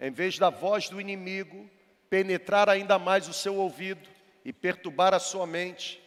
em 0.00 0.10
vez 0.10 0.38
da 0.38 0.48
voz 0.48 0.88
do 0.88 0.98
inimigo 0.98 1.68
penetrar 2.08 2.70
ainda 2.70 2.98
mais 2.98 3.28
o 3.28 3.34
seu 3.34 3.56
ouvido 3.56 4.08
e 4.42 4.54
perturbar 4.54 5.12
a 5.12 5.20
sua 5.20 5.46
mente, 5.46 6.02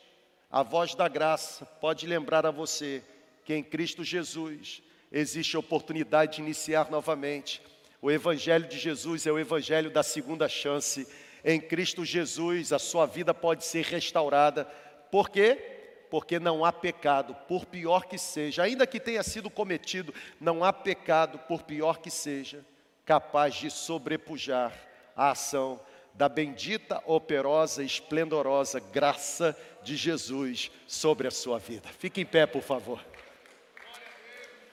a 0.50 0.64
voz 0.64 0.96
da 0.96 1.08
graça 1.08 1.68
pode 1.68 2.08
lembrar 2.08 2.48
a 2.48 2.52
você 2.52 3.04
que 3.46 3.54
em 3.54 3.62
Cristo 3.62 4.04
Jesus 4.04 4.87
existe 5.12 5.56
a 5.56 5.60
oportunidade 5.60 6.36
de 6.36 6.42
iniciar 6.42 6.90
novamente. 6.90 7.62
O 8.02 8.12
Evangelho 8.12 8.68
de 8.68 8.78
Jesus 8.78 9.26
é 9.26 9.32
o 9.32 9.40
Evangelho 9.40 9.90
da 9.90 10.04
segunda 10.04 10.48
chance 10.48 11.08
em 11.44 11.62
Cristo 11.62 12.04
Jesus 12.04 12.74
a 12.74 12.80
sua 12.80 13.06
vida 13.06 13.34
pode 13.34 13.64
ser 13.64 13.86
restaurada. 13.86 14.66
Por 15.10 15.30
quê? 15.30 16.06
Porque 16.10 16.40
não 16.40 16.64
há 16.64 16.74
pecado, 16.74 17.36
por 17.48 17.66
pior 17.66 18.06
que 18.06 18.18
seja, 18.18 18.64
ainda 18.64 18.88
que 18.88 19.00
tenha 19.00 19.24
sido 19.24 19.50
cometido, 19.50 20.14
não 20.40 20.64
há 20.64 20.72
pecado, 20.74 21.40
por 21.40 21.64
pior 21.64 22.00
que 22.00 22.10
seja, 22.12 22.66
capaz 23.06 23.56
de 23.56 23.70
sobrepujar 23.70 24.74
a 25.16 25.32
ação 25.32 25.80
da 26.14 26.28
bendita, 26.28 27.02
operosa, 27.06 27.84
esplendorosa 27.84 28.80
graça 28.80 29.56
de 29.84 29.96
Jesus 29.96 30.72
sobre 30.88 31.28
a 31.28 31.32
sua 31.32 31.60
vida. 31.60 31.88
Fique 31.98 32.20
em 32.22 32.26
pé, 32.26 32.46
por 32.46 32.62
favor. 32.62 33.00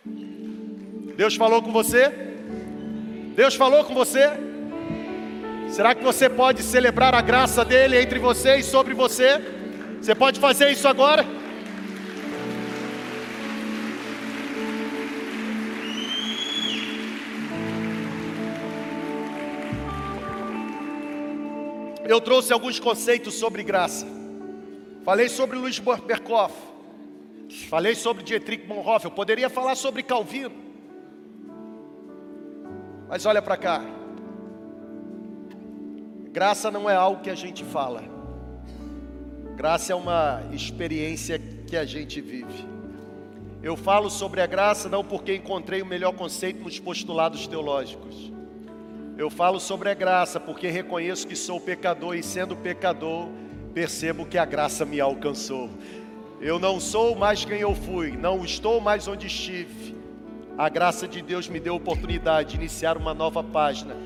Deus 0.05 1.35
falou 1.37 1.63
com 1.63 1.73
você? 1.73 2.13
Deus 3.35 3.55
falou 3.55 3.85
com 3.85 3.95
você? 3.95 4.29
Será 5.71 5.95
que 5.95 6.05
você 6.05 6.29
pode 6.29 6.63
celebrar 6.63 7.15
a 7.15 7.21
graça 7.21 7.65
dele 7.65 8.01
entre 8.01 8.19
você 8.19 8.57
e 8.57 8.63
sobre 8.63 8.95
você? 8.95 9.41
Você 10.01 10.15
pode 10.15 10.39
fazer 10.39 10.71
isso 10.71 10.87
agora? 10.87 11.25
Eu 22.07 22.21
trouxe 22.21 22.53
alguns 22.53 22.79
conceitos 22.79 23.35
sobre 23.35 23.63
graça. 23.63 24.07
Falei 25.05 25.29
sobre 25.29 25.57
Luiz 25.57 25.79
Berkoff. 25.79 26.74
Falei 27.69 27.95
sobre 27.95 28.23
Dietrich 28.23 28.67
Bonhoeffer. 28.67 29.07
Eu 29.07 29.11
poderia 29.11 29.49
falar 29.49 29.75
sobre 29.75 30.03
Calvino. 30.03 30.55
Mas 33.09 33.25
olha 33.27 33.41
para 33.41 33.57
cá. 33.57 33.83
Graça 36.33 36.71
não 36.71 36.91
é 36.91 36.95
algo 36.95 37.23
que 37.23 37.31
a 37.31 37.35
gente 37.35 37.63
fala. 37.63 38.03
Graça 39.57 39.93
é 39.93 39.97
uma 39.97 40.43
experiência 40.53 41.39
que 41.39 41.77
a 41.77 41.85
gente 41.85 42.21
vive. 42.21 42.67
Eu 43.63 43.77
falo 43.77 44.11
sobre 44.11 44.41
a 44.41 44.47
graça 44.47 44.89
não 44.89 45.05
porque 45.05 45.35
encontrei 45.35 45.81
o 45.81 45.87
melhor 45.87 46.13
conceito 46.13 46.63
nos 46.63 46.79
postulados 46.79 47.47
teológicos. 47.47 48.33
Eu 49.17 49.31
falo 49.31 49.61
sobre 49.61 49.89
a 49.89 49.95
graça 49.95 50.41
porque 50.41 50.69
reconheço 50.69 51.27
que 51.27 51.37
sou 51.37 51.61
pecador 51.61 52.17
e, 52.17 52.23
sendo 52.23 52.57
pecador, 52.57 53.29
percebo 53.73 54.27
que 54.27 54.37
a 54.37 54.45
graça 54.45 54.85
me 54.85 55.01
alcançou. 55.01 55.71
Eu 56.45 56.59
não 56.59 56.79
sou 56.79 57.17
mais 57.17 57.43
quem 57.43 57.61
eu 57.61 57.75
fui, 57.75 58.11
não 58.19 58.45
estou 58.45 58.79
mais 58.79 59.09
onde 59.09 59.29
estive. 59.29 59.97
A 60.59 60.69
graça 60.69 61.09
de 61.09 61.23
Deus 61.23 61.49
me 61.49 61.59
deu 61.59 61.73
a 61.73 61.77
oportunidade 61.79 62.51
de 62.51 62.57
iniciar 62.57 62.99
uma 62.99 63.15
nova 63.15 63.43
página 63.43 63.97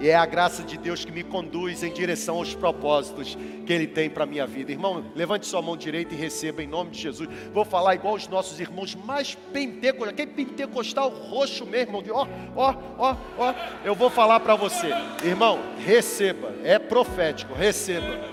e 0.00 0.08
é 0.08 0.16
a 0.16 0.26
graça 0.26 0.64
de 0.64 0.76
Deus 0.76 1.04
que 1.04 1.12
me 1.12 1.22
conduz 1.22 1.84
em 1.84 1.92
direção 1.92 2.38
aos 2.38 2.56
propósitos 2.56 3.38
que 3.64 3.72
Ele 3.72 3.86
tem 3.86 4.10
para 4.10 4.24
a 4.24 4.26
minha 4.26 4.48
vida. 4.48 4.72
Irmão, 4.72 5.04
levante 5.14 5.46
sua 5.46 5.62
mão 5.62 5.76
direita 5.76 6.12
e 6.12 6.18
receba 6.18 6.60
em 6.60 6.66
nome 6.66 6.90
de 6.90 7.00
Jesus. 7.00 7.28
Vou 7.54 7.64
falar 7.64 7.94
igual 7.94 8.14
os 8.14 8.26
nossos 8.26 8.58
irmãos 8.58 8.96
mais 8.96 9.36
pentecostais, 9.52 10.12
aquele 10.12 10.32
pentecostal 10.32 11.08
roxo 11.08 11.64
mesmo, 11.64 12.02
ó, 12.10 12.26
ó, 12.56 12.74
ó, 12.98 13.16
ó. 13.38 13.54
Eu 13.84 13.94
vou 13.94 14.10
falar 14.10 14.40
para 14.40 14.56
você, 14.56 14.88
irmão, 15.22 15.60
receba, 15.78 16.52
é 16.64 16.80
profético, 16.80 17.54
receba, 17.54 18.28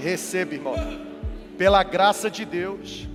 receba, 0.00 0.54
irmão. 0.54 0.74
Pela 1.58 1.82
graça 1.82 2.30
de 2.30 2.44
Deus, 2.44 3.06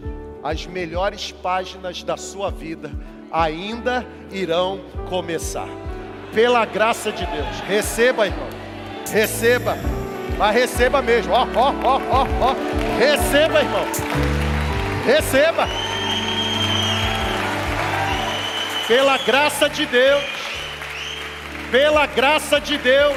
as 0.43 0.65
melhores 0.65 1.31
páginas 1.31 2.01
da 2.03 2.17
sua 2.17 2.49
vida 2.49 2.91
ainda 3.31 4.05
irão 4.31 4.81
começar 5.07 5.67
pela 6.33 6.65
graça 6.65 7.11
de 7.11 7.25
Deus. 7.25 7.59
Receba, 7.67 8.25
irmão. 8.25 8.49
Receba. 9.11 9.77
Mas 10.37 10.55
receba 10.55 11.01
mesmo. 11.01 11.33
Ó, 11.33 11.45
ó, 11.55 11.73
ó, 11.83 12.01
ó, 12.09 12.27
ó. 12.41 12.55
Receba, 12.97 13.59
irmão. 13.59 13.85
Receba. 15.05 15.67
Pela 18.87 19.17
graça 19.19 19.69
de 19.69 19.85
Deus. 19.85 20.23
pela 21.71 22.05
graça 22.05 22.59
de 22.59 22.77
Deus, 22.77 23.15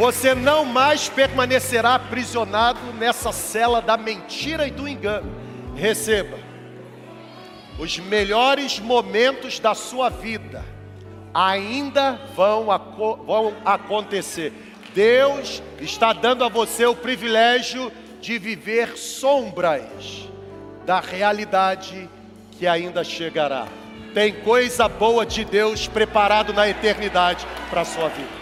você 0.00 0.34
não 0.34 0.64
mais 0.64 1.10
permanecerá 1.10 1.96
aprisionado 1.96 2.80
nessa 2.94 3.32
cela 3.32 3.82
da 3.82 3.98
mentira 3.98 4.66
e 4.66 4.70
do 4.70 4.88
engano. 4.88 5.30
Receba. 5.76 6.38
Os 7.78 7.98
melhores 7.98 8.78
momentos 8.78 9.58
da 9.58 9.74
sua 9.74 10.08
vida 10.08 10.64
ainda 11.34 12.18
vão, 12.34 12.68
vão 13.26 13.54
acontecer. 13.62 14.54
Deus 14.94 15.62
está 15.78 16.14
dando 16.14 16.44
a 16.44 16.48
você 16.48 16.86
o 16.86 16.96
privilégio 16.96 17.92
de 18.22 18.38
viver 18.38 18.96
sombras 18.96 20.30
da 20.86 20.98
realidade 20.98 22.08
que 22.52 22.66
ainda 22.66 23.04
chegará. 23.04 23.68
Tem 24.14 24.32
coisa 24.32 24.88
boa 24.88 25.26
de 25.26 25.44
Deus 25.44 25.86
preparado 25.86 26.54
na 26.54 26.66
eternidade 26.66 27.46
para 27.68 27.82
a 27.82 27.84
sua 27.84 28.08
vida. 28.08 28.39